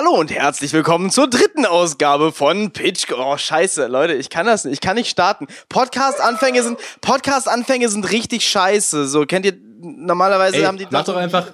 Hallo 0.00 0.12
und 0.12 0.30
herzlich 0.34 0.72
willkommen 0.72 1.10
zur 1.10 1.28
dritten 1.28 1.66
Ausgabe 1.66 2.32
von 2.32 2.70
Pitch. 2.70 3.12
Oh, 3.12 3.36
scheiße, 3.36 3.86
Leute, 3.86 4.14
ich 4.14 4.30
kann 4.30 4.46
das 4.46 4.64
nicht. 4.64 4.72
Ich 4.72 4.80
kann 4.80 4.96
nicht 4.96 5.10
starten. 5.10 5.46
Podcast-Anfänge 5.68 6.62
sind, 6.62 6.78
Podcast-Anfänge 7.02 7.86
sind 7.90 8.10
richtig 8.10 8.48
scheiße. 8.48 9.06
So, 9.06 9.26
kennt 9.26 9.44
ihr, 9.44 9.52
normalerweise 9.82 10.56
Ey, 10.56 10.62
haben 10.62 10.78
die... 10.78 10.86
mach 10.88 11.04
doch 11.04 11.16
einfach, 11.16 11.48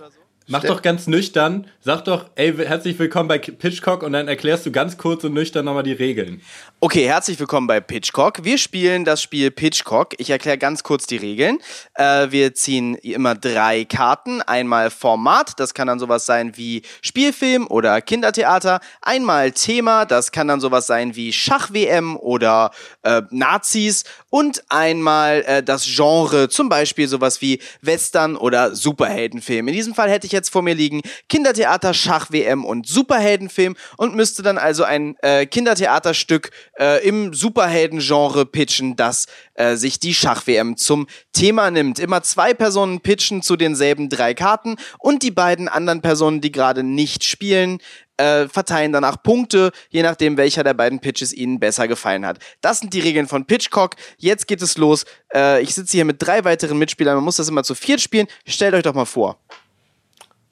Mach 0.48 0.62
doch 0.62 0.80
ganz 0.80 1.08
nüchtern, 1.08 1.66
sag 1.80 2.04
doch, 2.04 2.26
ey, 2.36 2.54
herzlich 2.54 2.96
willkommen 3.00 3.26
bei 3.28 3.38
Pitchcock 3.38 4.04
und 4.04 4.12
dann 4.12 4.28
erklärst 4.28 4.64
du 4.64 4.70
ganz 4.70 4.96
kurz 4.96 5.24
und 5.24 5.34
nüchtern 5.34 5.64
nochmal 5.64 5.82
die 5.82 5.92
Regeln. 5.92 6.40
Okay, 6.78 7.08
herzlich 7.08 7.40
willkommen 7.40 7.66
bei 7.66 7.80
Pitchcock. 7.80 8.44
Wir 8.44 8.56
spielen 8.56 9.04
das 9.04 9.20
Spiel 9.20 9.50
Pitchcock. 9.50 10.14
Ich 10.18 10.30
erkläre 10.30 10.56
ganz 10.56 10.84
kurz 10.84 11.06
die 11.06 11.16
Regeln. 11.16 11.58
Äh, 11.94 12.30
wir 12.30 12.54
ziehen 12.54 12.94
immer 12.96 13.34
drei 13.34 13.84
Karten. 13.84 14.40
Einmal 14.40 14.90
Format, 14.90 15.58
das 15.58 15.74
kann 15.74 15.88
dann 15.88 15.98
sowas 15.98 16.26
sein 16.26 16.56
wie 16.56 16.82
Spielfilm 17.02 17.66
oder 17.66 18.00
Kindertheater. 18.00 18.78
Einmal 19.02 19.50
Thema, 19.50 20.04
das 20.04 20.30
kann 20.30 20.46
dann 20.46 20.60
sowas 20.60 20.86
sein 20.86 21.16
wie 21.16 21.32
Schach-WM 21.32 22.16
oder 22.16 22.70
äh, 23.02 23.22
Nazis. 23.30 24.04
Und 24.30 24.62
einmal 24.68 25.42
äh, 25.46 25.62
das 25.64 25.84
Genre, 25.86 26.48
zum 26.48 26.68
Beispiel 26.68 27.08
sowas 27.08 27.40
wie 27.40 27.58
Western 27.80 28.36
oder 28.36 28.76
Superheldenfilm. 28.76 29.66
In 29.66 29.74
diesem 29.74 29.94
Fall 29.94 30.08
hätte 30.08 30.26
ich 30.26 30.35
jetzt 30.36 30.50
vor 30.50 30.62
mir 30.62 30.74
liegen 30.74 31.00
Kindertheater, 31.28 31.94
Schach-WM 31.94 32.64
und 32.64 32.86
Superheldenfilm 32.86 33.76
und 33.96 34.14
müsste 34.14 34.42
dann 34.42 34.58
also 34.58 34.84
ein 34.84 35.16
äh, 35.22 35.46
Kindertheaterstück 35.46 36.50
äh, 36.78 37.06
im 37.06 37.34
Superhelden-Genre 37.34 38.46
pitchen, 38.46 38.96
das 38.96 39.26
äh, 39.54 39.76
sich 39.76 39.98
die 39.98 40.14
Schach-WM 40.14 40.76
zum 40.76 41.06
Thema 41.32 41.70
nimmt. 41.70 41.98
Immer 41.98 42.22
zwei 42.22 42.54
Personen 42.54 43.00
pitchen 43.00 43.42
zu 43.42 43.56
denselben 43.56 44.08
drei 44.08 44.34
Karten 44.34 44.76
und 44.98 45.22
die 45.22 45.30
beiden 45.30 45.68
anderen 45.68 46.02
Personen, 46.02 46.40
die 46.40 46.52
gerade 46.52 46.82
nicht 46.82 47.24
spielen, 47.24 47.78
äh, 48.16 48.48
verteilen 48.48 48.92
danach 48.92 49.22
Punkte, 49.22 49.72
je 49.90 50.02
nachdem, 50.02 50.36
welcher 50.36 50.64
der 50.64 50.74
beiden 50.74 51.00
Pitches 51.00 51.32
ihnen 51.32 51.60
besser 51.60 51.88
gefallen 51.88 52.24
hat. 52.26 52.38
Das 52.60 52.80
sind 52.80 52.92
die 52.92 53.00
Regeln 53.00 53.28
von 53.28 53.46
Pitchcock. 53.46 53.96
Jetzt 54.16 54.46
geht 54.46 54.62
es 54.62 54.78
los. 54.78 55.04
Äh, 55.34 55.62
ich 55.62 55.74
sitze 55.74 55.92
hier 55.92 56.04
mit 56.04 56.22
drei 56.22 56.44
weiteren 56.44 56.78
Mitspielern. 56.78 57.16
Man 57.16 57.24
muss 57.24 57.36
das 57.36 57.48
immer 57.48 57.64
zu 57.64 57.74
viert 57.74 58.00
spielen. 58.00 58.26
Stellt 58.46 58.74
euch 58.74 58.82
doch 58.82 58.94
mal 58.94 59.04
vor. 59.04 59.38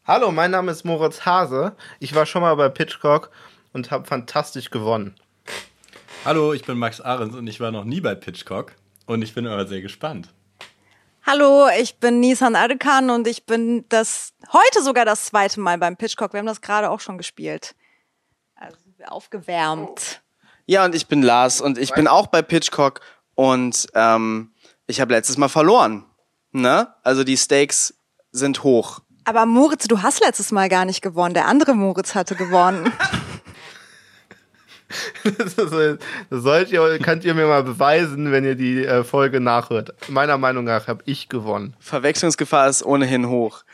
Hallo, 0.06 0.30
mein 0.30 0.50
Name 0.50 0.70
ist 0.70 0.84
Moritz 0.84 1.24
Hase. 1.24 1.74
Ich 1.98 2.14
war 2.14 2.26
schon 2.26 2.42
mal 2.42 2.54
bei 2.56 2.68
Pitchcock 2.68 3.30
und 3.72 3.90
habe 3.90 4.04
fantastisch 4.04 4.68
gewonnen. 4.68 5.14
Hallo, 6.26 6.52
ich 6.52 6.62
bin 6.62 6.76
Max 6.76 7.00
Ahrens 7.00 7.34
und 7.34 7.46
ich 7.46 7.58
war 7.58 7.70
noch 7.70 7.84
nie 7.84 8.02
bei 8.02 8.14
Pitchcock 8.14 8.72
und 9.06 9.22
ich 9.22 9.32
bin 9.32 9.46
aber 9.46 9.66
sehr 9.66 9.80
gespannt. 9.80 10.28
Hallo, 11.22 11.68
ich 11.80 12.00
bin 12.00 12.20
Nisan 12.20 12.54
Arkan 12.54 13.08
und 13.08 13.26
ich 13.26 13.46
bin 13.46 13.86
das 13.88 14.34
heute 14.52 14.82
sogar 14.82 15.06
das 15.06 15.24
zweite 15.24 15.58
Mal 15.60 15.78
beim 15.78 15.96
Pitchcock. 15.96 16.34
Wir 16.34 16.40
haben 16.40 16.46
das 16.46 16.60
gerade 16.60 16.90
auch 16.90 17.00
schon 17.00 17.16
gespielt. 17.16 17.74
Also 18.56 18.76
aufgewärmt. 19.06 20.20
Ja, 20.66 20.84
und 20.84 20.94
ich 20.94 21.06
bin 21.06 21.22
Lars 21.22 21.62
und 21.62 21.78
ich 21.78 21.94
bin 21.94 22.08
auch 22.08 22.26
bei 22.26 22.42
Pitchcock 22.42 23.00
und 23.34 23.86
ähm, 23.94 24.52
ich 24.86 25.00
habe 25.00 25.14
letztes 25.14 25.38
Mal 25.38 25.48
verloren. 25.48 26.04
Ne? 26.52 26.92
Also 27.02 27.24
die 27.24 27.38
Stakes 27.38 27.94
sind 28.32 28.64
hoch. 28.64 29.00
Aber 29.24 29.46
Moritz, 29.46 29.86
du 29.88 30.02
hast 30.02 30.24
letztes 30.24 30.52
Mal 30.52 30.68
gar 30.68 30.84
nicht 30.84 31.02
gewonnen. 31.02 31.34
Der 31.34 31.46
andere 31.46 31.74
Moritz 31.74 32.14
hatte 32.14 32.34
gewonnen. 32.34 32.92
das, 35.24 35.98
sollt 36.30 36.70
ihr, 36.70 36.98
könnt 36.98 37.24
ihr 37.24 37.34
mir 37.34 37.46
mal 37.46 37.62
beweisen, 37.62 38.32
wenn 38.32 38.44
ihr 38.44 38.54
die 38.54 38.84
äh, 38.84 39.02
Folge 39.02 39.40
nachhört. 39.40 39.94
Meiner 40.08 40.38
Meinung 40.38 40.64
nach 40.64 40.88
habe 40.88 41.02
ich 41.06 41.28
gewonnen. 41.28 41.74
Verwechslungsgefahr 41.80 42.68
ist 42.68 42.84
ohnehin 42.84 43.28
hoch. 43.28 43.64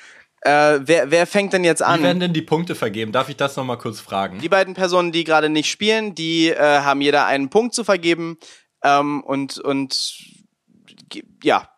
Äh, 0.42 0.80
wer, 0.82 1.10
wer 1.10 1.26
fängt 1.26 1.52
denn 1.52 1.64
jetzt 1.64 1.82
an? 1.82 2.00
Wie 2.00 2.04
werden 2.04 2.20
denn 2.20 2.32
die 2.32 2.42
Punkte 2.42 2.74
vergeben? 2.74 3.12
Darf 3.12 3.28
ich 3.28 3.36
das 3.36 3.56
nochmal 3.56 3.76
kurz 3.76 4.00
fragen? 4.00 4.38
Die 4.38 4.48
beiden 4.48 4.74
Personen, 4.74 5.12
die 5.12 5.24
gerade 5.24 5.50
nicht 5.50 5.70
spielen, 5.70 6.14
die 6.14 6.48
äh, 6.48 6.56
haben 6.58 7.02
jeder 7.02 7.26
einen 7.26 7.50
Punkt 7.50 7.74
zu 7.74 7.84
vergeben 7.84 8.38
ähm, 8.82 9.22
und, 9.22 9.58
und 9.58 10.16
ja, 11.42 11.68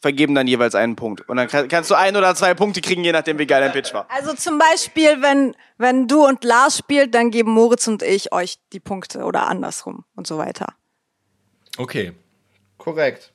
vergeben 0.00 0.34
dann 0.34 0.46
jeweils 0.46 0.74
einen 0.74 0.96
Punkt. 0.96 1.28
Und 1.28 1.36
dann 1.36 1.48
kannst 1.48 1.90
du 1.90 1.94
ein 1.94 2.16
oder 2.16 2.34
zwei 2.34 2.54
Punkte 2.54 2.80
kriegen, 2.80 3.04
je 3.04 3.12
nachdem, 3.12 3.38
wie 3.38 3.46
geil 3.46 3.60
dein 3.60 3.72
Pitch 3.72 3.92
war. 3.92 4.06
Also 4.10 4.34
zum 4.34 4.58
Beispiel, 4.58 5.22
wenn, 5.22 5.54
wenn 5.76 6.08
du 6.08 6.26
und 6.26 6.44
Lars 6.44 6.78
spielt, 6.78 7.14
dann 7.14 7.30
geben 7.30 7.52
Moritz 7.52 7.86
und 7.88 8.02
ich 8.02 8.32
euch 8.32 8.58
die 8.72 8.80
Punkte 8.80 9.24
oder 9.24 9.46
andersrum 9.48 10.04
und 10.14 10.26
so 10.26 10.38
weiter. 10.38 10.74
Okay. 11.76 12.12
Korrekt. 12.76 13.32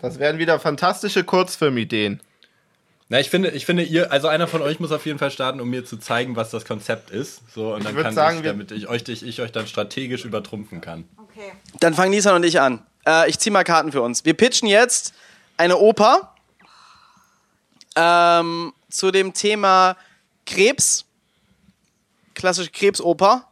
Das 0.00 0.18
wären 0.18 0.38
wieder 0.38 0.58
fantastische 0.58 1.24
Kurzfilmideen. 1.24 2.20
Na, 3.08 3.20
ich 3.20 3.28
finde, 3.28 3.50
ich 3.50 3.66
finde, 3.66 3.82
ihr, 3.82 4.10
also 4.10 4.28
einer 4.28 4.46
von 4.46 4.62
euch 4.62 4.80
muss 4.80 4.90
auf 4.90 5.04
jeden 5.04 5.18
Fall 5.18 5.30
starten, 5.30 5.60
um 5.60 5.68
mir 5.68 5.84
zu 5.84 5.98
zeigen, 5.98 6.34
was 6.34 6.50
das 6.50 6.64
Konzept 6.64 7.10
ist. 7.10 7.42
So, 7.52 7.74
und 7.74 7.84
dann 7.84 7.94
kann 7.94 8.14
sagen, 8.14 8.38
ich, 8.38 8.44
damit 8.44 8.70
ich 8.72 8.88
euch, 8.88 9.06
ich, 9.06 9.22
ich 9.22 9.42
euch 9.42 9.52
dann 9.52 9.66
strategisch 9.66 10.24
übertrumpfen 10.24 10.80
kann. 10.80 11.04
Okay. 11.18 11.52
Dann 11.78 11.92
fangen 11.92 12.10
Nisan 12.10 12.36
und 12.36 12.44
ich 12.44 12.58
an. 12.58 12.82
Äh, 13.06 13.28
ich 13.28 13.38
ziehe 13.38 13.52
mal 13.52 13.64
Karten 13.64 13.92
für 13.92 14.00
uns. 14.00 14.24
Wir 14.24 14.32
pitchen 14.32 14.66
jetzt 14.66 15.12
eine 15.62 15.78
Oper 15.78 16.34
ähm, 17.94 18.72
zu 18.90 19.12
dem 19.12 19.32
Thema 19.32 19.96
Krebs, 20.44 21.04
klassische 22.34 22.70
Krebsoper, 22.72 23.46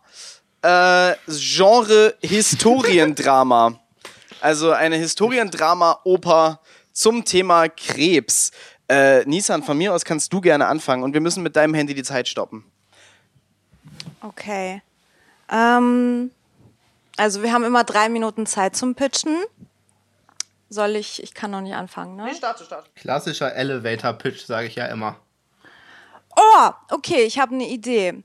äh, 0.62 1.14
Genre 1.28 2.16
Historiendrama. 2.20 3.78
also 4.40 4.72
eine 4.72 4.96
Historiendrama-Oper 4.96 6.60
zum 6.92 7.24
Thema 7.24 7.68
Krebs. 7.68 8.50
Äh, 8.88 9.24
Nissan, 9.26 9.62
von 9.62 9.78
mir 9.78 9.94
aus 9.94 10.04
kannst 10.04 10.32
du 10.32 10.40
gerne 10.40 10.66
anfangen 10.66 11.04
und 11.04 11.14
wir 11.14 11.20
müssen 11.20 11.44
mit 11.44 11.54
deinem 11.54 11.74
Handy 11.74 11.94
die 11.94 12.02
Zeit 12.02 12.26
stoppen. 12.26 12.64
Okay. 14.20 14.82
Ähm, 15.48 16.32
also 17.16 17.44
wir 17.44 17.52
haben 17.52 17.62
immer 17.62 17.84
drei 17.84 18.08
Minuten 18.08 18.46
Zeit 18.46 18.74
zum 18.74 18.96
Pitchen. 18.96 19.36
Soll 20.72 20.96
ich, 20.96 21.22
ich 21.22 21.34
kann 21.34 21.50
noch 21.50 21.60
nicht 21.60 21.74
anfangen, 21.74 22.14
ne? 22.16 22.24
Nee, 22.24 22.34
starte, 22.34 22.64
starte. 22.64 22.88
Klassischer 22.94 23.54
Elevator-Pitch, 23.54 24.46
sage 24.46 24.68
ich 24.68 24.76
ja 24.76 24.86
immer. 24.86 25.16
Oh, 26.36 26.70
okay, 26.90 27.24
ich 27.24 27.40
habe 27.40 27.54
eine 27.54 27.66
Idee. 27.68 28.22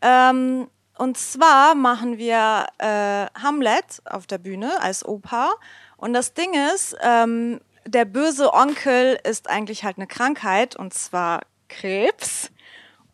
Ähm, 0.00 0.68
und 0.96 1.18
zwar 1.18 1.74
machen 1.74 2.16
wir 2.16 2.66
äh, 2.78 3.26
Hamlet 3.38 4.00
auf 4.06 4.26
der 4.26 4.38
Bühne 4.38 4.80
als 4.80 5.04
Oper. 5.04 5.52
Und 5.98 6.14
das 6.14 6.32
Ding 6.32 6.54
ist, 6.74 6.96
ähm, 7.02 7.60
der 7.86 8.06
böse 8.06 8.54
Onkel 8.54 9.18
ist 9.22 9.50
eigentlich 9.50 9.84
halt 9.84 9.98
eine 9.98 10.06
Krankheit, 10.06 10.76
und 10.76 10.94
zwar 10.94 11.42
Krebs. 11.68 12.50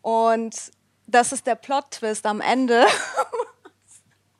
Und 0.01 0.55
das 1.07 1.33
ist 1.33 1.45
der 1.45 1.55
Plot-Twist 1.55 2.25
am 2.25 2.39
Ende. 2.39 2.85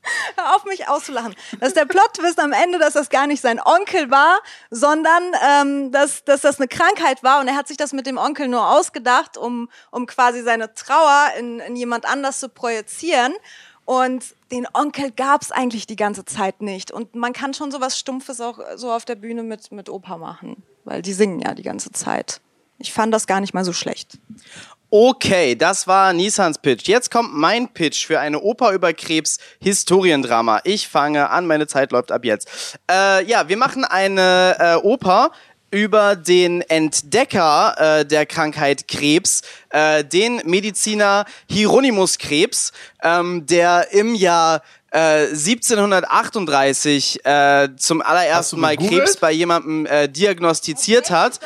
Hör 0.36 0.56
auf 0.56 0.66
mich 0.66 0.88
auszulachen. 0.88 1.36
Das 1.60 1.70
ist 1.70 1.78
der 1.78 1.86
Plot-Twist 1.86 2.40
am 2.40 2.54
Ende, 2.54 2.80
dass 2.80 2.94
das 2.94 3.10
gar 3.10 3.28
nicht 3.28 3.42
sein 3.42 3.60
Onkel 3.60 4.10
war, 4.10 4.40
sondern 4.70 5.24
ähm, 5.48 5.92
dass, 5.92 6.24
dass 6.24 6.42
das 6.42 6.60
eine 6.60 6.68
Krankheit 6.68 7.24
war 7.24 7.40
und 7.42 7.48
er 7.48 7.56
hat 7.56 7.68
sich 7.68 7.78
das 7.78 7.94
mit 7.94 8.08
dem 8.08 8.18
Onkel 8.18 8.48
nur 8.48 8.70
ausgedacht, 8.70 9.38
um, 9.38 9.70
um 9.92 10.06
quasi 10.06 10.42
seine 10.42 10.74
Trauer 10.74 11.32
in, 11.38 11.60
in 11.60 11.76
jemand 11.76 12.06
anders 12.06 12.40
zu 12.40 12.50
projizieren. 12.50 13.34
Und 13.86 14.36
den 14.52 14.68
Onkel 14.74 15.12
gab's 15.12 15.52
eigentlich 15.52 15.88
die 15.88 15.96
ganze 15.96 16.24
Zeit 16.24 16.62
nicht. 16.62 16.92
Und 16.92 17.16
man 17.16 17.34
kann 17.34 17.54
schon 17.54 17.72
sowas 17.72 17.98
Stumpfes 18.00 18.40
auch 18.40 18.60
so 18.76 18.92
auf 18.92 19.06
der 19.06 19.16
Bühne 19.16 19.44
mit, 19.44 19.72
mit 19.72 19.90
Opa 19.90 20.18
machen, 20.18 20.64
weil 20.86 21.02
die 21.02 21.14
singen 21.14 21.40
ja 21.40 21.54
die 21.54 21.64
ganze 21.64 21.92
Zeit. 21.92 22.42
Ich 22.78 22.94
fand 22.94 23.14
das 23.14 23.28
gar 23.28 23.42
nicht 23.42 23.54
mal 23.54 23.66
so 23.66 23.74
schlecht. 23.74 24.20
Okay, 24.94 25.56
das 25.56 25.88
war 25.88 26.12
Nissans 26.12 26.58
Pitch. 26.58 26.90
Jetzt 26.90 27.12
kommt 27.12 27.34
mein 27.34 27.70
Pitch 27.70 28.06
für 28.06 28.20
eine 28.20 28.42
Oper 28.42 28.74
über 28.74 28.92
Krebs 28.92 29.38
Historiendrama. 29.62 30.60
Ich 30.66 30.90
fange 30.90 31.30
an, 31.30 31.48
meine 31.48 31.66
Zeit 31.66 31.94
läuft 31.94 32.12
ab 32.12 32.26
jetzt. 32.26 32.78
Äh, 32.92 33.24
ja, 33.24 33.48
wir 33.48 33.56
machen 33.56 33.86
eine 33.86 34.58
äh, 34.60 34.76
Oper 34.86 35.32
über 35.72 36.18
den 36.18 36.60
Entdecker 36.60 38.02
äh, 38.02 38.06
der 38.06 38.26
Krankheit 38.26 38.90
Krebs, 38.90 39.44
äh, 39.70 40.04
den 40.04 40.42
Mediziner 40.44 41.24
Hieronymus 41.50 42.18
Krebs, 42.18 42.74
ähm, 43.02 43.46
der 43.46 43.94
im 43.94 44.14
Jahr 44.14 44.62
1738 44.92 47.26
äh, 47.26 47.64
äh, 47.64 47.76
zum 47.78 48.02
allerersten 48.02 48.60
Mal 48.60 48.76
Krebs 48.76 49.16
bei 49.16 49.32
jemandem 49.32 49.86
äh, 49.86 50.10
diagnostiziert 50.10 51.12
hat. 51.12 51.40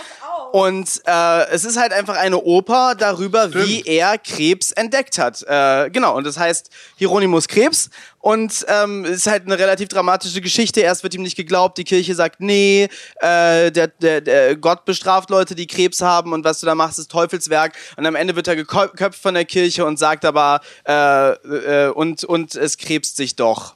Und 0.55 1.01
äh, 1.05 1.49
es 1.49 1.65
ist 1.65 1.77
halt 1.77 1.91
einfach 1.91 2.15
eine 2.15 2.37
Oper 2.41 2.95
darüber, 2.97 3.49
Stimmt. 3.49 3.67
wie 3.67 3.81
er 3.81 4.17
Krebs 4.17 4.71
entdeckt 4.71 5.17
hat. 5.17 5.43
Äh, 5.43 5.89
genau, 5.89 6.15
und 6.15 6.25
das 6.25 6.39
heißt 6.39 6.69
Hieronymus 6.95 7.49
Krebs. 7.49 7.89
Und 8.19 8.65
ähm, 8.69 9.03
es 9.03 9.17
ist 9.17 9.27
halt 9.27 9.47
eine 9.47 9.59
relativ 9.59 9.89
dramatische 9.89 10.39
Geschichte. 10.39 10.79
Erst 10.79 11.03
wird 11.03 11.13
ihm 11.13 11.23
nicht 11.23 11.35
geglaubt, 11.35 11.77
die 11.77 11.83
Kirche 11.83 12.15
sagt, 12.15 12.39
nee, 12.39 12.87
äh, 13.19 13.69
der, 13.69 13.87
der, 13.99 14.21
der 14.21 14.55
Gott 14.55 14.85
bestraft 14.85 15.29
Leute, 15.29 15.55
die 15.55 15.67
Krebs 15.67 15.99
haben 15.99 16.31
und 16.31 16.45
was 16.45 16.61
du 16.61 16.65
da 16.65 16.73
machst, 16.73 16.99
ist 16.99 17.11
Teufelswerk. 17.11 17.73
Und 17.97 18.05
am 18.05 18.15
Ende 18.15 18.37
wird 18.37 18.47
er 18.47 18.55
geköpft 18.55 19.21
von 19.21 19.33
der 19.33 19.43
Kirche 19.43 19.83
und 19.83 19.99
sagt 19.99 20.23
aber, 20.23 20.61
äh, 20.87 21.31
äh, 21.31 21.89
und, 21.89 22.23
und 22.23 22.55
es 22.55 22.77
krebst 22.77 23.17
sich 23.17 23.35
doch. 23.35 23.75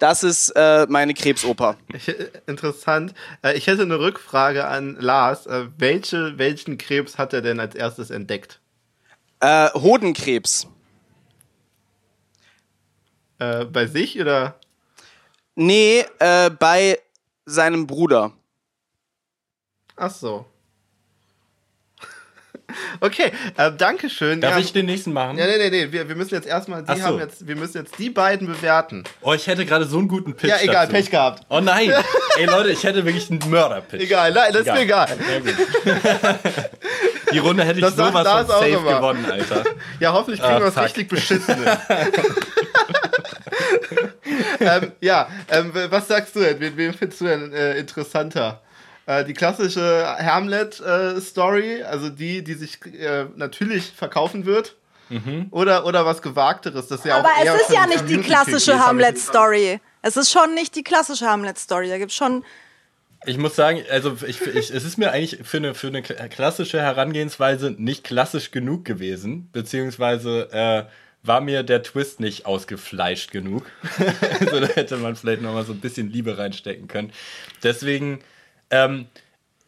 Das 0.00 0.22
ist 0.22 0.48
äh, 0.56 0.86
meine 0.88 1.12
Krebsoper. 1.12 1.76
Ich, 1.92 2.08
äh, 2.08 2.30
interessant. 2.46 3.14
Äh, 3.42 3.56
ich 3.56 3.66
hätte 3.66 3.82
eine 3.82 4.00
Rückfrage 4.00 4.66
an 4.66 4.96
Lars. 4.98 5.46
Äh, 5.46 5.66
welche, 5.76 6.38
welchen 6.38 6.78
Krebs 6.78 7.18
hat 7.18 7.34
er 7.34 7.42
denn 7.42 7.60
als 7.60 7.74
erstes 7.74 8.08
entdeckt? 8.10 8.60
Äh, 9.40 9.68
Hodenkrebs. 9.74 10.66
Äh, 13.38 13.66
bei 13.66 13.86
sich 13.86 14.18
oder? 14.18 14.58
Nee, 15.54 16.06
bei 16.18 16.98
seinem 17.44 17.86
Bruder. 17.86 18.32
Ach 19.96 20.10
so. 20.10 20.46
Okay, 23.00 23.32
äh, 23.56 23.70
danke 23.76 24.10
schön. 24.10 24.40
Darf 24.40 24.54
ja, 24.54 24.60
ich 24.60 24.72
den 24.72 24.86
nächsten 24.86 25.12
machen? 25.12 25.38
Ja, 25.38 25.46
nee, 25.46 25.58
nee, 25.58 25.70
nee. 25.70 25.92
Wir, 25.92 26.08
wir 26.08 26.16
müssen 26.16 26.34
jetzt 26.34 26.46
erstmal, 26.46 26.82
die 26.82 26.96
so. 26.96 27.02
haben 27.02 27.18
jetzt, 27.18 27.46
wir 27.46 27.56
müssen 27.56 27.78
jetzt 27.78 27.98
die 27.98 28.10
beiden 28.10 28.46
bewerten. 28.46 29.04
Oh, 29.22 29.32
ich 29.32 29.46
hätte 29.46 29.64
gerade 29.66 29.84
so 29.84 29.98
einen 29.98 30.08
guten 30.08 30.34
Pitch. 30.34 30.50
Ja, 30.50 30.56
egal, 30.60 30.86
dazu. 30.86 30.92
Pech 30.92 31.10
gehabt. 31.10 31.44
Oh 31.48 31.60
nein. 31.60 31.92
Ey 32.38 32.46
Leute, 32.46 32.70
ich 32.70 32.82
hätte 32.84 33.04
wirklich 33.04 33.30
einen 33.30 33.40
Mörder-Pitch. 33.48 34.02
Egal, 34.02 34.32
nein, 34.32 34.52
das 34.52 34.62
egal. 34.62 35.08
ist 35.08 35.26
mir 35.26 35.46
egal. 35.46 36.38
die 37.32 37.38
Runde 37.38 37.64
hätte 37.64 37.78
ich 37.78 37.84
das 37.84 37.96
sowas 37.96 38.26
von 38.26 38.46
safe 38.46 38.70
gewonnen, 38.70 39.26
Alter. 39.30 39.64
Ja, 39.98 40.12
hoffentlich 40.12 40.40
kriegen 40.40 40.54
ah, 40.54 40.60
wir 40.60 40.74
was 40.74 40.84
richtig 40.84 41.08
Beschissenes. 41.08 41.66
ähm, 44.60 44.92
ja, 45.00 45.28
ähm, 45.48 45.72
was 45.88 46.08
sagst 46.08 46.36
du 46.36 46.40
denn? 46.40 46.60
Wen, 46.60 46.76
wen 46.76 46.94
findest 46.94 47.20
du 47.20 47.24
denn 47.26 47.52
äh, 47.52 47.78
interessanter? 47.78 48.60
Äh, 49.06 49.24
die 49.24 49.34
klassische 49.34 50.06
Hamlet-Story, 50.18 51.80
äh, 51.80 51.84
also 51.84 52.10
die, 52.10 52.44
die 52.44 52.54
sich 52.54 52.78
äh, 52.86 53.26
natürlich 53.36 53.90
verkaufen 53.90 54.46
wird. 54.46 54.76
Mhm. 55.08 55.48
Oder, 55.50 55.86
oder 55.86 56.06
was 56.06 56.22
Gewagteres. 56.22 56.86
Das 56.86 57.04
ja 57.04 57.16
Aber 57.16 57.30
es 57.42 57.62
ist 57.62 57.70
ja 57.70 57.86
nicht 57.86 58.08
die 58.08 58.18
klassische 58.18 58.78
Hamlet-Story. 58.78 59.80
Es 60.02 60.16
ist 60.16 60.30
schon 60.30 60.54
nicht 60.54 60.76
die 60.76 60.84
klassische 60.84 61.26
Hamlet-Story. 61.26 61.88
Da 61.88 61.98
gibt 61.98 62.12
es 62.12 62.16
schon. 62.16 62.44
Ich 63.26 63.36
muss 63.36 63.56
sagen, 63.56 63.82
also 63.90 64.16
ich, 64.26 64.40
ich, 64.40 64.70
es 64.70 64.84
ist 64.84 64.96
mir 64.96 65.10
eigentlich 65.10 65.40
für 65.42 65.58
eine, 65.58 65.74
für 65.74 65.88
eine 65.88 66.02
klassische 66.02 66.80
Herangehensweise 66.80 67.74
nicht 67.76 68.04
klassisch 68.04 68.50
genug 68.50 68.84
gewesen, 68.86 69.50
beziehungsweise 69.52 70.48
äh, 70.52 70.84
war 71.22 71.40
mir 71.42 71.62
der 71.62 71.82
Twist 71.82 72.20
nicht 72.20 72.46
ausgefleischt 72.46 73.30
genug. 73.30 73.66
also 74.40 74.60
da 74.60 74.68
hätte 74.68 74.96
man 74.96 75.16
vielleicht 75.16 75.42
noch 75.42 75.52
mal 75.52 75.64
so 75.64 75.72
ein 75.72 75.80
bisschen 75.80 76.10
Liebe 76.10 76.38
reinstecken 76.38 76.88
können. 76.88 77.12
Deswegen 77.62 78.20
ähm, 78.70 79.06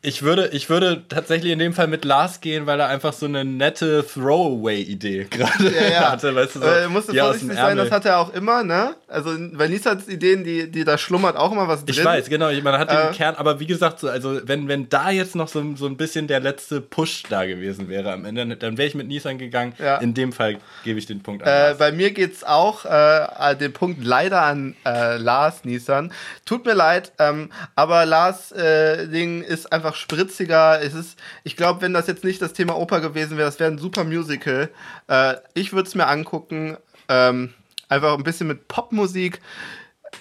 ich 0.04 0.22
würde, 0.22 0.48
ich 0.48 0.68
würde 0.68 1.04
tatsächlich 1.08 1.52
in 1.52 1.60
dem 1.60 1.74
Fall 1.74 1.86
mit 1.86 2.04
Lars 2.04 2.40
gehen, 2.40 2.66
weil 2.66 2.80
er 2.80 2.88
einfach 2.88 3.12
so 3.12 3.26
eine 3.26 3.44
nette 3.44 4.04
Throwaway-Idee 4.04 5.24
gerade 5.30 5.72
ja, 5.72 5.90
ja. 5.90 6.10
hatte. 6.10 6.34
Weißt 6.34 6.56
du, 6.56 6.58
so, 6.60 6.66
äh, 6.66 6.88
musste 6.88 7.14
vorsichtig 7.14 7.56
sein, 7.56 7.76
das 7.76 7.92
hat 7.92 8.04
er 8.04 8.18
auch 8.18 8.34
immer, 8.34 8.64
ne? 8.64 8.96
Also 9.06 9.30
bei 9.52 9.68
Nisans 9.68 10.08
Ideen, 10.08 10.42
die, 10.42 10.68
die 10.68 10.84
da 10.84 10.98
schlummert 10.98 11.36
auch 11.36 11.52
immer 11.52 11.68
was 11.68 11.84
drin. 11.84 11.94
Ich 11.96 12.04
weiß, 12.04 12.28
genau, 12.28 12.50
man 12.62 12.78
hat 12.78 12.90
äh, 12.90 12.96
den 12.96 13.12
Kern, 13.12 13.36
aber 13.36 13.60
wie 13.60 13.66
gesagt, 13.66 14.00
so, 14.00 14.08
also 14.08 14.40
wenn, 14.44 14.66
wenn 14.66 14.88
da 14.88 15.10
jetzt 15.10 15.36
noch 15.36 15.46
so, 15.46 15.62
so 15.76 15.86
ein 15.86 15.96
bisschen 15.96 16.26
der 16.26 16.40
letzte 16.40 16.80
Push 16.80 17.22
da 17.30 17.46
gewesen 17.46 17.88
wäre 17.88 18.12
am 18.12 18.24
Ende, 18.24 18.56
dann 18.56 18.76
wäre 18.78 18.88
ich 18.88 18.96
mit 18.96 19.06
Nissan 19.06 19.38
gegangen. 19.38 19.74
Ja. 19.78 19.98
In 19.98 20.14
dem 20.14 20.32
Fall 20.32 20.58
gebe 20.82 20.98
ich 20.98 21.06
den 21.06 21.22
Punkt 21.22 21.44
an 21.44 21.72
äh. 21.72 21.74
Bei 21.78 21.92
mir 21.92 22.10
geht 22.10 22.34
es 22.34 22.42
auch 22.42 22.84
äh, 22.84 23.54
den 23.54 23.72
Punkt 23.72 24.04
leider 24.04 24.42
an 24.42 24.74
äh, 24.84 25.16
Lars 25.16 25.64
Nissan. 25.64 26.12
Tut 26.44 26.66
mir 26.66 26.74
leid, 26.74 27.12
ähm, 27.20 27.50
aber 27.76 28.04
Lars 28.04 28.50
äh, 28.50 29.06
Ding 29.06 29.42
ist 29.42 29.72
einfach 29.72 29.91
einfach 29.92 29.94
spritziger. 29.94 30.80
Es 30.80 30.94
ist, 30.94 31.18
ich 31.44 31.56
glaube, 31.56 31.80
wenn 31.82 31.92
das 31.92 32.06
jetzt 32.06 32.24
nicht 32.24 32.40
das 32.40 32.52
Thema 32.52 32.76
Oper 32.76 33.00
gewesen 33.00 33.36
wäre, 33.36 33.48
das 33.48 33.60
wäre 33.60 33.70
ein 33.70 33.78
super 33.78 34.04
Musical. 34.04 34.70
Äh, 35.08 35.34
ich 35.54 35.72
würde 35.72 35.88
es 35.88 35.94
mir 35.94 36.06
angucken. 36.06 36.76
Ähm, 37.08 37.52
einfach 37.88 38.16
ein 38.16 38.24
bisschen 38.24 38.46
mit 38.46 38.68
Popmusik. 38.68 39.40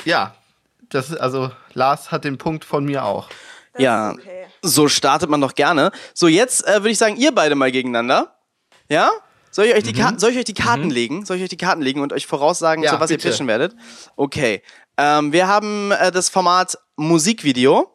Ja, 0.05 0.35
das 0.89 1.15
also 1.15 1.51
Lars 1.73 2.11
hat 2.11 2.23
den 2.23 2.37
Punkt 2.37 2.65
von 2.65 2.85
mir 2.85 3.05
auch. 3.05 3.29
Das 3.73 3.83
ja, 3.83 4.11
okay. 4.11 4.45
so 4.61 4.89
startet 4.89 5.29
man 5.29 5.39
doch 5.39 5.55
gerne. 5.55 5.91
So, 6.13 6.27
jetzt 6.27 6.67
äh, 6.67 6.75
würde 6.75 6.89
ich 6.89 6.97
sagen, 6.97 7.15
ihr 7.15 7.33
beide 7.33 7.55
mal 7.55 7.71
gegeneinander. 7.71 8.35
Ja? 8.89 9.09
Soll 9.49 9.65
ich 9.65 9.75
euch 9.75 9.83
die, 9.83 9.93
mhm. 9.93 9.99
Karten, 9.99 10.19
soll 10.19 10.31
ich 10.31 10.37
euch 10.37 10.45
die 10.45 10.53
Karten 10.53 10.85
mhm. 10.85 10.91
legen? 10.91 11.25
Soll 11.25 11.37
ich 11.37 11.43
euch 11.43 11.49
die 11.49 11.57
Karten 11.57 11.81
legen 11.81 12.01
und 12.01 12.13
euch 12.13 12.25
voraussagen, 12.25 12.83
ja, 12.83 12.91
zu 12.91 12.99
was 12.99 13.09
bitte. 13.09 13.27
ihr 13.27 13.31
pitchen 13.31 13.47
werdet? 13.47 13.75
Okay. 14.15 14.61
Ähm, 14.97 15.31
wir 15.31 15.47
haben 15.47 15.91
äh, 15.91 16.11
das 16.11 16.29
Format 16.29 16.77
Musikvideo. 16.97 17.90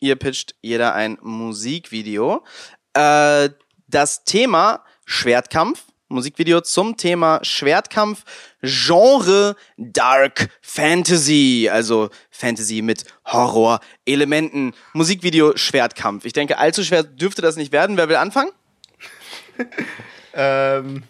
Ihr 0.00 0.16
pitcht 0.16 0.54
jeder 0.60 0.94
ein 0.94 1.18
Musikvideo. 1.22 2.44
Äh, 2.92 3.50
das 3.88 4.24
Thema 4.24 4.84
Schwertkampf. 5.04 5.84
Musikvideo 6.08 6.60
zum 6.60 6.96
Thema 6.96 7.40
Schwertkampf, 7.42 8.22
Genre 8.62 9.56
Dark 9.76 10.50
Fantasy, 10.62 11.68
also 11.70 12.10
Fantasy 12.30 12.80
mit 12.80 13.04
Horror-Elementen. 13.24 14.72
Musikvideo 14.92 15.56
Schwertkampf. 15.56 16.24
Ich 16.24 16.32
denke, 16.32 16.58
allzu 16.58 16.84
schwer 16.84 17.02
dürfte 17.02 17.42
das 17.42 17.56
nicht 17.56 17.72
werden. 17.72 17.96
Wer 17.96 18.08
will 18.08 18.16
anfangen? 18.16 18.52
ähm, 20.34 21.02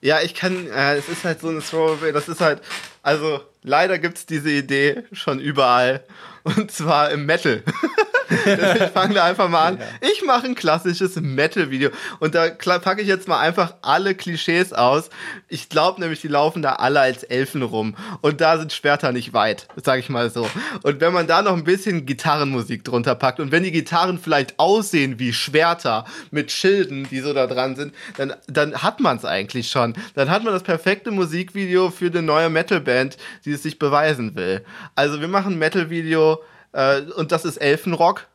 ja, 0.00 0.20
ich 0.20 0.34
kann, 0.34 0.66
äh, 0.66 0.96
es 0.96 1.08
ist 1.08 1.24
halt 1.24 1.40
so 1.40 1.48
eine 1.48 1.60
Throwaway, 1.60 2.12
das 2.12 2.28
ist 2.28 2.40
halt, 2.40 2.60
also 3.02 3.40
leider 3.62 3.98
gibt 3.98 4.18
es 4.18 4.26
diese 4.26 4.50
Idee 4.50 5.04
schon 5.12 5.38
überall. 5.38 6.04
Und 6.42 6.70
zwar 6.70 7.10
im 7.10 7.24
Metal. 7.24 7.62
Deswegen 8.30 8.90
fangen 8.92 9.14
wir 9.14 9.24
einfach 9.24 9.48
mal 9.48 9.64
an. 9.66 9.78
Ich 10.00 10.24
mache 10.24 10.46
ein 10.46 10.54
klassisches 10.54 11.16
Metal-Video. 11.16 11.90
Und 12.20 12.34
da 12.34 12.50
packe 12.50 13.02
ich 13.02 13.08
jetzt 13.08 13.28
mal 13.28 13.40
einfach 13.40 13.74
alle 13.82 14.14
Klischees 14.14 14.72
aus. 14.72 15.10
Ich 15.48 15.68
glaube 15.68 16.00
nämlich, 16.00 16.20
die 16.20 16.28
laufen 16.28 16.62
da 16.62 16.74
alle 16.74 17.00
als 17.00 17.22
Elfen 17.22 17.62
rum. 17.62 17.96
Und 18.20 18.40
da 18.40 18.58
sind 18.58 18.72
Schwerter 18.72 19.12
nicht 19.12 19.32
weit, 19.32 19.68
sage 19.82 20.00
ich 20.00 20.08
mal 20.08 20.30
so. 20.30 20.48
Und 20.82 21.00
wenn 21.00 21.12
man 21.12 21.26
da 21.26 21.42
noch 21.42 21.54
ein 21.54 21.64
bisschen 21.64 22.06
Gitarrenmusik 22.06 22.84
drunter 22.84 23.14
packt 23.14 23.40
und 23.40 23.52
wenn 23.52 23.62
die 23.62 23.72
Gitarren 23.72 24.18
vielleicht 24.18 24.58
aussehen 24.58 25.18
wie 25.18 25.32
Schwerter 25.32 26.04
mit 26.30 26.50
Schilden, 26.52 27.08
die 27.10 27.20
so 27.20 27.32
da 27.32 27.46
dran 27.46 27.76
sind, 27.76 27.94
dann, 28.16 28.34
dann 28.46 28.82
hat 28.82 29.00
man 29.00 29.16
es 29.16 29.24
eigentlich 29.24 29.70
schon. 29.70 29.94
Dann 30.14 30.30
hat 30.30 30.44
man 30.44 30.52
das 30.52 30.62
perfekte 30.62 31.10
Musikvideo 31.10 31.90
für 31.90 32.06
eine 32.06 32.22
neue 32.22 32.50
Metal-Band, 32.50 33.16
die 33.44 33.52
es 33.52 33.62
sich 33.62 33.78
beweisen 33.78 34.34
will. 34.34 34.64
Also 34.94 35.20
wir 35.20 35.28
machen 35.28 35.54
ein 35.54 35.58
Metal-Video 35.58 36.42
äh, 36.74 37.00
und 37.00 37.32
das 37.32 37.44
ist 37.44 37.56
Elfenrock. 37.56 38.26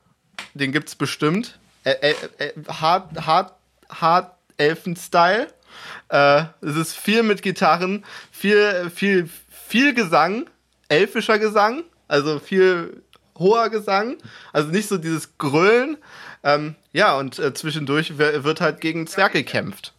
Den 0.53 0.71
gibt's 0.71 0.95
bestimmt. 0.95 1.59
Äh, 1.83 1.91
äh, 1.91 2.15
äh, 2.39 2.53
hard, 2.67 3.25
hard, 3.25 3.53
hard 3.89 4.31
Elfen-Style. 4.57 5.47
Äh, 6.09 6.43
es 6.61 6.75
ist 6.75 6.97
viel 6.97 7.23
mit 7.23 7.41
Gitarren, 7.41 8.03
viel, 8.31 8.89
viel, 8.93 9.29
viel 9.49 9.93
Gesang, 9.93 10.49
elfischer 10.87 11.37
Gesang, 11.37 11.83
also 12.07 12.39
viel 12.39 13.03
hoher 13.37 13.69
Gesang, 13.69 14.17
also 14.51 14.69
nicht 14.69 14.89
so 14.89 14.97
dieses 14.97 15.37
Grölen. 15.37 15.97
Ähm, 16.43 16.75
ja, 16.91 17.17
und 17.17 17.37
äh, 17.39 17.53
zwischendurch 17.53 18.17
wird 18.17 18.61
halt 18.61 18.81
gegen 18.81 19.07
Zwerge 19.07 19.43
gekämpft. 19.43 19.93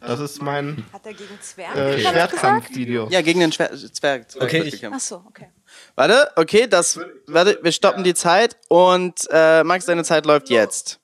Das 0.00 0.18
ist 0.18 0.42
mein 0.42 0.84
Hat 0.92 1.06
er 1.06 1.14
gegen 1.14 1.40
Zwerge 1.40 1.78
äh, 1.78 2.00
Schwertkampfvideo. 2.00 3.08
Ja, 3.10 3.20
gegen 3.22 3.40
den 3.40 3.52
Schwer 3.52 3.70
Zwerg. 3.72 4.30
Zwerg 4.30 4.44
okay, 4.44 4.62
ich, 4.62 4.84
Achso, 4.84 5.22
okay. 5.28 5.48
Warte, 5.94 6.30
okay, 6.36 6.66
das. 6.66 6.98
Warte, 7.26 7.58
wir 7.62 7.72
stoppen 7.72 8.04
die 8.04 8.14
Zeit 8.14 8.56
und 8.68 9.14
äh, 9.30 9.62
Max, 9.64 9.86
deine 9.86 10.04
Zeit 10.04 10.26
läuft 10.26 10.50
jetzt. 10.50 10.98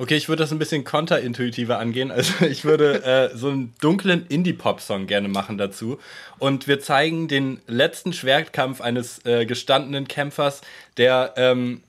Okay, 0.00 0.16
ich 0.16 0.30
würde 0.30 0.42
das 0.42 0.50
ein 0.50 0.58
bisschen 0.58 0.84
konterintuitiver 0.84 1.78
angehen. 1.78 2.10
Also 2.20 2.46
ich 2.46 2.64
würde 2.64 3.04
äh, 3.04 3.36
so 3.36 3.48
einen 3.48 3.74
dunklen 3.82 4.24
Indie-Pop-Song 4.26 5.06
gerne 5.06 5.28
machen 5.28 5.58
dazu. 5.58 6.00
Und 6.38 6.66
wir 6.66 6.80
zeigen 6.80 7.28
den 7.28 7.60
letzten 7.66 8.14
Schwertkampf 8.14 8.80
eines 8.80 9.24
äh, 9.26 9.44
gestandenen 9.44 10.08
Kämpfers, 10.08 10.62
der 10.96 11.34
ähm, 11.36 11.82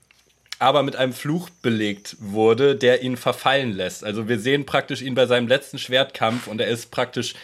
aber 0.62 0.84
mit 0.84 0.94
einem 0.94 1.12
Fluch 1.12 1.50
belegt 1.50 2.16
wurde, 2.20 2.76
der 2.76 3.02
ihn 3.02 3.16
verfallen 3.16 3.72
lässt. 3.72 4.04
Also 4.04 4.28
wir 4.28 4.38
sehen 4.38 4.64
praktisch 4.64 5.02
ihn 5.02 5.16
bei 5.16 5.26
seinem 5.26 5.48
letzten 5.48 5.76
Schwertkampf 5.76 6.46
und 6.46 6.60
er 6.60 6.68
ist 6.68 6.92
praktisch 6.92 7.34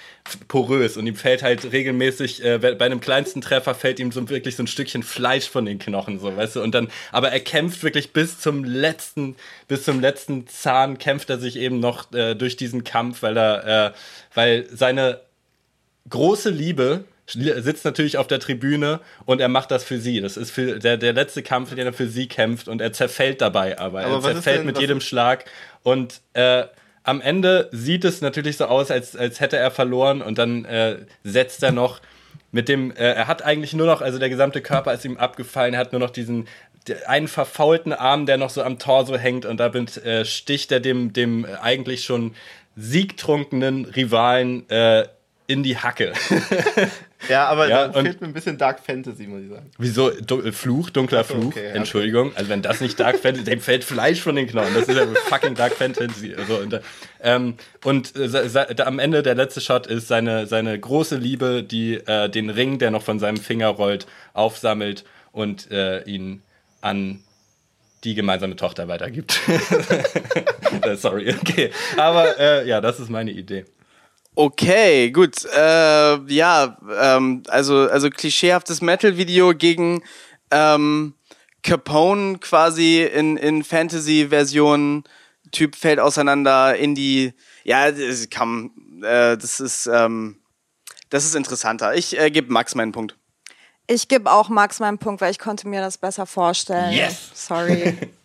porös 0.46 0.96
und 0.96 1.06
ihm 1.06 1.16
fällt 1.16 1.42
halt 1.42 1.72
regelmäßig, 1.72 2.44
äh, 2.44 2.58
bei 2.58 2.84
einem 2.84 3.00
kleinsten 3.00 3.40
Treffer 3.40 3.74
fällt 3.74 3.98
ihm 3.98 4.12
so 4.12 4.28
wirklich 4.28 4.54
so 4.54 4.62
ein 4.62 4.68
Stückchen 4.68 5.02
Fleisch 5.02 5.48
von 5.48 5.64
den 5.64 5.80
Knochen, 5.80 6.20
so, 6.20 6.36
weißt 6.36 6.56
du, 6.56 6.62
und 6.62 6.74
dann, 6.74 6.88
aber 7.10 7.30
er 7.30 7.40
kämpft 7.40 7.82
wirklich 7.82 8.12
bis 8.12 8.38
zum 8.38 8.62
letzten, 8.62 9.34
bis 9.66 9.82
zum 9.82 10.00
letzten 10.00 10.46
Zahn 10.46 10.98
kämpft 10.98 11.28
er 11.28 11.38
sich 11.38 11.56
eben 11.56 11.80
noch 11.80 12.12
äh, 12.12 12.34
durch 12.36 12.56
diesen 12.56 12.84
Kampf, 12.84 13.22
weil 13.22 13.36
er, 13.36 13.88
äh, 13.88 13.92
weil 14.34 14.68
seine 14.70 15.20
große 16.08 16.50
Liebe 16.50 17.04
sitzt 17.28 17.84
natürlich 17.84 18.18
auf 18.18 18.26
der 18.26 18.40
Tribüne 18.40 19.00
und 19.24 19.40
er 19.40 19.48
macht 19.48 19.70
das 19.70 19.84
für 19.84 19.98
sie. 19.98 20.20
Das 20.20 20.36
ist 20.36 20.50
für 20.50 20.78
der, 20.78 20.96
der 20.96 21.12
letzte 21.12 21.42
Kampf, 21.42 21.74
den 21.74 21.86
er 21.86 21.92
für 21.92 22.08
sie 22.08 22.26
kämpft 22.26 22.68
und 22.68 22.80
er 22.80 22.92
zerfällt 22.92 23.40
dabei 23.40 23.78
aber. 23.78 24.04
aber 24.04 24.28
er 24.28 24.34
zerfällt 24.34 24.60
denn, 24.60 24.66
mit 24.66 24.78
jedem 24.78 25.00
Schlag 25.00 25.44
und 25.82 26.20
äh, 26.32 26.64
am 27.04 27.20
Ende 27.20 27.68
sieht 27.72 28.04
es 28.04 28.20
natürlich 28.20 28.58
so 28.58 28.66
aus, 28.66 28.90
als, 28.90 29.16
als 29.16 29.40
hätte 29.40 29.56
er 29.56 29.70
verloren 29.70 30.20
und 30.20 30.36
dann 30.36 30.64
äh, 30.66 30.96
setzt 31.24 31.62
er 31.62 31.72
noch 31.72 32.00
mit 32.50 32.68
dem, 32.68 32.90
äh, 32.92 33.12
er 33.12 33.26
hat 33.26 33.42
eigentlich 33.42 33.72
nur 33.72 33.86
noch, 33.86 34.00
also 34.00 34.18
der 34.18 34.28
gesamte 34.30 34.60
Körper 34.60 34.92
ist 34.92 35.04
ihm 35.04 35.16
abgefallen, 35.16 35.74
er 35.74 35.80
hat 35.80 35.92
nur 35.92 36.00
noch 36.00 36.10
diesen 36.10 36.48
einen 37.06 37.28
verfaulten 37.28 37.92
Arm, 37.92 38.26
der 38.26 38.38
noch 38.38 38.50
so 38.50 38.62
am 38.62 38.78
Torso 38.78 39.16
hängt 39.16 39.44
und 39.44 39.58
damit 39.58 39.98
äh, 40.04 40.24
sticht 40.24 40.72
er 40.72 40.80
dem, 40.80 41.12
dem 41.12 41.46
eigentlich 41.60 42.04
schon 42.04 42.34
siegtrunkenen 42.76 43.84
Rivalen 43.84 44.68
äh, 44.70 45.06
in 45.46 45.62
die 45.62 45.76
Hacke. 45.76 46.12
Ja, 47.28 47.46
aber 47.46 47.68
Ja, 47.68 47.88
da 47.88 48.00
fehlt 48.02 48.20
mir 48.20 48.28
ein 48.28 48.32
bisschen 48.32 48.58
Dark 48.58 48.80
Fantasy, 48.80 49.26
muss 49.26 49.42
ich 49.42 49.48
sagen. 49.48 49.70
Wieso? 49.78 50.10
Du, 50.10 50.52
Fluch, 50.52 50.90
dunkler 50.90 51.24
Fluch. 51.24 51.46
okay. 51.46 51.70
Entschuldigung. 51.74 52.30
Also 52.36 52.48
wenn 52.48 52.62
das 52.62 52.80
nicht 52.80 52.98
Dark 53.00 53.18
Fantasy, 53.18 53.44
dem 53.50 53.60
fällt 53.60 53.82
Fleisch 53.84 54.20
von 54.20 54.36
den 54.36 54.46
Knochen. 54.46 54.72
Das 54.74 54.88
ist 54.88 54.96
ja 54.96 55.04
fucking 55.26 55.54
Dark 55.56 55.72
Fantasy. 55.72 56.34
Also, 56.34 56.58
und 56.58 56.72
äh, 56.74 56.80
ähm, 57.22 57.54
und 57.84 58.14
äh, 58.16 58.82
am 58.82 58.98
Ende 59.00 59.22
der 59.22 59.34
letzte 59.34 59.60
Shot 59.60 59.86
ist 59.88 60.06
seine, 60.08 60.46
seine 60.46 60.78
große 60.78 61.16
Liebe, 61.16 61.62
die 61.64 61.94
äh, 61.94 62.28
den 62.28 62.50
Ring, 62.50 62.78
der 62.78 62.90
noch 62.92 63.02
von 63.02 63.18
seinem 63.18 63.38
Finger 63.38 63.68
rollt, 63.68 64.06
aufsammelt 64.32 65.04
und 65.32 65.70
äh, 65.72 66.02
ihn 66.04 66.42
an 66.80 67.20
die 68.04 68.14
gemeinsame 68.14 68.56
Tochter 68.56 68.88
weitergibt. 68.88 69.40
Äh, 70.82 70.96
Sorry, 70.96 71.34
okay. 71.40 71.70
Aber 71.96 72.38
äh, 72.38 72.68
ja, 72.68 72.80
das 72.82 73.00
ist 73.00 73.08
meine 73.08 73.30
Idee. 73.30 73.64
Okay, 74.38 75.10
gut. 75.10 75.44
Äh, 75.46 76.32
ja, 76.32 76.78
ähm, 76.96 77.42
also, 77.48 77.88
also 77.90 78.08
klischeehaftes 78.08 78.80
Metal-Video 78.80 79.52
gegen 79.52 80.04
ähm, 80.52 81.14
Capone 81.64 82.38
quasi 82.38 83.02
in, 83.02 83.36
in 83.36 83.64
Fantasy-Version. 83.64 85.02
Typ 85.50 85.74
fällt 85.74 85.98
auseinander 85.98 86.76
in 86.76 86.94
die. 86.94 87.32
Ja, 87.64 87.90
das 87.90 88.30
kam. 88.30 88.70
Äh, 89.02 89.36
das 89.36 89.58
ist. 89.58 89.88
Ähm, 89.92 90.38
das 91.10 91.24
ist 91.24 91.34
interessanter. 91.34 91.96
Ich 91.96 92.16
äh, 92.16 92.30
gebe 92.30 92.52
Max 92.52 92.76
meinen 92.76 92.92
Punkt. 92.92 93.16
Ich 93.88 94.06
gebe 94.06 94.30
auch 94.30 94.48
Max 94.50 94.78
meinen 94.78 94.98
Punkt, 94.98 95.20
weil 95.20 95.32
ich 95.32 95.40
konnte 95.40 95.66
mir 95.66 95.80
das 95.80 95.98
besser 95.98 96.26
vorstellen. 96.26 96.92
Yes. 96.92 97.32
Sorry. 97.34 97.96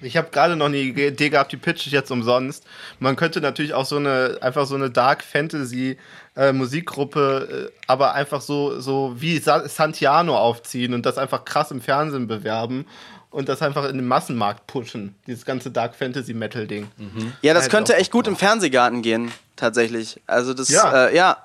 Ich 0.00 0.16
habe 0.16 0.28
gerade 0.30 0.56
noch 0.56 0.66
eine 0.66 0.76
Idee 0.76 1.30
gehabt, 1.30 1.52
die 1.52 1.56
pitch 1.56 1.86
ich 1.86 1.92
jetzt 1.92 2.10
umsonst. 2.10 2.64
Man 2.98 3.16
könnte 3.16 3.40
natürlich 3.40 3.72
auch 3.72 3.86
so 3.86 3.96
eine, 3.96 4.38
einfach 4.42 4.66
so 4.66 4.74
eine 4.74 4.90
Dark 4.90 5.24
Fantasy 5.24 5.96
äh, 6.36 6.52
Musikgruppe, 6.52 7.70
äh, 7.70 7.80
aber 7.86 8.12
einfach 8.14 8.40
so, 8.40 8.78
so 8.80 9.14
wie 9.18 9.38
Sa 9.38 9.66
Santiano 9.68 10.36
aufziehen 10.36 10.92
und 10.92 11.06
das 11.06 11.16
einfach 11.18 11.44
krass 11.44 11.70
im 11.70 11.80
Fernsehen 11.80 12.26
bewerben 12.26 12.84
und 13.30 13.48
das 13.48 13.62
einfach 13.62 13.84
in 13.88 13.96
den 13.96 14.06
Massenmarkt 14.06 14.66
pushen. 14.66 15.14
Dieses 15.26 15.44
ganze 15.44 15.70
Dark 15.70 15.94
Fantasy 15.94 16.34
Metal 16.34 16.66
Ding. 16.66 16.88
Ja, 17.42 17.54
das 17.54 17.68
könnte 17.68 17.96
echt 17.96 18.12
gut 18.12 18.26
im 18.28 18.36
Fernsehgarten 18.36 19.02
gehen, 19.02 19.32
tatsächlich. 19.56 20.20
Also 20.26 20.52
das, 20.54 20.68
Ja. 20.68 21.06
äh, 21.06 21.16
ja, 21.16 21.38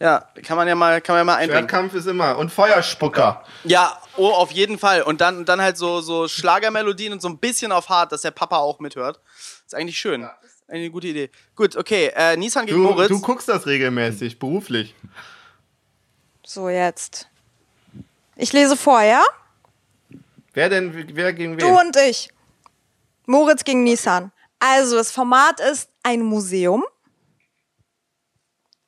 ja, 0.00 0.26
kann 0.42 0.56
man 0.56 0.66
ja 0.66 0.74
mal, 0.74 1.00
kann 1.00 1.14
man 1.14 1.20
ja 1.20 1.24
mal 1.24 1.34
einbringen. 1.36 1.68
Schwertkampf 1.68 1.94
ist 1.94 2.06
immer. 2.06 2.36
Und 2.38 2.50
Feuerspucker. 2.52 3.44
Ja, 3.64 4.00
oh, 4.16 4.30
auf 4.30 4.50
jeden 4.50 4.78
Fall. 4.78 5.02
Und 5.02 5.20
dann, 5.20 5.44
dann 5.44 5.60
halt 5.60 5.76
so, 5.76 6.00
so 6.00 6.26
Schlagermelodien 6.26 7.12
und 7.12 7.22
so 7.22 7.28
ein 7.28 7.38
bisschen 7.38 7.70
auf 7.72 7.88
hart, 7.88 8.10
dass 8.12 8.22
der 8.22 8.32
Papa 8.32 8.56
auch 8.58 8.80
mithört. 8.80 9.20
Ist 9.64 9.74
eigentlich 9.74 9.98
schön. 9.98 10.28
Eine 10.68 10.90
gute 10.90 11.08
Idee. 11.08 11.30
Gut, 11.54 11.76
okay. 11.76 12.10
Äh, 12.16 12.36
Nissan 12.36 12.66
gegen 12.66 12.78
Du, 12.78 12.84
Moritz. 12.90 13.08
du 13.08 13.20
guckst 13.20 13.48
das 13.48 13.66
regelmäßig, 13.66 14.38
beruflich. 14.38 14.94
so, 16.44 16.68
jetzt. 16.68 17.28
Ich 18.36 18.52
lese 18.52 18.76
vor, 18.76 19.02
ja? 19.02 19.22
Wer 20.54 20.68
denn, 20.68 21.14
wer 21.14 21.32
gegen 21.32 21.58
Du 21.58 21.66
wen? 21.66 21.74
und 21.74 21.96
ich. 21.96 22.30
Moritz 23.26 23.62
gegen 23.64 23.84
Nissan. 23.84 24.32
Also, 24.58 24.96
das 24.96 25.10
Format 25.12 25.60
ist 25.60 25.88
ein 26.02 26.22
Museum. 26.22 26.84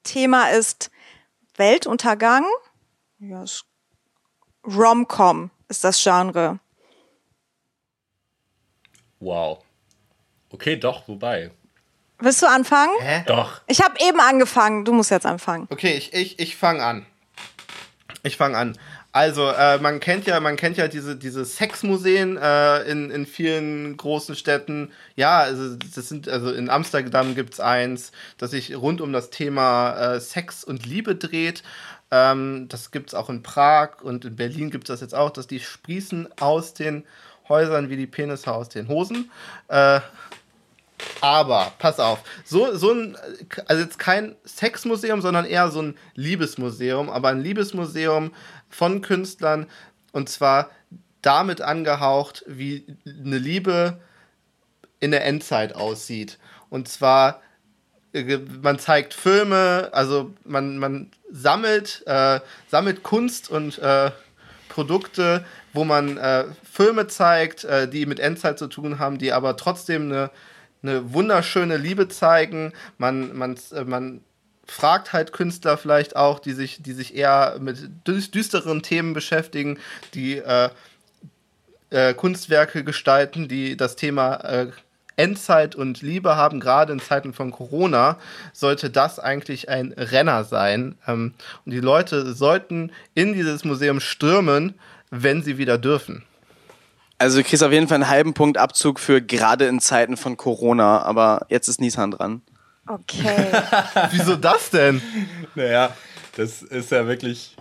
Thema 0.03 0.51
ist 0.51 0.91
Weltuntergang. 1.57 2.45
Ja, 3.19 3.45
Rom-Com 4.67 5.51
ist 5.69 5.85
das 5.85 6.03
Genre. 6.03 6.59
Wow. 9.21 9.65
Okay, 10.51 10.77
doch, 10.77 11.09
wobei. 11.09 11.51
Willst 12.19 12.43
du 12.43 12.47
anfangen? 12.47 12.95
Hä? 13.01 13.25
Doch. 13.27 13.61
Ich 13.67 13.83
habe 13.83 13.95
eben 14.01 14.21
angefangen. 14.21 14.85
Du 14.85 14.93
musst 14.93 15.11
jetzt 15.11 15.27
anfangen. 15.27 15.67
Okay, 15.71 15.95
ich, 15.95 16.13
ich, 16.15 16.39
ich 16.39 16.57
fange 16.57 16.83
an. 16.83 17.07
Ich 18.23 18.37
fange 18.37 18.57
an. 18.57 18.79
Also, 19.15 19.49
äh, 19.49 19.79
man 19.79 20.01
kennt 20.01 20.27
ja, 20.27 20.41
man 20.41 20.57
kennt 20.57 20.77
ja 20.77 20.89
diese, 20.89 21.15
diese 21.15 21.45
Sexmuseen 21.45 22.37
äh, 22.37 22.81
in, 22.83 23.13
in 23.13 23.27
vielen 23.27 23.97
großen 23.97 24.35
Städten. 24.35 24.91
Ja, 25.15 25.39
also 25.39 25.77
das 25.77 26.09
sind, 26.09 26.29
also 26.29 26.51
in 26.53 26.69
Amsterdam 26.69 27.37
gibt's 27.37 27.61
eins, 27.61 28.11
das 28.39 28.51
sich 28.51 28.75
rund 28.75 29.01
um 29.01 29.13
das 29.13 29.31
Thema 29.31 30.15
äh, 30.15 30.21
Sex 30.21 30.65
und 30.65 30.85
Liebe 30.85 31.15
dreht. 31.15 31.63
Ähm, 32.11 32.67
das 32.69 32.91
gibt's 32.91 33.15
auch 33.15 33.31
in 33.31 33.45
Prag 33.45 34.03
und 34.03 34.25
in 34.25 34.35
Berlin 34.35 34.73
gibt's 34.73 34.89
das 34.89 35.01
jetzt 35.01 35.15
auch, 35.15 35.31
dass 35.31 35.47
die 35.47 35.61
sprießen 35.61 36.29
aus 36.41 36.75
den 36.75 37.05
Häusern 37.49 37.91
wie 37.91 37.97
die 37.97 38.09
Penisse 38.09 38.53
aus 38.53 38.69
den 38.69 38.89
Hosen. 38.89 39.31
Äh, 39.69 40.01
aber, 41.21 41.73
pass 41.79 42.01
auf, 42.01 42.21
so, 42.45 42.77
so 42.77 42.93
ein, 42.93 43.17
also 43.67 43.83
jetzt 43.83 43.99
kein 43.99 44.37
Sexmuseum, 44.45 45.21
sondern 45.21 45.45
eher 45.45 45.71
so 45.71 45.83
ein 45.83 45.97
Liebesmuseum, 46.15 47.11
aber 47.11 47.29
ein 47.29 47.41
Liebesmuseum 47.41 48.33
von 48.75 49.03
Künstlern 49.03 49.67
und 50.13 50.29
zwar 50.29 50.71
damit 51.23 51.61
angehaucht, 51.61 52.45
wie 52.47 52.85
eine 53.07 53.39
Liebe 53.39 54.01
in 55.01 55.13
der 55.13 55.25
Endzeit 55.25 55.75
aussieht. 55.75 56.39
Und 56.71 56.89
zwar, 56.89 57.41
äh, 58.13 58.39
man 58.63 58.79
zeigt 58.79 59.15
Filme, 59.15 59.91
also 59.93 60.35
man, 60.45 60.79
man 60.79 61.11
sammelt, 61.31 62.03
äh, 62.07 62.41
sammelt 62.69 63.03
Kunst 63.03 63.49
und 63.49 63.79
äh, 63.79 64.11
Produkte, 64.69 65.45
wo 65.73 65.85
man 65.85 66.17
äh, 66.17 66.47
Filme 66.65 67.07
zeigt, 67.07 67.65
äh, 67.65 67.89
die 67.89 68.07
mit 68.07 68.19
Endzeit 68.19 68.59
zu 68.59 68.67
tun 68.67 68.99
haben, 68.99 69.19
die 69.19 69.33
aber 69.33 69.57
trotzdem 69.57 70.11
eine, 70.11 70.31
eine 70.83 71.13
wunderschöne 71.13 71.77
Liebe 71.77 72.09
zeigen. 72.09 72.73
Man, 72.99 73.37
man, 73.37 73.57
äh, 73.73 73.85
man 73.85 74.21
fragt 74.67 75.13
halt 75.13 75.33
Künstler 75.33 75.77
vielleicht 75.77 76.17
auch, 76.17 76.39
die 76.39 76.53
sich, 76.53 76.83
die 76.83 76.93
sich 76.93 77.15
eher 77.15 77.57
mit 77.61 77.79
dü- 78.07 78.31
düsteren 78.31 78.83
Themen 78.83 79.13
beschäftigen, 79.13 79.79
die 80.15 80.39
äh, 80.39 80.71
äh, 81.91 82.15
Kunstwerke 82.15 82.85
gestalten, 82.85 83.49
die 83.49 83.77
das 83.77 83.97
Thema 83.97 84.37
äh, 84.37 84.71
Endzeit 85.17 85.77
und 85.77 86.03
Liebe 86.03 86.37
haben, 86.37 86.59
gerade 86.59 86.93
in 86.93 86.99
Zeiten 86.99 87.33
von 87.33 87.53
Corona, 87.53 88.19
sollte 88.53 88.91
das 88.91 89.21
eigentlich 89.21 89.69
ein 89.69 89.93
Renner 89.97 90.45
sein. 90.45 90.97
Ähm, 91.07 91.35
und 91.65 91.73
die 91.73 91.81
Leute 91.81 92.35
sollten 92.35 92.91
in 93.15 93.33
dieses 93.33 93.65
Museum 93.65 94.01
stürmen, 94.01 94.75
wenn 95.11 95.43
sie 95.43 95.57
wieder 95.59 95.79
dürfen. 95.79 96.25
Also 97.19 97.39
du 97.39 97.45
kriegst 97.45 97.63
auf 97.63 97.71
jeden 97.71 97.87
Fall 97.87 97.97
einen 97.97 98.09
halben 98.09 98.35
Punkt 98.35 98.59
Abzug 98.59 98.99
für 98.99 99.23
gerade 99.23 99.67
in 99.67 99.79
Zeiten 99.79 100.17
von 100.17 100.37
Corona, 100.37 101.03
aber 101.03 101.47
jetzt 101.49 101.69
ist 101.69 101.81
Nissan 101.81 102.11
dran. 102.11 102.43
Okay. 102.87 103.53
Wieso 104.11 104.37
das 104.37 104.71
denn? 104.71 105.01
Naja, 105.55 105.97
das 106.37 106.63
ist 106.63 106.91
ja 106.91 107.07
wirklich. 107.07 107.57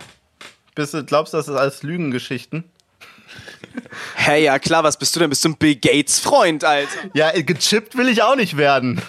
Bist 0.74 0.94
du, 0.94 1.04
glaubst 1.04 1.32
du, 1.32 1.38
das 1.38 1.48
ist 1.48 1.54
alles 1.56 1.82
Lügengeschichten? 1.82 2.64
Hey, 4.14 4.44
ja 4.44 4.58
klar, 4.58 4.84
was 4.84 4.98
bist 4.98 5.14
du 5.14 5.20
denn? 5.20 5.30
Bist 5.30 5.44
du 5.44 5.50
ein 5.50 5.56
Bill 5.56 5.76
Gates 5.76 6.18
Freund, 6.18 6.64
Alter? 6.64 7.10
Ja, 7.14 7.30
gechippt 7.32 7.96
will 7.96 8.08
ich 8.08 8.22
auch 8.22 8.36
nicht 8.36 8.56
werden. 8.56 9.00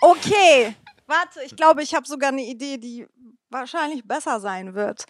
Okay. 0.00 0.74
Warte, 1.06 1.40
ich 1.44 1.56
glaube, 1.56 1.82
ich 1.82 1.94
habe 1.94 2.06
sogar 2.06 2.30
eine 2.30 2.42
Idee, 2.42 2.78
die 2.78 3.06
wahrscheinlich 3.50 4.04
besser 4.04 4.40
sein 4.40 4.74
wird. 4.74 5.04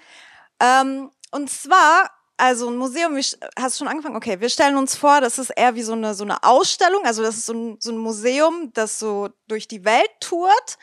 Ähm, 0.61 1.11
und 1.30 1.49
zwar, 1.49 2.11
also 2.42 2.68
ein 2.68 2.76
Museum, 2.76 3.14
st- 3.14 3.38
hast 3.56 3.78
schon 3.78 3.87
angefangen? 3.87 4.16
Okay, 4.16 4.40
wir 4.40 4.49
stellen 4.49 4.76
uns 4.76 4.96
vor, 4.96 5.20
das 5.20 5.38
ist 5.38 5.50
eher 5.50 5.76
wie 5.76 5.82
so 5.84 5.92
eine, 5.92 6.12
so 6.14 6.25
eine 6.25 6.42
Ausstellung, 6.42 7.04
also 7.04 7.22
das 7.22 7.37
ist 7.37 7.46
so 7.46 7.52
ein, 7.52 7.76
so 7.78 7.92
ein 7.92 7.99
Museum, 7.99 8.72
das 8.75 8.99
so 8.99 9.28
durch 9.46 9.68
die 9.68 9.84
Welt 9.84 10.11
tourt. 10.18 10.76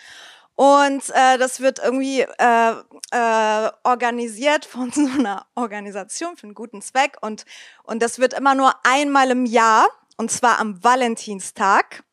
Und 0.56 1.04
äh, 1.10 1.38
das 1.38 1.60
wird 1.60 1.80
irgendwie 1.80 2.22
äh, 2.22 2.72
äh, 3.12 3.72
organisiert 3.84 4.64
von 4.64 4.90
so 4.94 5.02
einer 5.02 5.48
Organisation 5.56 6.38
für 6.38 6.44
einen 6.46 6.54
guten 6.54 6.82
Zweck. 6.82 7.18
Und, 7.20 7.44
und 7.84 8.02
das 8.02 8.20
wird 8.20 8.34
immer 8.34 8.56
nur 8.56 8.74
einmal 8.84 9.30
im 9.30 9.46
Jahr, 9.46 9.86
und 10.16 10.32
zwar 10.32 10.60
am 10.60 10.82
Valentinstag, 10.82 12.04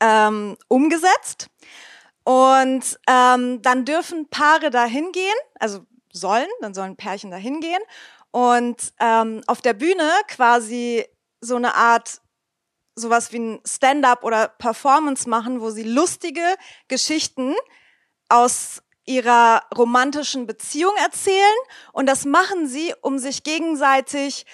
ähm, 0.00 0.56
umgesetzt. 0.66 1.46
Und 2.24 2.98
ähm, 3.06 3.62
dann 3.62 3.84
dürfen 3.84 4.28
Paare 4.28 4.70
da 4.70 4.86
hingehen, 4.86 5.36
also 5.60 5.86
sollen, 6.12 6.48
dann 6.60 6.74
sollen 6.74 6.96
Pärchen 6.96 7.30
da 7.30 7.36
hingehen 7.36 7.80
und 8.36 8.92
ähm, 9.00 9.40
auf 9.46 9.62
der 9.62 9.72
Bühne 9.72 10.10
quasi 10.28 11.06
so 11.40 11.56
eine 11.56 11.74
Art 11.74 12.20
sowas 12.94 13.32
wie 13.32 13.38
ein 13.38 13.60
Stand-up 13.66 14.24
oder 14.24 14.48
Performance 14.48 15.26
machen, 15.26 15.62
wo 15.62 15.70
sie 15.70 15.84
lustige 15.84 16.44
Geschichten 16.86 17.54
aus 18.28 18.82
ihrer 19.06 19.62
romantischen 19.74 20.46
Beziehung 20.46 20.94
erzählen. 20.98 21.56
Und 21.94 22.10
das 22.10 22.26
machen 22.26 22.68
sie, 22.68 22.92
um 23.00 23.18
sich 23.18 23.42
gegenseitig 23.42 24.44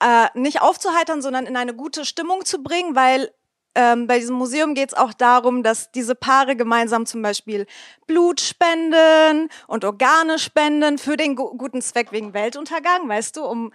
äh, 0.00 0.26
nicht 0.34 0.60
aufzuheitern, 0.60 1.22
sondern 1.22 1.46
in 1.46 1.56
eine 1.56 1.74
gute 1.74 2.04
Stimmung 2.04 2.44
zu 2.44 2.62
bringen, 2.62 2.94
weil 2.94 3.32
ähm, 3.74 4.06
bei 4.06 4.18
diesem 4.18 4.36
Museum 4.36 4.74
geht 4.74 4.90
es 4.90 4.94
auch 4.94 5.12
darum, 5.14 5.62
dass 5.62 5.90
diese 5.92 6.14
Paare 6.14 6.56
gemeinsam 6.56 7.06
zum 7.06 7.22
Beispiel 7.22 7.66
Blut 8.06 8.40
spenden 8.40 9.48
und 9.66 9.84
Organe 9.84 10.38
spenden 10.38 10.98
für 10.98 11.16
den 11.16 11.36
gu 11.36 11.56
guten 11.56 11.82
Zweck 11.82 12.12
wegen 12.12 12.34
Weltuntergang, 12.34 13.08
weißt 13.08 13.36
du, 13.36 13.44
um 13.44 13.72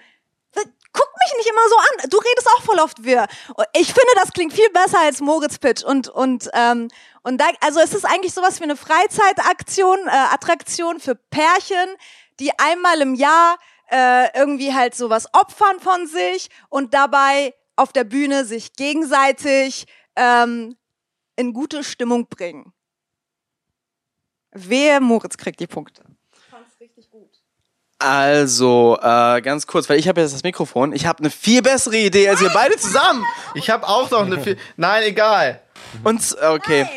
Guck 0.97 1.09
mich 1.19 1.37
nicht 1.37 1.49
immer 1.49 1.67
so 1.67 1.75
an. 1.75 2.09
Du 2.09 2.17
redest 2.17 2.47
auch 2.55 2.61
voll 2.61 2.79
oft 2.79 3.03
wir. 3.03 3.27
Ich 3.73 3.87
finde, 3.87 4.11
das 4.15 4.31
klingt 4.31 4.53
viel 4.53 4.69
besser 4.69 4.99
als 5.01 5.19
Moritz 5.19 5.57
Pitch. 5.57 5.83
Und, 5.83 6.07
und, 6.07 6.49
ähm, 6.53 6.87
Und 7.23 7.41
da, 7.41 7.47
also 7.59 7.81
es 7.81 7.93
ist 7.93 8.05
eigentlich 8.05 8.33
sowas 8.33 8.61
wie 8.61 8.63
eine 8.63 8.77
Freizeitaktion, 8.77 9.99
äh, 10.07 10.11
Attraktion 10.11 11.01
für 11.01 11.15
Pärchen, 11.15 11.89
die 12.39 12.51
einmal 12.57 13.01
im 13.01 13.15
Jahr 13.15 13.57
äh, 13.91 14.29
irgendwie 14.39 14.73
halt 14.73 14.95
sowas 14.95 15.27
opfern 15.33 15.79
von 15.81 16.07
sich 16.07 16.49
und 16.69 16.93
dabei 16.93 17.53
auf 17.75 17.91
der 17.91 18.03
Bühne 18.03 18.45
sich 18.45 18.73
gegenseitig 18.73 19.85
ähm, 20.15 20.75
in 21.35 21.53
gute 21.53 21.83
Stimmung 21.83 22.27
bringen. 22.27 22.73
Wehe, 24.51 25.01
Moritz 25.01 25.37
kriegt 25.37 25.59
die 25.59 25.67
Punkte. 25.67 26.03
Also, 27.97 28.97
äh, 29.01 29.41
ganz 29.41 29.67
kurz, 29.67 29.89
weil 29.89 29.99
ich 29.99 30.07
habe 30.07 30.21
jetzt 30.21 30.33
das 30.33 30.43
Mikrofon. 30.43 30.93
Ich 30.93 31.05
habe 31.05 31.19
eine 31.19 31.29
viel 31.29 31.61
bessere 31.61 31.97
Idee 31.97 32.29
als 32.29 32.41
ihr 32.41 32.49
beide 32.53 32.75
zusammen. 32.77 33.23
Ich 33.53 33.69
habe 33.69 33.87
auch 33.87 34.09
noch 34.11 34.25
eine. 34.25 34.41
Viel 34.41 34.57
Nein, 34.75 35.03
egal. 35.03 35.61
Und, 36.03 36.35
okay. 36.41 36.87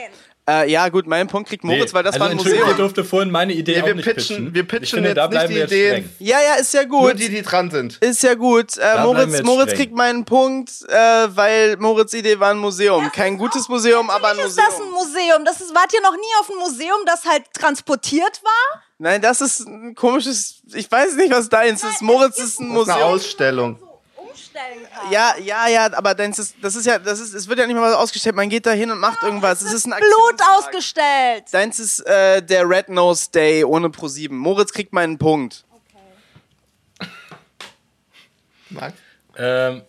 Äh, 0.48 0.70
ja, 0.70 0.88
gut, 0.88 1.06
mein 1.06 1.26
Punkt 1.28 1.48
kriegt 1.50 1.62
Moritz, 1.62 1.92
weil 1.92 2.02
das 2.02 2.14
also 2.14 2.24
war 2.24 2.30
ein 2.30 2.36
Museum. 2.38 2.70
Ich 2.70 2.76
durfte 2.76 3.04
vorhin 3.04 3.30
meine 3.30 3.52
Idee 3.52 3.74
Ja, 3.76 3.82
auch 3.82 3.86
wir 3.88 3.94
nicht 3.96 4.08
pitchen- 4.08 4.14
pitchen. 4.36 4.54
wir 4.54 4.62
pitchen 4.66 4.82
ich 4.84 4.90
finde, 4.90 5.08
jetzt 5.10 5.16
da 5.18 5.22
nicht 5.24 5.30
bleiben 5.32 5.48
die 5.52 5.54
wir 5.56 5.64
Ideen. 5.66 5.90
streng. 6.04 6.26
Ja, 6.26 6.36
ja, 6.40 6.54
ist 6.54 6.72
ja 6.72 6.84
Nur 6.86 7.10
gut. 7.10 7.20
die, 7.20 7.28
die 7.28 7.42
dran 7.42 7.70
sind. 7.70 7.98
Ist 8.00 8.22
ja 8.22 8.32
gut. 8.34 8.78
Äh, 8.78 9.00
Moritz, 9.02 9.42
Moritz 9.42 9.64
streng. 9.72 9.76
kriegt 9.76 9.94
meinen 9.94 10.24
Punkt, 10.24 10.70
äh, 10.88 10.94
weil 11.36 11.76
Moritz 11.76 12.14
Idee 12.14 12.40
war 12.40 12.50
ein 12.52 12.58
Museum. 12.58 13.10
Kein 13.12 13.36
gutes 13.36 13.68
Museum, 13.68 14.08
aber 14.08 14.28
ein 14.30 14.36
Natürlich 14.36 14.56
ist 14.56 14.56
Museum. 14.56 14.70
das 14.70 14.80
ein 14.80 14.90
Museum. 15.20 15.44
Das 15.44 15.60
ist, 15.60 15.74
wart 15.74 15.92
ihr 15.92 16.00
noch 16.00 16.16
nie 16.16 16.34
auf 16.40 16.50
einem 16.50 16.60
Museum, 16.60 16.98
das 17.04 17.24
halt 17.26 17.42
transportiert 17.52 18.40
war? 18.42 18.82
Nein, 18.98 19.20
das 19.20 19.40
ist 19.42 19.60
ein 19.66 19.94
komisches. 19.94 20.62
Ich 20.74 20.90
weiß 20.90 21.14
nicht, 21.16 21.30
was 21.30 21.48
deins 21.50 21.84
ist. 21.84 22.00
Moritz 22.02 22.38
ist 22.38 22.58
ein 22.58 22.72
Das 22.74 22.82
ist 22.84 22.88
eine 22.88 22.98
Museum. 23.02 23.02
Ausstellung. 23.02 23.78
Umstellen 24.58 24.86
kann. 24.92 25.12
Ja, 25.12 25.34
ja, 25.38 25.68
ja, 25.68 25.92
aber 25.96 26.14
deins 26.14 26.38
ist, 26.38 26.56
das 26.62 26.74
ist 26.76 26.86
ja, 26.86 26.98
das 26.98 27.20
ist, 27.20 27.34
es 27.34 27.48
wird 27.48 27.58
ja 27.58 27.66
nicht 27.66 27.76
mal 27.76 27.82
was 27.82 27.96
ausgestellt. 27.96 28.36
Man 28.36 28.48
geht 28.48 28.66
da 28.66 28.72
hin 28.72 28.90
und 28.90 28.98
macht 28.98 29.22
irgendwas. 29.22 29.62
Es 29.62 29.72
ist 29.72 29.86
ein 29.86 29.98
Blut 29.98 30.40
ausgestellt. 30.56 31.44
Deins 31.52 31.78
ist 31.78 32.00
äh, 32.00 32.42
der 32.42 32.68
Red 32.68 32.88
Nose 32.88 33.30
Day 33.30 33.64
ohne 33.64 33.90
Pro 33.90 34.08
7. 34.08 34.36
Moritz 34.36 34.72
kriegt 34.72 34.92
meinen 34.92 35.18
Punkt. 35.18 35.64
Max? 38.70 38.94
Ähm, 39.36 39.82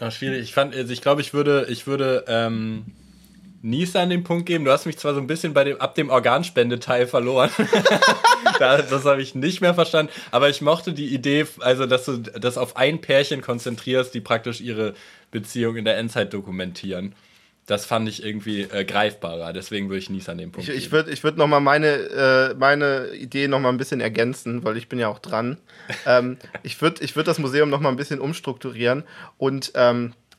oh, 0.00 0.10
schwierig. 0.10 0.42
Ich 0.42 0.54
fand, 0.54 0.74
also 0.74 0.92
ich 0.92 1.00
glaube, 1.00 1.20
ich 1.20 1.32
würde, 1.32 1.66
ich 1.68 1.86
würde 1.86 2.24
ähm, 2.28 2.84
Nisa 3.62 4.02
an 4.02 4.10
den 4.10 4.24
Punkt 4.24 4.46
geben. 4.46 4.64
Du 4.64 4.70
hast 4.70 4.86
mich 4.86 4.96
zwar 4.98 5.14
so 5.14 5.20
ein 5.20 5.26
bisschen 5.26 5.52
bei 5.52 5.64
dem, 5.64 5.80
ab 5.80 5.94
dem 5.94 6.08
Organspendeteil 6.08 7.06
verloren. 7.06 7.50
da, 8.58 8.80
das 8.80 9.04
habe 9.04 9.20
ich 9.22 9.34
nicht 9.34 9.60
mehr 9.60 9.74
verstanden. 9.74 10.12
Aber 10.30 10.48
ich 10.48 10.60
mochte 10.62 10.92
die 10.92 11.12
Idee, 11.14 11.46
also 11.60 11.86
dass 11.86 12.06
du 12.06 12.18
das 12.18 12.56
auf 12.56 12.76
ein 12.76 13.00
Pärchen 13.00 13.42
konzentrierst, 13.42 14.14
die 14.14 14.20
praktisch 14.20 14.60
ihre 14.60 14.94
Beziehung 15.30 15.76
in 15.76 15.84
der 15.84 15.98
Endzeit 15.98 16.32
dokumentieren. 16.32 17.14
Das 17.66 17.84
fand 17.86 18.08
ich 18.08 18.24
irgendwie 18.24 18.62
äh, 18.62 18.84
greifbarer. 18.84 19.52
Deswegen 19.52 19.88
würde 19.88 19.98
ich 19.98 20.10
Nisa 20.10 20.32
an 20.32 20.38
den 20.38 20.50
Punkt 20.50 20.68
Ich, 20.68 20.74
ich 20.74 20.82
geben. 20.84 20.92
würde 20.92 21.10
ich 21.12 21.22
würd 21.22 21.36
nochmal 21.36 21.60
meine, 21.60 21.86
äh, 21.86 22.54
meine 22.54 23.10
Idee 23.14 23.46
nochmal 23.46 23.72
ein 23.72 23.78
bisschen 23.78 24.00
ergänzen, 24.00 24.64
weil 24.64 24.76
ich 24.76 24.88
bin 24.88 24.98
ja 24.98 25.08
auch 25.08 25.20
dran. 25.20 25.58
ähm, 26.06 26.38
ich 26.62 26.80
würde 26.82 27.04
ich 27.04 27.14
würd 27.14 27.28
das 27.28 27.38
Museum 27.38 27.70
nochmal 27.70 27.92
ein 27.92 27.96
bisschen 27.96 28.18
umstrukturieren 28.18 29.04
und 29.38 29.70
ähm, 29.76 30.14
äh, 30.14 30.29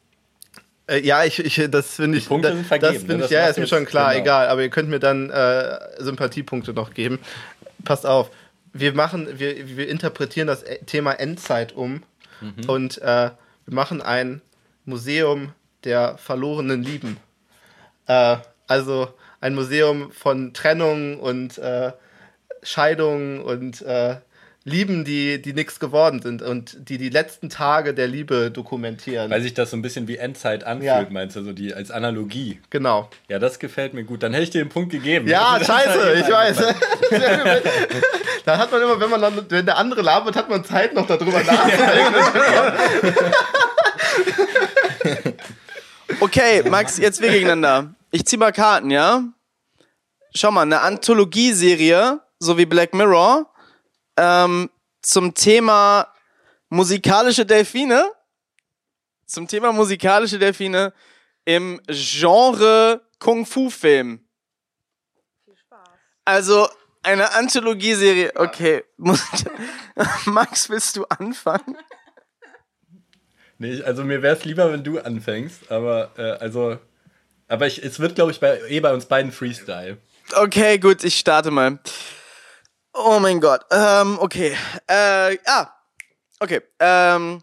ja, 0.89 1.23
ich, 1.23 1.39
ich 1.39 1.67
das 1.69 1.95
finde 1.95 2.17
ich. 2.17 2.27
Punkte 2.27 2.49
da- 2.49 2.55
sind 2.55 2.65
vergeben, 2.67 2.93
Das 2.93 3.01
ne? 3.03 3.07
finde 3.07 3.15
ich, 3.25 3.29
Das 3.29 3.31
ja, 3.31 3.47
ist 3.47 3.57
mir 3.59 3.67
schon 3.67 3.85
klar, 3.85 4.11
genau. 4.11 4.23
egal, 4.23 4.47
aber 4.47 4.61
ihr 4.61 4.69
könnt 4.69 4.89
mir 4.89 4.99
dann 4.99 5.29
äh, 5.29 5.79
Sympathiepunkte 5.99 6.73
noch 6.73 6.93
geben. 6.93 7.19
Passt 7.85 8.05
auf, 8.05 8.29
wir 8.73 8.93
machen, 8.93 9.27
wir, 9.39 9.77
wir 9.77 9.87
interpretieren 9.89 10.47
das 10.47 10.63
E- 10.63 10.79
Thema 10.85 11.13
Endzeit 11.13 11.73
um 11.73 12.03
Mhm. 12.41 12.67
und 12.69 12.97
äh, 13.01 13.29
wir 13.65 13.73
machen 13.75 14.01
ein 14.01 14.41
Museum 14.85 15.53
der 15.83 16.17
verlorenen 16.17 16.81
Lieben. 16.83 17.17
Äh, 18.07 18.37
also 18.67 19.13
ein 19.41 19.53
Museum 19.53 20.11
von 20.11 20.51
Trennung 20.53 21.19
und 21.19 21.57
äh, 21.59 21.91
Scheidung 22.63 23.43
und 23.43 23.81
äh, 23.83 24.15
Lieben, 24.63 25.03
die, 25.05 25.41
die 25.41 25.53
nichts 25.53 25.79
geworden 25.79 26.21
sind 26.21 26.43
und 26.43 26.87
die 26.89 26.99
die 26.99 27.09
letzten 27.09 27.49
Tage 27.49 27.95
der 27.95 28.07
Liebe 28.07 28.51
dokumentieren. 28.51 29.31
Weil 29.31 29.41
sich 29.41 29.55
das 29.55 29.71
so 29.71 29.77
ein 29.77 29.81
bisschen 29.81 30.07
wie 30.07 30.17
Endzeit 30.17 30.63
anfühlt, 30.65 30.85
Ja. 30.85 31.07
meinst 31.09 31.35
du, 31.35 31.43
so 31.43 31.51
die 31.51 31.73
als 31.73 31.89
Analogie. 31.89 32.59
genau. 32.69 33.09
Ja, 33.27 33.39
das 33.39 33.57
gefällt 33.57 33.95
mir 33.95 34.03
gut. 34.03 34.21
Dann 34.21 34.33
hätte 34.33 34.43
ich 34.43 34.49
dir 34.51 34.63
den 34.63 34.69
Punkt 34.69 34.91
gegeben. 34.91 35.27
Ja, 35.27 35.57
ist 35.57 35.65
scheiße, 35.65 36.03
halt 36.03 36.19
ich 36.19 36.31
weiß. 36.31 36.57
da 38.45 38.57
hat 38.59 38.71
man 38.71 38.81
immer, 38.83 38.99
wenn 38.99 39.09
man 39.09 39.21
dann, 39.21 39.45
wenn 39.49 39.65
der 39.65 39.77
andere 39.77 40.03
labert, 40.03 40.35
hat 40.35 40.47
man 40.47 40.63
Zeit 40.63 40.93
noch 40.93 41.07
darüber 41.07 41.41
nachzudenken. 41.43 42.15
Okay, 46.19 46.63
Max, 46.69 46.97
jetzt 46.97 47.21
wir 47.21 47.29
gegeneinander. 47.31 47.95
Ich 48.11 48.25
zieh 48.25 48.37
mal 48.37 48.51
Karten, 48.51 48.91
ja? 48.91 49.23
Schau 50.35 50.51
mal, 50.51 50.61
eine 50.61 50.81
Anthologieserie, 50.81 52.19
so 52.39 52.57
wie 52.57 52.65
Black 52.65 52.93
Mirror, 52.93 53.50
ähm, 54.21 54.69
zum 55.01 55.33
Thema 55.33 56.07
musikalische 56.69 57.45
Delfine. 57.45 58.11
Zum 59.25 59.47
Thema 59.47 59.71
musikalische 59.73 60.37
Delfine 60.37 60.93
im 61.45 61.81
Genre 61.87 63.01
Kung-Fu-Film. 63.19 64.23
Also 66.23 66.69
eine 67.01 67.33
Anthologieserie. 67.33 68.33
Okay, 68.35 68.83
Max, 70.25 70.69
willst 70.69 70.95
du 70.95 71.05
anfangen? 71.05 71.77
Nee, 73.57 73.83
also 73.83 74.03
mir 74.03 74.23
wäre 74.23 74.35
es 74.35 74.43
lieber, 74.43 74.71
wenn 74.71 74.83
du 74.83 74.97
anfängst, 74.97 75.69
aber 75.71 76.09
äh, 76.17 76.31
also. 76.43 76.79
Aber 77.47 77.67
ich, 77.67 77.83
es 77.83 77.99
wird, 77.99 78.15
glaube 78.15 78.31
ich, 78.31 78.39
bei, 78.39 78.59
eh 78.67 78.79
bei 78.79 78.91
uns 78.91 79.05
beiden 79.05 79.31
Freestyle. 79.31 79.99
Okay, 80.33 80.79
gut, 80.79 81.03
ich 81.03 81.15
starte 81.19 81.51
mal. 81.51 81.77
Oh 82.93 83.19
mein 83.19 83.39
Gott. 83.39 83.61
Ähm, 83.71 84.17
okay. 84.19 84.55
Äh, 84.87 85.37
ah. 85.45 85.67
Okay. 86.39 86.61
Ähm. 86.79 87.41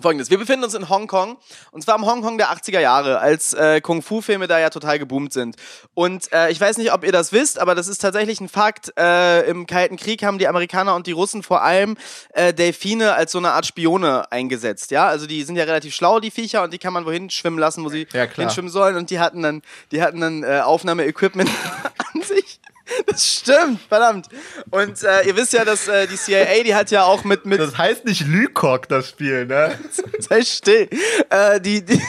Folgendes, 0.00 0.30
wir 0.30 0.38
befinden 0.38 0.64
uns 0.64 0.72
in 0.72 0.88
Hongkong 0.88 1.36
und 1.72 1.82
zwar 1.82 1.96
im 1.96 2.06
Hongkong 2.06 2.38
der 2.38 2.48
80er 2.48 2.80
Jahre, 2.80 3.18
als 3.18 3.52
äh, 3.52 3.80
Kung-Fu-Filme 3.82 4.46
da 4.46 4.58
ja 4.58 4.70
total 4.70 4.98
geboomt 4.98 5.32
sind. 5.32 5.56
Und 5.92 6.32
äh, 6.32 6.50
ich 6.50 6.58
weiß 6.58 6.78
nicht, 6.78 6.92
ob 6.92 7.04
ihr 7.04 7.12
das 7.12 7.32
wisst, 7.32 7.58
aber 7.58 7.74
das 7.74 7.86
ist 7.86 7.98
tatsächlich 7.98 8.40
ein 8.40 8.48
Fakt. 8.48 8.92
Äh, 8.98 9.42
Im 9.42 9.66
Kalten 9.66 9.96
Krieg 9.96 10.22
haben 10.22 10.38
die 10.38 10.48
Amerikaner 10.48 10.94
und 10.94 11.06
die 11.06 11.12
Russen 11.12 11.42
vor 11.42 11.62
allem 11.62 11.98
äh, 12.32 12.54
Delfine 12.54 13.12
als 13.12 13.32
so 13.32 13.38
eine 13.38 13.52
Art 13.52 13.66
Spione 13.66 14.30
eingesetzt. 14.32 14.90
Ja, 14.90 15.06
also 15.06 15.26
die 15.26 15.42
sind 15.42 15.56
ja 15.56 15.64
relativ 15.64 15.94
schlau, 15.94 16.18
die 16.18 16.30
Viecher, 16.30 16.62
und 16.62 16.72
die 16.72 16.78
kann 16.78 16.94
man 16.94 17.04
wohin 17.04 17.28
schwimmen 17.28 17.58
lassen, 17.58 17.84
wo 17.84 17.90
sie 17.90 18.06
Ja, 18.12 18.24
hinschwimmen 18.24 18.70
sollen. 18.70 18.96
Und 18.96 19.10
die 19.10 19.20
hatten 19.20 19.42
dann, 19.42 19.62
die 19.92 20.02
hatten 20.02 20.20
dann 20.20 20.42
äh, 20.44 20.60
Aufnahmeequipment 20.60 21.50
an 22.14 22.22
sich. 22.22 22.59
Das 23.06 23.26
stimmt, 23.26 23.80
verdammt. 23.88 24.28
Und 24.70 25.02
äh, 25.02 25.26
ihr 25.26 25.36
wisst 25.36 25.52
ja, 25.52 25.64
dass 25.64 25.88
äh, 25.88 26.06
die 26.06 26.16
CIA, 26.16 26.62
die 26.64 26.74
hat 26.74 26.90
ja 26.90 27.04
auch 27.04 27.24
mit 27.24 27.46
mit 27.46 27.60
Das 27.60 27.76
heißt 27.76 28.04
nicht 28.04 28.26
Lykok, 28.26 28.88
das 28.88 29.08
Spiel, 29.10 29.46
ne? 29.46 29.78
sei 30.18 30.42
still. 30.42 30.88
Äh, 31.30 31.60
die, 31.60 31.84
die, 31.84 32.00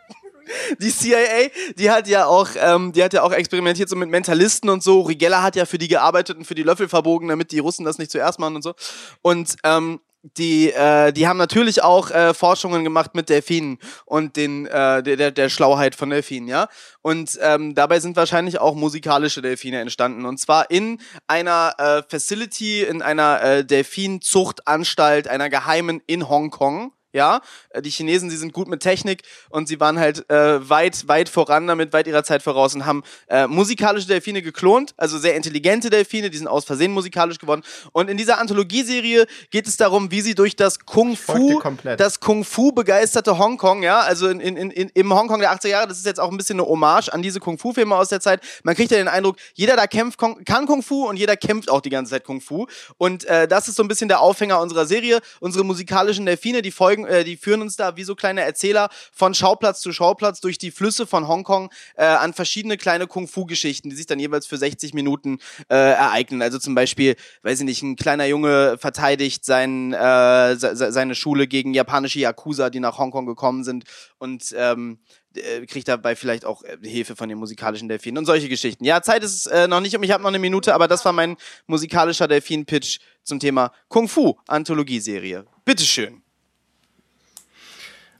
die 0.78 0.90
CIA, 0.90 1.50
die 1.76 1.90
hat 1.90 2.08
ja 2.08 2.26
auch, 2.26 2.48
ähm, 2.56 2.92
die 2.92 3.02
hat 3.02 3.12
ja 3.12 3.22
auch 3.22 3.32
experimentiert 3.32 3.88
so 3.88 3.96
mit 3.96 4.08
Mentalisten 4.08 4.70
und 4.70 4.82
so. 4.82 5.02
Rigella 5.02 5.42
hat 5.42 5.56
ja 5.56 5.66
für 5.66 5.78
die 5.78 5.88
gearbeitet 5.88 6.36
und 6.36 6.44
für 6.44 6.54
die 6.54 6.62
Löffel 6.62 6.88
verbogen, 6.88 7.28
damit 7.28 7.52
die 7.52 7.58
Russen 7.58 7.84
das 7.84 7.98
nicht 7.98 8.10
zuerst 8.10 8.38
machen 8.38 8.56
und 8.56 8.62
so. 8.62 8.74
Und 9.22 9.56
ähm, 9.64 10.00
die, 10.22 10.72
äh, 10.72 11.12
die 11.12 11.26
haben 11.26 11.36
natürlich 11.36 11.82
auch 11.82 12.10
äh, 12.10 12.32
Forschungen 12.32 12.84
gemacht 12.84 13.14
mit 13.14 13.28
Delfinen 13.28 13.78
und 14.04 14.36
den, 14.36 14.66
äh, 14.66 15.02
der, 15.02 15.32
der, 15.32 15.48
Schlauheit 15.48 15.94
von 15.96 16.10
Delfinen, 16.10 16.48
ja. 16.48 16.68
Und 17.02 17.38
ähm, 17.42 17.74
dabei 17.74 17.98
sind 17.98 18.14
wahrscheinlich 18.16 18.60
auch 18.60 18.74
musikalische 18.76 19.42
Delfine 19.42 19.80
entstanden. 19.80 20.24
Und 20.24 20.38
zwar 20.38 20.70
in 20.70 21.00
einer 21.26 21.74
äh, 21.78 22.02
Facility, 22.08 22.82
in 22.82 23.02
einer 23.02 23.42
äh, 23.42 23.64
Delfinzuchtanstalt, 23.64 25.26
einer 25.26 25.50
geheimen 25.50 26.00
in 26.06 26.28
Hongkong. 26.28 26.92
Ja, 27.12 27.42
Äh, 27.70 27.82
die 27.82 27.90
Chinesen, 27.90 28.30
sie 28.30 28.36
sind 28.36 28.52
gut 28.52 28.68
mit 28.68 28.80
Technik 28.80 29.22
und 29.50 29.68
sie 29.68 29.80
waren 29.80 29.98
halt 29.98 30.28
äh, 30.30 30.68
weit, 30.68 31.08
weit 31.08 31.28
voran 31.28 31.66
damit, 31.66 31.92
weit 31.92 32.06
ihrer 32.06 32.24
Zeit 32.24 32.42
voraus 32.42 32.74
und 32.74 32.86
haben 32.86 33.02
äh, 33.28 33.46
musikalische 33.46 34.06
Delfine 34.06 34.42
geklont, 34.42 34.94
also 34.96 35.18
sehr 35.18 35.34
intelligente 35.34 35.90
Delfine, 35.90 36.30
die 36.30 36.38
sind 36.38 36.48
aus 36.48 36.64
Versehen 36.64 36.92
musikalisch 36.92 37.38
geworden. 37.38 37.62
Und 37.92 38.08
in 38.08 38.16
dieser 38.16 38.38
Anthologieserie 38.38 39.26
geht 39.50 39.66
es 39.66 39.76
darum, 39.76 40.10
wie 40.10 40.20
sie 40.20 40.34
durch 40.34 40.56
das 40.56 40.80
Kung 40.80 41.16
Fu, 41.16 41.60
das 41.98 42.20
Kung 42.20 42.44
Fu 42.44 42.72
begeisterte 42.72 43.38
Hongkong, 43.38 43.82
ja, 43.82 44.00
also 44.00 44.28
in, 44.28 44.40
in, 44.40 44.56
in, 44.70 44.88
im 44.94 45.14
Hongkong 45.14 45.40
der 45.40 45.52
80er 45.52 45.68
Jahre, 45.68 45.88
das 45.88 45.98
ist 45.98 46.06
jetzt 46.06 46.20
auch 46.20 46.30
ein 46.30 46.36
bisschen 46.36 46.58
eine 46.58 46.68
Hommage 46.68 47.08
an 47.12 47.22
diese 47.22 47.40
Kung 47.40 47.58
Fu 47.58 47.72
Filme 47.72 47.96
aus 47.96 48.08
der 48.08 48.20
Zeit. 48.20 48.40
Man 48.62 48.74
kriegt 48.74 48.90
ja 48.90 48.96
den 48.96 49.08
Eindruck, 49.08 49.36
jeder 49.54 49.76
da 49.76 49.86
kämpft, 49.86 50.18
kann 50.18 50.66
Kung 50.66 50.82
Fu 50.82 51.08
und 51.08 51.16
jeder 51.16 51.36
kämpft 51.36 51.70
auch 51.70 51.80
die 51.80 51.90
ganze 51.90 52.10
Zeit 52.12 52.24
Kung 52.24 52.40
Fu. 52.40 52.66
Und 52.98 53.24
äh, 53.24 53.46
das 53.48 53.68
ist 53.68 53.76
so 53.76 53.82
ein 53.82 53.88
bisschen 53.88 54.08
der 54.08 54.20
Aufhänger 54.20 54.60
unserer 54.60 54.86
Serie. 54.86 55.20
Unsere 55.40 55.64
musikalischen 55.64 56.26
Delfine, 56.26 56.62
die 56.62 56.70
folgen 56.70 57.01
zeigen, 57.02 57.04
äh, 57.04 57.24
die 57.24 57.36
führen 57.36 57.62
uns 57.62 57.76
da 57.76 57.96
wie 57.96 58.04
so 58.04 58.14
kleine 58.14 58.42
Erzähler 58.42 58.88
von 59.12 59.34
Schauplatz 59.34 59.80
zu 59.80 59.92
Schauplatz 59.92 60.40
durch 60.40 60.58
die 60.58 60.70
Flüsse 60.70 61.06
von 61.06 61.28
Hongkong 61.28 61.70
äh, 61.96 62.04
an 62.04 62.32
verschiedene 62.32 62.76
kleine 62.76 63.06
Kung-Fu-Geschichten, 63.06 63.90
die 63.90 63.96
sich 63.96 64.06
dann 64.06 64.18
jeweils 64.18 64.46
für 64.46 64.56
60 64.56 64.94
Minuten 64.94 65.38
äh, 65.68 65.74
ereignen. 65.74 66.42
Also 66.42 66.58
zum 66.58 66.74
Beispiel, 66.74 67.16
weiß 67.42 67.60
ich 67.60 67.66
nicht, 67.66 67.82
ein 67.82 67.96
kleiner 67.96 68.26
Junge 68.26 68.76
verteidigt 68.78 69.44
sein, 69.44 69.92
äh, 69.92 70.56
se 70.56 70.92
seine 70.92 71.14
Schule 71.14 71.46
gegen 71.46 71.74
japanische 71.74 72.18
Yakuza, 72.18 72.70
die 72.70 72.80
nach 72.80 72.98
Hongkong 72.98 73.26
gekommen 73.26 73.64
sind 73.64 73.84
und 74.18 74.54
ähm, 74.56 74.98
äh, 75.36 75.66
kriegt 75.66 75.88
dabei 75.88 76.16
vielleicht 76.16 76.44
auch 76.44 76.62
äh, 76.62 76.76
Hilfe 76.82 77.16
von 77.16 77.28
den 77.28 77.38
musikalischen 77.38 77.88
Delfinen 77.88 78.18
und 78.18 78.26
solche 78.26 78.48
Geschichten. 78.48 78.84
Ja, 78.84 79.02
Zeit 79.02 79.24
ist 79.24 79.46
äh, 79.46 79.68
noch 79.68 79.80
nicht 79.80 79.96
um, 79.96 80.02
ich 80.02 80.10
habe 80.10 80.22
noch 80.22 80.28
eine 80.28 80.38
Minute, 80.38 80.74
aber 80.74 80.88
das 80.88 81.04
war 81.04 81.12
mein 81.12 81.36
musikalischer 81.66 82.28
Delfin-Pitch 82.28 82.98
zum 83.22 83.40
Thema 83.40 83.72
Kung 83.88 84.08
Fu 84.08 84.34
Anthologieserie. 84.46 85.46
Bitteschön. 85.64 86.21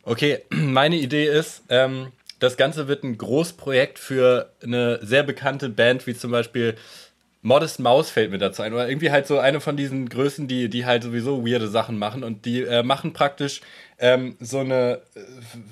Okay, 0.05 0.41
meine 0.51 0.97
Idee 0.97 1.27
ist, 1.27 1.63
ähm, 1.69 2.13
das 2.39 2.57
Ganze 2.57 2.89
wird 2.89 3.05
ein 3.05 3.19
Großprojekt 3.19 3.99
für 3.99 4.53
eine 4.63 4.99
sehr 5.03 5.23
bekannte 5.23 5.69
Band, 5.69 6.07
wie 6.07 6.15
zum 6.15 6.33
Beispiel 6.33 6.77
Modest 7.45 7.81
Mouse 7.81 8.11
fällt 8.11 8.31
mir 8.31 8.39
dazu 8.39 8.63
ein. 8.63 8.73
Oder 8.73 8.89
irgendwie 8.89 9.11
halt 9.11 9.27
so 9.27 9.39
eine 9.39 9.61
von 9.61 9.77
diesen 9.77 10.09
Größen, 10.09 10.47
die, 10.47 10.69
die 10.69 10.87
halt 10.87 11.03
sowieso 11.03 11.45
weirde 11.45 11.69
Sachen 11.69 11.99
machen. 11.99 12.23
Und 12.23 12.45
die 12.45 12.63
äh, 12.63 12.85
machen 12.85 13.13
praktisch 13.13 13.61
ähm, 13.99 14.37
so, 14.39 14.59
eine, 14.59 15.03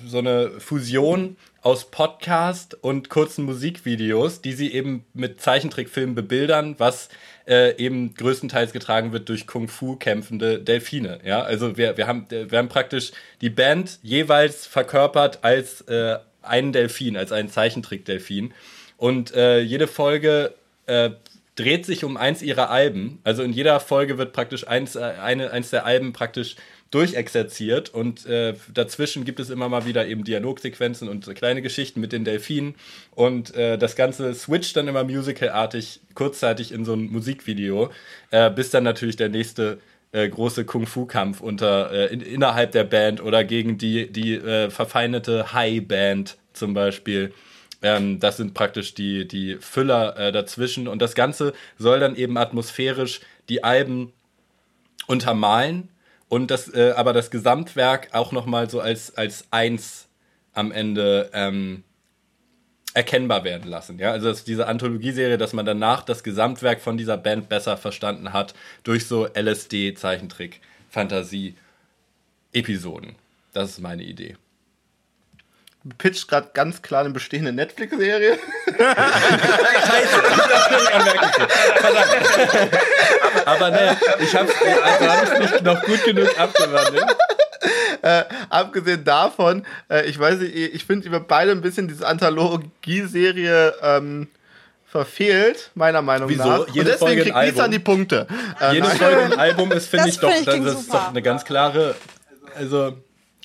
so 0.05 0.17
eine 0.17 0.51
Fusion 0.59 1.37
aus 1.61 1.89
Podcast 1.91 2.77
und 2.81 3.09
kurzen 3.09 3.45
Musikvideos, 3.45 4.41
die 4.41 4.53
sie 4.53 4.73
eben 4.73 5.05
mit 5.13 5.41
Zeichentrickfilmen 5.41 6.15
bebildern, 6.15 6.75
was 6.77 7.07
äh, 7.51 7.77
eben 7.77 8.13
größtenteils 8.15 8.71
getragen 8.71 9.11
wird 9.11 9.27
durch 9.27 9.45
Kung 9.45 9.67
Fu 9.67 9.97
kämpfende 9.97 10.57
Delfine. 10.59 11.19
Ja, 11.25 11.41
also 11.41 11.75
wir, 11.75 11.97
wir, 11.97 12.07
haben, 12.07 12.25
wir 12.29 12.57
haben 12.57 12.69
praktisch 12.69 13.11
die 13.41 13.49
Band 13.49 13.99
jeweils 14.01 14.65
verkörpert 14.65 15.39
als 15.43 15.81
äh, 15.81 16.17
einen 16.41 16.71
Delfin, 16.71 17.17
als 17.17 17.33
einen 17.33 17.49
Zeichentrick-Delfin. 17.49 18.53
Und 18.95 19.35
äh, 19.35 19.59
jede 19.59 19.87
Folge 19.87 20.53
äh, 20.85 21.09
dreht 21.55 21.85
sich 21.85 22.05
um 22.05 22.15
eins 22.15 22.41
ihrer 22.41 22.69
Alben. 22.69 23.19
Also 23.25 23.43
in 23.43 23.51
jeder 23.51 23.81
Folge 23.81 24.17
wird 24.17 24.31
praktisch 24.31 24.65
eins, 24.67 24.95
äh, 24.95 25.01
eine, 25.01 25.51
eins 25.51 25.71
der 25.71 25.85
Alben 25.85 26.13
praktisch 26.13 26.55
durchexerziert 26.91 27.89
und 27.89 28.25
äh, 28.25 28.53
dazwischen 28.73 29.23
gibt 29.23 29.39
es 29.39 29.49
immer 29.49 29.69
mal 29.69 29.85
wieder 29.85 30.05
eben 30.05 30.25
Dialogsequenzen 30.25 31.07
und 31.07 31.33
kleine 31.35 31.61
Geschichten 31.61 32.01
mit 32.01 32.11
den 32.11 32.25
Delfinen 32.25 32.75
und 33.11 33.55
äh, 33.55 33.77
das 33.77 33.95
Ganze 33.95 34.33
switcht 34.33 34.75
dann 34.75 34.89
immer 34.89 35.05
musicalartig 35.05 36.01
kurzzeitig 36.15 36.73
in 36.73 36.83
so 36.83 36.93
ein 36.93 37.09
Musikvideo, 37.09 37.91
äh, 38.31 38.51
bis 38.51 38.71
dann 38.71 38.83
natürlich 38.83 39.15
der 39.15 39.29
nächste 39.29 39.79
äh, 40.11 40.27
große 40.27 40.65
Kung-Fu-Kampf 40.65 41.39
unter 41.39 41.91
äh, 41.91 42.13
in, 42.13 42.19
innerhalb 42.19 42.73
der 42.73 42.83
Band 42.83 43.23
oder 43.23 43.45
gegen 43.45 43.77
die, 43.77 44.11
die 44.11 44.35
äh, 44.35 44.69
verfeindete 44.69 45.53
High-Band 45.53 46.37
zum 46.51 46.73
Beispiel. 46.73 47.33
Ähm, 47.81 48.19
das 48.19 48.35
sind 48.35 48.53
praktisch 48.53 48.93
die, 48.93 49.25
die 49.25 49.55
Füller 49.61 50.33
dazwischen. 50.33 50.89
Und 50.89 51.01
das 51.01 51.15
Ganze 51.15 51.53
soll 51.77 52.01
dann 52.01 52.17
eben 52.17 52.37
atmosphärisch 52.37 53.21
die 53.47 53.63
Alben 53.63 54.11
untermalen 55.07 55.87
und 56.31 56.49
das, 56.49 56.73
äh, 56.73 56.93
aber 56.95 57.11
das 57.11 57.29
Gesamtwerk 57.29 58.07
auch 58.13 58.31
nochmal 58.31 58.69
so 58.69 58.79
als, 58.79 59.17
als 59.17 59.47
eins 59.51 60.07
am 60.53 60.71
Ende 60.71 61.29
ähm, 61.33 61.83
erkennbar 62.93 63.43
werden 63.43 63.69
lassen. 63.69 63.99
Ja? 63.99 64.13
Also 64.13 64.31
diese 64.31 64.65
Anthologieserie, 64.65 65.37
dass 65.37 65.51
man 65.51 65.65
danach 65.65 66.03
das 66.03 66.23
Gesamtwerk 66.23 66.79
von 66.79 66.95
dieser 66.95 67.17
Band 67.17 67.49
besser 67.49 67.75
verstanden 67.75 68.31
hat 68.31 68.53
durch 68.83 69.07
so 69.07 69.27
LSD, 69.27 69.93
Zeichentrick, 69.95 70.61
Fantasie, 70.89 71.55
Episoden. 72.53 73.15
Das 73.51 73.71
ist 73.71 73.81
meine 73.81 74.03
Idee 74.03 74.37
pitcht 75.97 76.27
gerade 76.27 76.49
ganz 76.53 76.81
klar 76.81 77.01
eine 77.01 77.09
bestehende 77.09 77.51
Netflix-Serie. 77.51 78.37
Scheiße, 78.77 80.21
Verdammt. 81.75 82.77
Aber 83.45 83.71
ne, 83.71 83.97
ich 84.19 84.35
habe 84.35 84.51
also 84.83 85.09
hab 85.09 85.33
ich 85.33 85.39
nicht 85.51 85.63
noch 85.63 85.81
gut 85.83 86.03
genug 86.03 86.39
abgewandelt. 86.39 87.05
Äh, 88.03 88.23
abgesehen 88.49 89.03
davon, 89.03 89.65
äh, 89.89 90.05
ich 90.05 90.17
weiß 90.17 90.39
nicht, 90.39 90.55
ich 90.55 90.85
finde 90.85 91.07
über 91.07 91.19
beide 91.19 91.51
ein 91.51 91.61
bisschen 91.61 91.87
diese 91.87 92.07
Anthologieserie 92.07 93.75
ähm, 93.81 94.27
verfehlt, 94.85 95.71
meiner 95.75 96.01
Meinung 96.01 96.27
Wieso? 96.29 96.43
nach. 96.43 96.67
Jede 96.67 96.79
Und 96.79 96.85
deswegen 96.87 96.97
Folge 96.97 97.21
kriegt 97.23 97.35
Album. 97.35 97.71
die 97.71 97.79
Punkte. 97.79 98.27
Äh, 98.59 98.73
Jede 98.73 98.87
nein. 98.87 98.97
Folge 98.97 99.21
ein 99.21 99.39
Album 99.39 99.71
ist, 99.71 99.87
finde 99.87 100.05
Das 100.07 100.15
ich 100.15 100.21
doch, 100.21 100.29
find 100.31 100.39
ich 100.41 100.45
das 100.45 100.55
klingt 100.55 100.67
ist 100.67 100.93
doch 100.93 101.09
eine 101.09 101.21
ganz 101.21 101.45
klare, 101.45 101.95
also 102.55 102.97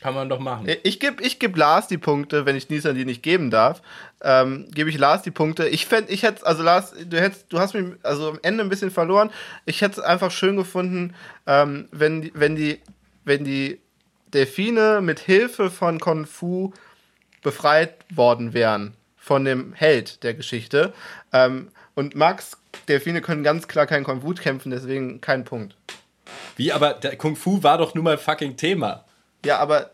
kann 0.07 0.15
man 0.15 0.29
doch 0.29 0.39
machen. 0.39 0.69
Ich 0.85 1.01
gebe 1.01 1.21
ich 1.21 1.41
geb 1.41 1.57
Lars 1.57 1.89
die 1.89 1.99
Punkte, 1.99 2.47
wenn 2.47 2.55
ich 2.55 2.69
Nissan 2.71 2.95
die 2.95 3.05
nicht 3.05 3.25
geben 3.25 3.51
darf. 3.51 3.83
Ähm, 4.23 4.69
gebe 4.73 4.89
ich 4.89 4.99
Lars 4.99 5.23
die 5.23 5.33
Punkte. 5.33 5.67
Ich 5.69 5.87
fände, 5.87 6.13
ich 6.13 6.23
hätte, 6.23 6.47
also 6.47 6.63
Lars, 6.63 6.95
du 7.05 7.21
hättest, 7.21 7.47
du 7.53 7.59
hast 7.59 7.75
mich 7.75 7.87
also 8.05 8.31
am 8.31 8.39
Ende 8.43 8.63
ein 8.63 8.69
bisschen 8.69 8.93
verloren. 8.93 9.33
Ich 9.65 9.81
hätte 9.81 9.95
es 9.95 10.07
einfach 10.07 10.31
schön 10.31 10.55
gefunden, 10.57 11.13
ähm, 11.49 11.89
wenn, 11.91 12.23
die- 12.23 12.31
wenn 12.37 12.55
die, 12.55 12.81
wenn 13.25 13.43
die 13.43 13.81
Delfine 14.33 15.01
mit 15.03 15.19
Hilfe 15.19 15.73
von 15.73 15.99
Kung 15.99 16.25
Fu 16.25 16.73
befreit 17.43 17.97
worden 18.15 18.55
wären 18.55 18.95
von 19.17 19.45
dem 19.45 19.73
Held 19.73 20.23
der 20.23 20.35
Geschichte. 20.35 20.93
Ähm, 21.33 21.73
und 21.97 22.15
Max, 22.15 22.57
Delfine 22.87 23.23
können 23.23 23.43
ganz 23.43 23.67
klar 23.67 23.87
kein 23.89 24.05
Kung 24.05 24.21
Fu 24.21 24.35
kämpfen, 24.35 24.71
deswegen 24.71 25.21
kein 25.21 25.43
Punkt. 25.45 25.75
Wie, 26.55 26.71
aber 26.71 26.93
der 26.95 27.17
Kung 27.17 27.35
Fu 27.35 27.65
war 27.65 27.79
doch 27.79 27.93
nun 27.97 28.05
mal 28.05 28.19
fucking 28.19 28.57
Thema. 28.57 29.03
Ja, 29.45 29.59
aber 29.59 29.91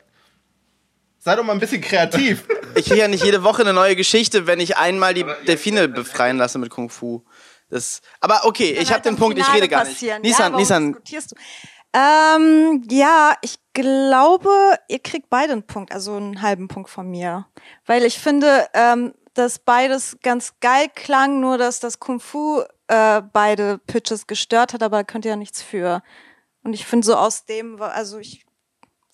sei 1.23 1.37
doch 1.37 1.45
mal 1.45 1.53
ein 1.53 1.61
bisschen 1.61 1.81
kreativ. 1.81 2.45
Ich 2.75 2.87
kriege 2.87 3.01
ja 3.01 3.09
nicht 3.09 3.23
jede 3.23 3.45
Woche 3.45 3.61
eine 3.61 3.75
neue 3.75 3.95
Geschichte, 3.97 4.47
wenn 4.47 4.59
ich 4.59 4.79
einmal 4.79 5.13
die 5.13 5.27
Delfine 5.47 5.89
befreien 5.89 6.39
lasse 6.39 6.59
mit 6.59 6.71
Kung 6.71 6.89
Fu. 6.89 7.23
Das, 7.69 8.01
aber 8.19 8.47
okay, 8.47 8.79
ich 8.81 8.91
habe 8.91 9.03
den 9.03 9.17
Punkt, 9.17 9.39
ich 9.39 9.53
rede 9.53 9.69
gar 9.69 9.85
nicht. 9.85 10.01
Nissan, 10.01 10.53
ja, 10.53 10.59
Nissan, 10.59 10.87
diskutierst 10.95 11.33
du? 11.33 11.37
Ähm, 11.93 12.83
ja, 12.89 13.35
ich 13.43 13.57
glaube, 13.75 14.49
ihr 14.89 15.01
kriegt 15.01 15.29
beide 15.29 15.53
einen 15.53 15.67
Punkt, 15.67 15.93
also 15.93 16.15
einen 16.17 16.41
halben 16.41 16.67
Punkt 16.69 16.89
von 16.89 17.11
mir. 17.11 17.47
Weil 17.85 18.07
ich 18.07 18.19
finde, 18.19 18.67
ähm, 18.73 19.13
dass 19.35 19.59
beides 19.59 20.17
ganz 20.23 20.55
geil 20.61 20.87
klang, 20.95 21.41
nur 21.41 21.59
dass 21.59 21.79
das 21.79 22.01
Kung 22.01 22.21
Fu 22.21 22.63
äh, 22.89 23.21
beide 23.21 23.77
Pitches 23.87 24.27
gestört 24.27 24.73
hat, 24.73 24.83
aber 24.83 24.97
da 24.97 25.05
könnt 25.05 25.27
ihr 25.27 25.33
ja 25.33 25.37
nichts 25.37 25.61
für. 25.61 26.03
Und 26.65 26.73
ich 26.73 26.87
finde 26.87 27.07
so 27.07 27.17
aus 27.17 27.45
dem, 27.45 27.83
also 27.83 28.19
ich 28.19 28.47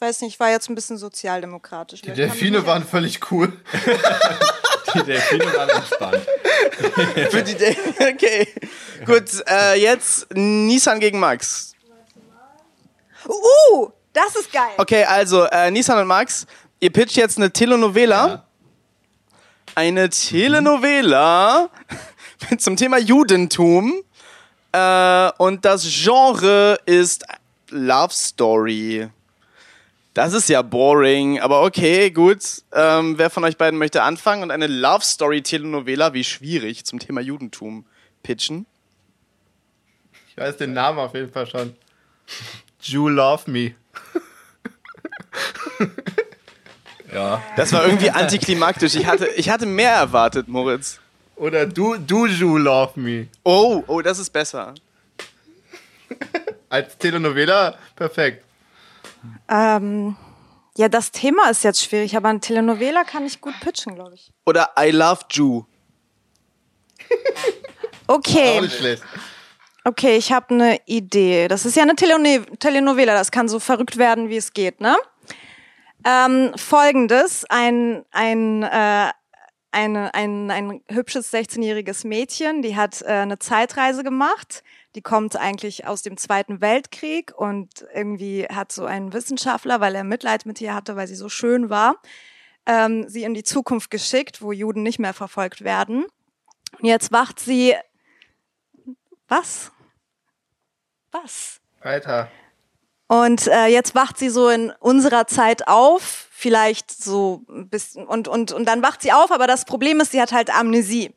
weiß 0.01 0.21
nicht, 0.23 0.35
ich 0.35 0.41
war 0.41 0.51
jetzt 0.51 0.69
ein 0.69 0.75
bisschen 0.75 0.99
sozialdemokratisch. 0.99 2.03
Die 2.03 2.13
Delfine 2.13 2.65
waren 2.67 2.85
völlig 2.85 3.31
cool. 3.31 3.53
Die 4.95 5.03
Delfine 5.03 5.45
waren 5.55 5.69
entspannt. 5.69 6.27
für 7.31 7.43
die 7.43 7.55
Del 7.55 7.77
Okay. 8.15 8.49
Gut, 9.05 9.25
äh, 9.47 9.79
jetzt 9.79 10.27
Nissan 10.35 10.99
gegen 10.99 11.19
Max. 11.19 11.75
Uh, 13.27 13.91
das 14.15 14.35
ist 14.37 14.51
geil. 14.51 14.73
Okay, 14.79 15.05
also 15.05 15.45
äh, 15.45 15.71
Nissan 15.71 15.99
und 15.99 16.07
Max, 16.07 16.47
ihr 16.81 16.91
pitcht 16.91 17.17
jetzt 17.17 17.37
eine 17.37 17.53
Telenovela. 17.53 18.27
Ja. 18.29 18.45
Eine 19.75 20.09
Telenovela 20.09 21.69
zum 22.59 22.77
Thema 22.77 22.99
Judentum. 22.99 23.93
Äh, 24.73 25.31
und 25.39 25.65
das 25.65 25.85
Genre 25.85 26.79
ist 26.87 27.25
Love 27.71 28.15
Story. 28.15 29.11
Das 30.19 30.33
ist 30.33 30.49
ja 30.49 30.63
boring, 30.63 31.39
aber 31.39 31.63
okay, 31.63 32.11
gut. 32.11 32.41
Ähm, 32.73 33.17
wer 33.19 33.31
von 33.31 33.45
euch 33.45 33.57
beiden 33.57 33.79
möchte 33.79 34.03
anfangen 34.03 34.43
und 34.43 34.51
eine 34.51 34.67
Love 34.67 35.05
Story 35.05 35.43
Telenovela, 35.43 36.13
wie 36.13 36.25
schwierig, 36.25 36.85
zum 36.85 36.99
Thema 36.99 37.21
Judentum 37.21 37.87
pitchen? 38.25 38.67
Ich 40.29 40.37
weiß 40.37 40.57
den 40.57 40.73
Namen 40.73 40.99
auf 40.99 41.15
jeden 41.15 41.31
Fall 41.31 41.47
schon. 41.47 41.77
You 42.83 43.09
Love 43.09 43.49
Me. 43.49 43.75
Ja. 47.15 47.41
Das 47.57 47.73
war 47.73 47.87
irgendwie 47.87 48.11
antiklimaktisch. 48.11 48.97
Ich 48.97 49.07
hatte, 49.07 49.29
ich 49.29 49.49
hatte 49.49 49.67
mehr 49.67 49.93
erwartet, 49.93 50.49
Moritz. 50.49 50.99
Oder 51.37 51.65
Du, 51.65 51.97
du 51.97 52.27
You 52.27 52.59
Love 52.59 52.99
Me. 53.01 53.29
Oh, 53.45 53.85
oh, 53.87 54.03
das 54.03 54.19
ist 54.19 54.31
besser. 54.31 54.75
Als 56.69 56.99
Telenovela 56.99 57.79
perfekt. 57.95 58.45
Ähm, 59.49 60.17
ja, 60.77 60.89
das 60.89 61.11
Thema 61.11 61.51
ist 61.51 61.65
jetzt 61.65 61.83
schwierig, 61.83 62.17
aber 62.17 62.29
eine 62.29 62.41
Telenovela 62.41 63.05
kann 63.05 63.27
ich 63.27 63.41
gut 63.41 63.55
pitchen, 63.61 63.95
glaube 63.95 64.15
ich. 64.15 64.33
Oder 64.47 64.71
I 64.79 64.91
Love 64.91 65.23
Jew. 65.31 65.63
Auch 68.07 68.17
Okay, 68.17 68.61
nicht 68.61 68.77
schlecht. 68.79 69.03
okay, 69.85 70.17
ich 70.17 70.33
habe 70.33 70.55
eine 70.55 70.79
Idee. 70.87 71.49
Das 71.49 71.67
ist 71.67 71.77
ja 71.77 71.83
eine 71.83 71.95
Teleno 71.95 72.45
Telenovela, 72.59 73.15
das 73.15 73.31
kann 73.31 73.49
so 73.49 73.59
verrückt 73.61 73.97
werden, 73.99 74.29
wie 74.29 74.37
es 74.37 74.53
geht, 74.53 74.81
ne? 74.81 74.97
Ähm, 76.07 76.53
Folgendes, 76.57 77.45
ein, 77.51 78.05
ein, 78.13 78.63
äh, 78.63 79.11
eine, 79.73 80.15
ein, 80.15 80.51
ein 80.51 80.81
hübsches 80.89 81.33
16-jähriges 81.33 82.07
Mädchen, 82.07 82.63
die 82.63 82.77
hat 82.77 83.03
äh, 83.03 83.07
eine 83.09 83.39
Zeitreise 83.39 84.05
gemacht. 84.05 84.63
Die 84.99 85.03
kommt 85.03 85.37
eigentlich 85.37 85.87
aus 85.87 86.03
dem 86.03 86.17
Zweiten 86.17 86.61
Weltkrieg 86.61 87.33
und 87.33 87.87
irgendwie 87.95 88.49
hat 88.49 88.73
so 88.73 88.85
ein 88.85 89.13
Wissenschaftler, 89.13 89.79
weil 89.79 89.95
er 89.95 90.03
Mitleid 90.03 90.45
mit 90.45 90.61
ihr 90.61 90.75
hatte, 90.75 90.97
weil 90.97 91.07
sie 91.07 91.15
so 91.15 91.29
schön 91.29 91.71
war, 91.71 92.03
ähm, 92.67 93.09
sie 93.09 93.23
in 93.23 93.33
die 93.33 93.45
Zukunft 93.45 93.93
geschickt, 93.93 94.43
wo 94.43 94.51
Juden 94.51 94.83
nicht 94.83 94.99
mehr 94.99 95.15
verfolgt 95.15 95.63
werden. 95.63 96.05
Und 96.81 96.85
jetzt 96.85 97.13
wacht 97.13 97.39
sie. 97.39 97.77
Was? 99.29 99.71
Was? 101.13 101.61
Weiter. 101.81 102.29
Und 103.07 103.47
äh, 103.47 103.67
jetzt 103.67 103.95
wacht 103.95 104.19
sie 104.19 104.31
so 104.31 104.49
in 104.49 104.73
unserer 104.81 105.29
Zeit 105.29 105.69
auf, 105.69 106.27
vielleicht 106.33 106.91
so 106.91 107.45
ein 107.49 107.69
bisschen, 107.69 108.05
und, 108.05 108.27
und, 108.27 108.51
und 108.51 108.65
dann 108.65 108.83
wacht 108.83 109.03
sie 109.03 109.13
auf, 109.13 109.31
aber 109.31 109.47
das 109.47 109.65
Problem 109.65 110.01
ist, 110.01 110.11
sie 110.11 110.21
hat 110.21 110.33
halt 110.33 110.53
Amnesie. 110.53 111.15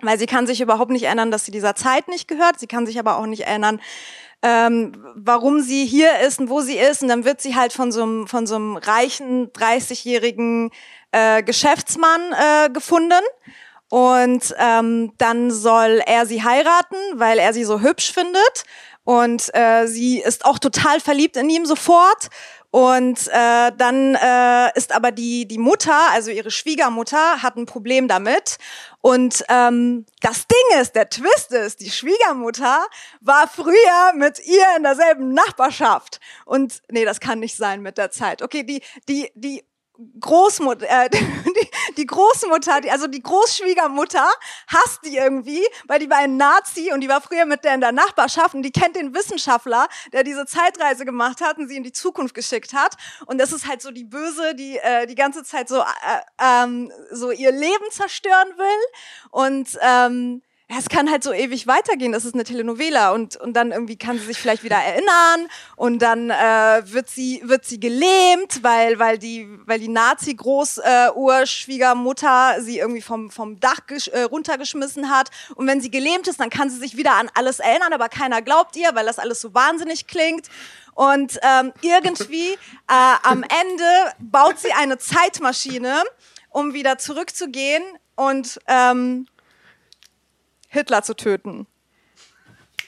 Weil 0.00 0.18
sie 0.18 0.26
kann 0.26 0.46
sich 0.46 0.60
überhaupt 0.60 0.90
nicht 0.90 1.04
erinnern, 1.04 1.30
dass 1.30 1.44
sie 1.44 1.52
dieser 1.52 1.74
Zeit 1.74 2.08
nicht 2.08 2.28
gehört. 2.28 2.60
Sie 2.60 2.66
kann 2.66 2.86
sich 2.86 2.98
aber 2.98 3.18
auch 3.18 3.26
nicht 3.26 3.46
erinnern, 3.46 3.80
ähm, 4.42 4.92
warum 5.14 5.60
sie 5.60 5.86
hier 5.86 6.20
ist 6.20 6.38
und 6.38 6.50
wo 6.50 6.60
sie 6.60 6.76
ist. 6.76 7.02
Und 7.02 7.08
dann 7.08 7.24
wird 7.24 7.40
sie 7.40 7.56
halt 7.56 7.72
von 7.72 7.90
so 7.92 8.02
einem, 8.02 8.26
von 8.26 8.46
so 8.46 8.56
einem 8.56 8.76
reichen, 8.76 9.50
30-jährigen 9.52 10.70
äh, 11.12 11.42
Geschäftsmann 11.42 12.20
äh, 12.32 12.70
gefunden. 12.70 13.22
Und 13.88 14.54
ähm, 14.58 15.12
dann 15.18 15.50
soll 15.50 16.02
er 16.04 16.26
sie 16.26 16.42
heiraten, 16.42 16.96
weil 17.14 17.38
er 17.38 17.52
sie 17.52 17.64
so 17.64 17.80
hübsch 17.80 18.12
findet. 18.12 18.64
Und 19.04 19.54
äh, 19.54 19.86
sie 19.86 20.18
ist 20.18 20.44
auch 20.44 20.58
total 20.58 20.98
verliebt 21.00 21.36
in 21.36 21.48
ihm 21.48 21.64
sofort. 21.64 22.28
Und 22.70 23.28
äh, 23.28 23.72
dann 23.76 24.14
äh, 24.14 24.76
ist 24.76 24.94
aber 24.94 25.12
die, 25.12 25.46
die 25.46 25.58
Mutter, 25.58 26.10
also 26.10 26.30
ihre 26.30 26.50
Schwiegermutter, 26.50 27.42
hat 27.42 27.56
ein 27.56 27.66
Problem 27.66 28.08
damit. 28.08 28.58
Und 29.00 29.44
ähm, 29.48 30.04
das 30.20 30.46
Ding 30.46 30.80
ist, 30.80 30.94
der 30.94 31.08
Twist 31.08 31.52
ist, 31.52 31.80
die 31.80 31.90
Schwiegermutter 31.90 32.86
war 33.20 33.48
früher 33.48 34.12
mit 34.14 34.44
ihr 34.44 34.64
in 34.76 34.82
derselben 34.82 35.32
Nachbarschaft. 35.32 36.20
Und 36.44 36.82
nee, 36.90 37.04
das 37.04 37.20
kann 37.20 37.38
nicht 37.38 37.56
sein 37.56 37.82
mit 37.82 37.98
der 37.98 38.10
Zeit. 38.10 38.42
Okay, 38.42 38.64
die, 38.64 38.82
die, 39.08 39.30
die 39.34 39.62
Großmutter, 40.20 40.86
äh, 40.88 41.08
die, 41.10 41.70
die 41.96 42.06
Großmutter, 42.06 42.80
die, 42.80 42.90
also 42.90 43.06
die 43.06 43.22
Großschwiegermutter 43.22 44.28
hasst 44.68 45.00
die 45.04 45.16
irgendwie, 45.16 45.64
weil 45.86 45.98
die 45.98 46.10
war 46.10 46.18
ein 46.18 46.36
Nazi 46.36 46.92
und 46.92 47.00
die 47.00 47.08
war 47.08 47.20
früher 47.20 47.46
mit 47.46 47.64
der 47.64 47.74
in 47.74 47.80
der 47.80 47.92
Nachbarschaft 47.92 48.54
und 48.54 48.62
die 48.62 48.72
kennt 48.72 48.96
den 48.96 49.14
Wissenschaftler, 49.14 49.88
der 50.12 50.24
diese 50.24 50.46
Zeitreise 50.46 51.04
gemacht 51.04 51.40
hat 51.40 51.58
und 51.58 51.68
sie 51.68 51.76
in 51.76 51.84
die 51.84 51.92
Zukunft 51.92 52.34
geschickt 52.34 52.74
hat. 52.74 52.96
Und 53.26 53.38
das 53.38 53.52
ist 53.52 53.66
halt 53.66 53.82
so 53.82 53.90
die 53.90 54.04
Böse, 54.04 54.54
die 54.54 54.78
äh, 54.78 55.06
die 55.06 55.14
ganze 55.14 55.44
Zeit 55.44 55.68
so, 55.68 55.80
äh, 55.80 55.84
ähm, 56.38 56.92
so 57.10 57.30
ihr 57.30 57.52
Leben 57.52 57.90
zerstören 57.90 58.48
will. 58.56 58.98
Und 59.30 59.78
ähm, 59.80 60.42
es 60.68 60.88
kann 60.88 61.08
halt 61.10 61.22
so 61.22 61.32
ewig 61.32 61.68
weitergehen. 61.68 62.12
Das 62.12 62.24
ist 62.24 62.34
eine 62.34 62.42
Telenovela 62.42 63.12
und 63.12 63.36
und 63.36 63.52
dann 63.54 63.70
irgendwie 63.70 63.94
kann 63.96 64.18
sie 64.18 64.26
sich 64.26 64.38
vielleicht 64.38 64.64
wieder 64.64 64.74
erinnern 64.76 65.46
und 65.76 66.00
dann 66.00 66.30
äh, 66.30 66.82
wird 66.86 67.08
sie 67.08 67.40
wird 67.44 67.64
sie 67.64 67.78
gelähmt, 67.78 68.62
weil 68.62 68.98
weil 68.98 69.16
die 69.18 69.48
weil 69.64 69.78
die 69.78 69.86
Nazi 69.88 70.34
Großurschwiegermutter 70.34 72.56
äh, 72.56 72.62
sie 72.62 72.80
irgendwie 72.80 73.02
vom 73.02 73.30
vom 73.30 73.60
Dach 73.60 73.82
äh, 74.12 74.22
runtergeschmissen 74.22 75.08
hat 75.08 75.30
und 75.54 75.68
wenn 75.68 75.80
sie 75.80 75.90
gelähmt 75.90 76.26
ist, 76.26 76.40
dann 76.40 76.50
kann 76.50 76.68
sie 76.68 76.78
sich 76.78 76.96
wieder 76.96 77.14
an 77.14 77.30
alles 77.34 77.60
erinnern, 77.60 77.92
aber 77.92 78.08
keiner 78.08 78.42
glaubt 78.42 78.74
ihr, 78.76 78.92
weil 78.94 79.06
das 79.06 79.20
alles 79.20 79.40
so 79.40 79.54
wahnsinnig 79.54 80.08
klingt. 80.08 80.48
Und 80.94 81.38
ähm, 81.42 81.72
irgendwie 81.82 82.54
äh, 82.88 83.16
am 83.22 83.42
Ende 83.42 83.84
baut 84.18 84.58
sie 84.58 84.72
eine 84.72 84.96
Zeitmaschine, 84.96 86.02
um 86.48 86.72
wieder 86.72 86.96
zurückzugehen 86.96 87.82
und 88.14 88.58
ähm, 88.66 89.26
Hitler 90.68 91.02
zu 91.02 91.14
töten. 91.14 91.66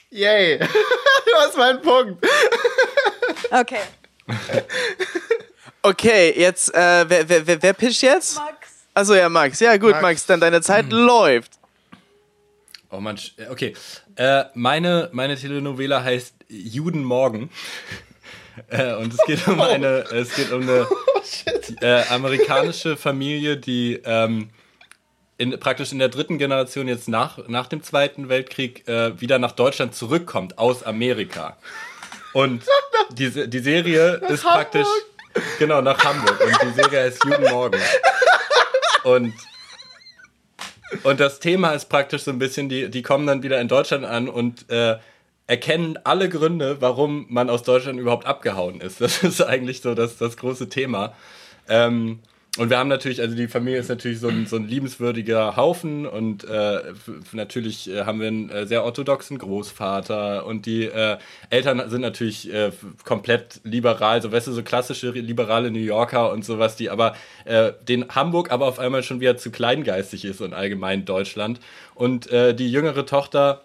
Yay. 0.09 0.57
du 0.59 1.31
hast 1.37 1.57
meinen 1.57 1.81
Punkt. 1.81 2.25
Okay. 3.51 3.81
Okay, 5.81 6.33
jetzt, 6.37 6.73
äh, 6.73 7.05
wer, 7.07 7.29
wer, 7.29 7.47
wer, 7.47 7.61
wer 7.61 7.73
pitcht 7.73 8.01
jetzt? 8.01 8.35
Max. 8.35 8.69
Achso, 8.93 9.13
ja, 9.13 9.29
Max. 9.29 9.59
Ja, 9.59 9.77
gut, 9.77 9.91
Max, 9.91 10.01
Max. 10.01 10.25
dann 10.25 10.39
deine 10.39 10.61
Zeit 10.61 10.91
läuft. 10.91 11.53
Oh 12.91 12.99
man, 12.99 13.19
okay. 13.49 13.75
Äh, 14.15 14.45
meine, 14.55 15.09
meine 15.13 15.35
Telenovela 15.37 16.03
heißt 16.03 16.33
Judenmorgen. 16.49 17.49
äh, 18.67 18.95
und 18.95 19.13
es 19.13 19.19
geht 19.25 19.47
um 19.47 19.61
eine, 19.61 19.99
es 20.11 20.35
geht 20.35 20.51
um 20.51 20.63
eine 20.63 20.87
äh, 21.81 22.03
amerikanische 22.09 22.97
Familie, 22.97 23.57
die 23.57 24.01
ähm, 24.03 24.49
in, 25.39 25.57
praktisch 25.59 25.91
in 25.91 25.99
der 25.99 26.09
dritten 26.09 26.37
Generation 26.37 26.87
jetzt 26.87 27.07
nach, 27.07 27.47
nach 27.47 27.67
dem 27.67 27.81
Zweiten 27.81 28.29
Weltkrieg 28.29 28.87
äh, 28.87 29.19
wieder 29.19 29.39
nach 29.39 29.53
Deutschland 29.53 29.95
zurückkommt 29.95 30.59
aus 30.59 30.83
Amerika. 30.83 31.57
Und 32.33 32.61
die, 33.11 33.49
die 33.49 33.59
Serie 33.59 34.21
ist 34.29 34.43
praktisch. 34.43 34.87
Genau, 35.57 35.81
nach 35.81 36.03
Hamburg. 36.03 36.39
Und 36.41 36.57
die 36.61 36.81
Serie 36.81 37.03
heißt 37.03 37.23
Judenmorgen. 37.23 37.79
Und 39.03 39.33
und 41.03 41.19
das 41.19 41.39
Thema 41.39 41.71
ist 41.71 41.85
praktisch 41.85 42.23
so 42.23 42.31
ein 42.31 42.39
bisschen, 42.39 42.67
die, 42.67 42.89
die 42.89 43.03
kommen 43.03 43.27
dann 43.27 43.43
wieder 43.43 43.61
in 43.61 43.67
Deutschland 43.67 44.05
an 44.05 44.27
und 44.27 44.69
äh, 44.71 44.97
erkennen 45.45 45.99
alle 46.03 46.29
Gründe, 46.29 46.77
warum 46.81 47.27
man 47.29 47.49
aus 47.49 47.63
Deutschland 47.63 47.99
überhaupt 47.99 48.25
abgehauen 48.25 48.81
ist. 48.81 48.99
Das 48.99 49.23
ist 49.23 49.41
eigentlich 49.41 49.81
so 49.81 49.93
das, 49.93 50.17
das 50.17 50.35
große 50.35 50.67
Thema. 50.67 51.13
Ähm, 51.69 52.19
und 52.59 52.69
wir 52.69 52.77
haben 52.77 52.89
natürlich, 52.89 53.21
also 53.21 53.35
die 53.35 53.47
Familie 53.47 53.79
ist 53.79 53.87
natürlich 53.87 54.19
so 54.19 54.27
ein, 54.27 54.45
so 54.45 54.57
ein 54.57 54.67
liebenswürdiger 54.67 55.55
Haufen 55.55 56.05
und 56.05 56.43
äh, 56.43 56.81
natürlich 57.31 57.89
äh, 57.89 58.03
haben 58.03 58.19
wir 58.19 58.27
einen 58.27 58.49
äh, 58.49 58.65
sehr 58.67 58.83
orthodoxen 58.83 59.37
Großvater 59.37 60.45
und 60.45 60.65
die 60.65 60.83
äh, 60.83 61.17
Eltern 61.49 61.89
sind 61.89 62.01
natürlich 62.01 62.53
äh, 62.53 62.71
komplett 63.05 63.61
liberal, 63.63 64.21
so 64.21 64.33
weißt 64.33 64.47
du, 64.47 64.51
so 64.51 64.61
klassische 64.61 65.11
liberale 65.11 65.71
New 65.71 65.79
Yorker 65.79 66.33
und 66.33 66.43
sowas, 66.43 66.75
die 66.75 66.89
aber 66.89 67.15
äh, 67.45 67.71
den 67.87 68.09
Hamburg 68.09 68.51
aber 68.51 68.67
auf 68.67 68.77
einmal 68.77 69.03
schon 69.03 69.21
wieder 69.21 69.37
zu 69.37 69.51
kleingeistig 69.51 70.25
ist 70.25 70.41
und 70.41 70.53
allgemein 70.53 71.05
Deutschland. 71.05 71.61
Und 71.95 72.29
äh, 72.29 72.53
die 72.53 72.69
jüngere 72.69 73.05
Tochter 73.05 73.63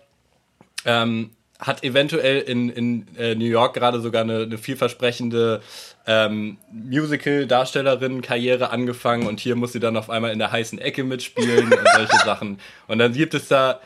ähm, 0.85 1.31
hat 1.59 1.83
eventuell 1.83 2.41
in, 2.43 2.69
in 2.69 3.07
äh, 3.17 3.35
New 3.35 3.47
York 3.47 3.75
gerade 3.75 4.01
sogar 4.01 4.23
eine, 4.23 4.43
eine 4.43 4.59
vielversprechende 4.59 5.63
ähm, 6.07 6.59
Musical-Darstellerin-Karriere 6.71 8.71
angefangen 8.71 9.27
und 9.27 9.40
hier 9.40 9.57
muss 9.57 9.73
sie 9.73 9.81
dann 9.81 9.97
auf 9.97 10.11
einmal 10.11 10.33
in 10.33 10.38
der 10.38 10.53
heißen 10.53 10.79
Ecke 10.79 11.05
mitspielen 11.05 11.73
und 11.73 11.88
solche 11.95 12.19
Sachen. 12.25 12.59
Und 12.88 12.99
dann 12.99 13.12
gibt 13.12 13.35
es 13.35 13.49
da 13.49 13.81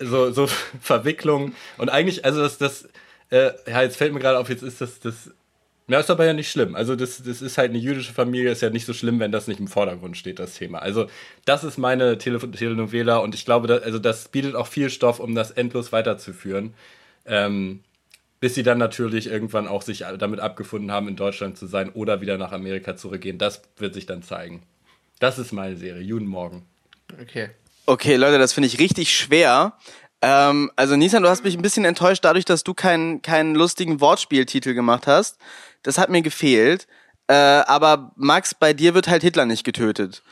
so, 0.00 0.32
so 0.32 0.48
Verwicklungen 0.80 1.54
und 1.78 1.90
eigentlich, 1.90 2.24
also 2.24 2.42
das, 2.42 2.58
das, 2.58 2.88
äh, 3.30 3.52
ja, 3.68 3.82
jetzt 3.82 3.96
fällt 3.96 4.12
mir 4.12 4.20
gerade 4.20 4.38
auf, 4.38 4.48
jetzt 4.48 4.62
ist 4.62 4.80
das, 4.80 5.00
das, 5.00 5.30
ja, 5.86 5.98
ist 5.98 6.10
aber 6.10 6.24
ja 6.24 6.32
nicht 6.32 6.50
schlimm. 6.50 6.76
Also 6.76 6.94
das, 6.94 7.22
das 7.22 7.42
ist 7.42 7.58
halt 7.58 7.70
eine 7.70 7.78
jüdische 7.78 8.12
Familie, 8.12 8.50
ist 8.50 8.62
ja 8.62 8.70
nicht 8.70 8.86
so 8.86 8.92
schlimm, 8.92 9.18
wenn 9.18 9.32
das 9.32 9.48
nicht 9.48 9.58
im 9.58 9.66
Vordergrund 9.66 10.16
steht, 10.16 10.38
das 10.38 10.54
Thema. 10.54 10.78
Also 10.78 11.06
das 11.44 11.64
ist 11.64 11.78
meine 11.78 12.16
Tele 12.18 12.38
Telenovela 12.50 13.18
und 13.18 13.34
ich 13.34 13.44
glaube, 13.44 13.66
da, 13.66 13.78
also 13.78 13.98
das 13.98 14.28
bietet 14.28 14.54
auch 14.54 14.68
viel 14.68 14.90
Stoff, 14.90 15.20
um 15.20 15.34
das 15.34 15.50
endlos 15.50 15.92
weiterzuführen. 15.92 16.74
Ähm, 17.26 17.80
bis 18.40 18.54
sie 18.54 18.62
dann 18.62 18.78
natürlich 18.78 19.26
irgendwann 19.26 19.68
auch 19.68 19.82
sich 19.82 20.04
damit 20.18 20.40
abgefunden 20.40 20.90
haben, 20.90 21.08
in 21.08 21.16
Deutschland 21.16 21.58
zu 21.58 21.66
sein 21.66 21.90
oder 21.90 22.20
wieder 22.20 22.38
nach 22.38 22.52
Amerika 22.52 22.96
zurückgehen. 22.96 23.38
Das 23.38 23.62
wird 23.76 23.94
sich 23.94 24.06
dann 24.06 24.22
zeigen. 24.22 24.62
Das 25.18 25.38
ist 25.38 25.52
meine 25.52 25.76
Serie, 25.76 26.02
Judenmorgen. 26.02 26.62
Okay. 27.20 27.50
Okay, 27.86 28.16
Leute, 28.16 28.38
das 28.38 28.52
finde 28.52 28.68
ich 28.68 28.78
richtig 28.78 29.14
schwer. 29.14 29.74
Ähm, 30.22 30.70
also 30.76 30.96
Nisan, 30.96 31.22
du 31.22 31.28
hast 31.28 31.44
mich 31.44 31.56
ein 31.56 31.62
bisschen 31.62 31.84
enttäuscht 31.84 32.24
dadurch, 32.24 32.44
dass 32.44 32.64
du 32.64 32.72
keinen 32.72 33.20
keinen 33.22 33.54
lustigen 33.54 34.00
Wortspieltitel 34.00 34.74
gemacht 34.74 35.06
hast. 35.06 35.38
Das 35.82 35.98
hat 35.98 36.08
mir 36.08 36.22
gefehlt. 36.22 36.86
Äh, 37.26 37.34
aber 37.34 38.12
Max, 38.16 38.54
bei 38.54 38.72
dir 38.72 38.94
wird 38.94 39.08
halt 39.08 39.22
Hitler 39.22 39.44
nicht 39.46 39.64
getötet. 39.64 40.22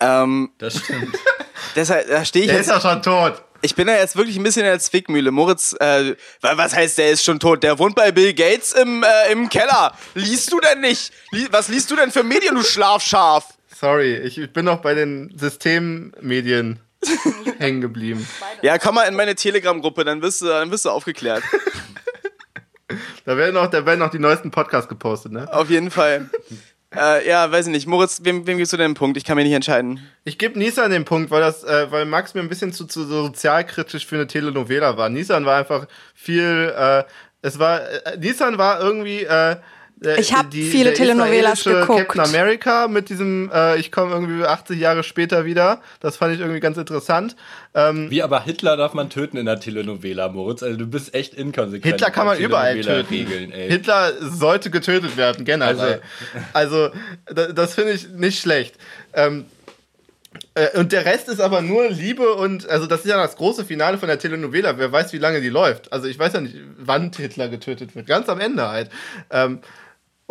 Ähm, 0.00 0.50
Das 0.58 0.78
stimmt. 0.78 1.16
deshalb, 1.76 2.08
da 2.08 2.24
stehe 2.24 2.44
ich 2.44 2.50
Der 2.50 2.58
jetzt 2.58 2.68
ist 2.68 2.76
doch 2.76 2.90
schon 2.90 3.02
tot. 3.02 3.42
Ich 3.62 3.74
bin 3.76 3.86
da 3.86 3.94
jetzt 3.96 4.16
wirklich 4.16 4.36
ein 4.36 4.42
bisschen 4.42 4.62
in 4.62 4.70
der 4.70 4.80
Zwickmühle. 4.80 5.30
Moritz, 5.30 5.74
äh, 5.78 6.14
wa- 6.40 6.56
was 6.56 6.74
heißt, 6.74 6.98
der 6.98 7.10
ist 7.12 7.24
schon 7.24 7.38
tot? 7.40 7.62
Der 7.62 7.78
wohnt 7.78 7.94
bei 7.94 8.10
Bill 8.12 8.34
Gates 8.34 8.72
im, 8.72 9.04
äh, 9.04 9.32
im 9.32 9.48
Keller. 9.48 9.96
Liest 10.14 10.52
du 10.52 10.58
denn 10.60 10.80
nicht? 10.80 11.12
Was 11.50 11.68
liest 11.68 11.90
du 11.90 11.96
denn 11.96 12.10
für 12.10 12.22
Medien, 12.24 12.54
du 12.56 12.62
Schlafschaf? 12.62 13.46
Sorry, 13.80 14.16
ich, 14.16 14.36
ich 14.38 14.52
bin 14.52 14.64
noch 14.64 14.78
bei 14.82 14.94
den 14.94 15.32
Systemmedien 15.38 16.80
hängen 17.58 17.80
geblieben. 17.80 18.26
Ja, 18.62 18.78
komm 18.78 18.96
mal 18.96 19.04
in 19.04 19.14
meine 19.14 19.34
Telegram-Gruppe, 19.34 20.04
dann 20.04 20.22
wirst 20.22 20.40
du, 20.42 20.46
dann 20.46 20.70
wirst 20.70 20.84
du 20.84 20.90
aufgeklärt. 20.90 21.42
Da 23.24 23.36
werden 23.36 23.54
noch, 23.54 23.68
da 23.68 23.86
werden 23.86 24.00
noch 24.00 24.10
die 24.10 24.18
neuesten 24.18 24.50
Podcasts 24.50 24.88
gepostet, 24.88 25.32
ne? 25.32 25.50
Auf 25.52 25.70
jeden 25.70 25.90
Fall. 25.90 26.28
Äh, 26.96 27.28
ja, 27.28 27.50
weiß 27.50 27.66
ich 27.66 27.72
nicht. 27.72 27.86
Moritz, 27.86 28.20
wem, 28.22 28.46
wem 28.46 28.58
gibst 28.58 28.72
du 28.72 28.76
denn 28.76 28.86
einen 28.86 28.94
Punkt? 28.94 29.16
Ich 29.16 29.24
kann 29.24 29.36
mich 29.36 29.44
nicht 29.44 29.54
entscheiden. 29.54 30.00
Ich 30.24 30.38
gebe 30.38 30.58
Nissan 30.58 30.90
den 30.90 31.04
Punkt, 31.04 31.30
weil 31.30 31.40
das, 31.40 31.64
äh, 31.64 31.90
weil 31.90 32.04
Max 32.04 32.34
mir 32.34 32.40
ein 32.40 32.48
bisschen 32.48 32.72
zu, 32.72 32.86
zu 32.86 33.04
sozialkritisch 33.04 34.06
für 34.06 34.16
eine 34.16 34.26
Telenovela 34.26 34.96
war. 34.96 35.08
Nissan 35.08 35.44
war 35.44 35.58
einfach 35.58 35.86
viel, 36.14 36.72
äh, 36.76 37.04
es 37.42 37.58
war, 37.58 37.80
äh, 37.80 38.18
Nissan 38.18 38.58
war 38.58 38.80
irgendwie, 38.80 39.26
äh, 40.04 40.16
äh, 40.16 40.20
Ich 40.20 40.32
hab 40.34 40.50
die- 40.50 40.62
viele 40.70 40.84
der 40.90 40.94
Telenovelas 40.94 41.64
geguckt. 41.64 42.08
Captain 42.08 42.20
America 42.20 42.88
mit 42.88 43.08
diesem, 43.08 43.50
äh, 43.52 43.76
ich 43.78 43.90
komme 43.92 44.12
irgendwie 44.12 44.44
80 44.44 44.78
Jahre 44.78 45.02
später 45.02 45.44
wieder. 45.44 45.80
Das 46.00 46.16
fand 46.16 46.34
ich 46.34 46.40
irgendwie 46.40 46.60
ganz 46.60 46.76
interessant. 46.78 47.36
Ähm, 47.74 48.10
Wie 48.10 48.22
aber 48.22 48.42
Hitler 48.44 48.76
darf 48.76 48.92
man 48.94 49.08
töten 49.10 49.36
in 49.36 49.46
der 49.46 49.58
Telenovela, 49.60 50.28
Moritz. 50.28 50.62
Also 50.62 50.76
du 50.76 50.86
bist 50.86 51.14
echt 51.14 51.34
inkonsequent. 51.34 51.94
Hitler 51.94 52.10
kann 52.10 52.26
man 52.26 52.38
überall 52.38 52.80
töten. 52.80 53.52
Ey. 53.52 53.70
Hitler 53.70 54.12
sollte 54.20 54.70
getötet 54.70 55.16
werden, 55.16 55.44
generell. 55.44 56.02
Also, 56.52 56.90
da- 57.26 57.52
das 57.52 57.74
finde 57.74 57.92
ich 57.92 58.08
nicht 58.10 58.40
schlecht. 58.40 58.74
Ähm, 59.14 59.46
äh, 60.54 60.78
und 60.78 60.92
der 60.92 61.04
Rest 61.04 61.28
ist 61.28 61.40
aber 61.40 61.60
nur 61.62 61.88
Liebe 61.90 62.34
und, 62.34 62.68
also 62.68 62.86
das 62.86 63.00
ist 63.00 63.06
ja 63.06 63.16
das 63.16 63.36
große 63.36 63.64
Finale 63.64 63.98
von 63.98 64.08
der 64.08 64.18
Telenovela. 64.18 64.76
Wer 64.78 64.90
weiß, 64.92 65.12
wie 65.12 65.18
lange 65.18 65.40
die 65.40 65.48
läuft. 65.50 65.92
Also 65.92 66.08
ich 66.08 66.18
weiß 66.18 66.32
ja 66.34 66.40
nicht, 66.40 66.56
wann 66.78 67.10
Hitler 67.14 67.48
getötet 67.48 67.94
wird. 67.94 68.06
Ganz 68.06 68.28
am 68.28 68.40
Ende 68.40 68.68
halt. 68.68 68.90
Ähm, 69.30 69.60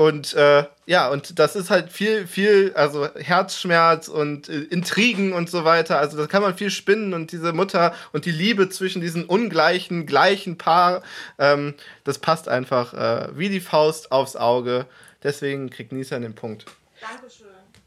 und 0.01 0.33
äh, 0.33 0.65
ja, 0.87 1.09
und 1.09 1.37
das 1.37 1.55
ist 1.55 1.69
halt 1.69 1.91
viel, 1.91 2.25
viel, 2.25 2.73
also 2.73 3.07
Herzschmerz 3.13 4.07
und 4.07 4.49
äh, 4.49 4.61
Intrigen 4.61 5.31
und 5.31 5.47
so 5.47 5.63
weiter. 5.63 5.99
Also 5.99 6.17
da 6.17 6.25
kann 6.25 6.41
man 6.41 6.57
viel 6.57 6.71
spinnen 6.71 7.13
und 7.13 7.31
diese 7.31 7.53
Mutter 7.53 7.93
und 8.11 8.25
die 8.25 8.31
Liebe 8.31 8.67
zwischen 8.69 8.99
diesen 8.99 9.25
ungleichen, 9.25 10.07
gleichen 10.07 10.57
Paar, 10.57 11.03
ähm, 11.37 11.75
das 12.03 12.17
passt 12.17 12.49
einfach 12.49 12.95
äh, 12.95 13.37
wie 13.37 13.49
die 13.49 13.59
Faust 13.59 14.11
aufs 14.11 14.35
Auge. 14.35 14.87
Deswegen 15.21 15.69
kriegt 15.69 15.91
Nissan 15.91 16.23
den 16.23 16.33
Punkt. 16.33 16.65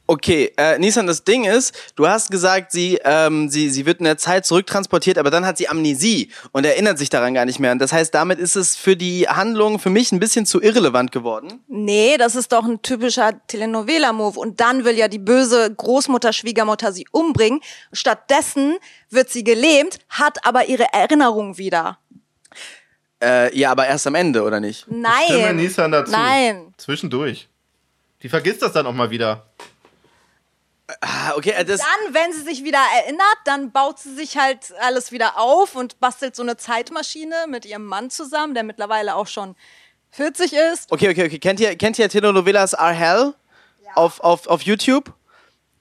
Okay, 0.06 0.52
äh, 0.58 0.78
Nissan, 0.78 1.06
das 1.06 1.24
Ding 1.24 1.44
ist, 1.44 1.74
du 1.96 2.06
hast 2.06 2.30
gesagt, 2.30 2.72
sie, 2.72 2.98
ähm, 3.04 3.48
sie, 3.48 3.70
sie 3.70 3.86
wird 3.86 4.00
in 4.00 4.04
der 4.04 4.18
Zeit 4.18 4.44
zurücktransportiert, 4.44 5.16
aber 5.16 5.30
dann 5.30 5.46
hat 5.46 5.56
sie 5.56 5.66
Amnesie 5.66 6.30
und 6.52 6.66
erinnert 6.66 6.98
sich 6.98 7.08
daran 7.08 7.32
gar 7.32 7.46
nicht 7.46 7.58
mehr. 7.58 7.72
Und 7.72 7.78
das 7.78 7.90
heißt, 7.90 8.14
damit 8.14 8.38
ist 8.38 8.54
es 8.54 8.76
für 8.76 8.96
die 8.96 9.26
Handlung 9.28 9.78
für 9.78 9.88
mich 9.88 10.12
ein 10.12 10.20
bisschen 10.20 10.44
zu 10.44 10.60
irrelevant 10.60 11.10
geworden. 11.10 11.64
Nee, 11.68 12.18
das 12.18 12.36
ist 12.36 12.52
doch 12.52 12.64
ein 12.64 12.82
typischer 12.82 13.32
Telenovela-Move. 13.46 14.38
Und 14.38 14.60
dann 14.60 14.84
will 14.84 14.94
ja 14.94 15.08
die 15.08 15.18
böse 15.18 15.74
Großmutter, 15.74 16.34
Schwiegermutter 16.34 16.92
sie 16.92 17.06
umbringen. 17.10 17.60
Stattdessen 17.92 18.76
wird 19.08 19.30
sie 19.30 19.42
gelähmt, 19.42 20.00
hat 20.10 20.46
aber 20.46 20.66
ihre 20.66 20.92
Erinnerung 20.92 21.56
wieder. 21.56 21.98
Äh, 23.22 23.56
ja, 23.56 23.70
aber 23.70 23.86
erst 23.86 24.06
am 24.06 24.16
Ende, 24.16 24.42
oder 24.42 24.60
nicht? 24.60 24.80
Stimme 24.80 25.00
Nein. 25.00 25.56
Nissan 25.56 25.92
dazu. 25.92 26.12
Nein. 26.12 26.74
Zwischendurch. 26.76 27.48
Die 28.22 28.28
vergisst 28.28 28.62
das 28.62 28.72
dann 28.72 28.86
auch 28.86 28.92
mal 28.92 29.10
wieder. 29.10 29.46
Ah, 31.00 31.32
okay, 31.36 31.50
äh, 31.50 31.64
das, 31.64 31.80
Dann, 31.80 32.14
wenn 32.14 32.32
sie 32.32 32.42
sich 32.42 32.62
wieder 32.62 32.82
erinnert, 33.02 33.38
dann 33.46 33.72
baut 33.72 33.98
sie 33.98 34.14
sich 34.14 34.36
halt 34.36 34.72
alles 34.80 35.12
wieder 35.12 35.38
auf 35.38 35.74
und 35.76 35.98
bastelt 35.98 36.36
so 36.36 36.42
eine 36.42 36.58
Zeitmaschine 36.58 37.46
mit 37.48 37.64
ihrem 37.64 37.86
Mann 37.86 38.10
zusammen, 38.10 38.52
der 38.54 38.64
mittlerweile 38.64 39.14
auch 39.14 39.26
schon 39.26 39.56
40 40.10 40.52
ist. 40.52 40.92
okay, 40.92 41.08
okay, 41.08 41.24
okay. 41.24 41.38
Kennt 41.38 41.58
ihr, 41.60 41.74
kennt 41.76 41.98
ihr 41.98 42.08
Telenovelas 42.08 42.74
Are 42.74 42.92
Hell 42.92 43.34
auf, 43.94 44.20
auf, 44.20 44.46
auf 44.46 44.62
YouTube? 44.62 45.12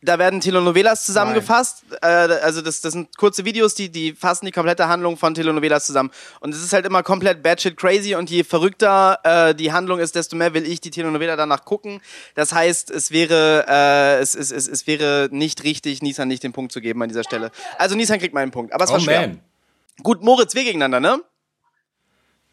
Da 0.03 0.19
werden 0.19 0.41
Telenovelas 0.41 1.05
zusammengefasst. 1.05 1.83
Äh, 2.01 2.05
also 2.07 2.61
das, 2.61 2.81
das 2.81 2.93
sind 2.93 3.17
kurze 3.17 3.45
Videos, 3.45 3.73
die, 3.73 3.89
die 3.89 4.13
fassen 4.13 4.45
die 4.45 4.51
komplette 4.51 4.87
Handlung 4.87 5.17
von 5.17 5.33
Telenovelas 5.33 5.85
zusammen. 5.85 6.11
Und 6.41 6.53
es 6.53 6.61
ist 6.61 6.73
halt 6.73 6.85
immer 6.85 7.03
komplett 7.03 7.41
batshit 7.41 7.77
crazy 7.77 8.15
und 8.15 8.29
je 8.29 8.43
verrückter 8.43 9.19
äh, 9.23 9.55
die 9.55 9.71
Handlung 9.71 9.99
ist, 9.99 10.15
desto 10.15 10.35
mehr 10.35 10.53
will 10.53 10.65
ich 10.65 10.81
die 10.81 10.91
Telenovela 10.91 11.35
danach 11.35 11.63
gucken. 11.65 12.01
Das 12.35 12.53
heißt, 12.53 12.91
es 12.91 13.11
wäre, 13.11 13.65
äh, 13.67 14.21
es, 14.21 14.35
es, 14.35 14.51
es, 14.51 14.67
es 14.67 14.87
wäre 14.87 15.29
nicht 15.31 15.63
richtig, 15.63 16.01
Nissan 16.01 16.27
nicht 16.27 16.43
den 16.43 16.53
Punkt 16.53 16.71
zu 16.71 16.81
geben 16.81 17.01
an 17.01 17.09
dieser 17.09 17.23
Stelle. 17.23 17.51
Also 17.77 17.95
Nissan 17.95 18.19
kriegt 18.19 18.33
meinen 18.33 18.51
Punkt. 18.51 18.73
Aber 18.73 18.83
es 18.83 18.89
war 18.91 18.97
Oh 18.97 19.01
schwer. 19.01 19.21
man. 19.27 19.39
Gut, 20.01 20.21
Moritz, 20.21 20.55
wir 20.55 20.63
gegeneinander, 20.63 20.99
ne? 20.99 21.21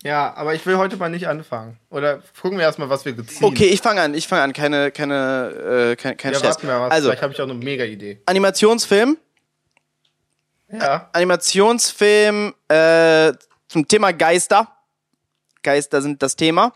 Ja, 0.03 0.33
aber 0.35 0.55
ich 0.55 0.65
will 0.65 0.79
heute 0.79 0.97
mal 0.97 1.11
nicht 1.11 1.29
anfangen. 1.29 1.79
Oder 1.91 2.23
gucken 2.41 2.57
wir 2.57 2.65
erstmal, 2.65 2.89
was 2.89 3.05
wir 3.05 3.13
gezielt. 3.13 3.43
Okay, 3.43 3.67
ich 3.67 3.81
fange 3.83 4.01
an. 4.01 4.15
Ich 4.15 4.27
fange 4.27 4.43
an. 4.43 4.53
Keine, 4.55 4.91
keine, 4.91 5.91
äh, 5.93 5.97
kein, 5.97 6.17
kein 6.17 6.33
Ja, 6.33 6.39
Stress. 6.39 6.55
warten 6.57 6.69
wir 6.69 6.79
mal. 6.79 6.89
Also, 6.91 7.09
Vielleicht 7.09 7.23
habe 7.23 7.33
ich 7.35 7.39
auch 7.41 7.45
eine 7.45 7.55
mega 7.55 7.85
Idee. 7.85 8.23
Animationsfilm. 8.25 9.19
Ja. 10.73 11.11
Animationsfilm 11.13 12.55
äh, 12.69 13.33
zum 13.69 13.87
Thema 13.87 14.13
Geister. 14.13 14.69
Geister 15.63 16.01
sind 16.01 16.23
das 16.23 16.35
Thema. 16.37 16.73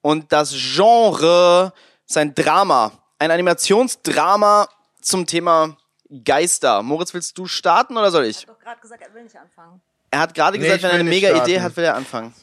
Und 0.00 0.32
das 0.32 0.52
Genre 0.52 1.72
ist 2.08 2.16
ein 2.16 2.34
Drama. 2.34 2.90
Ein 3.20 3.30
Animationsdrama 3.30 4.68
zum 5.00 5.26
Thema 5.26 5.76
Geister. 6.24 6.82
Moritz, 6.82 7.14
willst 7.14 7.36
du 7.38 7.46
starten 7.46 7.96
oder 7.96 8.10
soll 8.10 8.24
ich? 8.24 8.46
doch 8.46 8.58
gerade 8.58 8.80
gesagt, 8.80 9.02
er 9.02 9.14
will 9.14 9.22
nicht 9.24 9.36
anfangen. 9.36 9.80
Er 10.10 10.20
hat 10.20 10.34
gerade 10.34 10.58
Nee, 10.58 10.64
gesagt, 10.64 10.78
ich 10.78 10.84
wenn 10.84 10.90
er 10.90 11.00
eine 11.00 11.08
mega 11.08 11.28
starten. 11.28 11.50
Idee 11.50 11.60
hat, 11.60 11.76
will 11.76 11.84
er 11.84 11.94
anfangen. 11.94 12.34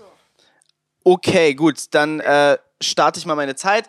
Okay, 1.04 1.54
gut, 1.54 1.78
dann 1.92 2.20
äh, 2.20 2.58
starte 2.82 3.20
ich 3.20 3.26
mal 3.26 3.36
meine 3.36 3.56
Zeit. 3.56 3.88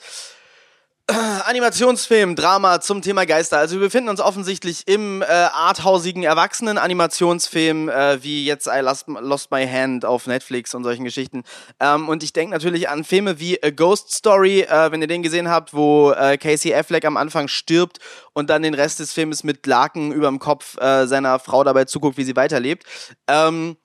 Äh, 1.09 1.12
Animationsfilm, 1.47 2.35
Drama 2.35 2.81
zum 2.81 3.03
Thema 3.03 3.27
Geister. 3.27 3.59
Also 3.59 3.77
wir 3.77 3.87
befinden 3.87 4.09
uns 4.09 4.21
offensichtlich 4.21 4.83
im 4.87 5.23
äh, 5.23 5.27
arthausigen 5.27 6.25
Erwachsenen-Animationsfilm, 6.25 7.88
äh, 7.88 8.23
wie 8.23 8.45
jetzt 8.45 8.66
I 8.66 8.81
Lost, 8.81 9.07
Lost 9.07 9.51
My 9.51 9.66
Hand 9.66 10.05
auf 10.05 10.27
Netflix 10.27 10.75
und 10.75 10.85
solchen 10.85 11.05
Geschichten. 11.05 11.45
Ähm, 11.81 12.09
und 12.09 12.23
ich 12.23 12.33
denke 12.33 12.53
natürlich 12.53 12.88
an 12.88 13.05
Filme 13.05 13.38
wie 13.38 13.62
A 13.62 13.71
Ghost 13.71 14.12
Story, 14.12 14.62
äh, 14.62 14.90
wenn 14.90 15.01
ihr 15.01 15.09
den 15.09 15.23
gesehen 15.23 15.49
habt, 15.49 15.75
wo 15.75 16.11
äh, 16.11 16.38
Casey 16.38 16.75
Affleck 16.75 17.05
am 17.05 17.16
Anfang 17.16 17.49
stirbt 17.49 17.99
und 18.33 18.51
dann 18.51 18.62
den 18.62 18.75
Rest 18.75 18.99
des 18.99 19.12
Films 19.12 19.45
mit 19.45 19.66
Laken 19.66 20.12
überm 20.12 20.38
Kopf 20.38 20.77
äh, 20.81 21.07
seiner 21.07 21.38
Frau 21.38 21.62
dabei 21.62 21.85
zuguckt, 21.85 22.16
wie 22.16 22.25
sie 22.25 22.37
weiterlebt. 22.37 22.85
Ähm, 23.29 23.77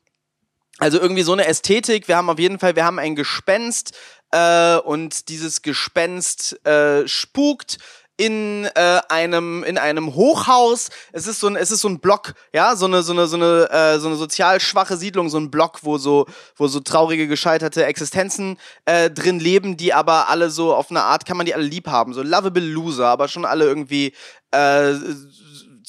also 0.79 0.99
irgendwie 0.99 1.21
so 1.21 1.33
eine 1.33 1.45
Ästhetik. 1.45 2.07
Wir 2.07 2.17
haben 2.17 2.29
auf 2.31 2.39
jeden 2.39 2.57
Fall, 2.57 2.75
wir 2.75 2.85
haben 2.85 2.97
ein 2.97 3.15
Gespenst 3.15 3.95
äh, 4.31 4.77
und 4.77 5.29
dieses 5.29 5.61
Gespenst 5.61 6.65
äh, 6.65 7.07
spukt 7.07 7.77
in 8.21 8.65
äh, 8.75 9.01
einem 9.09 9.63
in 9.63 9.79
einem 9.79 10.13
Hochhaus. 10.13 10.89
Es 11.11 11.25
ist 11.25 11.39
so 11.39 11.47
ein 11.47 11.55
es 11.55 11.71
ist 11.71 11.81
so 11.81 11.89
ein 11.89 11.99
Block, 11.99 12.33
ja, 12.53 12.75
so 12.75 12.85
eine 12.85 13.01
so 13.01 13.13
eine 13.13 13.25
so 13.25 13.35
eine 13.35 13.67
äh, 13.71 13.99
so 13.99 14.07
eine 14.07 14.15
sozial 14.15 14.59
schwache 14.59 14.95
Siedlung, 14.95 15.29
so 15.29 15.39
ein 15.39 15.49
Block, 15.49 15.79
wo 15.81 15.97
so 15.97 16.27
wo 16.55 16.67
so 16.67 16.81
traurige 16.81 17.27
gescheiterte 17.27 17.85
Existenzen 17.85 18.57
äh, 18.85 19.09
drin 19.09 19.39
leben, 19.39 19.75
die 19.75 19.93
aber 19.93 20.29
alle 20.29 20.51
so 20.51 20.75
auf 20.75 20.91
eine 20.91 21.01
Art 21.01 21.25
kann 21.25 21.35
man 21.37 21.47
die 21.47 21.55
alle 21.55 21.63
lieb 21.63 21.87
haben, 21.87 22.13
so 22.13 22.21
lovable 22.21 22.63
Loser, 22.63 23.07
aber 23.07 23.27
schon 23.27 23.43
alle 23.43 23.65
irgendwie 23.65 24.13
äh, 24.51 24.93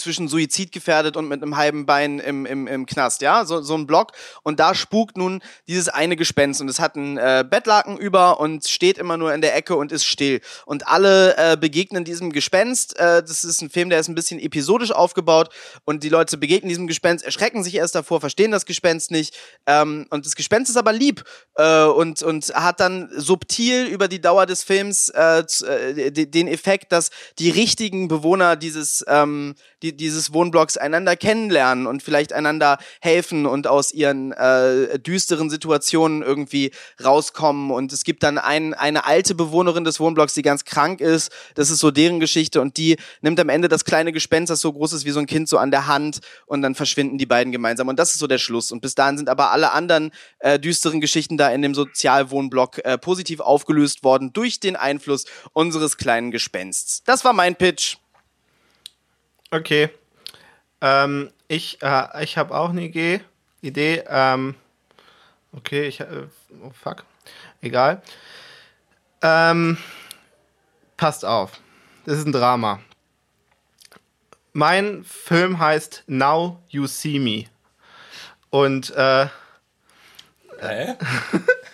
zwischen 0.02 0.28
Suizid 0.28 0.72
gefährdet 0.72 1.16
und 1.16 1.28
mit 1.28 1.42
einem 1.42 1.56
halben 1.56 1.86
Bein 1.86 2.18
im, 2.18 2.46
im, 2.46 2.66
im 2.66 2.86
Knast, 2.86 3.22
ja, 3.22 3.44
so, 3.44 3.62
so 3.62 3.74
ein 3.74 3.86
Block. 3.86 4.12
Und 4.42 4.60
da 4.60 4.74
spukt 4.74 5.16
nun 5.16 5.42
dieses 5.66 5.88
eine 5.88 6.16
Gespenst 6.16 6.60
und 6.60 6.68
es 6.68 6.80
hat 6.80 6.96
einen 6.96 7.16
äh, 7.16 7.44
Bettlaken 7.48 7.96
über 7.96 8.40
und 8.40 8.66
steht 8.66 8.98
immer 8.98 9.16
nur 9.16 9.32
in 9.32 9.40
der 9.40 9.54
Ecke 9.54 9.76
und 9.76 9.92
ist 9.92 10.04
still. 10.04 10.40
Und 10.66 10.88
alle 10.88 11.36
äh, 11.36 11.56
begegnen 11.56 12.04
diesem 12.04 12.32
Gespenst. 12.32 12.98
Äh, 12.98 13.22
das 13.22 13.44
ist 13.44 13.62
ein 13.62 13.70
Film, 13.70 13.90
der 13.90 14.00
ist 14.00 14.08
ein 14.08 14.14
bisschen 14.14 14.40
episodisch 14.40 14.90
aufgebaut 14.90 15.50
und 15.84 16.02
die 16.02 16.08
Leute 16.08 16.36
begegnen 16.36 16.68
diesem 16.68 16.86
Gespenst, 16.86 17.24
erschrecken 17.24 17.62
sich 17.62 17.74
erst 17.74 17.94
davor, 17.94 18.20
verstehen 18.20 18.50
das 18.50 18.66
Gespenst 18.66 19.10
nicht. 19.10 19.36
Ähm, 19.66 20.06
und 20.10 20.26
das 20.26 20.34
Gespenst 20.34 20.70
ist 20.70 20.76
aber 20.76 20.92
lieb 20.92 21.24
äh, 21.54 21.84
und, 21.84 22.22
und 22.22 22.54
hat 22.54 22.80
dann 22.80 23.08
subtil 23.14 23.86
über 23.86 24.08
die 24.08 24.20
Dauer 24.20 24.46
des 24.46 24.62
Films 24.62 25.08
äh, 25.10 25.44
äh, 25.66 26.10
de- 26.10 26.26
den 26.26 26.48
Effekt, 26.48 26.92
dass 26.92 27.10
die 27.38 27.50
richtigen 27.50 28.08
Bewohner 28.08 28.56
dieses, 28.56 29.04
ähm, 29.06 29.54
die, 29.82 29.91
dieses 29.92 30.33
Wohnblocks 30.33 30.76
einander 30.76 31.16
kennenlernen 31.16 31.87
und 31.87 32.02
vielleicht 32.02 32.33
einander 32.33 32.78
helfen 33.00 33.46
und 33.46 33.66
aus 33.66 33.92
ihren 33.92 34.33
äh, 34.33 34.98
düsteren 34.98 35.50
Situationen 35.50 36.22
irgendwie 36.22 36.72
rauskommen. 37.02 37.70
Und 37.70 37.92
es 37.92 38.05
gibt 38.05 38.22
dann 38.22 38.38
ein, 38.38 38.74
eine 38.74 39.05
alte 39.05 39.35
Bewohnerin 39.35 39.85
des 39.85 40.00
Wohnblocks, 40.00 40.35
die 40.35 40.42
ganz 40.42 40.64
krank 40.64 41.00
ist. 41.00 41.31
Das 41.55 41.70
ist 41.70 41.78
so 41.78 41.90
deren 41.90 42.20
Geschichte 42.20 42.61
und 42.61 42.76
die 42.76 42.96
nimmt 43.20 43.38
am 43.40 43.48
Ende 43.48 43.68
das 43.68 43.85
kleine 43.85 44.12
Gespenst, 44.12 44.50
das 44.50 44.61
so 44.61 44.72
groß 44.72 44.92
ist 44.92 45.05
wie 45.05 45.11
so 45.11 45.20
ein 45.20 45.26
Kind, 45.26 45.48
so 45.48 45.59
an 45.59 45.70
der 45.70 45.87
Hand 45.87 46.20
und 46.46 46.62
dann 46.62 46.74
verschwinden 46.74 47.18
die 47.18 47.26
beiden 47.26 47.52
gemeinsam. 47.52 47.88
Und 47.88 47.98
das 47.98 48.12
ist 48.12 48.18
so 48.18 48.26
der 48.26 48.38
Schluss. 48.38 48.72
Und 48.72 48.81
bis 48.81 48.94
dahin 48.94 49.16
sind 49.16 49.28
aber 49.28 49.50
alle 49.52 49.72
anderen 49.72 50.11
äh, 50.38 50.59
düsteren 50.59 51.00
Geschichten 51.00 51.37
da 51.37 51.50
in 51.50 51.62
dem 51.62 51.74
Sozialwohnblock 51.74 52.85
äh, 52.85 52.98
positiv 52.98 53.40
aufgelöst 53.40 54.05
worden 54.05 54.33
durch 54.33 54.61
den 54.61 54.76
Einfluss 54.76 55.24
unseres 55.52 55.96
kleinen 55.96 56.31
Gespensts. 56.31 57.02
Das 57.05 57.24
war 57.24 57.33
mein 57.33 57.57
Pitch. 57.57 57.96
Okay. 59.52 59.90
Ähm, 60.80 61.30
ich 61.46 61.82
äh, 61.82 62.24
ich 62.24 62.38
habe 62.38 62.54
auch 62.56 62.70
eine 62.70 62.82
Idee. 62.82 63.20
Idee. 63.60 64.02
Ähm, 64.08 64.54
okay, 65.52 65.84
ich. 65.84 66.00
Äh, 66.00 66.26
oh 66.64 66.70
fuck. 66.70 67.04
Egal. 67.60 68.00
Ähm, 69.20 69.76
passt 70.96 71.26
auf. 71.26 71.60
Das 72.06 72.16
ist 72.16 72.26
ein 72.26 72.32
Drama. 72.32 72.80
Mein 74.54 75.04
Film 75.04 75.58
heißt 75.58 76.04
Now 76.06 76.62
You 76.70 76.86
See 76.86 77.18
Me. 77.18 77.44
Und 78.48 78.90
äh, 78.96 79.26
Hä? 80.60 80.94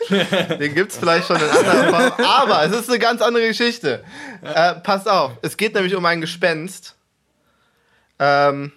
den 0.56 0.74
gibt 0.74 0.90
es 0.90 0.98
vielleicht 0.98 1.28
schon 1.28 1.36
in 1.36 1.48
anderen 1.48 1.90
Formen. 1.90 2.26
Aber 2.26 2.64
es 2.64 2.72
ist 2.72 2.88
eine 2.88 2.98
ganz 2.98 3.22
andere 3.22 3.46
Geschichte. 3.46 4.02
Äh, 4.42 4.74
passt 4.76 5.08
auf. 5.08 5.32
Es 5.42 5.56
geht 5.56 5.74
nämlich 5.74 5.94
um 5.94 6.04
ein 6.04 6.20
Gespenst. 6.20 6.97
Ähm, 8.18 8.72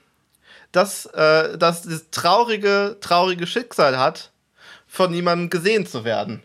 das, 0.71 1.05
äh, 1.07 1.57
das 1.57 1.83
das 1.83 2.09
traurige, 2.11 2.97
traurige 3.01 3.47
Schicksal 3.47 3.97
hat, 3.97 4.31
von 4.87 5.11
niemandem 5.11 5.49
gesehen 5.49 5.85
zu 5.85 6.03
werden. 6.03 6.43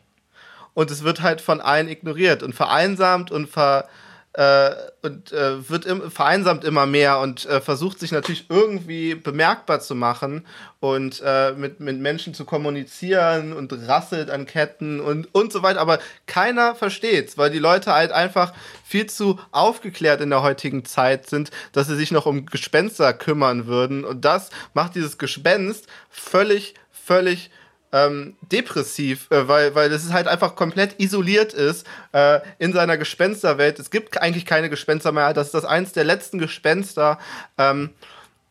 und 0.77 0.91
es 0.91 1.03
wird 1.05 1.23
halt 1.23 1.41
von 1.41 1.63
allen 1.63 1.89
ignoriert 1.89 2.43
und 2.43 2.55
vereinsamt 2.55 3.31
und 3.33 3.49
ver 3.49 3.89
äh, 4.37 4.71
und 5.01 5.33
äh, 5.33 5.69
wird 5.71 5.87
im, 5.87 6.11
vereinsamt 6.11 6.65
immer 6.65 6.85
mehr 6.85 7.21
und 7.21 7.47
äh, 7.47 7.61
versucht 7.61 7.99
sich 7.99 8.13
natürlich 8.13 8.47
irgendwie 8.51 9.15
bemerkbar 9.15 9.81
zu 9.81 9.95
machen 9.95 10.47
und 10.79 11.23
äh, 11.25 11.53
mit, 11.53 11.81
mit 11.81 11.99
Menschen 11.99 12.35
zu 12.35 12.45
kommunizieren 12.45 13.55
und 13.55 13.73
rasselt 13.73 14.31
an 14.31 14.45
Ketten 14.45 15.01
und, 15.01 15.35
und 15.35 15.53
so 15.53 15.63
weiter. 15.63 15.81
Aber 15.81 16.01
keiner 16.27 16.75
versteht's, 16.75 17.39
weil 17.39 17.51
die 17.51 17.59
Leute 17.59 17.95
halt 17.95 18.13
einfach 18.13 18.53
viel 18.85 19.07
zu 19.07 19.41
aufgeklärt 19.53 20.21
in 20.21 20.29
der 20.29 20.43
heutigen 20.43 20.85
Zeit 20.85 21.31
sind, 21.31 21.51
dass 21.73 21.87
sie 21.87 21.97
sich 21.97 22.11
noch 22.11 22.27
um 22.27 22.45
Gespenster 22.45 23.15
kümmern 23.15 23.67
würden. 23.67 24.05
Und 24.05 24.27
das 24.27 24.51
macht 24.75 24.97
dieses 24.97 25.17
Gespenst 25.17 25.87
völlig, 26.11 26.75
völlig 26.91 27.51
ähm, 27.93 28.37
depressiv, 28.41 29.31
äh, 29.31 29.49
weil, 29.49 29.75
weil 29.75 29.93
es 29.93 30.13
halt 30.13 30.29
einfach 30.29 30.57
komplett 30.57 31.01
isoliert 31.01 31.53
ist 31.53 31.87
äh, 32.13 32.41
in 32.59 32.73
seiner 32.73 32.99
Gespensterwelt. 32.99 33.79
Es 33.79 33.91
gibt 33.91 34.21
eigentlich 34.21 34.47
keine 34.47 34.71
Gespenster 34.71 35.13
mehr. 35.13 35.33
Das 35.33 35.49
ist 35.49 35.55
das 35.55 35.65
eins 35.65 35.93
der 35.93 36.05
letzten 36.05 36.39
Gespenster. 36.39 37.19
Ähm, 37.59 37.91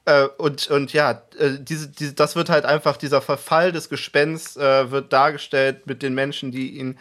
äh, 0.06 0.28
und, 0.38 0.68
und 0.68 0.94
ja, 0.94 1.24
äh, 1.38 1.52
diese, 1.60 1.88
diese, 1.90 2.14
das 2.14 2.36
wird 2.36 2.50
halt 2.50 2.66
einfach, 2.66 2.98
dieser 2.98 3.22
Verfall 3.22 3.72
des 3.72 3.90
Gespensts 3.90 4.56
äh, 4.56 4.92
wird 4.92 5.12
dargestellt 5.12 5.88
mit 5.88 6.02
den 6.02 6.14
Menschen, 6.14 6.52
die 6.52 6.78
ihn, 6.78 6.98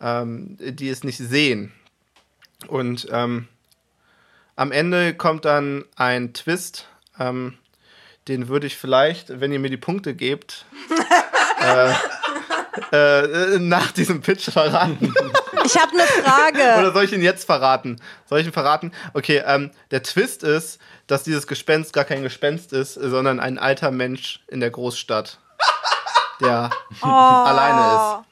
ähm, 0.00 0.56
die 0.58 0.88
es 0.88 1.04
nicht 1.04 1.18
sehen. 1.18 1.72
Und 2.68 3.08
ähm, 3.10 3.48
am 4.56 4.72
Ende 4.72 5.14
kommt 5.14 5.44
dann 5.44 5.84
ein 5.96 6.32
Twist, 6.32 6.88
ähm, 7.18 7.54
den 8.28 8.48
würde 8.48 8.66
ich 8.66 8.76
vielleicht, 8.76 9.40
wenn 9.40 9.52
ihr 9.52 9.58
mir 9.58 9.70
die 9.70 9.76
Punkte 9.76 10.14
gebt, 10.14 10.64
äh, 11.64 13.54
äh, 13.54 13.58
nach 13.58 13.92
diesem 13.92 14.20
Pitch 14.20 14.50
verraten. 14.50 15.12
Ich 15.64 15.76
habe 15.76 15.92
eine 15.92 16.02
Frage. 16.02 16.78
Oder 16.80 16.92
soll 16.92 17.04
ich 17.04 17.12
ihn 17.12 17.22
jetzt 17.22 17.44
verraten? 17.44 18.00
Soll 18.28 18.40
ich 18.40 18.46
ihn 18.46 18.52
verraten? 18.52 18.92
Okay, 19.14 19.42
ähm, 19.46 19.70
der 19.90 20.02
Twist 20.02 20.42
ist, 20.42 20.78
dass 21.06 21.22
dieses 21.22 21.46
Gespenst 21.46 21.92
gar 21.92 22.04
kein 22.04 22.22
Gespenst 22.22 22.72
ist, 22.72 22.94
sondern 22.94 23.40
ein 23.40 23.58
alter 23.58 23.90
Mensch 23.90 24.40
in 24.48 24.60
der 24.60 24.70
Großstadt, 24.70 25.38
der 26.40 26.70
Oh. 27.02 27.06
alleine 27.06 27.94
ist. 28.20 28.28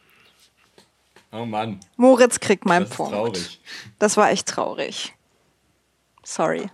Oh 1.34 1.46
Mann, 1.46 1.80
Moritz 1.96 2.40
kriegt 2.40 2.66
meinen 2.66 2.82
das 2.82 2.90
ist 2.90 2.96
Punkt. 2.96 3.12
traurig. 3.14 3.60
Das 3.98 4.16
war 4.18 4.30
echt 4.30 4.48
traurig. 4.48 5.14
Sorry. 6.24 6.68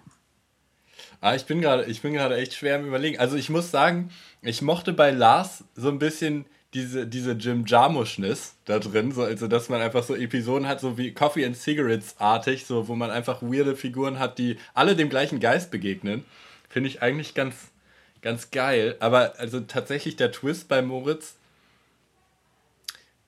Ah, 1.21 1.35
ich 1.35 1.47
bin 1.47 1.61
gerade, 1.61 1.85
ich 1.85 2.01
bin 2.01 2.13
gerade 2.13 2.37
echt 2.37 2.55
schwer 2.55 2.77
im 2.77 2.87
Überlegen. 2.87 3.19
Also 3.19 3.37
ich 3.37 3.51
muss 3.51 3.71
sagen, 3.71 4.11
ich 4.43 4.63
mochte 4.63 4.93
bei 4.93 5.11
Lars 5.11 5.65
so 5.75 5.89
ein 5.89 5.99
bisschen 5.99 6.45
diese, 6.75 7.07
diese 7.07 7.33
Jim 7.33 7.65
Jarmuschness 7.67 8.55
da 8.67 8.79
drin, 8.79 9.11
so, 9.13 9.23
also 9.23 9.49
dass 9.49 9.69
man 9.69 9.81
einfach 9.81 10.03
so 10.03 10.15
Episoden 10.15 10.69
hat, 10.69 10.81
so 10.81 10.99
wie 10.99 11.13
Coffee 11.15 11.45
and 11.47 11.57
Cigarettes 11.57 12.17
artig, 12.19 12.67
so 12.67 12.89
wo 12.89 12.95
man 12.95 13.11
einfach 13.11 13.43
weirde 13.43 13.75
Figuren 13.75 14.19
hat, 14.19 14.39
die 14.39 14.59
alle 14.75 14.95
dem 14.95 15.09
gleichen 15.09 15.41
Geist 15.41 15.71
begegnen. 15.71 16.25
Finde 16.69 16.89
ich 16.91 17.03
eigentlich 17.03 17.35
ganz, 17.35 17.73
ganz 18.21 18.51
geil. 18.51 18.97
Aber 19.01 19.35
also 19.39 19.61
tatsächlich 19.61 20.17
der 20.17 20.31
Twist 20.31 20.69
bei 20.69 20.83
Moritz. 20.83 21.37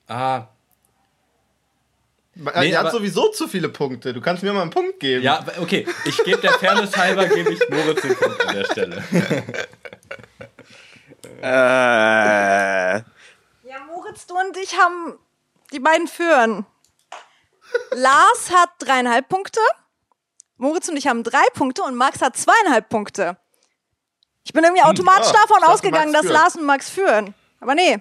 Ah, 0.06 0.48
Er 2.36 2.60
Nee, 2.60 2.76
hat 2.76 2.92
sowieso 2.92 3.28
zu 3.28 3.48
viele 3.48 3.68
Punkte. 3.68 4.12
Du 4.14 4.20
kannst 4.20 4.42
mir 4.42 4.52
mal 4.52 4.62
einen 4.62 4.70
Punkt 4.70 5.00
geben. 5.00 5.22
ja, 5.22 5.44
okay, 5.60 5.86
ich 6.04 6.16
gebe 6.24 6.40
der 6.40 6.52
Fairness 6.52 6.96
halber, 6.96 7.26
gebe 7.26 7.52
ich 7.52 7.60
Moritz 7.68 8.02
den 8.02 8.16
Punkt 8.16 8.46
an 8.46 8.54
der 8.54 8.64
Stelle. 8.64 9.04
Äh, 11.42 12.96
Ja, 12.96 13.04
Moritz, 13.86 14.26
du 14.26 14.38
und 14.38 14.56
ich 14.58 14.78
haben 14.78 15.18
die 15.72 15.80
beiden 15.80 16.06
führen. 16.06 16.66
Lars 17.92 18.50
hat 18.52 18.70
dreieinhalb 18.78 19.28
Punkte. 19.28 19.60
Moritz 20.56 20.88
und 20.88 20.96
ich 20.96 21.06
haben 21.06 21.22
drei 21.22 21.44
Punkte 21.54 21.82
und 21.82 21.94
Max 21.94 22.20
hat 22.20 22.36
zweieinhalb 22.36 22.88
Punkte. 22.90 23.38
Ich 24.44 24.52
bin 24.52 24.64
irgendwie 24.64 24.82
automatisch 24.82 25.30
ah, 25.30 25.32
davon 25.42 25.60
dachte, 25.60 25.72
ausgegangen, 25.72 26.12
Max 26.12 26.26
dass. 26.26 26.32
Lars 26.32 26.56
und 26.56 26.64
Max 26.64 26.90
führen. 26.90 27.34
Aber 27.60 27.74
nee. 27.74 27.98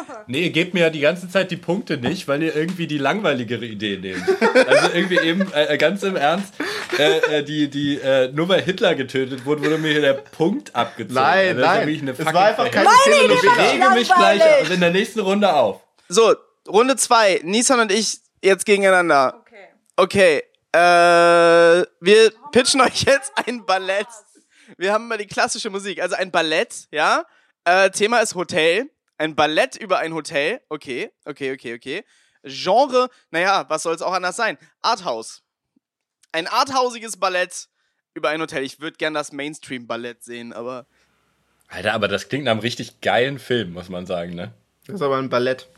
Nee, 0.28 0.44
ihr 0.44 0.50
gebt 0.50 0.74
mir 0.74 0.80
ja 0.80 0.90
die 0.90 1.00
ganze 1.00 1.28
Zeit 1.28 1.50
die 1.50 1.56
Punkte 1.56 1.96
nicht, 1.98 2.26
weil 2.28 2.42
ihr 2.42 2.54
irgendwie 2.54 2.86
die 2.86 2.98
langweiligere 2.98 3.64
Idee 3.64 3.96
nehmt. 3.96 4.24
Also 4.66 4.88
irgendwie 4.92 5.18
eben, 5.18 5.46
äh, 5.52 5.76
ganz 5.78 6.02
im 6.02 6.16
Ernst, 6.16 6.54
äh, 6.98 7.38
äh, 7.38 7.42
die, 7.42 7.68
die, 7.68 7.98
äh, 7.98 8.30
nur 8.32 8.48
weil 8.48 8.62
Hitler 8.62 8.94
getötet 8.94 9.44
wurde, 9.44 9.62
wurde 9.62 9.78
mir 9.78 9.92
hier 9.92 10.00
der 10.00 10.14
Punkt 10.14 10.74
abgezogen. 10.74 11.14
Nein, 11.14 11.48
Also 11.48 11.60
das 11.60 11.76
nein. 11.76 11.88
eine 12.00 12.10
Es 12.10 12.24
war 12.24 12.44
einfach 12.46 12.70
keine. 12.70 12.88
Telenovela. 13.04 13.52
Ich 13.52 13.72
rege 13.72 13.90
mich 13.94 14.08
gleich 14.08 14.42
also 14.42 14.72
in 14.72 14.80
der 14.80 14.90
nächsten 14.90 15.20
Runde 15.20 15.52
auf. 15.54 15.80
so, 16.08 16.34
Runde 16.68 16.96
zwei. 16.96 17.40
Nissan 17.44 17.80
und 17.80 17.92
ich 17.92 18.18
jetzt 18.42 18.66
gegeneinander. 18.66 19.42
Okay. 19.42 19.66
Okay, 19.96 20.42
äh, 20.72 21.86
wir 22.00 22.32
pitchen 22.52 22.80
euch 22.80 23.02
jetzt 23.02 23.32
ein 23.46 23.64
Ballett. 23.64 24.06
Wir 24.76 24.92
haben 24.92 25.08
mal 25.08 25.16
die 25.18 25.26
klassische 25.26 25.70
Musik, 25.70 26.02
also 26.02 26.16
ein 26.16 26.30
Ballett, 26.30 26.88
ja. 26.90 27.24
Äh, 27.64 27.90
Thema 27.90 28.18
ist 28.20 28.34
Hotel. 28.34 28.90
Ein 29.18 29.34
Ballett 29.34 29.76
über 29.76 29.98
ein 29.98 30.14
Hotel. 30.14 30.60
Okay, 30.68 31.10
okay, 31.24 31.52
okay, 31.52 31.74
okay. 31.74 32.04
Genre, 32.44 33.08
naja, 33.30 33.64
was 33.68 33.82
soll 33.82 33.94
es 33.94 34.02
auch 34.02 34.12
anders 34.12 34.36
sein? 34.36 34.58
Arthouse. 34.82 35.42
Ein 36.32 36.46
arthausiges 36.46 37.16
Ballett 37.16 37.68
über 38.14 38.28
ein 38.28 38.40
Hotel. 38.40 38.62
Ich 38.62 38.80
würde 38.80 38.96
gern 38.96 39.14
das 39.14 39.32
Mainstream-Ballett 39.32 40.22
sehen, 40.22 40.52
aber. 40.52 40.86
Alter, 41.68 41.94
aber 41.94 42.08
das 42.08 42.28
klingt 42.28 42.44
nach 42.44 42.52
einem 42.52 42.60
richtig 42.60 43.00
geilen 43.00 43.38
Film, 43.38 43.72
muss 43.72 43.88
man 43.88 44.06
sagen, 44.06 44.34
ne? 44.34 44.52
Das 44.86 44.96
ist 44.96 45.02
aber 45.02 45.16
ein 45.16 45.28
Ballett. 45.28 45.68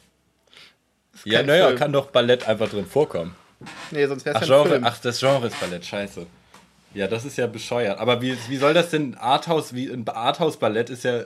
Ja, 1.25 1.43
naja, 1.43 1.69
Film. 1.69 1.79
kann 1.79 1.93
doch 1.93 2.11
Ballett 2.11 2.47
einfach 2.47 2.69
drin 2.69 2.87
vorkommen. 2.87 3.35
Nee, 3.91 4.07
sonst 4.07 4.25
wäre 4.25 4.37
Ach, 4.37 4.43
es 4.43 4.49
ja 4.49 4.55
ein 4.57 4.63
Genre, 4.63 4.75
Film. 4.75 4.85
ach, 4.85 4.99
das 4.99 5.19
Genre 5.19 5.47
ist 5.47 5.59
Ballett, 5.61 5.85
scheiße. 5.87 6.27
Ja, 6.95 7.07
das 7.09 7.25
ist 7.25 7.37
ja 7.39 7.47
bescheuert. 7.47 7.99
Aber 7.99 8.21
wie, 8.23 8.37
wie 8.49 8.57
soll 8.57 8.75
das 8.75 8.91
denn 8.91 9.15
Arthouse, 9.17 9.75
wie 9.75 9.91
ein 9.91 10.07
Arthouse-Ballett 10.09 10.91
ist 10.91 11.05
ja. 11.05 11.25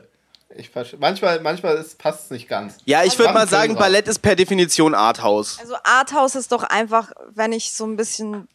Ich 0.56 0.70
manchmal 0.98 1.40
manchmal 1.40 1.84
passt 1.98 2.24
es 2.24 2.30
nicht 2.30 2.48
ganz. 2.48 2.76
Ja, 2.84 3.04
ich 3.04 3.18
würde 3.18 3.32
mal 3.32 3.48
sagen. 3.48 3.74
Ballett 3.74 4.08
ist 4.08 4.20
per 4.20 4.36
Definition 4.36 4.94
Arthouse. 4.94 5.58
Also 5.60 5.74
Arthouse 5.84 6.34
ist 6.34 6.52
doch 6.52 6.62
einfach, 6.62 7.12
wenn 7.34 7.52
ich 7.52 7.72
so 7.72 7.84
ein 7.84 7.96
bisschen 7.96 8.48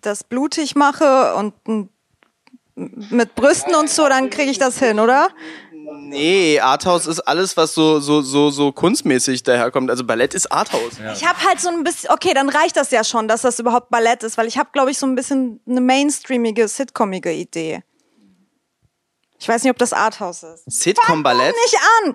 das 0.00 0.24
blutig 0.24 0.74
mache 0.74 1.34
und 1.34 1.54
mit 2.76 3.34
Brüsten 3.34 3.74
und 3.74 3.88
so, 3.88 4.08
dann 4.08 4.30
kriege 4.30 4.50
ich 4.50 4.58
das 4.58 4.78
hin, 4.78 5.00
oder? 5.00 5.28
Nee, 6.08 6.60
Arthouse 6.60 7.06
ist 7.06 7.20
alles, 7.20 7.56
was 7.56 7.74
so, 7.74 8.00
so, 8.00 8.20
so, 8.20 8.50
so 8.50 8.72
kunstmäßig 8.72 9.42
daherkommt. 9.42 9.90
Also 9.90 10.04
Ballett 10.04 10.34
ist 10.34 10.50
Arthouse. 10.52 10.98
Ja. 10.98 11.12
Ich 11.12 11.26
habe 11.26 11.38
halt 11.44 11.60
so 11.60 11.68
ein 11.68 11.84
bisschen, 11.84 12.10
okay, 12.10 12.34
dann 12.34 12.48
reicht 12.48 12.76
das 12.76 12.90
ja 12.90 13.04
schon, 13.04 13.28
dass 13.28 13.42
das 13.42 13.58
überhaupt 13.58 13.90
Ballett 13.90 14.22
ist, 14.22 14.36
weil 14.36 14.46
ich 14.46 14.58
habe, 14.58 14.68
glaube 14.72 14.90
ich, 14.90 14.98
so 14.98 15.06
ein 15.06 15.14
bisschen 15.14 15.60
eine 15.66 15.80
mainstreamige, 15.80 16.68
sitcomige 16.68 17.32
Idee. 17.32 17.82
Ich 19.38 19.48
weiß 19.48 19.62
nicht, 19.62 19.70
ob 19.70 19.78
das 19.78 19.92
Arthouse 19.92 20.42
ist. 20.42 20.64
Sitcom-Ballett? 20.66 21.54
Nicht 21.64 21.78
an! 22.04 22.14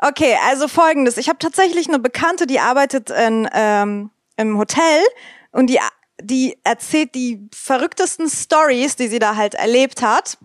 Okay, 0.00 0.36
also 0.46 0.68
folgendes. 0.68 1.16
Ich 1.16 1.28
habe 1.28 1.38
tatsächlich 1.38 1.88
eine 1.88 1.98
Bekannte, 1.98 2.46
die 2.46 2.60
arbeitet 2.60 3.10
in, 3.10 3.48
ähm, 3.52 4.10
im 4.36 4.56
Hotel 4.56 5.02
und 5.50 5.68
die, 5.68 5.80
die 6.22 6.56
erzählt 6.62 7.14
die 7.14 7.48
verrücktesten 7.52 8.30
Stories, 8.30 8.94
die 8.94 9.08
sie 9.08 9.18
da 9.18 9.34
halt 9.34 9.54
erlebt 9.54 10.02
hat. 10.02 10.38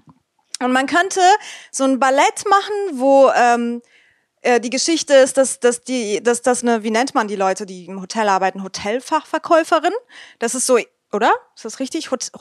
Und 0.60 0.72
man 0.72 0.88
könnte 0.88 1.22
so 1.72 1.84
ein 1.84 2.00
Ballett 2.00 2.46
machen, 2.50 3.00
wo 3.00 3.30
ähm, 3.36 3.82
äh, 4.42 4.60
die 4.60 4.70
Geschichte 4.70 5.14
ist, 5.14 5.38
dass, 5.38 5.60
dass 5.60 5.82
die, 5.82 6.22
dass 6.24 6.42
das 6.42 6.64
eine, 6.64 6.84
wie 6.84 6.92
nennt 6.92 7.14
man 7.14 7.28
die 7.28 7.36
Leute, 7.36 7.66
die 7.66 7.86
im 7.86 8.02
Hotel 8.02 8.30
arbeiten, 8.30 8.64
Hotelfachverkäuferin. 8.64 9.94
Das 10.40 10.56
ist 10.56 10.66
so, 10.66 10.80
oder? 11.12 11.34
Ist 11.56 11.66
das 11.66 11.80
richtig? 11.80 12.12
Hot 12.12 12.32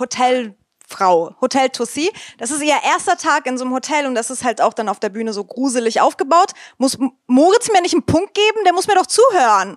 Hotelfrau, 0.92 1.34
Hotel 1.40 1.68
Tussi. 1.70 2.10
Das 2.38 2.50
ist 2.50 2.62
ihr 2.62 2.74
erster 2.84 3.16
Tag 3.16 3.46
in 3.46 3.58
so 3.58 3.64
einem 3.64 3.74
Hotel 3.74 4.06
und 4.06 4.14
das 4.14 4.30
ist 4.30 4.44
halt 4.44 4.60
auch 4.60 4.74
dann 4.74 4.88
auf 4.88 5.00
der 5.00 5.08
Bühne 5.08 5.32
so 5.32 5.44
gruselig 5.44 6.00
aufgebaut. 6.00 6.52
Muss 6.78 6.98
Moritz 7.26 7.70
mir 7.72 7.82
nicht 7.82 7.94
einen 7.94 8.04
Punkt 8.04 8.34
geben? 8.34 8.58
Der 8.64 8.72
muss 8.72 8.86
mir 8.86 8.94
doch 8.94 9.06
zuhören. 9.06 9.76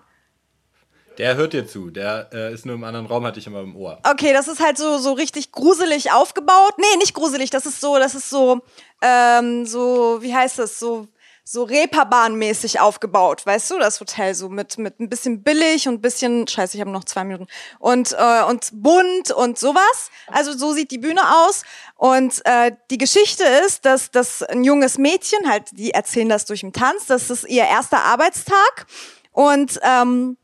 Der 1.18 1.36
hört 1.36 1.54
dir 1.54 1.66
zu. 1.66 1.92
Der 1.92 2.30
äh, 2.34 2.54
ist 2.54 2.66
nur 2.66 2.76
im 2.76 2.84
anderen 2.84 3.06
Raum, 3.06 3.26
hatte 3.26 3.40
ich 3.40 3.48
immer 3.48 3.62
im 3.62 3.76
Ohr. 3.76 4.00
Okay, 4.04 4.34
das 4.34 4.50
ist 4.50 4.60
halt 4.60 4.78
so, 4.78 4.98
so 4.98 5.14
richtig 5.14 5.54
gruselig 5.54 6.12
aufgebaut. 6.12 6.74
Nee, 6.78 6.98
nicht 6.98 7.14
gruselig, 7.14 7.50
das 7.50 7.66
ist 7.66 7.80
so, 7.80 7.98
das 7.98 8.16
ist 8.16 8.30
so, 8.30 8.62
ähm, 9.02 9.66
so, 9.66 10.18
wie 10.22 10.36
heißt 10.36 10.60
das, 10.60 10.78
so, 10.78 11.08
so 11.48 11.64
Reeperbahnmäßig 11.64 12.80
aufgebaut, 12.80 13.46
weißt 13.46 13.70
du, 13.70 13.78
das 13.78 14.00
Hotel, 14.00 14.34
so 14.34 14.50
mit, 14.50 14.80
mit 14.80 15.00
ein 15.00 15.10
bisschen 15.10 15.44
billig 15.44 15.88
und 15.88 16.02
bisschen, 16.02 16.48
scheiße, 16.48 16.76
ich 16.76 16.82
habe 16.82 16.90
noch 16.90 17.04
zwei 17.04 17.24
Minuten, 17.24 17.46
und, 17.78 18.14
äh, 18.14 18.42
und 18.50 18.72
bunt 18.74 19.30
und 19.30 19.60
sowas. 19.60 20.10
Also 20.26 20.58
so 20.58 20.74
sieht 20.74 20.90
die 20.90 20.98
Bühne 20.98 21.22
aus. 21.22 21.62
Und 21.98 22.44
äh, 22.46 22.72
die 22.90 22.98
Geschichte 22.98 23.44
ist, 23.44 23.86
dass, 23.86 24.10
dass 24.10 24.42
ein 24.42 24.64
junges 24.64 24.98
Mädchen, 24.98 25.48
halt, 25.48 25.66
die 25.74 25.92
erzählen 25.92 26.30
das 26.30 26.46
durch 26.46 26.62
den 26.62 26.74
Tanz, 26.74 27.06
das 27.06 27.30
ist 27.30 27.48
ihr 27.48 27.66
erster 27.66 28.04
Arbeitstag. 28.04 28.88
Und, 29.32 29.80
ähm, 29.84 30.38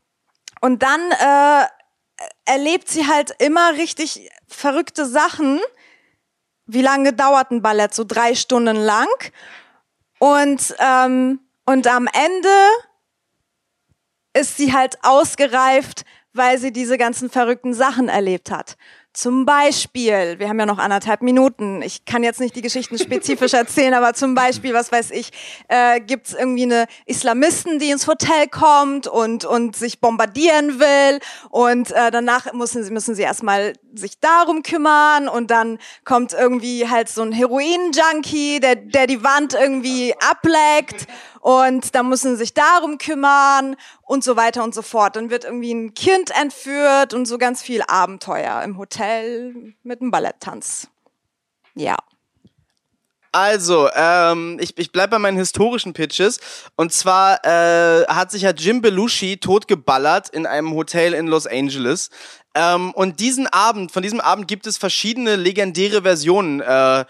und 0.60 0.84
dann 0.84 1.00
äh, 1.10 1.66
erlebt 2.44 2.88
sie 2.88 3.08
halt 3.08 3.34
immer 3.40 3.72
richtig 3.72 4.30
verrückte 4.46 5.04
Sachen. 5.06 5.60
Wie 6.66 6.82
lange 6.82 7.12
dauert 7.12 7.50
ein 7.50 7.60
Ballett? 7.60 7.92
So 7.92 8.04
drei 8.04 8.36
Stunden 8.36 8.76
lang. 8.76 9.08
Und, 10.22 10.76
ähm, 10.78 11.40
und 11.66 11.88
am 11.88 12.06
Ende 12.06 12.48
ist 14.34 14.56
sie 14.56 14.72
halt 14.72 14.96
ausgereift, 15.02 16.04
weil 16.32 16.58
sie 16.58 16.72
diese 16.72 16.96
ganzen 16.96 17.28
verrückten 17.28 17.74
Sachen 17.74 18.08
erlebt 18.08 18.52
hat. 18.52 18.76
Zum 19.14 19.44
Beispiel, 19.44 20.38
wir 20.38 20.48
haben 20.48 20.58
ja 20.58 20.64
noch 20.64 20.78
anderthalb 20.78 21.20
Minuten, 21.20 21.82
ich 21.82 22.06
kann 22.06 22.22
jetzt 22.22 22.40
nicht 22.40 22.56
die 22.56 22.62
Geschichten 22.62 22.98
spezifisch 22.98 23.52
erzählen, 23.52 23.92
aber 23.92 24.14
zum 24.14 24.34
Beispiel, 24.34 24.72
was 24.72 24.90
weiß 24.90 25.10
ich, 25.10 25.30
äh, 25.68 26.00
gibt 26.00 26.28
es 26.28 26.34
irgendwie 26.34 26.62
eine 26.62 26.86
Islamisten, 27.04 27.78
die 27.78 27.90
ins 27.90 28.06
Hotel 28.06 28.48
kommt 28.48 29.06
und, 29.06 29.44
und 29.44 29.76
sich 29.76 30.00
bombardieren 30.00 30.80
will 30.80 31.20
und 31.50 31.90
äh, 31.90 32.10
danach 32.10 32.54
müssen 32.54 32.82
sie, 32.84 32.90
müssen 32.90 33.14
sie 33.14 33.20
erstmal 33.20 33.74
sich 33.94 34.18
darum 34.18 34.62
kümmern 34.62 35.28
und 35.28 35.50
dann 35.50 35.78
kommt 36.06 36.32
irgendwie 36.32 36.88
halt 36.88 37.10
so 37.10 37.20
ein 37.20 37.32
Heroin-Junkie, 37.32 38.60
der, 38.60 38.76
der 38.76 39.06
die 39.06 39.22
Wand 39.22 39.52
irgendwie 39.52 40.14
ableckt 40.26 41.06
und 41.42 41.96
dann 41.96 42.08
müssen 42.08 42.30
sie 42.30 42.36
sich 42.36 42.54
darum 42.54 42.98
kümmern 42.98 43.74
und 44.02 44.22
so 44.22 44.36
weiter 44.36 44.62
und 44.62 44.76
so 44.76 44.80
fort. 44.80 45.16
Dann 45.16 45.28
wird 45.28 45.44
irgendwie 45.44 45.74
ein 45.74 45.92
Kind 45.92 46.30
entführt 46.40 47.14
und 47.14 47.26
so 47.26 47.36
ganz 47.36 47.62
viel 47.62 47.82
Abenteuer 47.82 48.62
im 48.62 48.78
Hotel 48.78 49.74
mit 49.82 50.00
einem 50.00 50.12
Balletttanz. 50.12 50.86
Ja. 51.74 51.96
Also, 53.32 53.88
ähm, 53.94 54.58
ich, 54.60 54.78
ich 54.78 54.92
bleibe 54.92 55.12
bei 55.12 55.18
meinen 55.18 55.38
historischen 55.38 55.94
Pitches. 55.94 56.38
Und 56.76 56.92
zwar 56.92 57.44
äh, 57.44 58.04
hat 58.06 58.30
sich 58.30 58.42
ja 58.42 58.50
Jim 58.50 58.80
Belushi 58.80 59.38
totgeballert 59.38 60.28
in 60.28 60.46
einem 60.46 60.72
Hotel 60.74 61.12
in 61.12 61.26
Los 61.26 61.48
Angeles. 61.48 62.10
Ähm, 62.54 62.92
und 62.92 63.20
diesen 63.20 63.46
Abend, 63.46 63.90
von 63.90 64.02
diesem 64.02 64.20
Abend 64.20 64.46
gibt 64.46 64.66
es 64.66 64.76
verschiedene 64.76 65.36
legendäre 65.36 66.02
Versionen. 66.02 66.60
Äh, 66.60 67.04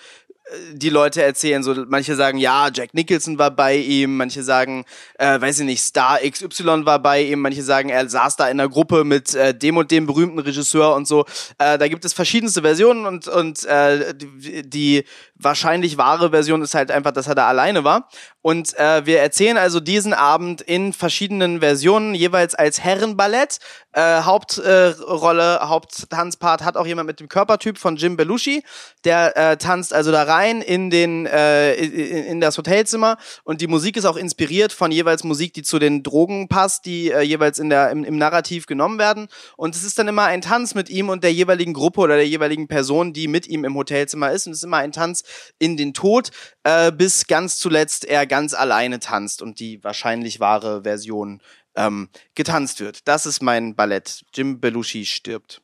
die 0.72 0.90
Leute 0.90 1.22
erzählen. 1.22 1.62
So, 1.62 1.74
manche 1.88 2.14
sagen, 2.14 2.38
ja, 2.38 2.68
Jack 2.72 2.94
Nicholson 2.94 3.38
war 3.38 3.50
bei 3.50 3.76
ihm, 3.76 4.16
manche 4.16 4.42
sagen, 4.42 4.84
äh, 5.18 5.40
weiß 5.40 5.60
ich 5.60 5.66
nicht, 5.66 5.82
Star 5.82 6.18
XY 6.18 6.84
war 6.84 6.98
bei 7.00 7.22
ihm, 7.22 7.40
manche 7.40 7.62
sagen, 7.62 7.88
er 7.88 8.08
saß 8.08 8.36
da 8.36 8.48
in 8.48 8.60
einer 8.60 8.68
Gruppe 8.68 9.04
mit 9.04 9.34
äh, 9.34 9.54
dem 9.54 9.76
und 9.76 9.90
dem 9.90 10.06
berühmten 10.06 10.38
Regisseur 10.38 10.94
und 10.94 11.06
so. 11.06 11.24
Äh, 11.58 11.78
da 11.78 11.88
gibt 11.88 12.04
es 12.04 12.12
verschiedenste 12.12 12.62
Versionen 12.62 13.06
und, 13.06 13.28
und 13.28 13.64
äh, 13.64 14.14
die, 14.14 14.62
die 14.62 15.04
wahrscheinlich 15.42 15.98
wahre 15.98 16.30
Version 16.30 16.62
ist 16.62 16.74
halt 16.74 16.90
einfach, 16.90 17.12
dass 17.12 17.26
er 17.26 17.34
da 17.34 17.48
alleine 17.48 17.84
war. 17.84 18.08
Und 18.42 18.76
äh, 18.76 19.06
wir 19.06 19.20
erzählen 19.20 19.56
also 19.56 19.78
diesen 19.78 20.12
Abend 20.12 20.60
in 20.62 20.92
verschiedenen 20.92 21.60
Versionen, 21.60 22.14
jeweils 22.14 22.56
als 22.56 22.80
Herrenballett. 22.80 23.58
Äh, 23.92 24.22
Hauptrolle, 24.22 25.60
äh, 25.60 25.66
Haupttanzpart 25.66 26.64
hat 26.64 26.76
auch 26.76 26.86
jemand 26.86 27.06
mit 27.06 27.20
dem 27.20 27.28
Körpertyp 27.28 27.78
von 27.78 27.96
Jim 27.96 28.16
Belushi. 28.16 28.64
Der 29.04 29.36
äh, 29.36 29.56
tanzt 29.58 29.94
also 29.94 30.10
da 30.10 30.24
rein 30.24 30.60
in, 30.60 30.90
den, 30.90 31.26
äh, 31.26 31.74
in, 31.74 32.24
in 32.24 32.40
das 32.40 32.58
Hotelzimmer. 32.58 33.16
Und 33.44 33.60
die 33.60 33.68
Musik 33.68 33.96
ist 33.96 34.06
auch 34.06 34.16
inspiriert 34.16 34.72
von 34.72 34.90
jeweils 34.90 35.22
Musik, 35.22 35.54
die 35.54 35.62
zu 35.62 35.78
den 35.78 36.02
Drogen 36.02 36.48
passt, 36.48 36.84
die 36.84 37.12
äh, 37.12 37.20
jeweils 37.20 37.60
in 37.60 37.70
der, 37.70 37.90
im, 37.90 38.02
im 38.02 38.18
Narrativ 38.18 38.66
genommen 38.66 38.98
werden. 38.98 39.28
Und 39.56 39.76
es 39.76 39.84
ist 39.84 39.98
dann 40.00 40.08
immer 40.08 40.24
ein 40.24 40.40
Tanz 40.40 40.74
mit 40.74 40.90
ihm 40.90 41.10
und 41.10 41.22
der 41.22 41.32
jeweiligen 41.32 41.74
Gruppe 41.74 42.00
oder 42.00 42.16
der 42.16 42.26
jeweiligen 42.26 42.66
Person, 42.66 43.12
die 43.12 43.28
mit 43.28 43.46
ihm 43.46 43.64
im 43.64 43.76
Hotelzimmer 43.76 44.32
ist. 44.32 44.46
Und 44.46 44.52
es 44.52 44.58
ist 44.58 44.64
immer 44.64 44.78
ein 44.78 44.90
Tanz 44.90 45.22
in 45.58 45.76
den 45.76 45.94
Tod, 45.94 46.30
äh, 46.64 46.92
bis 46.92 47.26
ganz 47.26 47.58
zuletzt 47.58 48.04
er 48.04 48.26
ganz 48.26 48.54
alleine 48.54 49.00
tanzt 49.00 49.42
und 49.42 49.60
die 49.60 49.82
wahrscheinlich 49.84 50.40
wahre 50.40 50.82
Version 50.82 51.42
ähm, 51.74 52.08
getanzt 52.34 52.80
wird. 52.80 53.06
Das 53.08 53.26
ist 53.26 53.42
mein 53.42 53.74
Ballett. 53.74 54.24
Jim 54.34 54.60
Belushi 54.60 55.06
stirbt. 55.06 55.62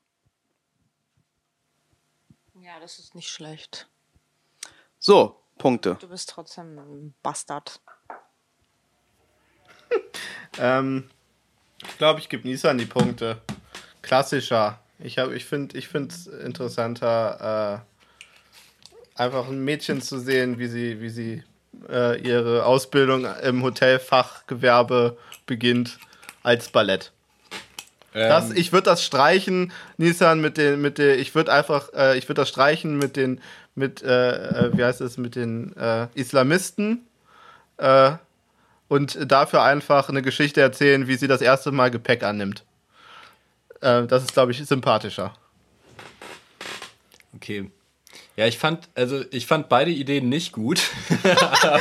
Ja, 2.61 2.81
das 2.81 2.99
ist 2.99 3.15
nicht 3.15 3.31
schlecht. 3.31 3.89
So, 4.99 5.41
Punkte. 5.59 5.97
Du 6.01 6.09
bist 6.09 6.31
trotzdem 6.31 6.79
ein 6.79 7.15
Bastard. 7.23 7.81
ähm, 10.59 11.11
ich 11.83 11.99
glaube, 11.99 12.21
ich 12.21 12.29
gebe 12.29 12.47
Nisa 12.47 12.71
an 12.71 12.79
die 12.79 12.87
Punkte. 12.87 13.41
Klassischer. 14.03 14.81
Ich, 14.99 15.19
ich 15.19 15.45
finde 15.47 15.77
es 16.09 16.27
interessanter, 16.27 17.85
äh, 17.85 17.98
einfach 19.19 19.49
ein 19.49 19.65
Mädchen 19.65 20.01
zu 20.01 20.19
sehen, 20.19 20.59
wie 20.59 20.69
sie, 20.69 21.01
wie 21.01 21.11
sie 21.11 21.43
äh, 21.89 22.21
ihre 22.21 22.65
Ausbildung 22.65 23.27
im 23.43 23.63
Hotelfachgewerbe 23.63 25.17
beginnt 25.47 25.99
als 26.43 26.69
Ballett. 26.69 27.13
Ähm. 28.15 28.29
Das, 28.29 28.51
ich 28.51 28.73
würde 28.73 28.85
das 28.85 29.05
streichen, 29.05 29.73
Nissan, 29.97 30.41
mit 30.41 30.57
den, 30.57 30.81
mit 30.81 30.99
den, 30.99 31.19
ich 31.19 31.35
würde 31.35 31.53
einfach, 31.53 31.93
äh, 31.95 32.17
ich 32.17 32.29
würde 32.29 32.43
das 32.43 32.49
streichen 32.49 32.97
mit 32.97 33.17
den, 33.17 33.41
mit, 33.75 34.03
äh, 34.03 34.67
äh, 34.67 34.77
wie 34.77 34.85
heißt 34.85 35.01
es, 35.01 35.19
mit 35.19 35.37
den 35.37 35.77
äh, 35.77 36.09
Islamisten 36.15 37.07
äh, 37.77 38.13
und 38.89 39.19
dafür 39.31 39.63
einfach 39.63 40.09
eine 40.09 40.23
Geschichte 40.23 40.61
erzählen, 40.61 41.07
wie 41.07 41.17
sie 41.17 41.29
das 41.29 41.43
erste 41.43 41.71
Mal 41.71 41.91
Gepäck 41.91 42.23
annimmt. 42.23 42.65
Äh, 43.81 44.07
das 44.07 44.23
ist, 44.23 44.33
glaube 44.33 44.53
ich, 44.53 44.65
sympathischer. 44.65 45.35
Okay. 47.35 47.71
Ja, 48.39 48.47
ich 48.47 48.57
fand, 48.57 48.89
also 48.95 49.25
ich 49.33 49.49
fand 49.49 49.69
beide 49.69 49.91
Ideen 49.91 50.29
nicht 50.29 50.53
gut. 50.53 50.81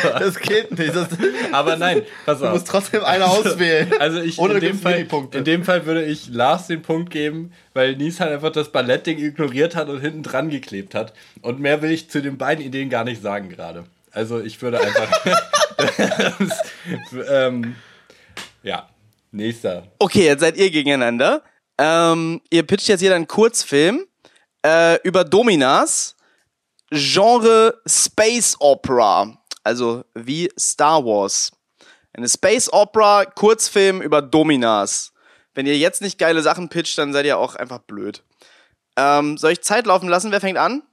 das 0.02 0.40
geht 0.40 0.76
nicht. 0.76 0.96
Das, 0.96 1.08
aber 1.52 1.76
nein, 1.76 2.02
pass 2.26 2.42
auf. 2.42 2.48
Du 2.48 2.54
musst 2.56 2.68
trotzdem 2.68 3.04
eine 3.04 3.28
auswählen. 3.28 3.94
Also 4.00 4.20
ich, 4.20 4.40
in, 4.40 4.60
dem 4.60 4.80
Fall, 4.80 5.08
in 5.34 5.44
dem 5.44 5.64
Fall 5.64 5.86
würde 5.86 6.04
ich 6.04 6.30
Lars 6.30 6.66
den 6.66 6.82
Punkt 6.82 7.12
geben, 7.12 7.54
weil 7.76 7.96
Nies 7.96 8.20
halt 8.20 8.32
einfach 8.32 8.52
das 8.52 8.72
Ballettding 8.72 9.20
ignoriert 9.20 9.76
hat 9.76 9.88
und 9.90 10.02
hinten 10.02 10.24
dran 10.24 10.50
geklebt 10.50 10.96
hat. 10.96 11.14
Und 11.44 11.60
mehr 11.60 11.84
will 11.84 11.92
ich 11.92 12.10
zu 12.10 12.24
den 12.24 12.40
beiden 12.40 12.66
Ideen 12.66 12.90
gar 12.90 13.04
nicht 13.04 13.22
sagen 13.22 13.50
gerade. 13.50 13.84
Also 14.12 14.42
ich 14.42 14.60
würde 14.60 14.80
einfach. 14.80 15.26
ähm, 17.30 17.76
ja, 18.64 18.90
nächster. 19.32 19.84
Okay, 20.00 20.26
jetzt 20.26 20.40
seid 20.40 20.58
ihr 20.58 20.72
gegeneinander. 20.72 21.44
Ähm, 21.78 22.42
ihr 22.50 22.64
pitcht 22.64 22.88
jetzt 22.88 23.02
jeder 23.02 23.14
einen 23.14 23.28
Kurzfilm 23.28 24.08
äh, 24.66 25.00
über 25.04 25.24
Dominas 25.24 26.17
Genre 26.92 27.82
Space 27.86 28.56
Opera, 28.60 29.38
also 29.64 30.06
wie 30.14 30.50
Star 30.58 31.04
Wars. 31.04 31.52
Eine 32.14 32.30
Space 32.30 32.72
Opera, 32.72 33.26
Kurzfilm 33.26 34.02
über 34.02 34.22
Dominas. 34.22 35.14
Wenn 35.54 35.66
ihr 35.66 35.78
jetzt 35.78 36.02
nicht 36.02 36.18
geile 36.18 36.42
Sachen 36.42 36.70
pitcht, 36.70 36.98
dann 36.98 37.14
seid 37.14 37.26
ihr 37.26 37.38
auch 37.38 37.56
einfach 37.56 37.80
blöd. 37.80 38.24
Ähm, 38.96 39.38
soll 39.38 39.52
ich 39.52 39.62
Zeit 39.62 39.86
laufen 39.86 40.10
lassen? 40.10 40.32
Wer 40.32 40.42
fängt 40.42 40.58
an? 40.58 40.84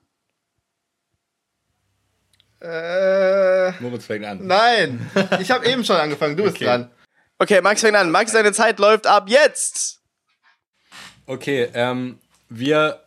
Äh, 2.61 3.73
Moritz 3.81 4.07
fängt 4.07 4.25
an. 4.25 4.47
Nein, 4.47 5.11
ich 5.41 5.51
habe 5.51 5.67
eben 5.67 5.85
schon 5.85 5.97
angefangen. 5.97 6.37
Du 6.37 6.45
bist 6.45 6.57
okay. 6.57 6.65
dran. 6.65 6.91
Okay, 7.39 7.61
Max 7.61 7.83
fängt 7.83 7.97
an. 7.97 8.11
Max, 8.11 8.33
deine 8.33 8.53
Zeit 8.53 8.79
läuft 8.79 9.07
ab 9.07 9.29
jetzt. 9.29 10.01
Okay, 11.27 11.69
ähm, 11.75 12.19
wir 12.49 13.04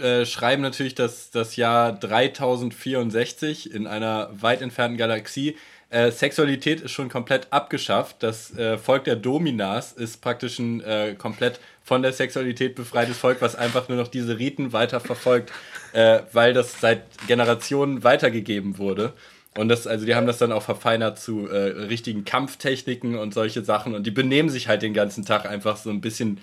äh, 0.00 0.26
schreiben 0.26 0.62
natürlich 0.62 0.94
dass 0.94 1.30
das 1.30 1.56
Jahr 1.56 1.92
3064 1.92 3.72
in 3.72 3.86
einer 3.86 4.30
weit 4.32 4.62
entfernten 4.62 4.98
Galaxie. 4.98 5.56
Äh, 5.90 6.12
Sexualität 6.12 6.80
ist 6.80 6.92
schon 6.92 7.08
komplett 7.08 7.48
abgeschafft. 7.50 8.22
Das 8.22 8.56
äh, 8.56 8.78
Volk 8.78 9.04
der 9.04 9.16
Dominas 9.16 9.92
ist 9.92 10.20
praktisch 10.20 10.58
ein 10.58 10.80
äh, 10.82 11.14
komplett 11.18 11.60
von 11.82 12.02
der 12.02 12.12
Sexualität 12.12 12.76
befreites 12.76 13.18
Volk, 13.18 13.38
was 13.40 13.56
einfach 13.56 13.88
nur 13.88 13.98
noch 13.98 14.08
diese 14.08 14.38
Riten 14.38 14.72
weiterverfolgt, 14.72 15.50
äh, 15.92 16.20
weil 16.32 16.54
das 16.54 16.80
seit 16.80 17.02
Generationen 17.26 18.04
weitergegeben 18.04 18.78
wurde. 18.78 19.12
Und 19.58 19.68
das, 19.68 19.88
also 19.88 20.06
die 20.06 20.14
haben 20.14 20.28
das 20.28 20.38
dann 20.38 20.52
auch 20.52 20.62
verfeinert 20.62 21.18
zu 21.18 21.48
äh, 21.48 21.56
richtigen 21.56 22.24
Kampftechniken 22.24 23.16
und 23.16 23.34
solche 23.34 23.64
Sachen. 23.64 23.94
Und 23.94 24.06
die 24.06 24.12
benehmen 24.12 24.48
sich 24.48 24.68
halt 24.68 24.82
den 24.82 24.94
ganzen 24.94 25.24
Tag 25.24 25.46
einfach 25.46 25.76
so 25.76 25.90
ein 25.90 26.00
bisschen 26.00 26.38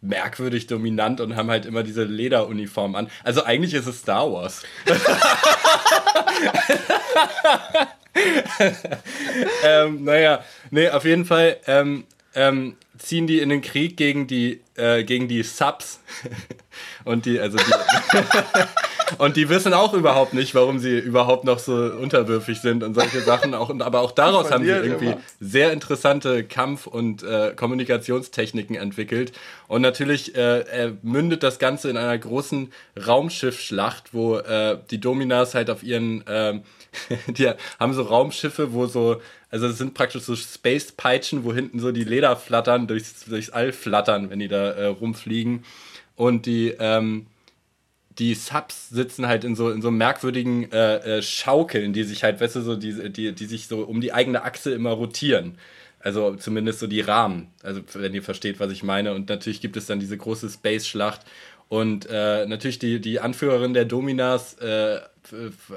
merkwürdig 0.00 0.66
dominant 0.66 1.20
und 1.20 1.36
haben 1.36 1.50
halt 1.50 1.66
immer 1.66 1.82
diese 1.82 2.04
Lederuniform 2.04 2.94
an. 2.94 3.10
Also 3.24 3.44
eigentlich 3.44 3.74
ist 3.74 3.86
es 3.86 4.00
Star 4.00 4.32
Wars. 4.32 4.62
ähm, 9.64 10.04
naja, 10.04 10.44
nee, 10.70 10.88
auf 10.88 11.04
jeden 11.04 11.24
Fall 11.24 11.58
ähm, 11.66 12.04
ähm, 12.34 12.76
ziehen 12.98 13.26
die 13.26 13.40
in 13.40 13.48
den 13.48 13.62
Krieg 13.62 13.96
gegen 13.96 14.26
die, 14.26 14.60
äh, 14.76 15.04
gegen 15.04 15.28
die 15.28 15.42
Subs. 15.42 16.00
und 17.04 17.26
die, 17.26 17.40
also 17.40 17.58
die, 17.58 19.18
und 19.18 19.36
die 19.36 19.48
wissen 19.48 19.72
auch 19.72 19.94
überhaupt 19.94 20.34
nicht, 20.34 20.54
warum 20.54 20.78
sie 20.78 20.98
überhaupt 20.98 21.44
noch 21.44 21.58
so 21.58 21.74
unterwürfig 21.74 22.60
sind 22.60 22.82
und 22.82 22.94
solche 22.94 23.20
Sachen. 23.20 23.54
Auch, 23.54 23.70
aber 23.80 24.00
auch 24.00 24.12
daraus 24.12 24.50
haben 24.50 24.64
sie 24.64 24.70
irgendwie 24.70 25.06
immer. 25.06 25.20
sehr 25.40 25.72
interessante 25.72 26.44
Kampf- 26.44 26.86
und 26.86 27.22
äh, 27.22 27.52
Kommunikationstechniken 27.54 28.76
entwickelt. 28.76 29.32
Und 29.68 29.82
natürlich 29.82 30.34
äh, 30.34 30.92
mündet 31.02 31.42
das 31.42 31.58
Ganze 31.58 31.90
in 31.90 31.96
einer 31.96 32.18
großen 32.18 32.72
Raumschiffschlacht, 33.06 34.12
wo 34.12 34.36
äh, 34.36 34.78
die 34.90 35.00
Dominas 35.00 35.54
halt 35.54 35.70
auf 35.70 35.82
ihren, 35.82 36.26
äh, 36.26 36.60
die 37.26 37.50
haben 37.78 37.92
so 37.92 38.02
Raumschiffe, 38.02 38.72
wo 38.72 38.86
so, 38.86 39.20
also 39.50 39.66
es 39.66 39.78
sind 39.78 39.94
praktisch 39.94 40.22
so 40.22 40.36
Space-Peitschen, 40.36 41.44
wo 41.44 41.52
hinten 41.52 41.80
so 41.80 41.92
die 41.92 42.04
Leder 42.04 42.36
flattern, 42.36 42.86
durchs, 42.86 43.24
durchs 43.24 43.50
All 43.50 43.72
flattern, 43.72 44.30
wenn 44.30 44.38
die 44.38 44.48
da 44.48 44.72
äh, 44.72 44.86
rumfliegen. 44.86 45.64
Und 46.16 46.46
die, 46.46 46.74
ähm, 46.78 47.26
die 48.18 48.34
Subs 48.34 48.88
sitzen 48.88 49.26
halt 49.26 49.44
in 49.44 49.54
so, 49.54 49.70
in 49.70 49.82
so 49.82 49.90
merkwürdigen 49.90 50.70
äh, 50.72 51.18
äh, 51.18 51.22
Schaukeln, 51.22 51.92
die 51.92 52.04
sich 52.04 52.24
halt, 52.24 52.40
weißt 52.40 52.56
du, 52.56 52.60
so, 52.62 52.76
die, 52.76 53.12
die, 53.12 53.32
die 53.32 53.46
sich 53.46 53.66
so 53.66 53.80
um 53.82 54.00
die 54.00 54.12
eigene 54.12 54.42
Achse 54.42 54.72
immer 54.72 54.90
rotieren. 54.90 55.58
Also 56.00 56.36
zumindest 56.36 56.78
so 56.78 56.86
die 56.86 57.00
Rahmen, 57.00 57.48
also 57.62 57.80
wenn 57.94 58.14
ihr 58.14 58.22
versteht, 58.22 58.60
was 58.60 58.70
ich 58.70 58.82
meine. 58.82 59.12
Und 59.12 59.28
natürlich 59.28 59.60
gibt 59.60 59.76
es 59.76 59.86
dann 59.86 59.98
diese 59.98 60.16
große 60.16 60.48
Space-Schlacht. 60.48 61.22
Und 61.68 62.06
äh, 62.08 62.46
natürlich 62.46 62.78
die, 62.78 63.00
die 63.00 63.20
Anführerin 63.20 63.74
der 63.74 63.84
Dominas 63.84 64.54
äh, 64.58 65.00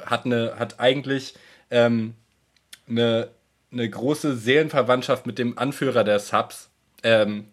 hat, 0.05 0.25
eine, 0.25 0.55
hat 0.59 0.79
eigentlich 0.79 1.33
ähm, 1.71 2.13
eine, 2.87 3.29
eine 3.71 3.89
große 3.89 4.37
Seelenverwandtschaft 4.37 5.25
mit 5.25 5.39
dem 5.39 5.57
Anführer 5.57 6.03
der 6.03 6.19
Subs, 6.19 6.69
ähm, 7.03 7.47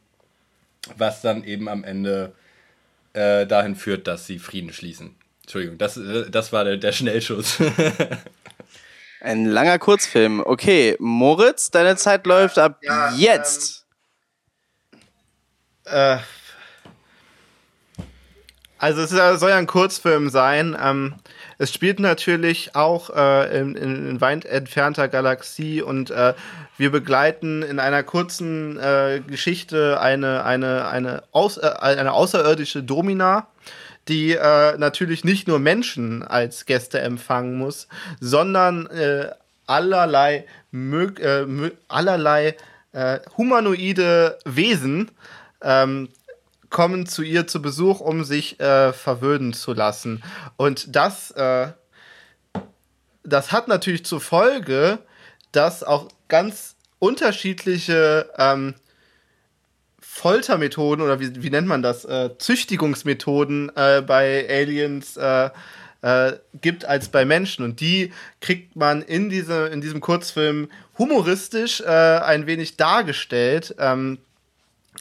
was 0.97 1.23
dann 1.23 1.45
eben 1.45 1.69
am 1.69 1.85
Ende 1.85 2.33
äh, 3.15 3.47
dahin 3.47 3.77
führt, 3.77 4.07
dass 4.07 4.27
sie 4.27 4.39
Frieden 4.39 4.73
schließen. 4.73 5.15
Entschuldigung, 5.43 5.79
das, 5.79 5.97
äh, 5.97 6.31
das 6.31 6.53
war 6.53 6.65
der, 6.65 6.77
der 6.77 6.93
Schnellschuss. 6.93 7.59
Ein 9.21 9.47
langer 9.47 9.79
Kurzfilm. 9.79 10.43
Okay, 10.45 10.97
Moritz, 10.99 11.71
deine 11.71 11.97
Zeit 11.97 12.27
läuft 12.27 12.59
ab 12.59 12.79
Ja, 12.83 13.13
jetzt. 13.17 13.87
Äh, 15.85 16.19
also 18.79 19.03
es 19.03 19.41
soll 19.41 19.51
ja 19.51 19.57
ein 19.57 19.67
Kurzfilm 19.67 20.29
sein. 20.29 20.77
Ähm, 20.81 21.15
es 21.59 21.73
spielt 21.73 21.99
natürlich 21.99 22.75
auch 22.75 23.11
äh, 23.11 23.59
in, 23.59 23.75
in, 23.75 24.21
weit 24.21 24.45
entfernter 24.45 25.09
Galaxie 25.09 25.81
und 25.81 26.11
äh, 26.11 26.35
wir 26.77 26.93
begleiten 26.93 27.63
in 27.63 27.79
einer 27.79 28.03
kurzen 28.03 28.79
äh, 28.79 29.23
Geschichte 29.27 29.99
eine, 30.01 30.45
eine, 30.45 30.89
eine, 30.89 31.23
aus, 31.33 31.57
äh, 31.57 31.71
eine 31.79 32.13
außerirdische 32.13 32.83
Domina, 32.83 33.47
die 34.09 34.33
äh, 34.33 34.77
natürlich 34.77 35.25
nicht 35.25 35.49
nur 35.49 35.59
Menschen 35.59 36.23
als 36.23 36.67
Gäste 36.67 37.01
empfangen 37.01 37.57
muss, 37.57 37.89
sondern 38.21 38.87
äh, 38.89 39.31
allerlei, 39.67 40.45
mög 40.71 41.21
mö 41.47 41.71
allerlei 41.89 42.57
humanoide 43.37 44.39
Wesen 44.47 45.11
ähm, 45.61 46.09
kommen 46.77 47.07
zu 47.07 47.23
ihr 47.23 47.47
zu 47.47 47.63
Besuch, 47.63 48.01
um 48.01 48.23
sich 48.23 48.61
äh, 48.61 48.93
verwöhnen 48.93 49.55
zu 49.55 49.73
lassen. 49.73 50.23
Und 50.59 50.95
das, 50.95 51.31
äh, 51.31 51.69
das 53.25 53.51
hat 53.51 53.67
natürlich 53.67 54.05
zur 54.05 54.21
Folge, 54.21 54.99
dass 55.53 55.83
auch 55.83 56.09
ganz 56.29 56.77
unterschiedliche 56.99 58.29
ähm, 58.37 58.75
Foltermethoden 60.01 61.03
oder 61.03 61.19
wie, 61.19 61.43
wie 61.43 61.49
nennt 61.49 61.67
man 61.67 61.81
das? 61.81 62.05
Äh, 62.05 62.37
Züchtigungsmethoden 62.37 63.75
äh, 63.75 64.03
bei 64.03 64.47
Aliens 64.47 65.17
äh, 65.17 65.49
äh, 66.03 66.33
gibt 66.61 66.85
als 66.85 67.09
bei 67.09 67.25
Menschen. 67.25 67.65
Und 67.65 67.81
die 67.81 68.13
kriegt 68.43 68.77
man 68.77 69.01
in, 69.01 69.31
diese, 69.31 69.69
in 69.69 69.81
diesem 69.81 70.03
Kurzfilm 70.03 70.69
humoristisch 70.99 71.83
ein 71.87 72.47
wenig 72.47 72.77
dargestellt. 72.77 73.75
Ähm, 73.79 74.19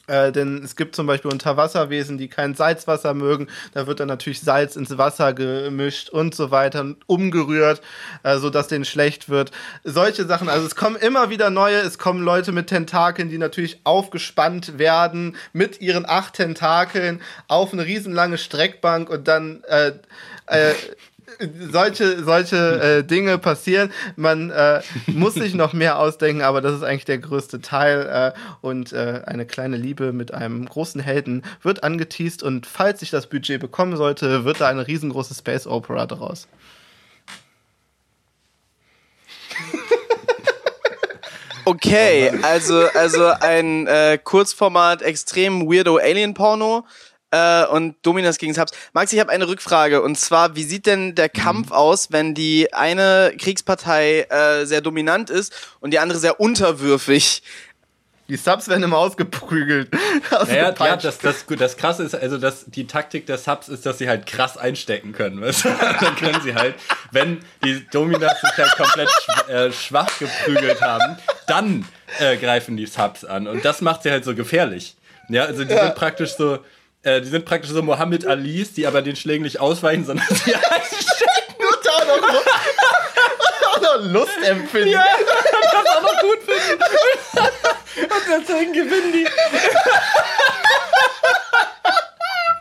äh, 0.07 0.31
denn 0.31 0.63
es 0.63 0.75
gibt 0.75 0.95
zum 0.95 1.07
Beispiel 1.07 1.31
Unterwasserwesen, 1.31 2.17
die 2.17 2.27
kein 2.27 2.55
Salzwasser 2.55 3.13
mögen. 3.13 3.47
Da 3.73 3.87
wird 3.87 3.99
dann 3.99 4.07
natürlich 4.07 4.41
Salz 4.41 4.75
ins 4.75 4.97
Wasser 4.97 5.33
gemischt 5.33 6.09
und 6.09 6.35
so 6.35 6.51
weiter 6.51 6.81
und 6.81 6.97
umgerührt, 7.07 7.81
äh, 8.23 8.37
sodass 8.37 8.67
denen 8.67 8.85
schlecht 8.85 9.29
wird. 9.29 9.51
Solche 9.83 10.25
Sachen. 10.25 10.49
Also 10.49 10.65
es 10.65 10.75
kommen 10.75 10.95
immer 10.95 11.29
wieder 11.29 11.49
neue. 11.49 11.77
Es 11.77 11.97
kommen 11.97 12.23
Leute 12.23 12.51
mit 12.51 12.67
Tentakeln, 12.67 13.29
die 13.29 13.37
natürlich 13.37 13.79
aufgespannt 13.83 14.77
werden 14.77 15.35
mit 15.53 15.81
ihren 15.81 16.05
acht 16.07 16.35
Tentakeln 16.35 17.21
auf 17.47 17.73
eine 17.73 17.85
riesenlange 17.85 18.37
Streckbank 18.37 19.09
und 19.09 19.27
dann 19.27 19.63
äh, 19.65 19.93
äh, 20.47 20.73
solche, 21.71 22.23
solche 22.23 22.81
äh, 22.81 23.03
Dinge 23.03 23.37
passieren. 23.37 23.91
Man 24.15 24.49
äh, 24.49 24.81
muss 25.07 25.33
sich 25.33 25.53
noch 25.53 25.73
mehr 25.73 25.99
ausdenken, 25.99 26.41
aber 26.41 26.61
das 26.61 26.75
ist 26.75 26.83
eigentlich 26.83 27.05
der 27.05 27.17
größte 27.17 27.61
Teil. 27.61 28.33
Äh, 28.35 28.39
und 28.61 28.93
äh, 28.93 29.21
eine 29.25 29.45
kleine 29.45 29.77
Liebe 29.77 30.13
mit 30.13 30.33
einem 30.33 30.65
großen 30.65 31.01
Helden 31.01 31.43
wird 31.61 31.83
angeteased 31.83 32.43
und 32.43 32.65
falls 32.65 33.01
ich 33.01 33.09
das 33.09 33.27
Budget 33.27 33.59
bekommen 33.59 33.97
sollte, 33.97 34.45
wird 34.45 34.61
da 34.61 34.67
eine 34.67 34.87
riesengroße 34.87 35.33
Space 35.35 35.67
Opera 35.67 36.05
draus. 36.05 36.47
Okay, 41.67 42.31
also, 42.43 42.85
also 42.93 43.25
ein 43.25 43.87
äh, 43.87 44.19
Kurzformat, 44.23 45.01
extrem 45.01 45.67
weirdo 45.67 45.97
Alien-Porno 45.97 46.85
äh, 47.35 47.65
und 47.67 47.95
Dominas 48.01 48.37
gegen 48.37 48.53
Subs. 48.53 48.71
Max, 48.93 49.11
ich 49.11 49.19
habe 49.19 49.31
eine 49.31 49.47
Rückfrage 49.47 50.01
und 50.01 50.17
zwar, 50.17 50.55
wie 50.55 50.63
sieht 50.63 50.85
denn 50.85 51.15
der 51.15 51.29
Kampf 51.29 51.71
aus, 51.71 52.11
wenn 52.11 52.33
die 52.33 52.73
eine 52.73 53.33
Kriegspartei 53.37 54.21
äh, 54.29 54.65
sehr 54.65 54.81
dominant 54.81 55.29
ist 55.29 55.53
und 55.81 55.91
die 55.91 55.99
andere 55.99 56.19
sehr 56.19 56.39
unterwürfig? 56.39 57.43
Die 58.27 58.37
Subs 58.37 58.67
werden 58.67 58.81
immer 58.81 58.97
ausgeprügelt. 58.97 59.89
Naja, 60.31 60.73
ja, 60.79 60.95
das, 60.97 61.19
das, 61.19 61.45
das 61.45 61.77
Krasse 61.77 62.03
ist, 62.03 62.15
also 62.15 62.37
das, 62.37 62.65
die 62.65 62.87
Taktik 62.87 63.25
der 63.27 63.37
Subs 63.37 63.67
ist, 63.67 63.85
dass 63.85 63.99
sie 63.99 64.07
halt 64.07 64.25
krass 64.25 64.57
einstecken 64.57 65.11
können. 65.11 65.41
Weißt? 65.41 65.65
Dann 66.01 66.15
können 66.15 66.41
sie 66.41 66.55
halt, 66.55 66.75
wenn 67.11 67.43
die 67.63 67.85
Dominas 67.91 68.39
sich 68.41 68.57
halt 68.57 68.75
komplett 68.75 69.09
schw 69.09 69.51
äh, 69.51 69.71
schwach 69.71 70.09
geprügelt 70.17 70.81
haben, 70.81 71.17
dann 71.47 71.85
äh, 72.19 72.37
greifen 72.37 72.75
die 72.77 72.85
Subs 72.85 73.23
an. 73.23 73.47
Und 73.47 73.63
das 73.65 73.81
macht 73.81 74.03
sie 74.03 74.11
halt 74.11 74.23
so 74.23 74.33
gefährlich. 74.33 74.95
Ja, 75.29 75.45
also 75.45 75.63
die 75.63 75.73
sind 75.73 75.95
praktisch 75.95 76.35
so, 76.35 76.59
äh, 77.05 77.21
die 77.21 77.27
sind 77.29 77.45
praktisch 77.45 77.71
so 77.71 77.81
Mohammed 77.81 78.25
Alis, 78.27 78.73
die 78.73 78.85
aber 78.85 79.01
den 79.01 79.15
Schlägen 79.15 79.43
nicht 79.43 79.59
ausweichen, 79.61 80.05
sondern 80.05 80.25
sie 80.29 80.53
einstecken. 80.55 81.55
Und 81.57 81.79
da 81.83 82.05
noch, 82.05 82.21
Lust- 82.33 82.49
auch 83.71 83.81
noch 83.81 84.05
Lust 84.11 84.37
empfinden. 84.43 84.89
Ja, 84.89 85.05
das 85.71 85.85
auch 85.95 86.01
noch 86.01 86.19
gut 86.21 86.39
finden. 86.45 86.83
Und 87.95 88.47
deswegen 88.49 88.73
gewinnen 88.73 89.13
die. 89.13 89.27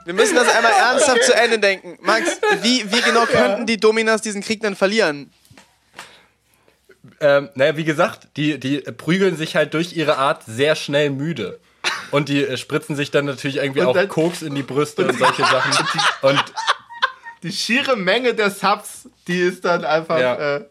Wir 0.05 0.13
müssen 0.15 0.35
das 0.37 0.49
einmal 0.55 0.73
ernsthaft 0.73 1.23
zu 1.25 1.35
Ende 1.35 1.59
denken. 1.59 1.97
Max, 2.03 2.39
wie, 2.61 2.91
wie 2.93 3.01
genau 3.01 3.25
könnten 3.25 3.65
die 3.67 3.79
Dominas 3.79 4.21
diesen 4.21 4.43
Krieg 4.43 4.61
dann 4.61 4.77
verlieren? 4.77 5.33
Ähm, 7.21 7.49
naja, 7.55 7.77
wie 7.79 7.85
gesagt, 7.85 8.29
die, 8.37 8.59
die 8.61 8.81
prügeln 8.81 9.37
sich 9.37 9.57
halt 9.57 9.73
durch 9.73 9.95
ihre 9.97 10.19
Art 10.19 10.43
sehr 10.47 10.75
schnell 10.77 11.09
müde. 11.11 11.59
Und 12.15 12.29
die 12.29 12.45
äh, 12.45 12.57
spritzen 12.57 12.95
sich 12.97 13.11
dann 13.11 13.25
natürlich 13.25 13.57
irgendwie 13.57 13.81
Und 13.81 13.87
auch 13.89 13.95
dann- 13.95 14.09
Koks 14.09 14.43
in 14.43 14.55
die 14.55 14.63
Brüste 14.63 15.07
und 15.07 15.19
solche 15.19 15.43
Sachen. 15.43 15.73
Und 16.23 16.43
Die 17.43 17.53
schiere 17.53 17.97
Menge 17.97 18.35
der 18.35 18.51
Subs, 18.51 19.09
die 19.29 19.39
ist 19.39 19.65
dann 19.65 19.85
einfach. 19.85 20.19
Ja. 20.19 20.57
Äh, 20.57 20.65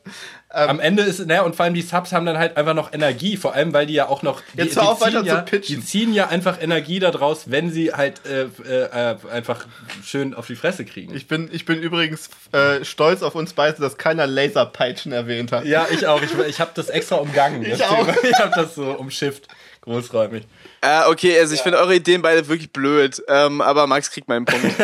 am 0.50 0.80
Ende 0.80 1.02
ist, 1.02 1.20
naja, 1.26 1.42
und 1.42 1.56
vor 1.56 1.66
allem 1.66 1.74
die 1.74 1.82
Subs 1.82 2.12
haben 2.14 2.28
dann 2.28 2.38
halt 2.38 2.58
einfach 2.58 2.76
noch 2.76 2.94
Energie, 2.94 3.38
vor 3.38 3.56
allem 3.56 3.74
weil 3.74 3.88
die 3.88 3.94
ja 3.96 4.08
auch 4.08 4.22
noch. 4.22 4.42
Die, 4.54 4.60
Jetzt 4.60 4.76
hör 4.76 4.90
auf, 4.90 5.02
weiter 5.02 5.22
zu 5.22 5.28
ja, 5.28 5.42
pitchen. 5.42 5.80
die 5.80 5.86
ziehen 5.86 6.14
ja 6.14 6.28
einfach 6.28 6.62
Energie 6.62 7.00
daraus, 7.00 7.50
wenn 7.50 7.72
sie 7.72 7.92
halt 7.94 8.22
äh, 8.28 8.44
äh, 8.68 9.12
äh, 9.12 9.16
einfach 9.32 9.66
schön 10.04 10.34
auf 10.36 10.46
die 10.48 10.56
Fresse 10.56 10.86
kriegen. 10.86 11.16
ich, 11.16 11.28
bin, 11.28 11.50
ich 11.52 11.66
bin 11.66 11.80
übrigens 11.82 12.30
äh, 12.52 12.86
stolz 12.86 13.24
auf 13.24 13.34
uns 13.34 13.54
beide, 13.54 13.82
dass 13.82 13.98
keiner 13.98 14.28
Laserpeitschen 14.28 15.12
erwähnt 15.12 15.52
hat. 15.52 15.66
ja, 15.66 15.88
ich 15.92 16.06
auch. 16.08 16.22
Ich, 16.22 16.32
ich 16.48 16.60
habe 16.60 16.72
das 16.76 16.90
extra 16.90 17.16
umgangen. 17.16 17.66
Ich 17.66 17.84
auch. 17.84 18.06
Thema. 18.06 18.16
Ich 18.24 18.38
habe 18.40 18.52
das 18.56 18.76
so 18.76 18.92
umschifft. 18.92 19.48
Großräumig. 19.82 20.44
Äh, 20.84 21.10
okay, 21.10 21.40
also 21.40 21.54
ich 21.54 21.62
finde 21.62 21.78
eure 21.78 21.96
Ideen 21.96 22.22
beide 22.22 22.46
wirklich 22.50 22.74
blöd, 22.74 23.24
ähm, 23.30 23.62
aber 23.62 23.88
Max 23.88 24.12
kriegt 24.12 24.28
meinen 24.28 24.46
Punkt. 24.46 24.66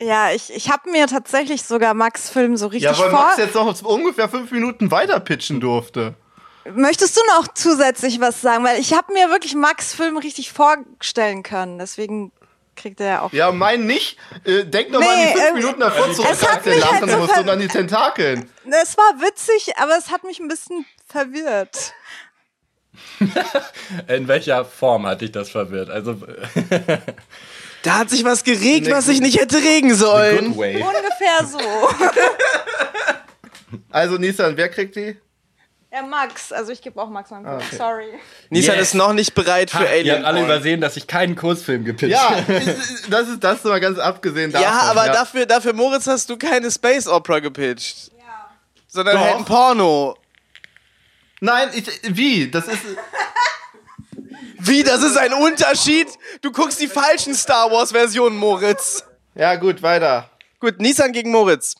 Ja, 0.00 0.32
ich, 0.32 0.52
ich 0.52 0.68
habe 0.68 0.90
mir 0.90 1.06
tatsächlich 1.06 1.62
sogar 1.62 1.94
Max 1.94 2.28
Film 2.28 2.56
so 2.56 2.66
richtig 2.66 2.90
Ja, 2.90 2.98
weil 2.98 3.10
vor. 3.10 3.20
Max 3.20 3.38
jetzt 3.38 3.54
noch 3.54 3.82
ungefähr 3.82 4.28
fünf 4.28 4.50
Minuten 4.50 4.90
weiter 4.90 5.20
pitchen 5.20 5.60
durfte. 5.60 6.14
Möchtest 6.74 7.16
du 7.16 7.20
noch 7.36 7.46
zusätzlich 7.54 8.18
was 8.18 8.40
sagen? 8.40 8.64
Weil 8.64 8.80
ich 8.80 8.94
habe 8.94 9.12
mir 9.12 9.30
wirklich 9.30 9.54
Max 9.54 9.94
Film 9.94 10.16
richtig 10.16 10.52
vorstellen 10.52 11.44
können. 11.44 11.78
Deswegen 11.78 12.32
kriegt 12.74 13.00
er 13.00 13.06
ja 13.06 13.22
auch. 13.22 13.32
Ja, 13.32 13.52
mein 13.52 13.86
nicht. 13.86 14.18
Äh, 14.44 14.64
denk 14.64 14.92
doch 14.92 14.98
mal 14.98 15.08
an 15.08 15.14
Nee, 15.14 15.32
die 15.34 15.38
fünf 15.38 15.48
ähm, 15.48 15.54
Minuten 15.54 15.80
davor 15.80 16.08
es 16.08 16.16
zurück, 16.16 16.28
hat 16.28 16.54
als 16.56 16.64
der 16.64 16.74
mich 16.74 16.84
halt 16.84 17.00
lachen 17.00 17.10
so 17.10 17.18
musste 17.18 17.40
und 17.40 17.48
an 17.48 17.60
die 17.60 17.68
Tentakeln. 17.68 18.50
Es 18.64 18.96
war 18.96 19.20
witzig, 19.20 19.76
aber 19.78 19.96
es 19.96 20.10
hat 20.10 20.24
mich 20.24 20.40
ein 20.40 20.48
bisschen 20.48 20.84
verwirrt. 21.06 21.94
In 24.08 24.28
welcher 24.28 24.64
Form 24.64 25.06
hat 25.06 25.20
dich 25.20 25.32
das 25.32 25.50
verwirrt? 25.50 25.90
Also, 25.90 26.16
Da 27.82 27.98
hat 27.98 28.10
sich 28.10 28.24
was 28.24 28.44
geregt, 28.44 28.90
was 28.90 29.06
sich 29.06 29.20
nicht 29.20 29.40
hätte 29.40 29.56
regen 29.58 29.94
sollen. 29.94 30.52
Ungefähr 30.52 31.46
so. 31.46 31.58
Also, 33.90 34.16
Nissan, 34.18 34.56
wer 34.56 34.68
kriegt 34.68 34.96
die? 34.96 35.16
Ja, 35.90 36.02
Max. 36.02 36.52
Also 36.52 36.72
ich 36.72 36.80
gebe 36.80 37.00
auch 37.00 37.08
Max 37.10 37.30
meinen 37.30 37.44
Punkt. 37.44 37.64
okay. 37.66 37.76
Sorry. 37.76 38.06
Nissan 38.50 38.76
Yes. 38.76 38.88
ist 38.88 38.94
noch 38.94 39.12
nicht 39.12 39.34
bereit 39.34 39.70
für 39.70 39.78
Ha, 39.78 39.84
ihr 39.84 39.90
Alien. 39.90 40.16
habt 40.16 40.24
alle 40.26 40.38
Porn. 40.40 40.50
übersehen, 40.50 40.80
dass 40.80 40.96
ich 40.96 41.06
keinen 41.06 41.36
Kurzfilm 41.36 41.84
gepitcht 41.84 42.12
Ja, 42.12 42.30
habe. 42.36 42.60
das 43.10 43.28
ist 43.28 43.42
das 43.44 43.64
mal 43.64 43.78
ganz 43.80 43.98
abgesehen 43.98 44.52
davon. 44.52 44.66
Ja, 44.68 44.80
aber 44.90 45.06
Dafür, 45.06 45.44
dafür, 45.46 45.72
Moritz, 45.74 46.06
hast 46.06 46.30
du 46.30 46.36
keine 46.38 46.70
Space 46.70 47.06
Opera 47.06 47.40
gepitcht. 47.40 48.10
Ja. 48.18 48.50
Sondern 48.88 49.16
Doch. 49.16 49.24
halt 49.24 49.36
ein 49.36 49.44
Porno. 49.44 50.16
Nein, 51.44 51.70
ich, 51.74 51.86
wie? 52.04 52.48
Das 52.48 52.68
ist. 52.68 52.78
Wie, 54.60 54.84
das 54.84 55.02
ist 55.02 55.16
ein 55.16 55.32
Unterschied? 55.32 56.06
Du 56.40 56.52
guckst 56.52 56.80
die 56.80 56.86
falschen 56.86 57.34
Star 57.34 57.68
Wars 57.72 57.90
Versionen, 57.90 58.36
Moritz. 58.36 59.04
Ja, 59.34 59.56
gut, 59.56 59.82
weiter. 59.82 60.30
Gut, 60.60 60.80
Nissan 60.80 61.10
gegen 61.10 61.32
Moritz. 61.32 61.74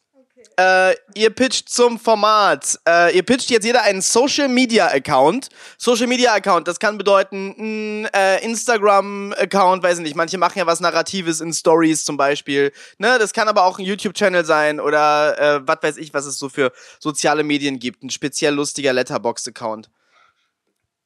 Äh, 0.57 0.95
ihr 1.15 1.31
pitcht 1.31 1.69
zum 1.69 1.99
Format. 1.99 2.79
Äh, 2.89 3.17
ihr 3.17 3.23
pitcht 3.23 3.51
jetzt 3.51 3.65
jeder 3.65 3.83
einen 3.83 4.03
Social 4.03 4.49
Media 4.49 4.89
Account. 4.89 5.49
Social 5.79 6.07
Media 6.07 6.33
Account, 6.33 6.69
das 6.69 6.79
kann 6.79 6.99
bedeuten 6.99 7.55
ein 7.59 8.05
äh, 8.15 8.45
Instagram 8.45 9.35
Account, 9.39 9.83
weiß 9.83 9.99
ich 9.99 10.05
nicht. 10.05 10.17
Manche 10.17 10.39
machen 10.39 10.59
ja 10.59 10.67
was 10.67 10.81
Narratives 10.81 11.41
in 11.41 11.53
Stories 11.53 12.05
zum 12.05 12.17
Beispiel. 12.17 12.73
Ne, 12.99 13.19
das 13.19 13.33
kann 13.33 13.49
aber 13.49 13.65
auch 13.65 13.79
ein 13.79 13.85
YouTube 13.85 14.15
Channel 14.15 14.45
sein 14.45 14.81
oder 14.81 15.39
äh, 15.39 15.61
was 15.67 15.79
weiß 15.83 15.97
ich, 15.97 16.13
was 16.15 16.27
es 16.27 16.39
so 16.39 16.49
für 16.49 16.73
soziale 17.01 17.43
Medien 17.45 17.79
gibt. 17.79 18.03
Ein 18.03 18.11
speziell 18.11 18.55
lustiger 18.55 18.93
Letterbox 18.93 19.49
Account. 19.49 19.91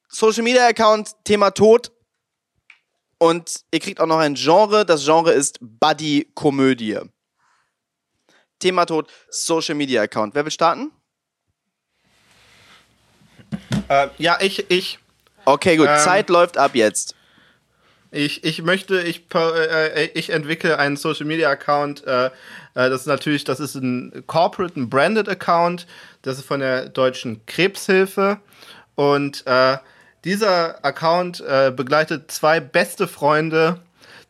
Social 0.09 0.43
Media 0.43 0.67
Account, 0.67 1.11
Thema 1.23 1.51
Tod. 1.51 1.91
Und 3.19 3.61
ihr 3.71 3.79
kriegt 3.79 3.99
auch 3.99 4.05
noch 4.05 4.19
ein 4.19 4.35
Genre. 4.35 4.85
Das 4.85 5.03
Genre 5.03 5.31
ist 5.31 5.57
Buddy 5.59 6.31
Komödie. 6.35 6.99
Thema 8.59 8.85
Tod, 8.85 9.09
Social 9.29 9.75
Media 9.75 10.01
Account. 10.01 10.35
Wer 10.35 10.45
will 10.45 10.51
starten? 10.51 10.91
Äh, 13.87 14.07
ja, 14.17 14.37
ich, 14.41 14.69
ich. 14.69 14.99
Okay, 15.45 15.77
gut. 15.77 15.87
Ähm, 15.89 15.99
Zeit 15.99 16.29
läuft 16.29 16.57
ab 16.57 16.71
jetzt. 16.73 17.15
Ich, 18.11 18.43
ich 18.43 18.61
möchte, 18.61 19.01
ich, 19.01 19.25
äh, 19.33 20.05
ich 20.13 20.29
entwickle 20.29 20.77
einen 20.79 20.97
Social 20.97 21.25
Media 21.25 21.49
Account. 21.49 22.05
Äh, 22.05 22.31
das 22.73 23.01
ist 23.01 23.07
natürlich, 23.07 23.43
das 23.43 23.59
ist 23.59 23.75
ein 23.75 24.23
Corporate, 24.27 24.79
ein 24.79 24.89
Branded 24.89 25.27
Account. 25.27 25.87
Das 26.21 26.37
ist 26.37 26.45
von 26.45 26.59
der 26.59 26.89
Deutschen 26.89 27.45
Krebshilfe. 27.45 28.39
Und 28.95 29.45
äh, 29.45 29.77
dieser 30.23 30.83
Account 30.83 31.41
äh, 31.41 31.71
begleitet 31.75 32.31
zwei 32.31 32.59
beste 32.59 33.07
Freunde, 33.07 33.79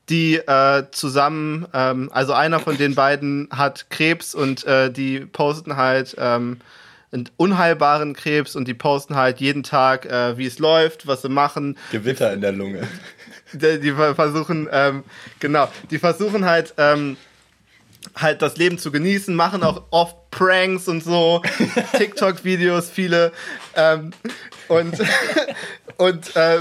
die 0.09 0.35
äh, 0.35 0.85
zusammen, 0.91 1.67
ähm, 1.73 2.09
also 2.13 2.33
einer 2.33 2.59
von 2.59 2.77
den 2.77 2.95
beiden 2.95 3.49
hat 3.51 3.89
Krebs 3.89 4.33
und 4.33 4.65
äh, 4.65 4.91
die 4.91 5.19
posten 5.19 5.75
halt 5.75 6.15
ähm, 6.17 6.59
einen 7.11 7.29
unheilbaren 7.37 8.13
Krebs 8.13 8.55
und 8.55 8.67
die 8.67 8.73
posten 8.73 9.15
halt 9.15 9.39
jeden 9.39 9.63
Tag, 9.63 10.05
äh, 10.05 10.37
wie 10.37 10.45
es 10.45 10.59
läuft, 10.59 11.07
was 11.07 11.21
sie 11.21 11.29
machen. 11.29 11.77
Gewitter 11.91 12.33
in 12.33 12.41
der 12.41 12.51
Lunge. 12.51 12.87
Die, 13.53 13.79
die 13.79 13.93
versuchen, 13.93 14.67
ähm, 14.73 15.05
genau, 15.39 15.69
die 15.89 15.99
versuchen 15.99 16.43
halt, 16.43 16.73
ähm, 16.77 17.15
halt 18.13 18.41
das 18.41 18.57
Leben 18.57 18.77
zu 18.77 18.91
genießen, 18.91 19.33
machen 19.33 19.63
auch 19.63 19.83
oft 19.89 20.26
Pranks 20.37 20.87
und 20.87 21.03
so, 21.03 21.41
TikTok-Videos, 21.97 22.89
viele. 22.89 23.31
Ähm, 23.75 24.11
und 24.67 24.95
und 25.97 26.35
äh, 26.35 26.59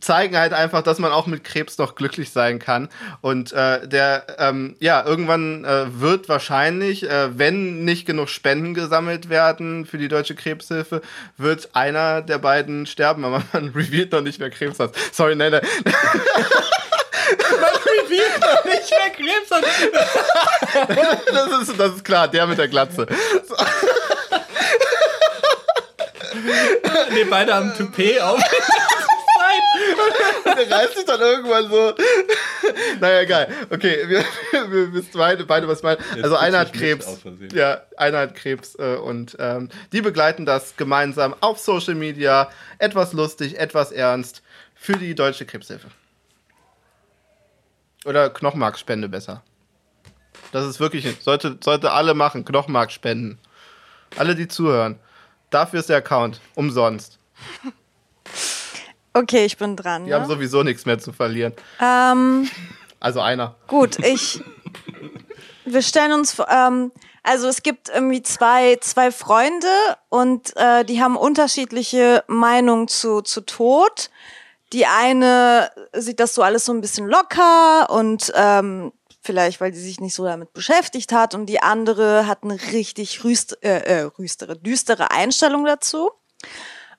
zeigen 0.00 0.36
halt 0.36 0.52
einfach, 0.52 0.82
dass 0.82 0.98
man 1.00 1.10
auch 1.10 1.26
mit 1.26 1.42
Krebs 1.42 1.78
noch 1.78 1.96
glücklich 1.96 2.30
sein 2.30 2.60
kann. 2.60 2.88
Und 3.20 3.52
äh, 3.52 3.88
der, 3.88 4.24
ähm, 4.38 4.76
ja, 4.78 5.04
irgendwann 5.04 5.64
äh, 5.64 5.86
wird 6.00 6.28
wahrscheinlich, 6.28 7.08
äh, 7.08 7.36
wenn 7.36 7.84
nicht 7.84 8.06
genug 8.06 8.28
Spenden 8.28 8.74
gesammelt 8.74 9.28
werden 9.28 9.84
für 9.84 9.98
die 9.98 10.08
Deutsche 10.08 10.36
Krebshilfe, 10.36 11.02
wird 11.36 11.70
einer 11.74 12.22
der 12.22 12.38
beiden 12.38 12.86
sterben, 12.86 13.24
aber 13.24 13.42
man 13.52 13.70
revealt 13.70 14.12
noch 14.12 14.22
nicht, 14.22 14.38
wer 14.38 14.50
Krebs 14.50 14.78
hat. 14.78 14.94
Sorry, 15.12 15.34
nein, 15.34 15.52
nein. 15.52 15.62
Noch 18.02 18.64
nicht, 18.64 18.90
wer 18.90 19.10
Krebs 19.10 19.50
hat. 19.50 19.64
das, 21.26 21.68
ist, 21.68 21.80
das 21.80 21.94
ist 21.96 22.04
klar, 22.04 22.28
der 22.28 22.46
mit 22.46 22.58
der 22.58 22.68
Glatze. 22.68 23.06
So. 23.46 23.56
nee, 27.10 27.24
beide 27.24 27.54
haben 27.54 27.74
Toupet 27.76 28.20
auf. 28.20 28.40
der 30.44 30.70
reißt 30.70 30.96
sich 30.96 31.04
dann 31.04 31.20
irgendwann 31.20 31.70
so. 31.70 31.94
naja, 33.00 33.20
egal. 33.20 33.48
Okay, 33.70 34.08
wir, 34.08 34.24
wir 34.70 34.92
wissen 34.92 35.10
beide, 35.14 35.44
beide 35.44 35.68
was 35.68 35.82
meinen. 35.82 36.02
Also 36.22 36.36
einer 36.36 36.58
hat 36.58 36.72
Krebs. 36.72 37.06
Ja, 37.52 37.82
einer 37.96 38.18
hat 38.18 38.34
Krebs 38.34 38.74
äh, 38.78 38.96
und 38.96 39.36
ähm, 39.38 39.68
die 39.92 40.00
begleiten 40.00 40.46
das 40.46 40.76
gemeinsam 40.76 41.34
auf 41.40 41.58
Social 41.58 41.94
Media. 41.94 42.50
Etwas 42.78 43.12
lustig, 43.12 43.58
etwas 43.58 43.92
ernst 43.92 44.42
für 44.74 44.96
die 44.96 45.14
Deutsche 45.14 45.44
Krebshilfe. 45.44 45.88
Oder 48.08 48.30
Knochenmarkspende 48.30 49.06
besser. 49.06 49.42
Das 50.52 50.64
ist 50.64 50.80
wirklich, 50.80 51.06
sollte, 51.20 51.58
sollte 51.62 51.92
alle 51.92 52.14
machen, 52.14 52.42
Knochenmarkspenden. 52.42 53.38
Alle, 54.16 54.34
die 54.34 54.48
zuhören. 54.48 54.98
Dafür 55.50 55.80
ist 55.80 55.90
der 55.90 55.98
Account. 55.98 56.40
Umsonst. 56.54 57.18
Okay, 59.14 59.46
ich 59.46 59.56
bin 59.56 59.74
dran. 59.74 60.04
Die 60.04 60.10
ne? 60.10 60.16
haben 60.16 60.28
sowieso 60.28 60.62
nichts 60.62 60.86
mehr 60.86 60.98
zu 60.98 61.12
verlieren. 61.12 61.52
Ähm, 61.80 62.48
also 63.00 63.20
einer. 63.20 63.56
Gut, 63.66 63.98
ich. 63.98 64.40
wir 65.64 65.82
stellen 65.82 66.12
uns 66.12 66.32
vor. 66.32 66.46
Ähm, 66.48 66.92
also 67.24 67.48
es 67.48 67.64
gibt 67.64 67.88
irgendwie 67.88 68.22
zwei, 68.22 68.76
zwei 68.76 69.10
Freunde 69.10 69.66
und 70.08 70.56
äh, 70.56 70.84
die 70.84 71.02
haben 71.02 71.16
unterschiedliche 71.16 72.22
Meinungen 72.28 72.86
zu, 72.86 73.22
zu 73.22 73.40
Tod. 73.40 74.10
Die 74.72 74.86
eine 74.86 75.70
sieht 75.94 76.20
das 76.20 76.34
so 76.34 76.42
alles 76.42 76.66
so 76.66 76.72
ein 76.72 76.80
bisschen 76.80 77.06
locker 77.06 77.88
und 77.90 78.32
ähm, 78.34 78.92
vielleicht, 79.22 79.60
weil 79.60 79.74
sie 79.74 79.82
sich 79.82 80.00
nicht 80.00 80.14
so 80.14 80.24
damit 80.24 80.52
beschäftigt 80.52 81.12
hat 81.12 81.34
und 81.34 81.46
die 81.46 81.60
andere 81.60 82.26
hat 82.26 82.44
eine 82.44 82.60
richtig 82.72 83.24
rüst, 83.24 83.62
äh, 83.62 83.80
äh, 83.80 84.10
rüstere, 84.18 84.58
düstere 84.58 85.10
Einstellung 85.10 85.64
dazu. 85.64 86.10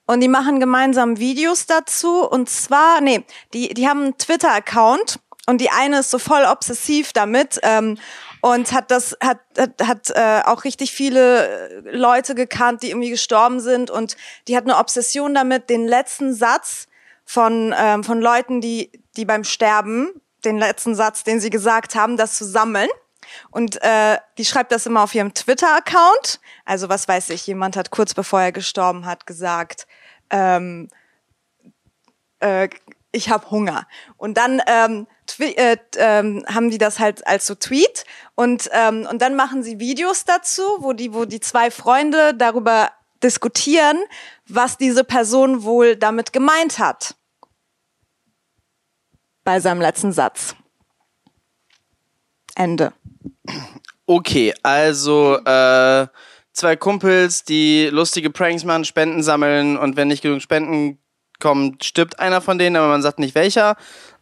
Und 0.05 0.21
die 0.21 0.27
machen 0.27 0.59
gemeinsam 0.59 1.19
Videos 1.19 1.67
dazu 1.67 2.27
und 2.27 2.49
zwar, 2.49 3.01
nee, 3.01 3.23
die, 3.53 3.73
die 3.75 3.87
haben 3.87 4.01
einen 4.01 4.17
Twitter-Account 4.17 5.19
und 5.45 5.61
die 5.61 5.69
eine 5.69 5.99
ist 5.99 6.09
so 6.11 6.17
voll 6.17 6.45
obsessiv 6.45 7.13
damit 7.13 7.59
ähm, 7.61 7.97
und 8.41 8.71
hat 8.71 8.89
das 8.89 9.17
hat 9.21 9.39
hat, 9.57 9.81
hat 9.83 10.09
äh, 10.11 10.41
auch 10.45 10.63
richtig 10.63 10.91
viele 10.91 11.81
Leute 11.91 12.33
gekannt, 12.33 12.83
die 12.83 12.89
irgendwie 12.89 13.09
gestorben 13.09 13.59
sind 13.59 13.91
und 13.91 14.17
die 14.47 14.57
hat 14.57 14.63
eine 14.63 14.77
Obsession 14.77 15.33
damit, 15.33 15.69
den 15.69 15.87
letzten 15.87 16.33
Satz 16.33 16.88
von 17.29 17.75
ähm, 17.77 18.03
von 18.03 18.21
Leuten, 18.21 18.59
die 18.59 18.91
die 19.15 19.23
beim 19.23 19.43
Sterben 19.43 20.09
den 20.45 20.57
letzten 20.57 20.95
Satz, 20.95 21.23
den 21.23 21.39
sie 21.39 21.51
gesagt 21.51 21.93
haben, 21.93 22.17
das 22.17 22.35
zu 22.35 22.43
sammeln. 22.43 22.89
Und 23.51 23.79
äh, 23.83 24.17
die 24.39 24.45
schreibt 24.45 24.71
das 24.71 24.87
immer 24.87 25.03
auf 25.03 25.13
ihrem 25.13 25.35
Twitter-Account. 25.35 26.39
Also 26.65 26.89
was 26.89 27.07
weiß 27.07 27.29
ich, 27.29 27.45
jemand 27.45 27.75
hat 27.75 27.91
kurz 27.91 28.15
bevor 28.15 28.41
er 28.41 28.51
gestorben 28.51 29.05
hat 29.05 29.27
gesagt, 29.27 29.85
ähm, 30.31 30.87
äh, 32.39 32.67
ich 33.11 33.29
habe 33.29 33.51
Hunger. 33.51 33.85
Und 34.17 34.35
dann 34.35 34.59
ähm, 34.65 35.05
äh, 35.37 35.77
ähm, 35.97 36.43
haben 36.51 36.71
die 36.71 36.79
das 36.79 36.97
halt 36.97 37.27
als 37.27 37.45
so 37.45 37.53
Tweet 37.53 38.05
und 38.33 38.71
ähm, 38.73 39.07
und 39.07 39.21
dann 39.21 39.35
machen 39.35 39.61
sie 39.61 39.77
Videos 39.77 40.25
dazu, 40.25 40.63
wo 40.79 40.93
die 40.93 41.13
wo 41.13 41.25
die 41.25 41.41
zwei 41.41 41.69
Freunde 41.69 42.33
darüber 42.33 42.89
diskutieren, 43.21 43.99
was 44.47 44.77
diese 44.77 45.03
Person 45.03 45.61
wohl 45.61 45.95
damit 45.95 46.33
gemeint 46.33 46.79
hat 46.79 47.13
bei 49.43 49.59
seinem 49.59 49.81
letzten 49.81 50.11
Satz. 50.11 50.55
Ende. 52.55 52.93
Okay, 54.05 54.53
also 54.63 55.37
äh, 55.45 56.07
zwei 56.51 56.75
Kumpels, 56.75 57.43
die 57.43 57.87
lustige 57.91 58.29
Pranks 58.29 58.63
machen, 58.63 58.85
Spenden 58.85 59.23
sammeln 59.23 59.77
und 59.77 59.95
wenn 59.95 60.07
nicht 60.07 60.21
genug 60.23 60.41
Spenden 60.41 60.99
kommen, 61.39 61.77
stirbt 61.81 62.19
einer 62.19 62.41
von 62.41 62.57
denen, 62.57 62.75
aber 62.75 62.87
man 62.87 63.01
sagt 63.01 63.19
nicht 63.19 63.35
welcher. 63.35 63.75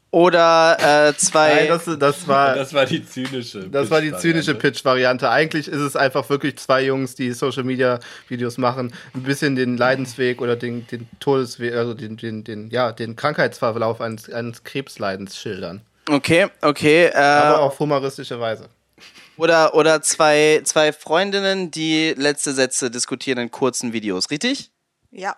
Oder 0.09 1.09
äh, 1.09 1.13
zwei. 1.17 1.55
Nein, 1.55 1.67
das, 1.67 1.99
das, 1.99 2.27
war, 2.27 2.55
das 2.55 2.73
war 2.73 2.85
die 2.85 3.05
zynische. 3.05 3.67
Das 3.69 3.89
war 3.91 3.99
die 3.99 4.13
zynische 4.13 4.55
Pitch-Variante. 4.55 5.29
Eigentlich 5.29 5.67
ist 5.67 5.81
es 5.81 5.95
einfach 5.95 6.29
wirklich 6.29 6.57
zwei 6.57 6.85
Jungs, 6.85 7.15
die 7.15 7.33
Social 7.33 7.63
Media 7.63 7.99
Videos 8.29 8.57
machen, 8.57 8.93
ein 9.13 9.23
bisschen 9.23 9.55
den 9.55 9.75
Leidensweg 9.75 10.41
oder 10.41 10.55
den, 10.55 10.87
den 10.87 11.09
Todesweg, 11.19 11.73
also 11.73 11.93
den, 11.93 12.15
den, 12.15 12.43
den, 12.45 12.69
ja, 12.69 12.93
den 12.93 13.15
Krankheitsverlauf 13.17 13.99
eines, 13.99 14.31
eines 14.31 14.63
Krebsleidens 14.63 15.37
schildern. 15.37 15.81
Okay, 16.09 16.47
okay. 16.61 17.07
Äh, 17.07 17.17
Aber 17.17 17.61
auf 17.61 17.79
humoristische 17.79 18.39
Weise. 18.39 18.69
Oder, 19.35 19.75
oder 19.75 20.01
zwei, 20.01 20.61
zwei 20.63 20.93
Freundinnen, 20.93 21.69
die 21.69 22.13
letzte 22.17 22.53
Sätze 22.53 22.89
diskutieren 22.89 23.37
in 23.37 23.51
kurzen 23.51 23.93
Videos, 23.93 24.31
richtig? 24.31 24.71
Ja. 25.11 25.35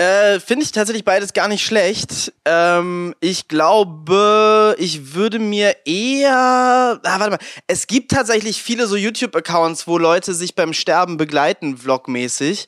Äh, 0.00 0.40
Finde 0.40 0.64
ich 0.64 0.72
tatsächlich 0.72 1.04
beides 1.04 1.34
gar 1.34 1.46
nicht 1.46 1.62
schlecht. 1.62 2.32
Ähm, 2.46 3.14
ich 3.20 3.48
glaube, 3.48 4.74
ich 4.78 5.14
würde 5.14 5.38
mir 5.38 5.76
eher. 5.84 6.98
Ah, 7.02 7.18
warte 7.18 7.32
mal. 7.32 7.38
Es 7.66 7.86
gibt 7.86 8.10
tatsächlich 8.10 8.62
viele 8.62 8.86
so 8.86 8.96
YouTube-Accounts, 8.96 9.86
wo 9.86 9.98
Leute 9.98 10.32
sich 10.32 10.54
beim 10.54 10.72
Sterben 10.72 11.18
begleiten, 11.18 11.76
vlogmäßig. 11.76 12.66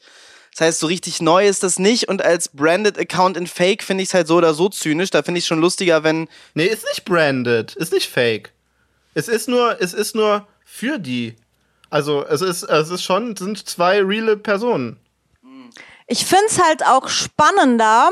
Das 0.51 0.61
heißt, 0.61 0.81
so 0.81 0.89
richtig 0.89 1.23
neu 1.23 1.49
ist 1.49 1.63
das 1.63 1.79
nicht. 1.79 2.07
Und 2.11 2.23
als 2.23 2.51
branded 2.51 2.99
Account 2.99 3.39
in 3.39 3.47
Fake 3.47 3.83
finde 3.83 4.03
ich 4.03 4.11
es 4.11 4.15
halt 4.15 4.27
so 4.27 4.37
oder 4.37 4.53
so 4.53 4.69
zynisch. 4.69 5.09
Da 5.09 5.23
finde 5.23 5.39
ich 5.39 5.47
schon 5.47 5.63
lustiger, 5.63 6.05
wenn. 6.05 6.29
Nee, 6.53 6.67
ist 6.67 6.85
nicht 6.85 7.07
branded. 7.07 7.75
Ist 7.77 7.95
nicht 7.95 8.11
fake. 8.11 8.53
Es 9.15 9.29
ist 9.29 9.49
nur, 9.49 9.81
es 9.81 9.95
ist 9.95 10.15
nur 10.15 10.47
für 10.67 10.99
die. 10.99 11.37
Also, 11.89 12.27
es 12.27 12.43
ist, 12.43 12.65
es 12.65 12.91
ist 12.91 13.03
schon, 13.03 13.35
sind 13.37 13.67
zwei 13.67 14.03
reale 14.03 14.37
Personen. 14.37 14.99
Ich 16.13 16.27
find's 16.27 16.63
halt 16.63 16.85
auch 16.85 17.09
spannender, 17.09 18.11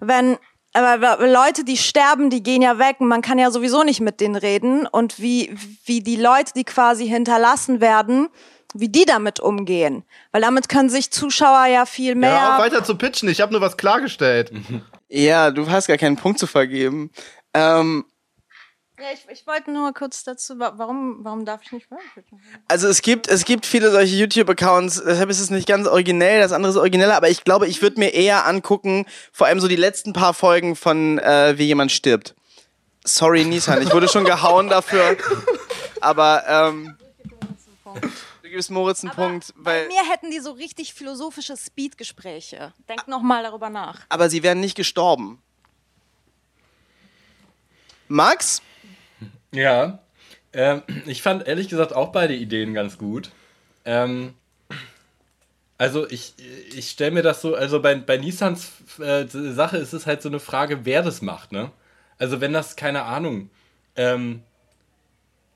wenn 0.00 0.38
aber 0.72 1.18
Leute, 1.28 1.62
die 1.62 1.76
sterben, 1.76 2.30
die 2.30 2.42
gehen 2.42 2.62
ja 2.62 2.78
weg 2.78 2.96
und 3.00 3.06
man 3.06 3.20
kann 3.20 3.38
ja 3.38 3.50
sowieso 3.50 3.84
nicht 3.84 4.00
mit 4.00 4.18
denen 4.20 4.34
reden 4.34 4.86
und 4.86 5.20
wie 5.20 5.54
wie 5.84 6.00
die 6.00 6.16
Leute, 6.16 6.52
die 6.56 6.64
quasi 6.64 7.06
hinterlassen 7.06 7.82
werden, 7.82 8.28
wie 8.72 8.88
die 8.88 9.04
damit 9.04 9.40
umgehen. 9.40 10.04
Weil 10.32 10.40
damit 10.40 10.70
können 10.70 10.88
sich 10.88 11.10
Zuschauer 11.10 11.66
ja 11.66 11.84
viel 11.84 12.14
mehr. 12.14 12.30
Ja, 12.30 12.56
auch 12.56 12.60
weiter 12.60 12.82
zu 12.82 12.96
pitchen. 12.96 13.28
Ich 13.28 13.42
habe 13.42 13.52
nur 13.52 13.60
was 13.60 13.76
klargestellt. 13.76 14.50
Ja, 15.10 15.50
du 15.50 15.70
hast 15.70 15.86
gar 15.86 15.98
keinen 15.98 16.16
Punkt 16.16 16.38
zu 16.38 16.46
vergeben. 16.46 17.10
Ähm, 17.52 18.06
Ja, 18.98 19.06
ich, 19.12 19.26
ich 19.28 19.44
wollte 19.46 19.72
nur 19.72 19.92
kurz 19.92 20.22
dazu, 20.22 20.58
wa- 20.60 20.74
warum, 20.76 21.18
warum 21.24 21.44
darf 21.44 21.62
ich 21.64 21.72
nicht 21.72 21.86
veröffentlichen? 21.88 22.40
also 22.68 22.86
es 22.86 23.02
gibt, 23.02 23.26
es 23.26 23.44
gibt 23.44 23.66
viele 23.66 23.90
solche 23.90 24.14
YouTube-Accounts, 24.14 25.02
deshalb 25.04 25.30
ist 25.30 25.40
es 25.40 25.50
nicht 25.50 25.66
ganz 25.66 25.88
originell, 25.88 26.40
das 26.40 26.52
andere 26.52 26.70
ist 26.70 26.76
origineller, 26.76 27.16
aber 27.16 27.28
ich 27.28 27.42
glaube, 27.42 27.66
ich 27.66 27.82
würde 27.82 27.98
mir 27.98 28.10
eher 28.14 28.46
angucken, 28.46 29.04
vor 29.32 29.48
allem 29.48 29.58
so 29.58 29.66
die 29.66 29.74
letzten 29.76 30.12
paar 30.12 30.32
Folgen 30.32 30.76
von 30.76 31.18
äh, 31.18 31.58
Wie 31.58 31.64
jemand 31.64 31.90
stirbt. 31.90 32.34
Sorry, 33.04 33.44
Nissan, 33.44 33.82
ich 33.82 33.92
wurde 33.92 34.08
schon 34.08 34.24
gehauen 34.24 34.68
dafür. 34.68 35.16
Aber 36.00 36.44
ähm, 36.48 36.96
du 38.42 38.48
gibst 38.48 38.70
Moritz 38.70 39.02
einen 39.02 39.12
Punkt, 39.12 39.52
Bei 39.56 39.80
weil. 39.80 39.88
mir 39.88 40.08
hätten 40.10 40.30
die 40.30 40.38
so 40.40 40.52
richtig 40.52 40.94
philosophische 40.94 41.56
Speed-Gespräche. 41.56 42.72
Denk 42.88 43.08
noch 43.08 43.22
mal 43.22 43.42
darüber 43.42 43.68
nach. 43.70 44.00
Aber 44.08 44.30
sie 44.30 44.42
wären 44.44 44.60
nicht 44.60 44.76
gestorben. 44.76 45.42
Max? 48.08 48.62
Ja. 49.54 49.98
Ähm, 50.52 50.82
ich 51.06 51.22
fand 51.22 51.46
ehrlich 51.46 51.68
gesagt 51.68 51.92
auch 51.92 52.12
beide 52.12 52.34
Ideen 52.34 52.74
ganz 52.74 52.98
gut. 52.98 53.30
Ähm, 53.84 54.34
also 55.78 56.08
ich, 56.08 56.34
ich 56.74 56.90
stelle 56.90 57.10
mir 57.10 57.22
das 57.22 57.40
so, 57.40 57.54
also 57.54 57.80
bei, 57.82 57.94
bei 57.94 58.16
Nissans 58.16 58.72
äh, 59.00 59.26
Sache 59.26 59.76
ist 59.76 59.92
es 59.92 60.06
halt 60.06 60.22
so 60.22 60.28
eine 60.28 60.40
Frage, 60.40 60.84
wer 60.84 61.02
das 61.02 61.22
macht, 61.22 61.52
ne? 61.52 61.70
Also 62.18 62.40
wenn 62.40 62.52
das, 62.52 62.76
keine 62.76 63.02
Ahnung, 63.02 63.50
ähm, 63.96 64.42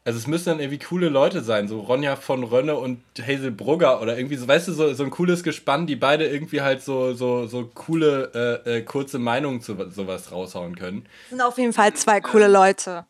also 0.05 0.19
es 0.19 0.27
müssen 0.27 0.47
dann 0.47 0.61
irgendwie 0.61 0.79
coole 0.79 1.09
Leute 1.09 1.43
sein, 1.43 1.69
so 1.69 1.81
Ronja 1.81 2.17
von 2.17 2.43
Rönne 2.43 2.77
und 2.77 3.01
Hazel 3.21 3.53
Brugger 3.53 4.01
oder 4.01 4.17
irgendwie 4.17 4.37
so, 4.37 4.49
weißt 4.49 4.69
du, 4.69 4.73
so, 4.73 4.93
so 4.95 5.05
ein 5.05 5.11
cooles 5.11 5.43
Gespann, 5.43 5.87
die 5.87 5.97
beide 5.97 6.27
irgendwie 6.27 6.63
halt 6.63 6.83
so, 6.83 7.13
so, 7.13 7.47
so 7.47 7.71
coole, 7.75 8.63
äh, 8.67 8.79
äh, 8.79 8.83
kurze 8.83 9.19
Meinungen 9.19 9.61
zu 9.61 9.77
sowas 9.91 10.33
raushauen 10.33 10.77
können. 10.77 11.07
Sind 11.31 11.43
auf 11.43 11.59
jeden 11.59 11.73
Fall 11.73 11.93
zwei 11.95 12.21
coole 12.21 12.49
Leute. 12.49 13.05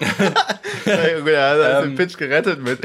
Ja, 0.00 1.18
gut, 1.18 1.28
er 1.28 1.76
hat 1.76 1.84
den 1.84 1.94
Pitch 1.96 2.16
gerettet 2.16 2.60
mit. 2.62 2.80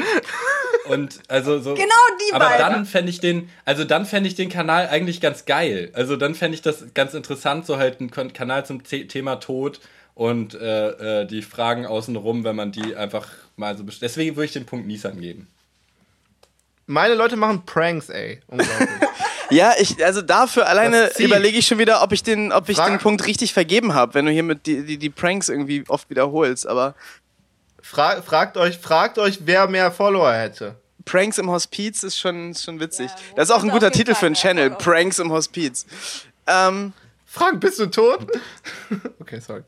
Und 0.85 1.19
also 1.27 1.59
so. 1.59 1.73
Genau 1.75 1.85
die 2.29 2.33
Aber 2.33 2.45
beiden. 2.45 2.59
dann 2.59 2.85
fände 2.85 3.09
ich 3.11 3.19
den, 3.19 3.49
also 3.65 3.83
dann 3.83 4.05
fände 4.05 4.27
ich 4.27 4.35
den 4.35 4.49
Kanal 4.49 4.87
eigentlich 4.89 5.21
ganz 5.21 5.45
geil. 5.45 5.89
Also 5.93 6.15
dann 6.17 6.35
fände 6.35 6.55
ich 6.55 6.61
das 6.61 6.85
ganz 6.93 7.13
interessant, 7.13 7.65
so 7.65 7.77
halt 7.77 8.01
ein 8.01 8.11
Kon- 8.11 8.33
Kanal 8.33 8.65
zum 8.65 8.81
The 8.85 9.07
Thema 9.07 9.35
Tod 9.35 9.79
und 10.15 10.53
äh, 10.55 11.21
äh, 11.21 11.25
die 11.25 11.41
Fragen 11.43 11.85
außenrum, 11.85 12.43
wenn 12.43 12.55
man 12.55 12.71
die 12.71 12.95
einfach 12.95 13.27
mal 13.55 13.77
so 13.77 13.83
Deswegen 13.83 14.35
würde 14.35 14.45
ich 14.45 14.53
den 14.53 14.65
Punkt 14.65 14.87
Nissan 14.87 15.21
geben. 15.21 15.47
Meine 16.87 17.13
Leute 17.13 17.37
machen 17.37 17.63
Pranks, 17.65 18.09
ey. 18.09 18.41
Unglaublich. 18.47 18.89
Ja, 19.51 19.73
ich, 19.79 20.03
also 20.03 20.21
dafür 20.21 20.67
alleine 20.67 21.11
überlege 21.17 21.57
ich 21.57 21.67
schon 21.67 21.77
wieder, 21.77 22.01
ob 22.01 22.11
ich 22.11 22.23
den, 22.23 22.51
ob 22.51 22.69
ich 22.69 22.77
Frag- 22.77 22.89
den 22.89 22.99
Punkt 22.99 23.25
richtig 23.25 23.53
vergeben 23.53 23.93
habe, 23.93 24.13
wenn 24.13 24.25
du 24.25 24.31
hier 24.31 24.43
mit 24.43 24.65
die, 24.65 24.83
die, 24.83 24.97
die 24.97 25.09
Pranks 25.09 25.49
irgendwie 25.49 25.83
oft 25.87 26.09
wiederholst. 26.09 26.65
Aber 26.67 26.95
Fra 27.81 28.21
fragt, 28.21 28.57
euch, 28.57 28.77
fragt 28.77 29.17
euch, 29.17 29.39
wer 29.45 29.67
mehr 29.67 29.91
Follower 29.91 30.31
hätte. 30.33 30.75
Pranks 31.05 31.37
im 31.37 31.49
Hospiz 31.49 32.03
ist 32.03 32.17
schon, 32.19 32.51
ist 32.51 32.63
schon 32.63 32.79
witzig. 32.79 33.09
Ja, 33.09 33.15
das 33.37 33.49
ist 33.49 33.55
auch 33.55 33.63
ein 33.63 33.69
guter 33.69 33.91
Titel 33.91 34.13
für 34.15 34.27
einen 34.27 34.35
Channel. 34.35 34.69
Follower. 34.71 34.77
Pranks 34.83 35.19
im 35.19 35.31
Hospiz. 35.31 35.85
Ähm, 36.47 36.93
Frank, 37.25 37.59
bist 37.59 37.79
du 37.79 37.87
tot? 37.87 38.27
okay, 39.19 39.39
sorry. 39.39 39.63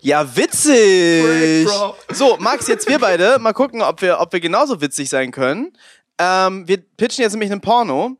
ja, 0.00 0.36
witzig. 0.36 1.66
So, 2.12 2.36
Max, 2.38 2.68
jetzt 2.68 2.88
wir 2.88 2.98
beide. 2.98 3.38
Mal 3.38 3.52
gucken, 3.52 3.80
ob 3.82 4.02
wir, 4.02 4.20
ob 4.20 4.32
wir 4.32 4.40
genauso 4.40 4.80
witzig 4.80 5.08
sein 5.08 5.30
können. 5.30 5.72
Ähm, 6.18 6.66
wir 6.68 6.78
pitchen 6.78 7.22
jetzt 7.22 7.32
nämlich 7.32 7.50
einen 7.50 7.60
Porno. 7.60 8.16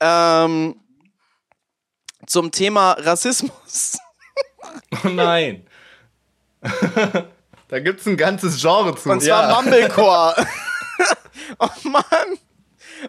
Ähm, 0.00 0.76
zum 2.26 2.50
Thema 2.50 2.92
Rassismus. 2.92 3.98
Oh 5.04 5.08
nein. 5.08 5.66
Da 7.68 7.80
gibt's 7.80 8.06
ein 8.06 8.16
ganzes 8.16 8.60
Genre 8.60 8.94
zu. 8.94 9.10
Und 9.10 9.22
zwar 9.22 9.48
Ja. 9.48 9.60
Mumblecore. 9.60 10.34
oh 11.58 11.88
Mann. 11.88 12.38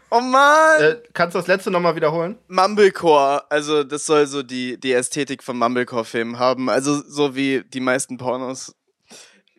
Oh 0.10 0.20
Mann. 0.20 0.82
Äh, 0.82 0.96
kannst 1.14 1.36
du 1.36 1.40
das 1.40 1.48
letzte 1.48 1.70
nochmal 1.72 1.96
wiederholen? 1.96 2.38
Mumblecore. 2.48 3.50
Also, 3.52 3.84
das 3.84 4.06
soll 4.06 4.26
so 4.26 4.42
die, 4.44 4.80
die 4.80 4.94
Ästhetik 4.94 5.44
von 5.44 5.58
Mumblecore-Filmen 5.58 6.40
haben. 6.40 6.70
Also, 6.70 7.02
so 7.08 7.36
wie 7.36 7.64
die 7.66 7.80
meisten 7.80 8.18
Pornos. 8.18 8.76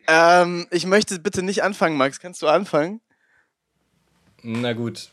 Ähm, 0.07 0.67
ich 0.71 0.85
möchte 0.85 1.19
bitte 1.19 1.43
nicht 1.43 1.63
anfangen, 1.63 1.95
Max. 1.97 2.19
Kannst 2.19 2.41
du 2.41 2.47
anfangen? 2.47 2.99
Na 4.41 4.73
gut. 4.73 5.09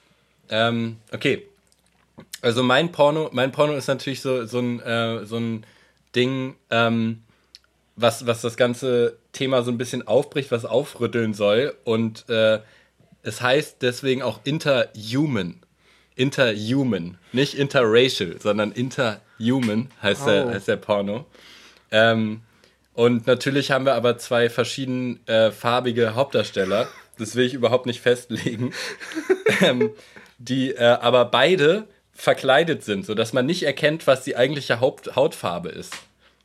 Ähm, 0.49 0.99
okay. 1.13 1.49
Also 2.43 2.63
mein 2.63 2.93
Porno, 2.93 3.31
mein 3.33 3.53
Porno 3.53 3.75
ist 3.75 3.89
natürlich 3.89 4.21
so, 4.21 4.47
so, 4.47 4.59
ein, 4.61 4.81
äh, 4.81 5.25
so 5.25 5.37
ein 5.37 5.67
Ding, 6.15 6.55
ähm, 6.71 7.23
was, 7.97 8.27
was 8.27 8.43
das 8.43 8.57
ganze 8.57 9.19
Thema 9.33 9.63
so 9.63 9.71
ein 9.71 9.79
bisschen 9.79 10.07
aufbricht, 10.07 10.51
was 10.51 10.65
aufrütteln 10.65 11.35
soll. 11.35 11.75
Und 11.85 12.29
äh, 12.29 12.61
es 13.23 13.41
heißt 13.41 13.79
deswegen 13.83 14.23
auch 14.23 14.41
interhuman. 14.45 15.61
Interhuman. 16.15 17.19
Nicht 17.33 17.55
interracial, 17.55 18.37
sondern 18.41 18.73
interhuman 18.73 19.91
heißt, 20.03 20.27
der, 20.27 20.47
Oh. 20.47 20.51
heißt 20.51 20.69
der 20.69 20.77
Porno. 20.77 21.27
Ähm, 21.91 22.43
und 22.95 23.27
natürlich 23.27 23.71
haben 23.71 23.85
wir 23.85 23.95
aber 23.95 24.17
zwei 24.17 24.49
verschieden 24.49 25.21
äh, 25.27 25.51
farbige 25.51 26.15
Hauptdarsteller. 26.15 26.89
Das 27.19 27.35
will 27.35 27.45
ich 27.45 27.55
überhaupt 27.55 27.87
nicht 27.87 28.01
festlegen. 28.01 28.73
ähm, 29.61 29.91
die 30.39 30.73
äh, 30.73 30.85
aber 30.85 31.27
beide 31.27 31.87
verkleidet 32.17 32.83
sind, 32.83 33.07
sodass 33.07 33.33
man 33.33 33.47
nicht 33.47 33.63
erkennt, 33.63 34.07
was 34.07 34.25
die 34.25 34.37
eigentliche 34.37 34.81
Haupt 34.81 35.15
Hautfarbe 35.15 35.69
ist. 35.69 35.95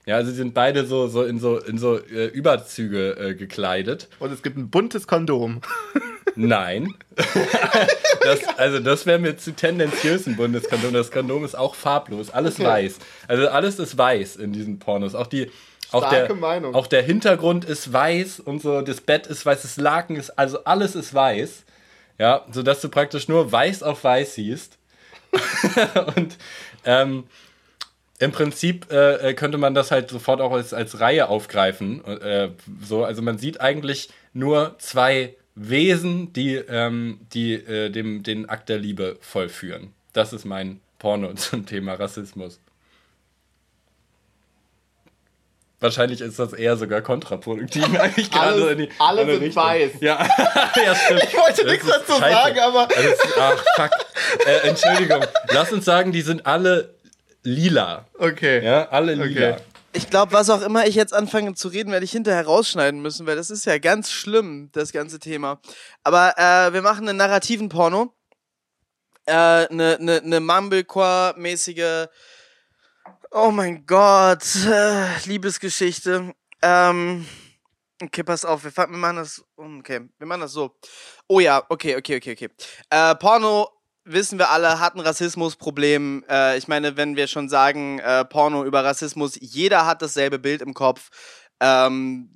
Ja, 0.05 0.15
also 0.15 0.31
sie 0.31 0.37
sind 0.37 0.53
beide 0.53 0.85
so, 0.85 1.07
so 1.07 1.23
in 1.23 1.39
so, 1.39 1.57
in 1.57 1.77
so 1.77 1.97
äh, 1.97 2.25
Überzüge 2.25 3.11
äh, 3.11 3.35
gekleidet. 3.35 4.07
Und 4.19 4.31
es 4.31 4.41
gibt 4.41 4.57
ein 4.57 4.69
buntes 4.69 5.07
Kondom. 5.07 5.61
Nein. 6.35 6.93
das, 8.23 8.39
also 8.57 8.79
das 8.79 9.05
wäre 9.05 9.19
mir 9.19 9.37
zu 9.37 9.53
tendenziös 9.53 10.27
ein 10.27 10.35
Bundeskondom. 10.35 10.93
Das 10.93 11.11
Kondom 11.11 11.45
ist 11.45 11.55
auch 11.55 11.75
farblos, 11.75 12.29
alles 12.29 12.55
Okay. 12.55 12.65
weiß. 12.65 12.97
Also 13.27 13.47
alles 13.49 13.79
ist 13.79 13.97
weiß 13.97 14.37
in 14.37 14.53
diesen 14.53 14.79
Pornos. 14.79 15.13
Auch 15.13 15.27
die 15.27 15.51
auch 15.91 16.07
Starke 16.07 16.27
der, 16.27 16.35
Meinung. 16.35 16.73
auch 16.73 16.87
der 16.87 17.03
Hintergrund 17.03 17.65
ist 17.65 17.91
weiß 17.91 18.39
und 18.39 18.61
so, 18.61 18.81
das 18.81 19.01
Bett 19.01 19.27
ist 19.27 19.45
weiß, 19.45 19.61
das 19.61 19.77
Laken 19.77 20.15
ist, 20.15 20.31
also 20.31 20.63
alles 20.63 20.95
ist 20.95 21.13
weiß. 21.13 21.63
Ja, 22.17 22.45
sodass 22.51 22.81
du 22.81 22.89
praktisch 22.89 23.27
nur 23.27 23.51
weiß 23.51 23.83
auf 23.83 24.03
weiß 24.03 24.35
siehst. 24.35 24.77
und 26.15 26.37
ähm, 26.85 27.25
im 28.19 28.31
Prinzip 28.31 28.91
äh, 28.91 29.29
äh, 29.29 29.33
könnte 29.33 29.57
man 29.57 29.73
das 29.73 29.89
halt 29.89 30.09
sofort 30.09 30.41
auch 30.41 30.51
als, 30.51 30.73
als 30.73 30.99
Reihe 30.99 31.27
aufgreifen. 31.27 32.05
Äh, 32.05 32.49
so, 32.81 33.03
also 33.03 33.21
man 33.21 33.37
sieht 33.37 33.59
eigentlich 33.59 34.09
nur 34.33 34.75
zwei 34.77 35.35
Wesen, 35.55 36.31
die, 36.33 36.55
ähm, 36.55 37.19
die 37.33 37.53
äh, 37.53 37.89
dem, 37.89 38.23
den 38.23 38.47
Akt 38.47 38.69
der 38.69 38.77
Liebe 38.77 39.17
vollführen. 39.21 39.93
Das 40.13 40.33
ist 40.33 40.45
mein 40.45 40.81
Porno 40.99 41.33
zum 41.35 41.65
Thema 41.65 41.93
Rassismus. 41.93 42.59
Wahrscheinlich 45.81 46.21
ist 46.21 46.39
das 46.39 46.53
eher 46.53 46.77
sogar 46.77 47.01
kontraproduktiv. 47.01 47.83
Eigentlich 47.99 48.31
gerade 48.31 48.53
Alles- 48.53 48.71
in 48.71 48.77
die 48.77 48.89
alle 48.99 49.21
andere 49.21 49.35
sind 49.37 49.43
Richtung. 49.47 49.63
weiß. 49.63 49.91
Ja, 49.99 50.19
ja 50.85 50.95
stimmt. 50.95 51.23
Ich 51.23 51.37
wollte 51.37 51.63
Das 51.63 51.71
nichts 51.71 51.87
dazu 51.87 52.13
scheiße. 52.13 52.33
sagen, 52.33 52.59
aber 52.59 52.87
ist, 52.95 53.21
ach, 53.39 53.63
fuck. 53.75 53.91
Äh, 54.47 54.67
Entschuldigung. 54.69 55.25
Lass 55.49 55.71
uns 55.73 55.83
sagen, 55.83 56.11
die 56.11 56.21
sind 56.21 56.45
alle 56.45 56.95
lila. 57.43 58.05
okay. 58.17 58.63
Ja, 58.63 58.87
alle 58.89 59.15
lila. 59.15 59.49
Okay. 59.53 59.61
Ich 59.93 60.09
glaube, 60.09 60.31
was 60.31 60.49
auch 60.49 60.61
immer 60.61 60.87
ich 60.87 60.95
jetzt 60.95 61.13
anfange 61.13 61.53
zu 61.53 61.67
reden, 61.67 61.91
werde 61.91 62.05
ich 62.05 62.11
hinterher 62.11 62.45
rausschneiden 62.45 63.01
müssen, 63.01 63.27
weil 63.27 63.35
das 63.35 63.49
ist 63.49 63.65
ja 63.65 63.77
ganz 63.77 64.09
schlimm, 64.09 64.69
das 64.71 64.93
ganze 64.93 65.19
Thema. 65.19 65.59
Aber 66.03 66.33
äh, 66.37 66.71
wir 66.73 66.81
machen 66.81 67.09
einen 67.09 67.17
narrativen 67.17 67.67
Porno. 67.67 68.13
Eine 69.25 69.67
äh, 69.69 69.73
ne, 69.73 69.97
ne, 69.99 70.21
ne 70.23 70.39
Mumblecore-mäßige, 70.39 72.07
oh 73.31 73.51
mein 73.51 73.85
Gott, 73.85 74.43
äh, 74.65 75.17
Liebesgeschichte. 75.25 76.33
Ähm, 76.61 77.25
okay, 78.03 78.23
pass 78.23 78.45
auf, 78.45 78.63
wir, 78.63 78.75
wir 78.75 78.87
machen 78.87 79.15
das, 79.17 79.43
okay, 79.55 80.01
wir 80.17 80.27
machen 80.27 80.41
das 80.41 80.51
so. 80.51 80.75
Oh 81.27 81.39
ja, 81.39 81.63
okay, 81.69 81.95
okay, 81.95 82.17
okay, 82.17 82.33
okay. 82.33 82.49
Äh, 82.89 83.15
Porno 83.15 83.69
wissen 84.03 84.37
wir 84.37 84.49
alle, 84.49 84.79
hat 84.79 84.95
ein 84.95 84.99
Rassismusproblem. 84.99 86.25
Äh, 86.29 86.57
ich 86.57 86.67
meine, 86.67 86.97
wenn 86.97 87.15
wir 87.15 87.27
schon 87.27 87.49
sagen, 87.49 87.99
äh, 87.99 88.25
Porno 88.25 88.65
über 88.65 88.83
Rassismus, 88.83 89.37
jeder 89.39 89.85
hat 89.85 90.01
dasselbe 90.01 90.37
Bild 90.37 90.61
im 90.61 90.73
Kopf. 90.73 91.09
Ähm, 91.61 92.33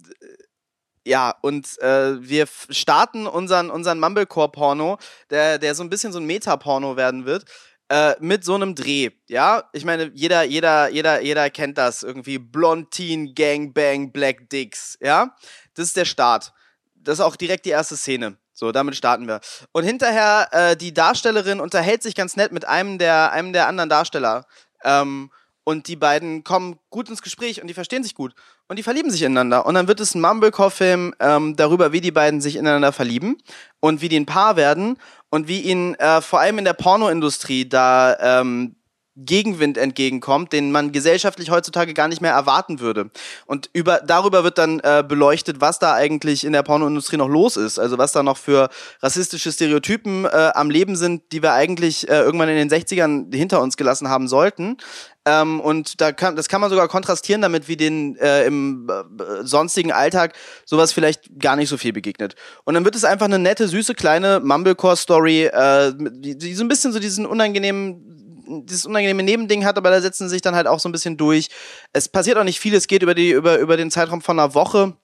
ja, 1.07 1.35
und 1.41 1.79
äh, 1.81 2.21
wir 2.21 2.47
starten 2.69 3.27
unseren, 3.27 3.69
unseren 3.69 3.99
Mumblecore-Porno, 3.99 4.97
der, 5.29 5.59
der 5.59 5.75
so 5.75 5.83
ein 5.83 5.89
bisschen 5.89 6.11
so 6.11 6.19
ein 6.19 6.25
Meta-Porno 6.25 6.97
werden 6.97 7.25
wird, 7.25 7.45
äh, 7.89 8.15
mit 8.19 8.43
so 8.43 8.55
einem 8.55 8.75
Dreh. 8.75 9.11
Ja, 9.27 9.69
ich 9.73 9.85
meine, 9.85 10.11
jeder, 10.13 10.43
jeder, 10.43 10.89
jeder, 10.89 11.21
jeder 11.21 11.49
kennt 11.49 11.77
das 11.77 12.03
irgendwie. 12.03 12.39
Blondine, 12.39 13.33
Gangbang, 13.33 14.11
Black 14.11 14.49
Dicks. 14.49 14.97
Ja, 15.01 15.35
das 15.75 15.87
ist 15.87 15.97
der 15.97 16.05
Start. 16.05 16.53
Das 16.95 17.19
ist 17.19 17.25
auch 17.25 17.35
direkt 17.35 17.65
die 17.65 17.71
erste 17.71 17.95
Szene. 17.95 18.37
So, 18.53 18.71
damit 18.71 18.95
starten 18.95 19.27
wir. 19.27 19.41
Und 19.73 19.83
hinterher, 19.83 20.47
äh, 20.51 20.77
die 20.77 20.93
Darstellerin 20.93 21.59
unterhält 21.59 22.01
sich 22.01 22.15
ganz 22.15 22.35
nett 22.37 22.51
mit 22.51 22.65
einem 22.65 22.97
der, 22.97 23.31
einem 23.33 23.53
der 23.53 23.67
anderen 23.67 23.89
Darsteller. 23.89 24.45
Ähm, 24.83 25.29
und 25.65 25.87
die 25.87 25.95
beiden 25.95 26.43
kommen 26.43 26.79
gut 26.89 27.09
ins 27.09 27.21
Gespräch 27.23 27.59
und 27.59 27.67
die 27.67 27.73
verstehen 27.73 28.03
sich 28.03 28.15
gut. 28.15 28.33
Und 28.67 28.77
die 28.77 28.83
verlieben 28.83 29.11
sich 29.11 29.23
ineinander. 29.23 29.65
Und 29.65 29.75
dann 29.75 29.87
wird 29.87 29.99
es 29.99 30.15
ein 30.15 30.21
Mumblecore-Film 30.21 31.15
ähm, 31.19 31.55
darüber, 31.55 31.91
wie 31.91 32.01
die 32.01 32.11
beiden 32.11 32.39
sich 32.39 32.55
ineinander 32.55 32.93
verlieben 32.93 33.37
und 33.79 34.01
wie 34.01 34.09
die 34.09 34.19
ein 34.19 34.25
Paar 34.25 34.55
werden 34.55 34.97
und 35.35 35.49
wie 35.49 35.59
ihnen 35.59 35.95
äh, 35.95 36.21
vor 36.21 36.39
allem 36.39 36.59
in 36.59 36.65
der 36.65 36.73
Pornoindustrie 36.73 37.67
da 37.67 38.39
ähm, 38.39 38.77
Gegenwind 39.15 39.77
entgegenkommt, 39.77 40.51
den 40.51 40.71
man 40.71 40.91
gesellschaftlich 40.91 41.49
heutzutage 41.49 41.93
gar 41.93 42.07
nicht 42.07 42.21
mehr 42.21 42.33
erwarten 42.33 42.81
würde. 42.81 43.09
Und 43.45 43.69
über, 43.71 44.01
darüber 44.05 44.43
wird 44.43 44.57
dann 44.57 44.81
äh, 44.81 45.03
beleuchtet, 45.07 45.61
was 45.61 45.79
da 45.79 45.93
eigentlich 45.93 46.43
in 46.43 46.51
der 46.51 46.63
Pornoindustrie 46.63 47.17
noch 47.17 47.29
los 47.29 47.55
ist. 47.55 47.79
Also 47.79 47.97
was 47.97 48.11
da 48.11 48.23
noch 48.23 48.37
für 48.37 48.69
rassistische 49.01 49.51
Stereotypen 49.51 50.25
äh, 50.25 50.51
am 50.53 50.69
Leben 50.69 50.97
sind, 50.97 51.31
die 51.31 51.41
wir 51.41 51.53
eigentlich 51.53 52.09
äh, 52.09 52.19
irgendwann 52.19 52.49
in 52.49 52.57
den 52.57 52.69
60ern 52.69 53.33
hinter 53.33 53.61
uns 53.61 53.77
gelassen 53.77 54.09
haben 54.09 54.27
sollten. 54.27 54.77
Ähm, 55.25 55.59
und 55.59 56.01
da 56.01 56.11
kann, 56.11 56.35
das 56.35 56.49
kann 56.49 56.61
man 56.61 56.69
sogar 56.69 56.87
kontrastieren 56.87 57.41
damit, 57.41 57.67
wie 57.67 57.77
den 57.77 58.15
äh, 58.17 58.45
im 58.45 58.87
äh, 58.89 59.43
sonstigen 59.43 59.91
Alltag 59.91 60.33
sowas 60.65 60.91
vielleicht 60.91 61.39
gar 61.39 61.55
nicht 61.55 61.69
so 61.69 61.77
viel 61.77 61.93
begegnet. 61.93 62.35
Und 62.63 62.75
dann 62.75 62.85
wird 62.85 62.95
es 62.95 63.05
einfach 63.05 63.25
eine 63.25 63.39
nette, 63.39 63.67
süße, 63.67 63.95
kleine 63.95 64.39
Mumblecore-Story, 64.41 65.45
äh, 65.45 65.93
die, 65.97 66.37
die 66.37 66.53
so 66.53 66.63
ein 66.63 66.67
bisschen 66.67 66.91
so 66.91 66.99
diesen 66.99 67.25
unangenehmen 67.25 68.15
dieses 68.47 68.85
unangenehme 68.85 69.23
Nebending 69.23 69.65
hat, 69.65 69.77
aber 69.77 69.89
da 69.89 70.01
setzen 70.01 70.27
sie 70.27 70.35
sich 70.35 70.41
dann 70.41 70.55
halt 70.55 70.67
auch 70.67 70.79
so 70.79 70.89
ein 70.89 70.91
bisschen 70.91 71.17
durch. 71.17 71.49
Es 71.93 72.09
passiert 72.09 72.37
auch 72.37 72.43
nicht 72.43 72.59
viel, 72.59 72.73
es 72.75 72.87
geht 72.87 73.03
über, 73.03 73.15
die, 73.15 73.31
über, 73.31 73.59
über 73.59 73.77
den 73.77 73.91
Zeitraum 73.91 74.21
von 74.21 74.39
einer 74.39 74.53
Woche. 74.53 74.95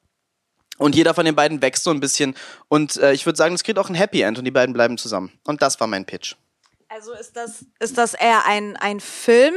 Und 0.78 0.96
jeder 0.96 1.14
von 1.14 1.26
den 1.26 1.36
beiden 1.36 1.62
wächst 1.62 1.84
so 1.84 1.92
ein 1.92 2.00
bisschen. 2.00 2.36
Und 2.68 2.98
äh, 2.98 3.14
ich 3.14 3.26
würde 3.26 3.38
sagen, 3.38 3.54
es 3.54 3.64
kriegt 3.64 3.78
auch 3.78 3.90
ein 3.90 3.96
Happy 3.96 4.22
End 4.22 4.40
und 4.40 4.46
die 4.46 4.52
beiden 4.52 4.74
bleiben 4.74 4.98
zusammen. 4.98 5.32
Und 5.44 5.62
das 5.62 5.80
war 5.80 5.86
mein 5.88 6.06
Pitch. 6.06 6.36
Also 6.90 7.14
ist 7.14 7.38
das, 7.38 7.66
ist 7.80 7.98
das 7.98 8.14
eher 8.16 8.46
ein, 8.46 8.78
ein 8.78 9.00
Film 9.00 9.54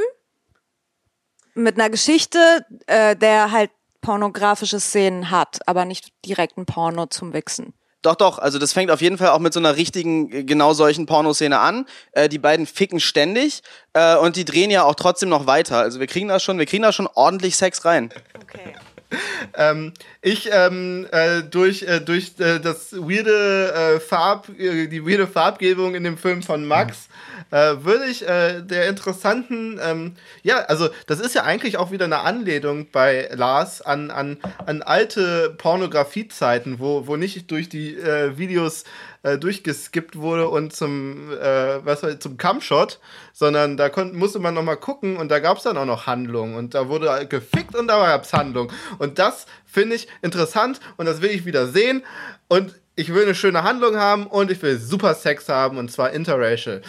mit 1.54 1.78
einer 1.78 1.88
Geschichte, 1.88 2.66
äh, 2.86 3.16
der 3.16 3.52
halt 3.52 3.70
pornografische 4.02 4.80
Szenen 4.80 5.30
hat, 5.30 5.66
aber 5.66 5.84
nicht 5.84 6.12
direkt 6.26 6.58
ein 6.58 6.66
Porno 6.66 7.06
zum 7.06 7.32
Wichsen. 7.32 7.72
Doch, 8.04 8.16
doch, 8.16 8.38
also 8.38 8.58
das 8.58 8.74
fängt 8.74 8.90
auf 8.90 9.00
jeden 9.00 9.16
Fall 9.16 9.30
auch 9.30 9.38
mit 9.38 9.54
so 9.54 9.60
einer 9.60 9.76
richtigen, 9.76 10.30
äh, 10.30 10.44
genau 10.44 10.74
solchen 10.74 11.06
Pornoszene 11.06 11.58
an. 11.58 11.86
Äh, 12.12 12.28
die 12.28 12.38
beiden 12.38 12.66
ficken 12.66 13.00
ständig 13.00 13.62
äh, 13.94 14.16
und 14.16 14.36
die 14.36 14.44
drehen 14.44 14.70
ja 14.70 14.84
auch 14.84 14.94
trotzdem 14.94 15.30
noch 15.30 15.46
weiter. 15.46 15.78
Also 15.78 16.00
wir 16.00 16.06
kriegen 16.06 16.28
da 16.28 16.38
schon, 16.38 16.58
wir 16.58 16.66
kriegen 16.66 16.82
da 16.82 16.92
schon 16.92 17.08
ordentlich 17.14 17.56
Sex 17.56 17.86
rein. 17.86 18.10
Okay. 18.42 18.74
ähm, 19.56 19.94
ich 20.24 20.48
ähm, 20.50 21.06
äh, 21.12 21.42
durch 21.42 21.82
äh, 21.82 22.00
durch 22.00 22.32
äh, 22.38 22.58
das 22.58 22.94
weirde 22.94 23.74
äh, 23.74 24.00
Farb 24.00 24.48
äh, 24.58 24.86
die 24.86 25.06
weirde 25.06 25.26
Farbgebung 25.26 25.94
in 25.94 26.02
dem 26.02 26.16
Film 26.16 26.42
von 26.42 26.64
Max 26.64 27.08
äh, 27.50 27.84
würde 27.84 28.06
ich 28.06 28.20
der 28.20 28.88
interessanten, 28.88 29.78
ähm, 29.82 30.14
ja, 30.42 30.60
also 30.60 30.88
das 31.06 31.20
ist 31.20 31.34
ja 31.34 31.42
eigentlich 31.42 31.76
auch 31.76 31.90
wieder 31.90 32.06
eine 32.06 32.20
Anlehnung 32.20 32.88
bei 32.90 33.28
Lars 33.34 33.82
an, 33.82 34.10
an, 34.10 34.38
an 34.64 34.82
alte 34.82 35.54
Pornografiezeiten, 35.58 36.78
wo, 36.78 37.06
wo 37.06 37.16
nicht 37.16 37.50
durch 37.50 37.68
die 37.68 37.96
Videos 37.96 38.84
durchgeskippt 39.22 40.16
wurde 40.16 40.48
und 40.48 40.74
zum, 40.74 41.32
äh, 41.32 41.84
was 41.84 42.02
war, 42.02 42.20
zum 42.20 42.36
Cumshot, 42.36 43.00
sondern 43.32 43.78
da 43.78 43.90
musste 44.12 44.38
man 44.38 44.52
nochmal 44.52 44.76
gucken 44.76 45.16
und 45.16 45.30
da 45.30 45.38
gab 45.38 45.56
es 45.56 45.62
dann 45.62 45.78
auch 45.78 45.86
noch 45.86 46.06
Handlung 46.06 46.54
und 46.54 46.74
da 46.74 46.88
wurde 46.88 47.26
gefickt 47.26 47.74
und 47.74 47.88
da 47.88 48.04
gab 48.06 48.24
es 48.24 48.32
Handlung. 48.34 48.70
Und 48.98 49.18
das 49.18 49.46
finde 49.64 49.96
ich 49.96 50.08
interessant 50.22 50.80
und 50.96 51.06
das 51.06 51.20
will 51.20 51.30
ich 51.30 51.44
wieder 51.44 51.66
sehen 51.68 52.04
und 52.48 52.74
ich 52.96 53.12
will 53.12 53.24
eine 53.24 53.34
schöne 53.34 53.62
Handlung 53.62 53.96
haben 53.96 54.26
und 54.26 54.50
ich 54.50 54.62
will 54.62 54.78
super 54.78 55.14
Sex 55.14 55.48
haben 55.48 55.78
und 55.78 55.90
zwar 55.90 56.10
interracial. 56.10 56.82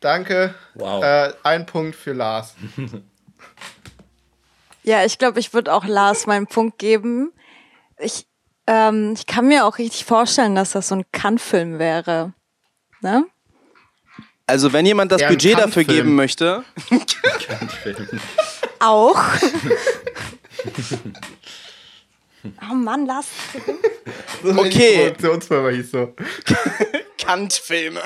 Danke. 0.00 0.54
Wow. 0.74 1.02
Äh, 1.02 1.32
ein 1.42 1.66
Punkt 1.66 1.96
für 1.96 2.12
Lars. 2.12 2.54
Ja, 4.86 5.02
ich 5.04 5.16
glaube, 5.18 5.40
ich 5.40 5.54
würde 5.54 5.72
auch 5.72 5.86
Lars 5.86 6.26
meinen 6.26 6.46
Punkt 6.46 6.78
geben. 6.78 7.32
Ich, 7.98 8.26
ähm, 8.66 9.14
ich 9.16 9.26
kann 9.26 9.48
mir 9.48 9.64
auch 9.64 9.78
richtig 9.78 10.04
vorstellen, 10.04 10.54
dass 10.54 10.72
das 10.72 10.88
so 10.88 10.96
ein 10.96 11.04
Kann-Film 11.10 11.78
wäre. 11.78 12.34
Ne? 13.00 13.24
Also 14.46 14.74
wenn 14.74 14.84
jemand 14.84 15.10
das 15.10 15.22
Ja, 15.22 15.28
Budget 15.28 15.58
dafür 15.58 15.84
geben 15.84 16.14
möchte. 16.14 16.64
Auch. 18.78 19.18
oh 22.70 22.74
Mann, 22.74 23.06
Lars. 23.06 23.26
Okay. 24.44 24.96
Produktionsfirma 25.12 25.70
hieß 25.70 25.90
so. 25.90 26.14
Kant-Filme. 27.18 28.02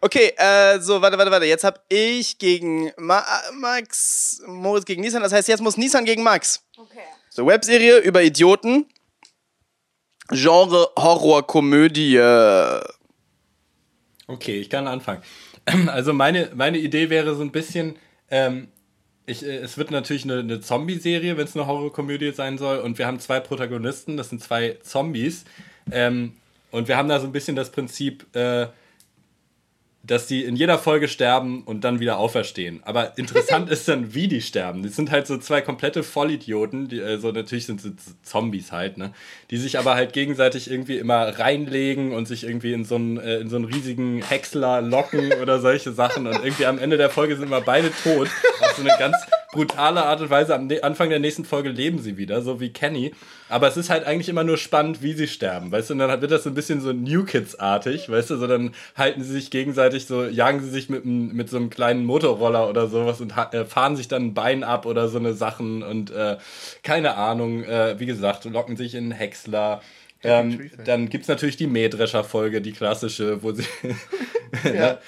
Okay, 0.00 0.32
äh, 0.36 0.80
so, 0.80 1.00
warte, 1.00 1.16
warte, 1.16 1.30
warte. 1.30 1.46
Jetzt 1.46 1.62
hab 1.62 1.84
ich 1.88 2.38
gegen 2.38 2.90
Ma 2.96 3.24
Max, 3.54 4.42
Moritz 4.46 4.84
gegen 4.84 5.02
Nissan. 5.02 5.22
Das 5.22 5.32
heißt, 5.32 5.46
jetzt 5.46 5.60
muss 5.60 5.76
Nissan 5.76 6.04
gegen 6.04 6.24
Max. 6.24 6.64
Okay. 6.76 6.98
So, 7.30 7.46
Webserie 7.46 7.98
über 7.98 8.22
Idioten. 8.22 8.86
Genre 10.30 10.88
Horror-Komödie. 10.98 12.18
Okay, 14.26 14.58
ich 14.58 14.70
kann 14.70 14.86
anfangen. 14.86 15.22
Also 15.86 16.12
meine, 16.12 16.50
meine 16.56 16.78
Idee 16.78 17.08
wäre 17.08 17.36
so 17.36 17.42
ein 17.42 17.52
bisschen, 17.52 17.96
ähm, 18.30 18.66
ich, 19.26 19.44
äh, 19.44 19.56
es 19.58 19.78
wird 19.78 19.90
natürlich 19.90 20.24
eine, 20.24 20.40
eine 20.40 20.60
Zombie-Serie, 20.60 21.36
wenn 21.36 21.44
es 21.44 21.56
eine 21.56 21.66
Horrorkomödie 21.66 22.32
sein 22.32 22.58
soll. 22.58 22.78
Und 22.78 22.98
wir 22.98 23.06
haben 23.06 23.20
zwei 23.20 23.40
Protagonisten, 23.40 24.16
das 24.16 24.30
sind 24.30 24.42
zwei 24.42 24.78
Zombies. 24.82 25.44
Ähm, 25.90 26.32
und 26.70 26.88
wir 26.88 26.96
haben 26.96 27.08
da 27.08 27.20
so 27.20 27.26
ein 27.26 27.32
bisschen 27.32 27.56
das 27.56 27.70
Prinzip, 27.70 28.24
äh, 28.34 28.66
dass 30.04 30.26
die 30.26 30.42
in 30.44 30.56
jeder 30.56 30.78
Folge 30.78 31.06
sterben 31.06 31.62
und 31.62 31.84
dann 31.84 32.00
wieder 32.00 32.18
auferstehen. 32.18 32.80
Aber 32.84 33.16
interessant 33.18 33.70
ist 33.70 33.86
dann, 33.86 34.14
wie 34.14 34.26
die 34.26 34.40
sterben. 34.40 34.82
Das 34.82 34.96
sind 34.96 35.10
halt 35.10 35.26
so 35.28 35.38
zwei 35.38 35.60
komplette 35.60 36.02
Vollidioten, 36.02 36.88
die, 36.88 37.00
also 37.00 37.30
natürlich 37.30 37.66
sind 37.66 37.80
sie 37.80 37.92
Zombies 38.22 38.72
halt, 38.72 38.98
ne? 38.98 39.12
Die 39.50 39.58
sich 39.58 39.78
aber 39.78 39.94
halt 39.94 40.12
gegenseitig 40.12 40.70
irgendwie 40.70 40.98
immer 40.98 41.38
reinlegen 41.38 42.12
und 42.12 42.26
sich 42.26 42.44
irgendwie 42.44 42.72
in 42.72 42.84
so 42.84 42.96
einen, 42.96 43.18
äh, 43.18 43.36
in 43.38 43.48
so 43.48 43.56
einen 43.56 43.64
riesigen 43.66 44.22
Häcksler 44.22 44.80
locken 44.82 45.32
oder 45.40 45.60
solche 45.60 45.92
Sachen. 45.92 46.26
Und 46.26 46.42
irgendwie 46.42 46.66
am 46.66 46.78
Ende 46.78 46.96
der 46.96 47.10
Folge 47.10 47.36
sind 47.36 47.44
immer 47.46 47.60
beide 47.60 47.92
tot. 48.02 48.28
Auf 48.60 48.72
so 48.76 48.82
eine 48.82 48.96
ganz 48.98 49.16
brutale 49.52 50.02
Art 50.04 50.20
und 50.20 50.30
Weise. 50.30 50.54
Am 50.54 50.66
ne- 50.66 50.82
Anfang 50.82 51.10
der 51.10 51.18
nächsten 51.20 51.44
Folge 51.44 51.68
leben 51.68 51.98
sie 51.98 52.16
wieder, 52.16 52.42
so 52.42 52.58
wie 52.58 52.70
Kenny. 52.70 53.12
Aber 53.48 53.68
es 53.68 53.76
ist 53.76 53.90
halt 53.90 54.06
eigentlich 54.06 54.30
immer 54.30 54.44
nur 54.44 54.56
spannend, 54.56 55.02
wie 55.02 55.12
sie 55.12 55.28
sterben, 55.28 55.70
weißt 55.70 55.90
du? 55.90 55.94
Und 55.94 55.98
dann 55.98 56.20
wird 56.22 56.32
das 56.32 56.44
so 56.44 56.48
ein 56.50 56.54
bisschen 56.54 56.80
so 56.80 56.92
New 56.94 57.24
Kids-artig, 57.24 58.08
weißt 58.08 58.30
du? 58.30 58.36
So 58.38 58.46
dann 58.46 58.72
halten 58.96 59.22
sie 59.22 59.30
sich 59.32 59.50
gegenseitig 59.50 59.91
so, 60.00 60.24
jagen 60.24 60.60
sie 60.60 60.70
sich 60.70 60.88
mit, 60.88 61.04
mit 61.04 61.48
so 61.48 61.56
einem 61.56 61.70
kleinen 61.70 62.04
Motorroller 62.04 62.68
oder 62.68 62.88
sowas 62.88 63.20
und 63.20 63.32
äh, 63.52 63.64
fahren 63.64 63.96
sich 63.96 64.08
dann 64.08 64.26
ein 64.26 64.34
Bein 64.34 64.64
ab 64.64 64.86
oder 64.86 65.08
so 65.08 65.18
eine 65.18 65.34
Sachen 65.34 65.82
und 65.82 66.10
äh, 66.10 66.38
keine 66.82 67.16
Ahnung, 67.16 67.64
äh, 67.64 67.98
wie 67.98 68.06
gesagt, 68.06 68.44
locken 68.44 68.76
sich 68.76 68.94
in 68.94 69.12
Häcksler. 69.12 69.80
Ähm, 70.24 70.70
dann 70.84 71.08
gibt's 71.08 71.28
natürlich 71.28 71.56
die 71.56 71.66
Mähdrescher-Folge, 71.66 72.60
die 72.60 72.72
klassische, 72.72 73.42
wo 73.42 73.52
sie. 73.52 73.64
Ja. 74.64 74.98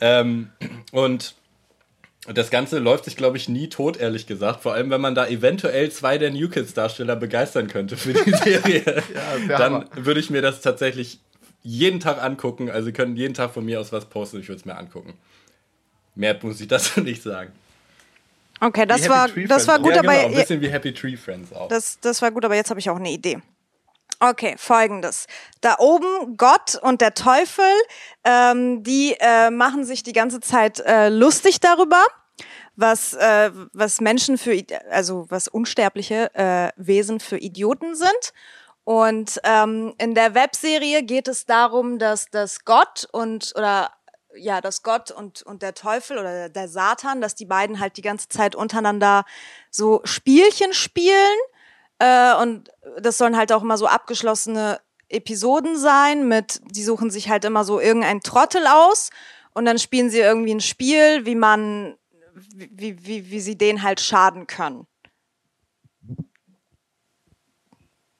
ähm, 0.00 0.48
und 0.90 1.34
das 2.32 2.50
Ganze 2.50 2.78
läuft 2.78 3.04
sich, 3.04 3.16
glaube 3.16 3.36
ich, 3.36 3.50
nie 3.50 3.68
tot, 3.68 3.98
ehrlich 3.98 4.26
gesagt. 4.26 4.62
Vor 4.62 4.72
allem, 4.72 4.88
wenn 4.90 5.00
man 5.00 5.14
da 5.14 5.26
eventuell 5.26 5.90
zwei 5.90 6.16
der 6.16 6.30
New 6.30 6.48
Kids-Darsteller 6.48 7.16
begeistern 7.16 7.68
könnte 7.68 7.98
für 7.98 8.14
die 8.14 8.30
Serie. 8.44 9.02
wär 9.46 9.58
dann 9.58 9.84
würde 9.94 10.20
ich 10.20 10.30
mir 10.30 10.40
das 10.40 10.62
tatsächlich 10.62 11.18
jeden 11.64 11.98
Tag 11.98 12.22
angucken. 12.22 12.70
Also, 12.70 12.86
Sie 12.86 12.92
können 12.92 13.16
jeden 13.16 13.34
Tag 13.34 13.52
von 13.52 13.64
mir 13.64 13.80
aus 13.80 13.90
was 13.92 14.04
posten, 14.06 14.38
ich 14.38 14.48
würde 14.48 14.60
es 14.60 14.64
mir 14.64 14.76
angucken. 14.76 15.14
Mehr 16.14 16.38
muss 16.42 16.60
ich 16.60 16.68
dazu 16.68 17.00
nicht 17.02 17.22
sagen. 17.22 17.50
Okay, 18.60 18.86
das 18.86 19.08
war, 19.08 19.26
Tree 19.28 19.46
das 19.46 19.64
Friends 19.64 19.68
war 19.68 19.78
gut, 19.80 19.94
ja, 19.96 19.98
aber 20.00 20.12
genau, 20.12 20.26
ein 20.26 20.32
ihr- 20.32 20.38
bisschen 20.38 20.60
wie 20.60 20.68
Happy 20.70 20.94
Tree 20.94 21.16
Friends 21.16 21.52
auch. 21.52 21.68
das, 21.68 21.98
das 22.00 22.22
war 22.22 22.30
gut, 22.30 22.44
aber 22.44 22.54
jetzt 22.54 22.70
habe 22.70 22.78
ich 22.78 22.88
auch 22.88 22.96
eine 22.96 23.10
Idee. 23.10 23.38
Okay, 24.20 24.54
folgendes. 24.56 25.26
Da 25.60 25.74
oben 25.80 26.36
Gott 26.36 26.76
und 26.80 27.00
der 27.00 27.14
Teufel, 27.14 27.64
ähm, 28.22 28.82
die 28.84 29.16
äh, 29.18 29.50
machen 29.50 29.84
sich 29.84 30.02
die 30.04 30.12
ganze 30.12 30.38
Zeit 30.40 30.78
äh, 30.80 31.08
lustig 31.08 31.58
darüber, 31.60 32.02
was, 32.76 33.12
äh, 33.14 33.50
was 33.72 34.00
Menschen 34.00 34.38
für, 34.38 34.56
also 34.90 35.26
was 35.30 35.48
unsterbliche 35.48 36.30
äh, 36.34 36.70
Wesen 36.76 37.18
für 37.20 37.38
Idioten 37.38 37.96
sind. 37.96 38.32
Und 38.84 39.40
ähm, 39.44 39.94
in 39.98 40.14
der 40.14 40.34
Webserie 40.34 41.02
geht 41.02 41.26
es 41.26 41.46
darum, 41.46 41.98
dass 41.98 42.26
das 42.30 42.64
Gott 42.64 43.08
und 43.12 43.52
oder 43.56 43.90
ja, 44.36 44.60
dass 44.60 44.82
Gott 44.82 45.10
und, 45.10 45.42
und 45.42 45.62
der 45.62 45.74
Teufel 45.74 46.18
oder 46.18 46.48
der 46.48 46.68
Satan, 46.68 47.20
dass 47.20 47.34
die 47.34 47.46
beiden 47.46 47.80
halt 47.80 47.96
die 47.96 48.02
ganze 48.02 48.28
Zeit 48.28 48.54
untereinander 48.54 49.24
so 49.70 50.00
Spielchen 50.04 50.72
spielen. 50.72 51.38
Äh, 51.98 52.34
und 52.36 52.70
das 53.00 53.16
sollen 53.16 53.36
halt 53.36 53.52
auch 53.52 53.62
immer 53.62 53.78
so 53.78 53.86
abgeschlossene 53.86 54.80
Episoden 55.08 55.78
sein 55.78 56.26
mit, 56.28 56.60
die 56.70 56.82
suchen 56.82 57.10
sich 57.10 57.28
halt 57.28 57.44
immer 57.44 57.64
so 57.64 57.80
irgendeinen 57.80 58.20
Trottel 58.20 58.66
aus 58.66 59.10
und 59.52 59.64
dann 59.64 59.78
spielen 59.78 60.10
sie 60.10 60.18
irgendwie 60.18 60.54
ein 60.54 60.60
Spiel, 60.60 61.24
wie 61.24 61.36
man, 61.36 61.96
wie, 62.34 63.06
wie, 63.06 63.30
wie 63.30 63.40
sie 63.40 63.56
den 63.56 63.82
halt 63.82 64.00
schaden 64.00 64.46
können. 64.46 64.86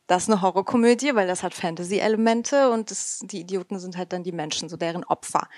Das 0.07 0.25
ist 0.25 0.31
eine 0.31 0.43
Horrorkomödie, 0.43 1.15
weil 1.15 1.27
das 1.27 1.43
hat 1.43 1.55
Fantasy-Elemente 1.55 2.71
und 2.71 2.91
das, 2.91 3.21
die 3.23 3.41
Idioten 3.41 3.79
sind 3.79 3.97
halt 3.97 4.13
dann 4.13 4.23
die 4.23 4.33
Menschen, 4.33 4.69
so 4.69 4.77
deren 4.77 5.05
Opfer. 5.05 5.49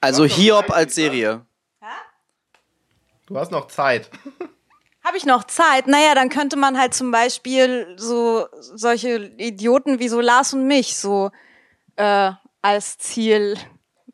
Also 0.00 0.24
Hiob 0.24 0.70
als 0.70 0.94
Serie. 0.94 1.46
Du 3.26 3.38
hast 3.38 3.52
noch 3.52 3.68
Zeit. 3.68 4.10
Habe 5.04 5.16
ich 5.16 5.26
noch 5.26 5.44
Zeit? 5.44 5.86
Naja, 5.86 6.14
dann 6.14 6.28
könnte 6.28 6.56
man 6.56 6.78
halt 6.78 6.94
zum 6.94 7.10
Beispiel 7.10 7.94
so 7.98 8.46
solche 8.58 9.16
Idioten 9.36 10.00
wie 10.00 10.08
so 10.08 10.20
Lars 10.20 10.54
und 10.54 10.66
mich 10.66 10.96
so 10.96 11.30
äh, 11.96 12.32
als 12.62 12.98
Ziel 12.98 13.56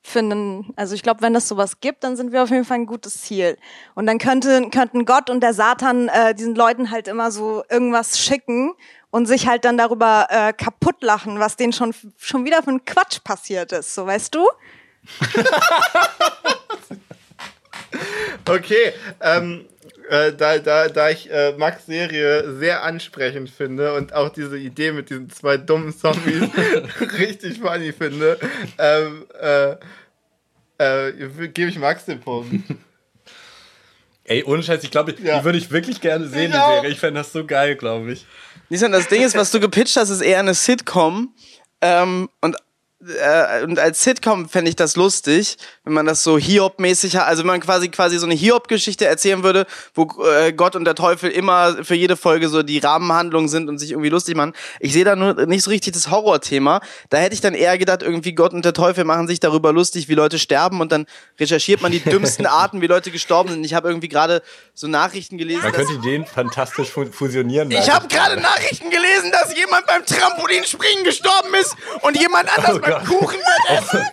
finden. 0.07 0.73
Also 0.77 0.95
ich 0.95 1.03
glaube, 1.03 1.23
wenn 1.23 1.35
es 1.35 1.49
sowas 1.49 1.81
gibt, 1.81 2.05
dann 2.05 2.17
sind 2.17 2.31
wir 2.31 2.43
auf 2.43 2.51
jeden 2.51 2.65
Fall 2.65 2.79
ein 2.79 2.87
gutes 2.87 3.23
Ziel. 3.23 3.57
Und 3.95 4.07
dann 4.07 4.19
könnte, 4.19 4.69
könnten 4.71 5.07
Gott 5.07 5.31
und 5.31 5.41
der 5.41 5.55
Satan 5.55 6.09
äh, 6.09 6.35
diesen 6.35 6.55
Leuten 6.55 6.91
halt 6.91 7.09
immer 7.09 7.31
so 7.31 7.65
irgendwas 7.71 8.19
schicken 8.19 8.75
und 9.11 9.27
sich 9.27 9.49
halt 9.49 9.65
dann 9.65 9.79
darüber 9.79 10.27
äh, 10.29 10.53
kaputt 10.53 11.03
lachen, 11.03 11.41
was 11.41 11.57
denen 11.57 11.73
schon, 11.73 11.95
schon 12.19 12.45
wieder 12.45 12.63
für 12.63 12.71
ein 12.71 12.85
Quatsch 12.85 13.25
passiert 13.25 13.73
ist. 13.73 13.95
So, 13.95 14.07
weißt 14.07 14.35
du? 14.35 14.47
Okay, 18.47 18.93
ähm, 19.21 19.65
äh, 20.09 20.33
da, 20.33 20.59
da, 20.59 20.89
da 20.89 21.11
ich 21.11 21.31
äh, 21.31 21.53
Max 21.57 21.87
Serie 21.87 22.55
sehr 22.59 22.83
ansprechend 22.83 23.51
finde 23.51 23.95
und 23.95 24.13
auch 24.13 24.29
diese 24.29 24.59
Idee 24.59 24.93
mit 24.93 25.11
diesen 25.11 25.31
zwei 25.31 25.57
dummen 25.57 25.97
Zombies 25.97 26.49
richtig 27.19 27.59
funny 27.59 27.93
finde, 27.93 28.39
ähm, 28.79 29.27
äh, 29.41 29.77
äh, 30.79 31.13
gebe 31.49 31.71
ich 31.71 31.79
Max 31.79 32.05
den 32.05 32.21
Punkt. 32.21 32.55
Ey, 34.27 34.43
ohne 34.45 34.63
Scheiß, 34.63 34.83
ich 34.83 34.91
glaube, 34.91 35.15
Ja. 35.23 35.39
die 35.39 35.45
würde 35.45 35.59
ich 35.59 35.71
wirklich 35.71 36.01
gerne 36.01 36.27
sehen, 36.27 36.51
die 36.51 36.57
Ich 36.57 36.63
auch. 36.63 36.75
Serie. 36.77 36.91
Ich 36.91 36.99
fände 37.01 37.21
das 37.21 37.31
so 37.33 37.45
geil, 37.45 37.77
glaube 37.77 38.13
ich. 38.13 38.25
Nissan, 38.71 38.91
das 38.93 39.09
Ding 39.09 39.23
ist, 39.23 39.37
was 39.37 39.51
du 39.51 39.61
gepitcht 39.61 39.97
hast, 39.97 40.09
ist 40.09 40.23
eher 40.23 40.39
eine 40.39 40.55
Sitcom. 40.55 41.35
Ähm, 41.83 42.31
und, 42.41 42.57
äh, 43.01 43.63
und 43.65 43.79
als 43.79 44.03
Sitcom 44.03 44.49
fände 44.49 44.71
ich 44.71 44.77
das 44.77 44.97
lustig, 44.97 45.57
wenn 45.85 45.93
man 45.93 46.07
das 46.07 46.23
so 46.23 46.39
Hiob-mäßig 46.39 47.17
hat. 47.17 47.27
Also 47.27 47.43
wenn 47.43 47.49
man 47.49 47.61
quasi 47.61 47.89
quasi 47.89 48.19
so 48.19 48.25
eine 48.25 48.35
Hiob-Geschichte 48.35 49.05
erzählen 49.07 49.43
würde, 49.43 49.67
wo 49.95 50.09
äh, 50.25 50.53
Gott 50.53 50.75
und 50.75 50.85
der 50.87 50.95
Teufel 50.95 51.31
immer 51.31 51.85
für 51.85 51.95
jede 51.95 52.17
Folge 52.17 52.49
so 52.49 52.63
die 52.63 52.79
Rahmenhandlungen 52.79 53.49
sind 53.49 53.69
und 53.69 53.79
sich 53.79 53.91
irgendwie 53.91 54.09
lustig 54.09 54.37
machen. 54.37 54.55
Ich 54.81 54.93
sehe 54.95 55.05
da 55.05 55.17
nur 55.17 55.47
nicht 55.47 55.65
so 55.65 55.71
richtig 55.71 55.93
das 55.93 56.11
Horrorthema. 56.11 56.81
Da 57.11 57.19
hätte 57.19 57.35
ich 57.35 57.41
dann 57.43 57.53
eher 57.55 57.77
gedacht, 57.77 58.03
irgendwie 58.03 58.33
Gott 58.35 58.53
und 58.55 58.65
der 58.65 58.73
Teufel 58.73 59.05
machen 59.05 59.29
sich 59.29 59.39
darüber 59.41 59.73
lustig, 59.73 60.09
wie 60.09 60.15
Leute 60.15 60.39
sterben 60.39 60.81
und 60.81 60.91
dann 60.91 61.07
recherchiert 61.39 61.83
man 61.83 61.93
die 61.93 62.01
dümmsten 62.01 62.47
Arten, 62.47 62.81
wie 62.81 62.87
Leute 62.87 63.11
gestorben 63.11 63.51
sind. 63.51 63.65
Ich 63.65 63.75
habe 63.75 63.89
irgendwie 63.89 64.09
gerade 64.09 64.43
so 64.73 64.87
Nachrichten 64.87 65.37
gelesen. 65.37 65.63
Man 65.63 65.73
könnte 65.73 65.99
den 65.99 66.25
fantastisch 66.25 66.89
fu- 66.91 67.05
fusionieren. 67.13 67.71
ich 67.71 67.91
habe 67.91 68.09
gerade 68.09 68.41
Nachrichten 68.41 68.89
gelesen, 68.91 69.31
dass 69.31 69.55
jemand 69.57 69.87
beim 69.87 70.07
Trampolinspringen 70.07 71.05
gestorben 71.05 71.53
ist 71.61 71.75
und 72.03 72.19
jemand 72.19 72.49
anders 72.57 72.81
Gott. 72.85 73.05
Kuchen 73.07 73.41
essen. 73.69 74.07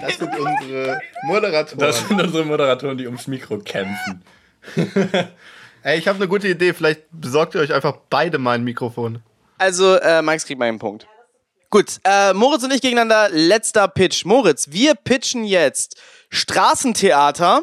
Das 0.00 0.18
sind 0.18 0.38
unsere 0.38 1.00
Moderatoren. 1.24 1.78
Das 1.78 1.98
sind 1.98 2.20
unsere 2.20 2.44
Moderatoren, 2.44 2.96
die 2.98 3.06
ums 3.06 3.26
Mikro 3.26 3.58
kämpfen. 3.58 4.24
Ey, 5.82 5.98
ich 5.98 6.08
habe 6.08 6.16
eine 6.16 6.28
gute 6.28 6.48
Idee. 6.48 6.72
Vielleicht 6.72 7.02
besorgt 7.12 7.54
ihr 7.54 7.60
euch 7.60 7.72
einfach 7.72 7.96
beide 8.10 8.38
mal 8.38 8.52
ein 8.52 8.64
Mikrofon. 8.64 9.22
Also, 9.58 9.96
äh, 9.96 10.22
Max 10.22 10.46
kriegt 10.46 10.58
meinen 10.58 10.78
Punkt. 10.78 11.06
Gut, 11.70 12.00
äh, 12.04 12.32
Moritz 12.32 12.64
und 12.64 12.72
ich 12.72 12.82
gegeneinander, 12.82 13.28
letzter 13.30 13.86
Pitch. 13.88 14.24
Moritz, 14.24 14.68
wir 14.70 14.94
pitchen 14.94 15.44
jetzt 15.44 16.00
Straßentheater, 16.30 17.62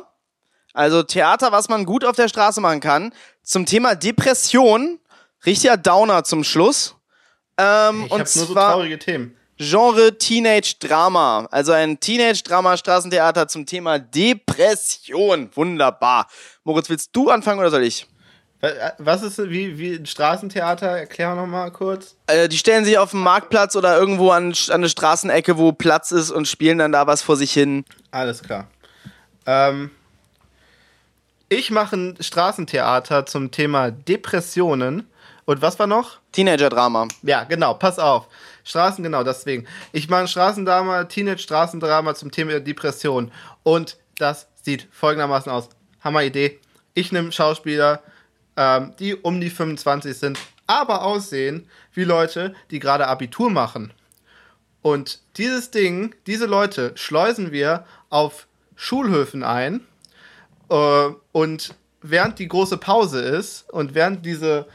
also 0.73 1.03
Theater, 1.03 1.51
was 1.51 1.69
man 1.69 1.85
gut 1.85 2.05
auf 2.05 2.15
der 2.15 2.27
Straße 2.29 2.61
machen 2.61 2.79
kann, 2.79 3.13
zum 3.43 3.65
Thema 3.65 3.95
Depression. 3.95 4.99
Richtiger 5.45 5.77
Downer 5.77 6.23
zum 6.23 6.43
Schluss. 6.43 6.95
Ähm, 7.57 8.03
Ich 8.05 8.11
und 8.11 8.19
habe 8.19 8.29
nur 8.35 8.45
so 8.45 8.53
zwar 8.53 8.71
traurige 8.73 8.97
Themen. 8.99 9.37
Genre 9.57 10.17
Teenage 10.17 10.75
Drama. 10.79 11.47
Also 11.51 11.71
ein 11.71 11.99
Teenage 11.99 12.43
Drama 12.43 12.77
Straßentheater 12.77 13.47
zum 13.47 13.65
Thema 13.65 13.97
Depression. 13.99 15.49
Wunderbar. 15.55 16.27
Moritz, 16.63 16.89
willst 16.89 17.09
du 17.15 17.29
anfangen 17.29 17.59
oder 17.59 17.71
soll 17.71 17.83
ich? 17.83 18.05
Wa- 18.61 18.69
Was 18.99 19.23
ist 19.23 19.37
wie, 19.49 19.77
wie 19.79 19.95
ein 19.95 20.05
Straßentheater? 20.05 20.87
Erklär 20.87 21.33
noch 21.35 21.47
mal 21.47 21.71
kurz. 21.71 22.15
Äh, 22.27 22.47
die 22.49 22.57
stellen 22.57 22.85
sich 22.85 22.97
auf 22.97 23.11
den 23.11 23.21
Marktplatz 23.21 23.75
oder 23.75 23.97
irgendwo 23.97 24.29
an, 24.31 24.53
an 24.69 24.73
eine 24.73 24.89
Straßenecke, 24.89 25.57
wo 25.57 25.71
Platz 25.71 26.11
ist 26.11 26.29
und 26.31 26.47
spielen 26.47 26.77
dann 26.77 26.91
da 26.91 27.07
was 27.07 27.21
vor 27.21 27.35
sich 27.35 27.51
hin. 27.53 27.83
Alles 28.11 28.43
klar. 28.43 28.67
Ähm, 29.45 29.91
ich 31.49 31.71
mache 31.71 31.95
ein 31.95 32.17
Straßentheater 32.19 33.25
zum 33.25 33.51
Thema 33.51 33.89
Depressionen. 33.91 35.07
Und 35.45 35.61
was 35.61 35.79
war 35.79 35.87
noch? 35.87 36.17
Teenager-Drama. 36.33 37.07
Ja, 37.23 37.45
genau, 37.45 37.73
pass 37.75 37.99
auf. 37.99 38.27
Straßen, 38.67 39.03
genau, 39.03 39.23
deswegen. 39.23 39.65
Ich 39.93 40.09
mache 40.09 40.27
Straßendrama, 40.27 41.05
Teenage-Straßendrama 41.05 42.15
zum 42.15 42.31
Thema 42.31 42.59
Depression. 42.59 43.31
Und 43.63 43.97
das 44.17 44.47
sieht 44.61 44.87
folgendermaßen 44.91 45.51
aus. 45.51 45.69
Hammer 46.01 46.23
Idee. 46.23 46.59
Ich 46.93 47.11
nehme 47.11 47.31
Schauspieler, 47.31 48.03
ähm, 48.57 48.93
die 48.99 49.15
um 49.15 49.39
die 49.39 49.49
25 49.49 50.17
sind, 50.17 50.39
aber 50.65 51.03
aussehen 51.03 51.69
wie 51.93 52.03
Leute, 52.03 52.53
die 52.71 52.79
gerade 52.79 53.07
Abitur 53.07 53.49
machen. 53.49 53.93
Und 54.81 55.19
dieses 55.37 55.71
Ding, 55.71 56.13
diese 56.27 56.45
Leute 56.45 56.91
schleusen 56.95 57.51
wir 57.51 57.85
auf 58.09 58.47
Schulhöfen 58.75 59.43
ein. 59.43 59.81
Äh, 60.69 61.09
und 61.31 61.73
während 62.01 62.39
die 62.39 62.47
große 62.47 62.77
Pause 62.77 63.21
ist 63.21 63.69
und 63.71 63.95
während 63.95 64.25
diese 64.25 64.67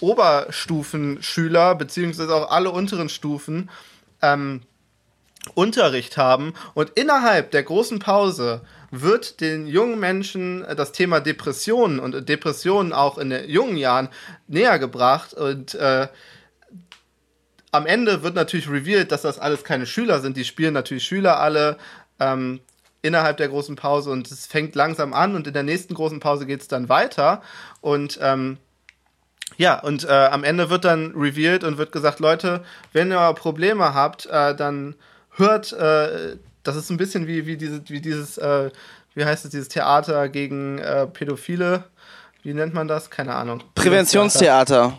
Oberstufenschüler, 0.00 1.74
beziehungsweise 1.74 2.34
auch 2.34 2.50
alle 2.50 2.70
unteren 2.70 3.08
Stufen, 3.08 3.70
ähm, 4.22 4.62
Unterricht 5.54 6.16
haben. 6.16 6.54
Und 6.74 6.90
innerhalb 6.90 7.50
der 7.50 7.62
großen 7.62 7.98
Pause 7.98 8.62
wird 8.90 9.40
den 9.40 9.66
jungen 9.66 9.98
Menschen 9.98 10.64
äh, 10.64 10.76
das 10.76 10.92
Thema 10.92 11.20
Depressionen 11.20 12.00
und 12.00 12.28
Depressionen 12.28 12.92
auch 12.92 13.18
in 13.18 13.30
den 13.30 13.48
jungen 13.48 13.76
Jahren 13.76 14.08
näher 14.46 14.78
gebracht. 14.78 15.34
Und 15.34 15.74
äh, 15.74 16.08
am 17.70 17.86
Ende 17.86 18.22
wird 18.22 18.34
natürlich 18.34 18.68
revealed, 18.68 19.12
dass 19.12 19.22
das 19.22 19.38
alles 19.38 19.64
keine 19.64 19.86
Schüler 19.86 20.20
sind. 20.20 20.36
Die 20.36 20.44
spielen 20.44 20.74
natürlich 20.74 21.04
Schüler 21.04 21.38
alle 21.40 21.76
ähm, 22.18 22.60
innerhalb 23.02 23.36
der 23.36 23.48
großen 23.48 23.76
Pause. 23.76 24.10
Und 24.10 24.30
es 24.30 24.46
fängt 24.46 24.74
langsam 24.74 25.12
an 25.12 25.34
und 25.34 25.46
in 25.46 25.52
der 25.52 25.62
nächsten 25.62 25.94
großen 25.94 26.20
Pause 26.20 26.46
geht 26.46 26.62
es 26.62 26.68
dann 26.68 26.88
weiter. 26.88 27.42
Und 27.80 28.18
ähm, 28.22 28.58
ja, 29.56 29.80
und 29.80 30.04
äh, 30.04 30.08
am 30.08 30.44
Ende 30.44 30.70
wird 30.70 30.84
dann 30.84 31.12
revealed 31.16 31.64
und 31.64 31.78
wird 31.78 31.90
gesagt, 31.92 32.20
Leute, 32.20 32.62
wenn 32.92 33.10
ihr 33.10 33.32
Probleme 33.34 33.94
habt, 33.94 34.26
äh, 34.26 34.54
dann 34.54 34.94
hört, 35.32 35.72
äh, 35.72 36.36
das 36.62 36.76
ist 36.76 36.90
ein 36.90 36.96
bisschen 36.96 37.26
wie, 37.26 37.46
wie, 37.46 37.56
diese, 37.56 37.82
wie 37.88 38.00
dieses, 38.00 38.38
äh, 38.38 38.70
wie 39.14 39.24
heißt 39.24 39.44
es, 39.44 39.50
dieses 39.50 39.68
Theater 39.68 40.28
gegen 40.28 40.78
äh, 40.78 41.06
Pädophile. 41.06 41.84
Wie 42.42 42.54
nennt 42.54 42.74
man 42.74 42.86
das? 42.86 43.10
Keine 43.10 43.34
Ahnung. 43.34 43.62
Präventionstheater. 43.74 44.96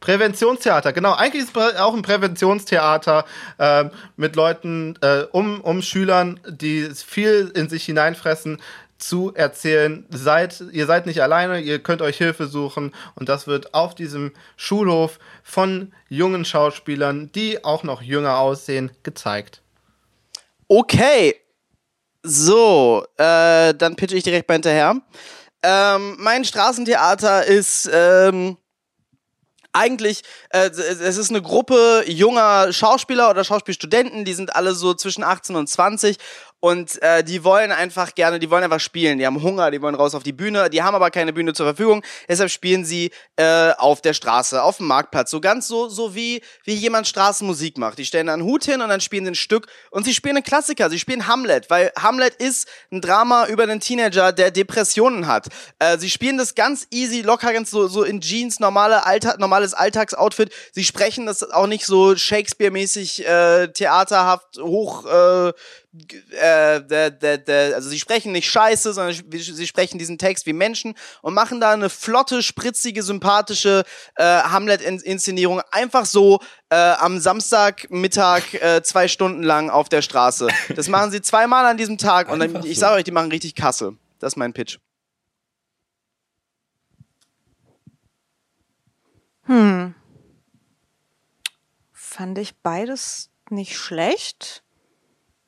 Präventionstheater, 0.00 0.92
genau. 0.92 1.14
Eigentlich 1.14 1.44
ist 1.44 1.56
es 1.56 1.76
auch 1.76 1.94
ein 1.94 2.02
Präventionstheater 2.02 3.24
ähm, 3.58 3.90
mit 4.16 4.36
Leuten, 4.36 4.96
äh, 5.00 5.24
um, 5.32 5.62
um 5.62 5.80
Schülern, 5.80 6.40
die 6.46 6.90
viel 6.94 7.50
in 7.54 7.70
sich 7.70 7.84
hineinfressen, 7.84 8.60
zu 8.98 9.34
erzählen, 9.34 10.06
seid, 10.10 10.62
ihr 10.72 10.86
seid 10.86 11.06
nicht 11.06 11.22
alleine, 11.22 11.60
ihr 11.60 11.82
könnt 11.82 12.02
euch 12.02 12.16
Hilfe 12.16 12.46
suchen 12.46 12.94
und 13.14 13.28
das 13.28 13.46
wird 13.46 13.74
auf 13.74 13.94
diesem 13.94 14.32
Schulhof 14.56 15.18
von 15.42 15.92
jungen 16.08 16.44
Schauspielern, 16.44 17.30
die 17.32 17.64
auch 17.64 17.82
noch 17.82 18.02
jünger 18.02 18.38
aussehen, 18.38 18.90
gezeigt. 19.02 19.62
Okay. 20.68 21.36
So, 22.22 23.04
äh, 23.18 23.74
dann 23.74 23.96
pitche 23.96 24.16
ich 24.16 24.24
direkt 24.24 24.48
mal 24.48 24.54
hinterher. 24.54 24.96
Ähm, 25.62 26.16
mein 26.18 26.44
Straßentheater 26.44 27.44
ist 27.44 27.90
ähm, 27.92 28.56
eigentlich, 29.74 30.22
äh, 30.50 30.70
es 30.70 31.18
ist 31.18 31.30
eine 31.30 31.42
Gruppe 31.42 32.04
junger 32.06 32.72
Schauspieler 32.72 33.28
oder 33.28 33.44
Schauspielstudenten, 33.44 34.24
die 34.24 34.32
sind 34.32 34.54
alle 34.54 34.72
so 34.72 34.94
zwischen 34.94 35.24
18 35.24 35.56
und 35.56 35.68
20 35.68 36.16
und 36.64 37.02
äh, 37.02 37.22
die 37.22 37.44
wollen 37.44 37.72
einfach 37.72 38.14
gerne, 38.14 38.38
die 38.38 38.48
wollen 38.48 38.64
einfach 38.64 38.80
spielen, 38.80 39.18
die 39.18 39.26
haben 39.26 39.42
Hunger, 39.42 39.70
die 39.70 39.82
wollen 39.82 39.94
raus 39.94 40.14
auf 40.14 40.22
die 40.22 40.32
Bühne, 40.32 40.70
die 40.70 40.82
haben 40.82 40.94
aber 40.94 41.10
keine 41.10 41.34
Bühne 41.34 41.52
zur 41.52 41.66
Verfügung, 41.66 42.02
deshalb 42.26 42.50
spielen 42.50 42.86
sie 42.86 43.10
äh, 43.36 43.72
auf 43.72 44.00
der 44.00 44.14
Straße, 44.14 44.62
auf 44.62 44.78
dem 44.78 44.86
Marktplatz, 44.86 45.30
so 45.30 45.42
ganz 45.42 45.68
so, 45.68 45.90
so 45.90 46.14
wie, 46.14 46.40
wie 46.64 46.72
jemand 46.72 47.06
Straßenmusik 47.06 47.76
macht. 47.76 47.98
Die 47.98 48.06
stellen 48.06 48.30
einen 48.30 48.44
Hut 48.44 48.64
hin 48.64 48.80
und 48.80 48.88
dann 48.88 49.02
spielen 49.02 49.26
sie 49.26 49.32
ein 49.32 49.34
Stück 49.34 49.66
und 49.90 50.04
sie 50.04 50.14
spielen 50.14 50.36
einen 50.36 50.42
Klassiker, 50.42 50.88
sie 50.88 50.98
spielen 50.98 51.26
Hamlet, 51.26 51.68
weil 51.68 51.92
Hamlet 51.98 52.34
ist 52.36 52.66
ein 52.90 53.02
Drama 53.02 53.46
über 53.48 53.64
einen 53.64 53.80
Teenager, 53.80 54.32
der 54.32 54.50
Depressionen 54.50 55.26
hat. 55.26 55.48
Äh, 55.80 55.98
sie 55.98 56.08
spielen 56.08 56.38
das 56.38 56.54
ganz 56.54 56.86
easy, 56.90 57.20
locker, 57.20 57.52
ganz 57.52 57.70
so, 57.70 57.88
so 57.88 58.04
in 58.04 58.22
Jeans, 58.22 58.58
normale 58.58 59.04
Alltag, 59.04 59.38
normales 59.38 59.74
Alltagsoutfit. 59.74 60.50
Sie 60.72 60.84
sprechen 60.84 61.26
das 61.26 61.42
auch 61.42 61.66
nicht 61.66 61.84
so 61.84 62.16
Shakespeare-mäßig 62.16 63.26
äh, 63.26 63.68
theaterhaft 63.68 64.56
hoch 64.62 65.04
äh, 65.04 65.52
äh, 66.30 66.82
der, 66.82 67.10
der, 67.10 67.38
der, 67.38 67.76
also 67.76 67.88
sie 67.88 68.00
sprechen 68.00 68.32
nicht 68.32 68.50
scheiße, 68.50 68.92
sondern 68.92 69.14
sie 69.32 69.66
sprechen 69.66 69.98
diesen 69.98 70.18
Text 70.18 70.44
wie 70.46 70.52
Menschen 70.52 70.94
und 71.22 71.34
machen 71.34 71.60
da 71.60 71.70
eine 71.70 71.88
flotte, 71.88 72.42
spritzige, 72.42 73.02
sympathische 73.02 73.84
äh, 74.16 74.24
Hamlet-Inszenierung 74.24 75.60
einfach 75.70 76.04
so 76.04 76.40
äh, 76.70 76.74
am 76.74 77.20
Samstagmittag 77.20 78.54
äh, 78.54 78.82
zwei 78.82 79.06
Stunden 79.06 79.44
lang 79.44 79.70
auf 79.70 79.88
der 79.88 80.02
Straße. 80.02 80.48
Das 80.74 80.88
machen 80.88 81.12
sie 81.12 81.22
zweimal 81.22 81.64
an 81.66 81.76
diesem 81.76 81.98
Tag 81.98 82.28
und 82.28 82.40
dann, 82.40 82.64
ich 82.64 82.78
sage 82.78 82.96
euch, 82.96 83.04
die 83.04 83.12
machen 83.12 83.30
richtig 83.30 83.54
Kasse. 83.54 83.96
Das 84.18 84.32
ist 84.32 84.36
mein 84.36 84.52
Pitch. 84.52 84.78
Hm. 89.44 89.94
Fand 91.92 92.38
ich 92.38 92.56
beides 92.56 93.30
nicht 93.50 93.76
schlecht. 93.76 94.63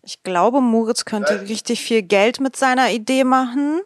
Ich 0.06 0.22
glaube, 0.22 0.60
Moritz 0.60 1.04
könnte 1.04 1.32
äh. 1.34 1.46
richtig 1.46 1.82
viel 1.82 2.02
Geld 2.02 2.38
mit 2.38 2.54
seiner 2.54 2.92
Idee 2.92 3.24
machen. 3.24 3.80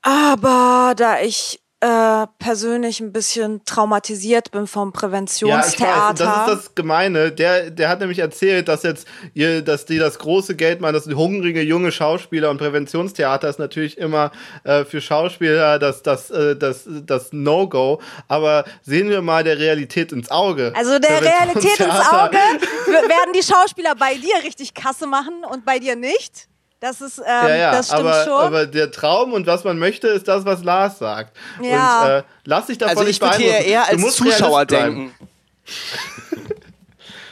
Aber 0.00 0.94
da 0.96 1.20
ich 1.20 1.60
äh, 1.80 2.26
persönlich 2.40 2.98
ein 2.98 3.12
bisschen 3.12 3.64
traumatisiert 3.64 4.50
bin 4.50 4.66
vom 4.66 4.92
Präventionstheater. 4.92 6.24
Ja, 6.24 6.46
das 6.46 6.54
ist 6.54 6.66
das 6.66 6.74
Gemeine. 6.74 7.30
Der, 7.30 7.70
der 7.70 7.88
hat 7.88 8.00
nämlich 8.00 8.18
erzählt, 8.18 8.66
dass 8.66 8.82
jetzt 8.82 9.06
ihr, 9.32 9.62
dass 9.62 9.86
die 9.86 9.98
das 9.98 10.18
große 10.18 10.56
Geld 10.56 10.80
machen, 10.80 10.94
dass 10.94 11.06
hungrige 11.06 11.62
junge 11.62 11.92
Schauspieler 11.92 12.50
und 12.50 12.58
Präventionstheater 12.58 13.48
ist 13.48 13.60
natürlich 13.60 13.96
immer 13.96 14.32
äh, 14.64 14.84
für 14.84 15.00
Schauspieler 15.00 15.78
das, 15.78 16.02
das, 16.02 16.30
äh, 16.30 16.56
das, 16.56 16.84
das 16.86 17.32
No-Go. 17.32 18.00
Aber 18.26 18.64
sehen 18.82 19.08
wir 19.08 19.22
mal 19.22 19.44
der 19.44 19.58
Realität 19.58 20.10
ins 20.10 20.32
Auge. 20.32 20.72
Also 20.74 20.98
der 20.98 21.22
Realität 21.22 21.78
ins 21.78 22.08
Auge 22.10 22.36
werden 22.36 23.32
die 23.36 23.42
Schauspieler 23.42 23.94
bei 23.94 24.14
dir 24.14 24.42
richtig 24.42 24.74
Kasse 24.74 25.06
machen 25.06 25.44
und 25.48 25.64
bei 25.64 25.78
dir 25.78 25.94
nicht. 25.94 26.48
Das 26.80 27.00
ist, 27.00 27.18
ähm, 27.18 27.24
ja, 27.26 27.56
ja, 27.56 27.72
das 27.72 27.88
stimmt 27.88 28.02
aber, 28.02 28.24
schon. 28.24 28.32
Aber 28.32 28.66
der 28.66 28.92
Traum 28.92 29.32
und 29.32 29.48
was 29.48 29.64
man 29.64 29.78
möchte, 29.78 30.06
ist 30.08 30.28
das, 30.28 30.44
was 30.44 30.62
Lars 30.62 30.98
sagt. 30.98 31.36
Ja. 31.60 32.02
Und 32.02 32.10
äh, 32.10 32.22
lass 32.44 32.66
dich 32.66 32.78
davon 32.78 32.98
also 32.98 33.08
nicht. 33.08 33.20
Also 33.20 33.34
ich 33.34 33.40
würde 33.40 33.52
hier 33.52 33.66
eher 33.66 33.88
als 33.88 34.16
Zuschauer 34.16 34.64
denken. 34.64 35.12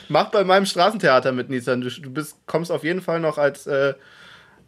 Mach 0.08 0.30
bei 0.30 0.44
meinem 0.44 0.66
Straßentheater 0.66 1.32
mit, 1.32 1.48
Nissan. 1.48 1.80
Du, 1.80 1.90
du 1.90 2.10
bist, 2.10 2.36
kommst 2.46 2.72
auf 2.72 2.82
jeden 2.82 3.02
Fall 3.02 3.20
noch 3.20 3.38
als 3.38 3.66
äh, 3.66 3.94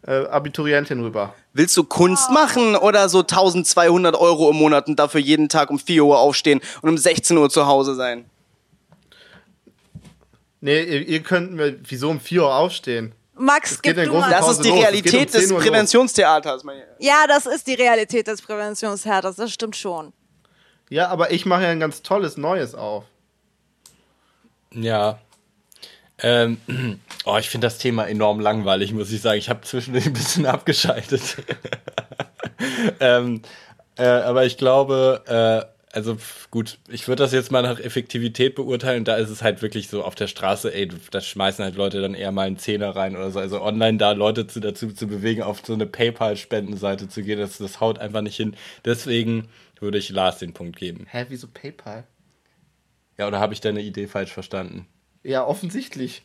äh, 0.07 0.25
Abiturientin 0.27 1.01
rüber. 1.01 1.33
Willst 1.53 1.75
du 1.75 1.83
Kunst 1.83 2.31
machen 2.31 2.75
oder 2.75 3.09
so 3.09 3.19
1200 3.19 4.15
Euro 4.15 4.49
im 4.49 4.57
Monat 4.57 4.87
und 4.87 4.97
dafür 4.97 5.19
jeden 5.19 5.49
Tag 5.49 5.69
um 5.69 5.79
4 5.79 6.05
Uhr 6.05 6.19
aufstehen 6.19 6.61
und 6.81 6.89
um 6.89 6.97
16 6.97 7.37
Uhr 7.37 7.49
zu 7.49 7.67
Hause 7.67 7.95
sein? 7.95 8.25
Nee, 10.61 10.83
ihr, 10.83 11.07
ihr 11.07 11.23
könnt 11.23 11.53
mir, 11.53 11.77
wieso 11.87 12.09
um 12.09 12.19
4 12.19 12.43
Uhr 12.43 12.55
aufstehen? 12.55 13.13
Max, 13.39 13.81
gib 13.81 13.95
du 13.95 14.13
mal. 14.13 14.29
Das 14.29 14.49
ist 14.49 14.63
die 14.63 14.69
Realität 14.69 15.33
um 15.33 15.41
des 15.41 15.53
Präventionstheaters. 15.53 16.63
Ja, 16.99 17.25
das 17.27 17.45
ist 17.45 17.67
die 17.67 17.73
Realität 17.73 18.27
des 18.27 18.41
Präventionstheaters, 18.41 19.35
das 19.35 19.51
stimmt 19.51 19.75
schon. 19.75 20.13
Ja, 20.89 21.07
aber 21.09 21.31
ich 21.31 21.45
mache 21.45 21.63
ja 21.63 21.69
ein 21.69 21.79
ganz 21.79 22.01
tolles 22.01 22.37
Neues 22.37 22.75
auf. 22.75 23.05
Ja. 24.73 25.19
Ähm, 26.21 26.59
oh, 27.25 27.37
ich 27.37 27.49
finde 27.49 27.67
das 27.67 27.77
Thema 27.77 28.07
enorm 28.07 28.39
langweilig, 28.39 28.91
muss 28.91 29.11
ich 29.11 29.21
sagen. 29.21 29.37
Ich 29.37 29.49
habe 29.49 29.61
zwischendurch 29.61 30.05
ein 30.05 30.13
bisschen 30.13 30.45
abgeschaltet. 30.45 31.37
ähm, 32.99 33.41
äh, 33.97 34.05
aber 34.05 34.45
ich 34.45 34.57
glaube, 34.57 35.23
äh, 35.27 35.78
also 35.91 36.17
gut, 36.51 36.77
ich 36.87 37.07
würde 37.07 37.23
das 37.23 37.31
jetzt 37.31 37.51
mal 37.51 37.63
nach 37.63 37.79
Effektivität 37.79 38.55
beurteilen. 38.55 39.05
Da 39.05 39.15
ist 39.15 39.29
es 39.29 39.41
halt 39.41 39.61
wirklich 39.61 39.87
so 39.87 40.03
auf 40.03 40.15
der 40.15 40.27
Straße, 40.27 40.73
ey, 40.73 40.89
da 41.11 41.19
schmeißen 41.19 41.63
halt 41.65 41.75
Leute 41.75 42.01
dann 42.01 42.13
eher 42.13 42.31
mal 42.31 42.47
einen 42.47 42.57
Zehner 42.57 42.95
rein 42.95 43.15
oder 43.15 43.31
so. 43.31 43.39
Also 43.39 43.61
online 43.61 43.97
da 43.97 44.11
Leute 44.11 44.45
zu, 44.45 44.59
dazu 44.59 44.91
zu 44.91 45.07
bewegen, 45.07 45.41
auf 45.41 45.61
so 45.65 45.73
eine 45.73 45.87
PayPal-Spendenseite 45.87 47.09
zu 47.09 47.23
gehen, 47.23 47.39
das, 47.39 47.57
das 47.57 47.79
haut 47.79 47.97
einfach 47.99 48.21
nicht 48.21 48.35
hin. 48.35 48.55
Deswegen 48.85 49.49
würde 49.79 49.97
ich 49.97 50.09
Lars 50.09 50.37
den 50.37 50.53
Punkt 50.53 50.77
geben. 50.77 51.07
Hä, 51.09 51.25
wieso 51.29 51.47
PayPal? 51.47 52.03
Ja, 53.17 53.27
oder 53.27 53.39
habe 53.39 53.53
ich 53.53 53.61
deine 53.61 53.81
Idee 53.81 54.07
falsch 54.07 54.31
verstanden? 54.31 54.87
Ja, 55.23 55.45
offensichtlich. 55.45 56.23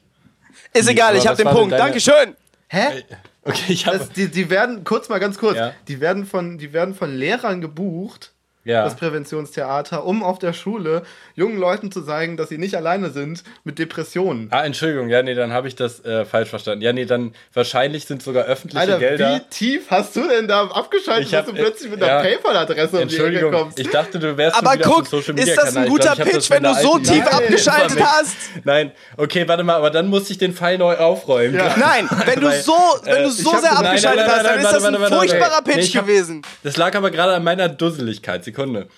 Ist 0.73 0.89
egal, 0.89 1.16
ich 1.16 1.27
habe 1.27 1.43
den 1.43 1.51
Punkt. 1.51 1.73
Deine... 1.73 1.85
Dankeschön. 1.85 2.36
Hä? 2.69 3.03
Okay, 3.43 3.73
ich 3.73 3.86
habe. 3.86 4.09
Die, 4.15 4.28
die 4.28 4.51
werden, 4.51 4.85
kurz 4.85 5.09
mal 5.09 5.19
ganz 5.19 5.39
kurz, 5.39 5.57
ja? 5.57 5.74
die, 5.89 6.01
werden 6.01 6.27
von, 6.27 6.59
die 6.59 6.73
werden 6.73 6.95
von 6.95 7.15
Lehrern 7.15 7.61
gebucht 7.61 8.34
ja. 8.65 8.85
das 8.85 8.97
Präventionstheater, 8.97 10.05
um 10.05 10.23
auf 10.23 10.39
der 10.39 10.53
Schule 10.53 11.03
jungen 11.35 11.59
Leuten 11.59 11.93
zu 11.93 12.03
zeigen, 12.03 12.36
dass 12.36 12.49
sie 12.49 12.59
nicht 12.59 12.77
alleine 12.77 13.11
sind 13.11 13.45
mit 13.65 13.78
Depressionen. 13.78 14.49
Ah, 14.51 14.65
Entschuldigung, 14.65 15.09
ja, 15.09 15.23
nee, 15.23 15.35
dann 15.35 15.53
habe 15.53 15.69
ich 15.69 15.77
das 15.77 16.05
äh, 16.05 16.24
falsch 16.24 16.49
verstanden. 16.49 16.82
Ja, 16.82 16.93
nee, 16.93 17.05
dann 17.05 17.35
wahrscheinlich 17.53 18.07
sind 18.07 18.23
sogar 18.23 18.45
öffentliche 18.45 18.81
Alter, 18.81 18.99
Gelder. 18.99 19.35
Wie 19.36 19.41
tief 19.51 19.91
hast 19.91 20.16
du 20.16 20.27
denn 20.28 20.49
da 20.49 20.66
abgeschaltet, 20.66 21.32
hab, 21.32 21.47
dass 21.47 21.55
du 21.55 21.61
plötzlich 21.61 21.91
mit 21.91 22.01
ja, 22.01 22.19
einer 22.19 22.28
PayPal-Adresse 22.28 23.01
um 23.03 23.09
die 23.09 23.16
Ecke 23.16 23.51
kommst? 23.51 23.78
Ich 23.78 23.91
dachte, 23.91 24.19
du 24.19 24.36
wärst 24.36 24.57
Aber 24.57 24.77
guck, 24.77 25.03
auf 25.03 25.09
Social 25.09 25.35
Media 25.35 25.55
ist 25.55 25.62
das 25.62 25.77
ein 25.77 25.89
guter 25.89 26.15
glaub, 26.15 26.28
Pitch, 26.28 26.51
wenn 26.51 26.62
du 26.62 26.74
so 26.74 26.99
tief 26.99 27.24
Nein, 27.24 27.35
abgeschaltet 27.35 28.03
hast? 28.03 28.36
Nein, 28.65 28.93
okay, 29.16 29.47
warte 29.47 29.65
mal, 29.65 29.77
aber 29.77 29.91
dann 29.91 30.09
muss 30.09 30.31
ich 30.31 30.39
den 30.39 30.55
Fall 30.55 30.78
neu 30.78 30.97
aufräumen. 30.97 31.57
Ja. 31.57 31.74
Nein, 31.77 32.09
wenn 32.24 32.41
du 32.41 32.51
so, 32.51 32.73
wenn 33.03 33.24
du 33.24 33.28
äh, 33.28 33.31
so 33.31 33.59
sehr 33.59 33.77
abgeschaltet 33.77 34.27
hast, 34.27 34.45
dann 34.45 34.59
ist 34.61 34.73
das 34.73 34.85
ein 34.85 34.95
furchtbarer 34.97 35.62
Pitch 35.62 35.93
gewesen. 35.93 36.43
Das 36.62 36.77
lag 36.77 36.95
aber 36.95 37.11
gerade 37.11 37.35
an 37.35 37.45
meiner 37.45 37.69
Dusseligkeit. 37.69 38.45
Sekunde. 38.55 38.89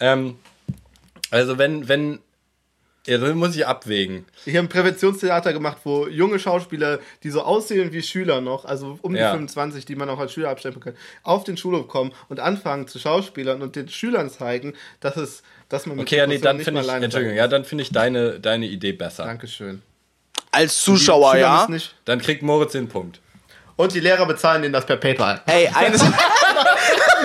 Ähm, 0.00 0.36
also 1.30 1.58
wenn, 1.58 1.88
wenn, 1.88 2.20
ja, 3.06 3.18
dann 3.18 3.38
muss 3.38 3.54
ich 3.56 3.66
abwägen. 3.66 4.24
Ich 4.44 4.56
habe 4.56 4.66
ein 4.66 4.68
Präventionstheater 4.68 5.52
gemacht, 5.52 5.78
wo 5.84 6.06
junge 6.06 6.38
Schauspieler, 6.38 6.98
die 7.22 7.30
so 7.30 7.42
aussehen 7.42 7.92
wie 7.92 8.02
Schüler 8.02 8.40
noch, 8.40 8.64
also 8.64 8.98
um 9.02 9.14
die 9.14 9.20
ja. 9.20 9.30
25, 9.30 9.84
die 9.84 9.94
man 9.94 10.08
auch 10.08 10.18
als 10.18 10.32
Schüler 10.32 10.50
abstempeln 10.50 10.82
kann, 10.82 10.94
auf 11.22 11.44
den 11.44 11.56
Schulhof 11.56 11.88
kommen 11.88 12.12
und 12.28 12.40
anfangen 12.40 12.88
zu 12.88 12.98
Schauspielern 12.98 13.62
und 13.62 13.76
den 13.76 13.88
Schülern 13.88 14.28
zeigen, 14.28 14.74
dass 15.00 15.16
es, 15.16 15.42
dass 15.68 15.86
man 15.86 15.96
mit 15.96 16.06
Okay, 16.06 16.16
ja, 16.18 16.26
nee, 16.26 16.38
dann 16.38 16.58
finde 16.60 16.80
ich, 16.80 16.88
Entschuldigung, 16.88 17.36
ja, 17.36 17.48
dann 17.48 17.64
finde 17.64 17.82
ich 17.82 17.90
deine, 17.90 18.40
deine 18.40 18.66
Idee 18.66 18.92
besser. 18.92 19.24
Dankeschön. 19.24 19.82
Als 20.50 20.80
Zuschauer, 20.82 21.36
ja. 21.36 21.68
Dann 22.04 22.20
kriegt 22.20 22.42
Moritz 22.42 22.72
den 22.72 22.88
Punkt. 22.88 23.20
Und 23.76 23.94
die 23.94 24.00
Lehrer 24.00 24.26
bezahlen 24.26 24.62
denen 24.62 24.72
das 24.72 24.86
per 24.86 24.96
PayPal. 24.96 25.42
Ey, 25.46 25.68
eines. 25.68 26.02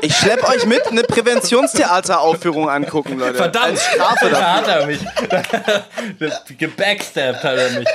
Ich 0.00 0.16
schlepp 0.16 0.48
euch 0.48 0.64
mit 0.66 0.86
eine 0.86 1.02
Präventionstheateraufführung 1.02 2.68
angucken, 2.68 3.18
Leute. 3.18 3.34
Verdammt, 3.34 3.66
Als 3.66 3.84
Strafe 3.84 4.30
da 4.30 4.54
hat 4.56 4.68
er 4.68 4.86
mich. 4.86 5.00
Gebackstabbt 6.58 7.42
hat 7.42 7.56
er 7.56 7.70
mich. 7.70 7.88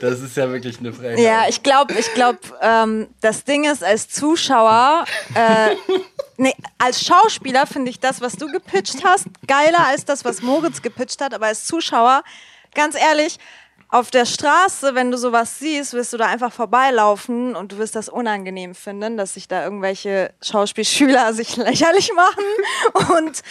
Das 0.00 0.20
ist 0.20 0.36
ja 0.36 0.50
wirklich 0.50 0.78
eine 0.78 0.92
Frage. 0.92 1.20
Ja, 1.20 1.44
ich 1.48 1.62
glaube, 1.62 1.94
ich 1.94 2.12
glaube, 2.14 2.38
ähm, 2.62 3.08
das 3.20 3.44
Ding 3.44 3.70
ist, 3.70 3.84
als 3.84 4.08
Zuschauer, 4.08 5.04
äh, 5.34 5.76
nee, 6.36 6.54
als 6.78 7.04
Schauspieler 7.04 7.66
finde 7.66 7.90
ich 7.90 8.00
das, 8.00 8.20
was 8.20 8.34
du 8.34 8.46
gepitcht 8.46 9.04
hast, 9.04 9.26
geiler 9.46 9.86
als 9.86 10.04
das, 10.04 10.24
was 10.24 10.42
Moritz 10.42 10.82
gepitcht 10.82 11.20
hat. 11.20 11.34
Aber 11.34 11.46
als 11.46 11.66
Zuschauer, 11.66 12.22
ganz 12.74 12.96
ehrlich, 12.96 13.38
auf 13.90 14.10
der 14.10 14.24
Straße, 14.24 14.94
wenn 14.94 15.10
du 15.10 15.18
sowas 15.18 15.58
siehst, 15.58 15.94
wirst 15.94 16.12
du 16.12 16.16
da 16.16 16.26
einfach 16.26 16.52
vorbeilaufen 16.52 17.56
und 17.56 17.72
du 17.72 17.78
wirst 17.78 17.96
das 17.96 18.08
unangenehm 18.08 18.74
finden, 18.74 19.16
dass 19.16 19.34
sich 19.34 19.48
da 19.48 19.64
irgendwelche 19.64 20.32
Schauspielschüler 20.42 21.32
sich 21.34 21.56
lächerlich 21.56 22.12
machen. 22.14 22.44
Und, 23.16 23.42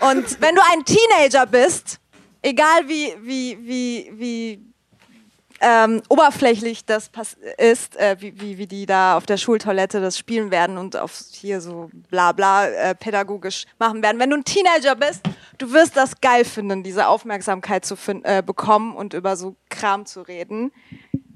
und 0.00 0.40
wenn 0.40 0.54
du 0.54 0.62
ein 0.72 0.84
Teenager 0.84 1.46
bist, 1.46 1.98
egal 2.42 2.88
wie, 2.88 3.14
wie, 3.22 3.58
wie, 3.62 4.12
wie 4.14 4.75
ähm, 5.60 6.02
oberflächlich 6.08 6.84
das 6.84 7.10
ist, 7.58 7.96
äh, 7.96 8.16
wie, 8.18 8.40
wie, 8.40 8.58
wie 8.58 8.66
die 8.66 8.86
da 8.86 9.16
auf 9.16 9.26
der 9.26 9.36
Schultoilette 9.36 10.00
das 10.00 10.18
spielen 10.18 10.50
werden 10.50 10.78
und 10.78 10.96
auf 10.96 11.18
hier 11.30 11.60
so 11.60 11.90
bla 12.10 12.32
bla 12.32 12.66
äh, 12.66 12.94
pädagogisch 12.94 13.66
machen 13.78 14.02
werden. 14.02 14.18
Wenn 14.18 14.30
du 14.30 14.36
ein 14.36 14.44
Teenager 14.44 14.94
bist, 14.94 15.22
du 15.58 15.72
wirst 15.72 15.96
das 15.96 16.20
geil 16.20 16.44
finden, 16.44 16.82
diese 16.82 17.08
Aufmerksamkeit 17.08 17.84
zu 17.84 17.96
äh, 18.22 18.42
bekommen 18.42 18.94
und 18.94 19.14
über 19.14 19.36
so 19.36 19.56
Kram 19.68 20.06
zu 20.06 20.22
reden. 20.22 20.72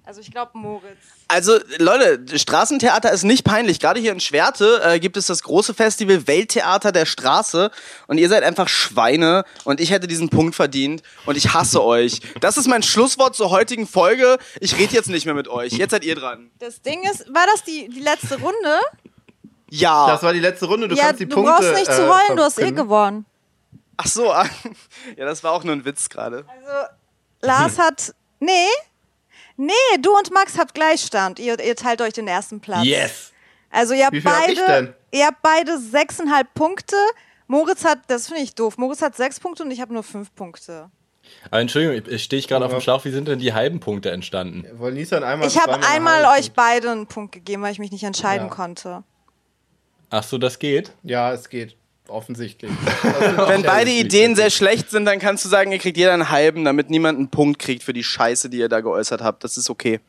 Also 0.04 0.20
ich 0.20 0.30
glaube 0.30 0.52
Moritz. 0.54 0.98
Also 1.28 1.58
Leute, 1.78 2.38
Straßentheater 2.38 3.12
ist 3.12 3.22
nicht 3.22 3.44
peinlich. 3.44 3.80
Gerade 3.80 4.00
hier 4.00 4.12
in 4.12 4.20
Schwerte 4.20 4.80
äh, 4.82 4.98
gibt 4.98 5.16
es 5.16 5.26
das 5.26 5.42
große 5.42 5.74
Festival 5.74 6.26
Welttheater 6.26 6.90
der 6.90 7.06
Straße 7.06 7.70
und 8.06 8.18
ihr 8.18 8.28
seid 8.28 8.42
einfach 8.42 8.68
Schweine 8.68 9.44
und 9.64 9.80
ich 9.80 9.90
hätte 9.90 10.06
diesen 10.06 10.28
Punkt 10.30 10.54
verdient 10.54 11.02
und 11.26 11.36
ich 11.36 11.52
hasse 11.52 11.84
euch. 11.84 12.20
Das 12.40 12.56
ist 12.56 12.66
mein 12.66 12.82
Schlusswort 12.82 13.36
zur 13.36 13.50
heutigen 13.50 13.86
Folge. 13.86 14.38
Ich 14.60 14.78
rede 14.78 14.94
jetzt 14.94 15.10
nicht 15.10 15.26
mehr 15.26 15.34
mit 15.34 15.48
euch. 15.48 15.72
Jetzt 15.72 15.90
seid 15.90 16.04
ihr 16.04 16.16
dran. 16.16 16.50
Das 16.58 16.82
Ding 16.82 17.02
ist, 17.08 17.32
war 17.32 17.46
das 17.46 17.62
die, 17.64 17.88
die 17.88 18.00
letzte 18.00 18.40
Runde? 18.40 18.80
Ja. 19.70 20.08
Das 20.08 20.22
war 20.22 20.32
die 20.32 20.40
letzte 20.40 20.66
Runde. 20.66 20.88
Du 20.88 20.96
ja, 20.96 21.06
kannst 21.06 21.20
die 21.20 21.26
du 21.26 21.34
Punkte. 21.34 21.52
Du 21.52 21.58
brauchst 21.58 21.74
nicht 21.74 21.90
äh, 21.90 21.96
zu 21.96 22.08
heulen, 22.08 22.36
du 22.36 22.42
hast 22.42 22.58
eh 22.58 22.72
gewonnen. 22.72 23.26
Ach 23.96 24.06
so, 24.06 24.24
ja, 25.16 25.24
das 25.24 25.44
war 25.44 25.52
auch 25.52 25.62
nur 25.62 25.74
ein 25.74 25.84
Witz 25.84 26.08
gerade. 26.08 26.46
Also 26.48 26.88
Lars 27.42 27.78
hat, 27.78 28.14
nee, 28.38 28.66
Nee, 29.60 29.72
du 30.00 30.16
und 30.16 30.30
Max 30.32 30.56
habt 30.58 30.72
Gleichstand. 30.72 31.38
Ihr, 31.38 31.60
ihr 31.60 31.76
teilt 31.76 32.00
euch 32.00 32.14
den 32.14 32.26
ersten 32.26 32.60
Platz. 32.60 32.86
Yes. 32.86 33.32
Also 33.68 33.92
ihr 33.92 34.06
habt 34.06 34.14
Wie 34.14 34.22
viel 34.22 34.30
beide, 34.30 34.42
hab 34.62 34.68
ich 34.68 34.74
denn? 34.86 34.94
ihr 35.12 35.26
habt 35.26 35.42
beide 35.42 35.78
sechseinhalb 35.78 36.54
Punkte. 36.54 36.96
Moritz 37.46 37.84
hat, 37.84 37.98
das 38.08 38.28
finde 38.28 38.42
ich 38.42 38.54
doof. 38.54 38.78
Moritz 38.78 39.02
hat 39.02 39.16
sechs 39.16 39.38
Punkte 39.38 39.62
und 39.64 39.70
ich 39.70 39.82
habe 39.82 39.92
nur 39.92 40.02
fünf 40.02 40.34
Punkte. 40.34 40.90
Aber 41.50 41.60
Entschuldigung, 41.60 42.10
ich 42.10 42.24
stehe 42.24 42.40
ich 42.40 42.48
gerade 42.48 42.64
auf 42.64 42.70
dem 42.70 42.80
Schlauch. 42.80 43.04
Wie 43.04 43.10
sind 43.10 43.28
denn 43.28 43.38
die 43.38 43.52
halben 43.52 43.80
Punkte 43.80 44.10
entstanden? 44.10 44.64
Wollen 44.78 44.96
einmal 45.22 45.46
Ich 45.46 45.60
habe 45.60 45.78
einmal 45.86 46.38
euch 46.38 46.52
beide 46.52 46.90
einen 46.90 47.06
Punkt 47.06 47.32
gegeben, 47.32 47.62
weil 47.62 47.72
ich 47.72 47.78
mich 47.78 47.92
nicht 47.92 48.04
entscheiden 48.04 48.48
Ja. 48.48 48.54
konnte. 48.54 49.04
Ach 50.08 50.22
so, 50.22 50.38
das 50.38 50.58
geht? 50.58 50.92
Ja, 51.02 51.32
es 51.34 51.48
geht. 51.50 51.76
Offensichtlich. 52.10 52.70
Wenn 53.46 53.62
beide 53.62 53.90
Ideen 53.90 54.34
sehr 54.34 54.50
schlecht 54.50 54.90
sind, 54.90 55.04
dann 55.04 55.18
kannst 55.18 55.44
du 55.44 55.48
sagen, 55.48 55.72
ihr 55.72 55.78
kriegt 55.78 55.96
jeder 55.96 56.12
einen 56.12 56.30
halben, 56.30 56.64
damit 56.64 56.90
niemand 56.90 57.18
einen 57.18 57.30
Punkt 57.30 57.58
kriegt 57.58 57.82
für 57.82 57.92
die 57.92 58.04
Scheiße, 58.04 58.50
die 58.50 58.58
ihr 58.58 58.68
da 58.68 58.80
geäußert 58.80 59.22
habt. 59.22 59.44
Das 59.44 59.56
ist 59.56 59.70
okay. 59.70 60.00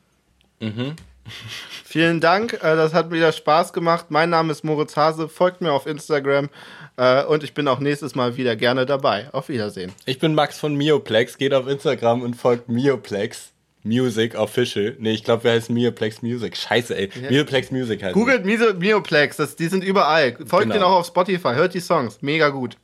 Vielen 1.84 2.20
Dank, 2.20 2.54
äh, 2.54 2.76
das 2.76 2.94
hat 2.94 3.10
wieder 3.10 3.32
Spaß 3.32 3.72
gemacht. 3.72 4.06
Mein 4.08 4.30
Name 4.30 4.50
ist 4.52 4.64
Moritz 4.64 4.96
Hase, 4.96 5.28
folgt 5.28 5.60
mir 5.60 5.72
auf 5.72 5.86
Instagram 5.86 6.48
äh, 6.96 7.24
und 7.24 7.44
ich 7.44 7.54
bin 7.54 7.68
auch 7.68 7.80
nächstes 7.80 8.14
Mal 8.14 8.36
wieder 8.36 8.56
gerne 8.56 8.86
dabei. 8.86 9.28
Auf 9.32 9.48
Wiedersehen. 9.48 9.92
Ich 10.04 10.18
bin 10.18 10.34
Max 10.34 10.58
von 10.58 10.74
Mioplex. 10.74 11.38
Geht 11.38 11.54
auf 11.54 11.68
Instagram 11.68 12.22
und 12.22 12.34
folgt 12.34 12.68
Mioplex 12.68 13.51
Music 13.84 14.34
Official. 14.36 14.96
Nee, 14.98 15.12
ich 15.12 15.24
glaube, 15.24 15.44
wir 15.44 15.52
heißen 15.52 15.74
Mioplex 15.74 16.22
Music. 16.22 16.56
Scheiße, 16.56 16.96
ey. 16.96 17.10
Mioplex 17.30 17.70
Music 17.70 18.02
heißt 18.02 18.14
Googelt 18.14 18.44
Miso- 18.44 18.74
Mioplex, 18.74 19.36
das, 19.36 19.56
die 19.56 19.68
sind 19.68 19.82
überall. 19.84 20.36
Folgt 20.46 20.64
Genau. 20.64 20.72
denen 20.74 20.84
auch 20.84 20.98
auf 21.00 21.06
Spotify, 21.06 21.54
hört 21.54 21.74
die 21.74 21.80
Songs, 21.80 22.18
mega 22.22 22.48
gut. 22.50 22.76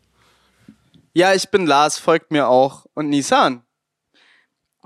Ja, 1.14 1.34
ich 1.34 1.48
bin 1.50 1.66
Lars, 1.66 1.98
folgt 1.98 2.30
mir 2.30 2.48
auch. 2.48 2.86
Und 2.94 3.08
Nissan. 3.10 3.62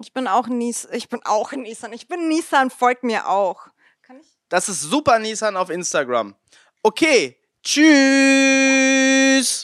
Ich 0.01 0.13
bin 0.13 0.27
auch 0.27 0.49
Nis 0.49 0.89
ich 0.93 1.09
bin 1.09 1.21
auch 1.25 1.53
Nissan. 1.53 1.93
Ich 1.93 2.09
bin 2.09 2.29
Nissan, 2.29 2.71
folgt 2.71 3.05
mir 3.05 3.29
auch. 3.29 3.67
Kann 4.03 4.19
ich? 4.21 4.27
Das 4.49 4.69
ist 4.69 4.81
super 4.83 5.19
Nissan 5.19 5.57
auf 5.57 5.71
Instagram. 5.71 6.35
Okay. 6.83 7.37
Tschüss. 7.63 9.61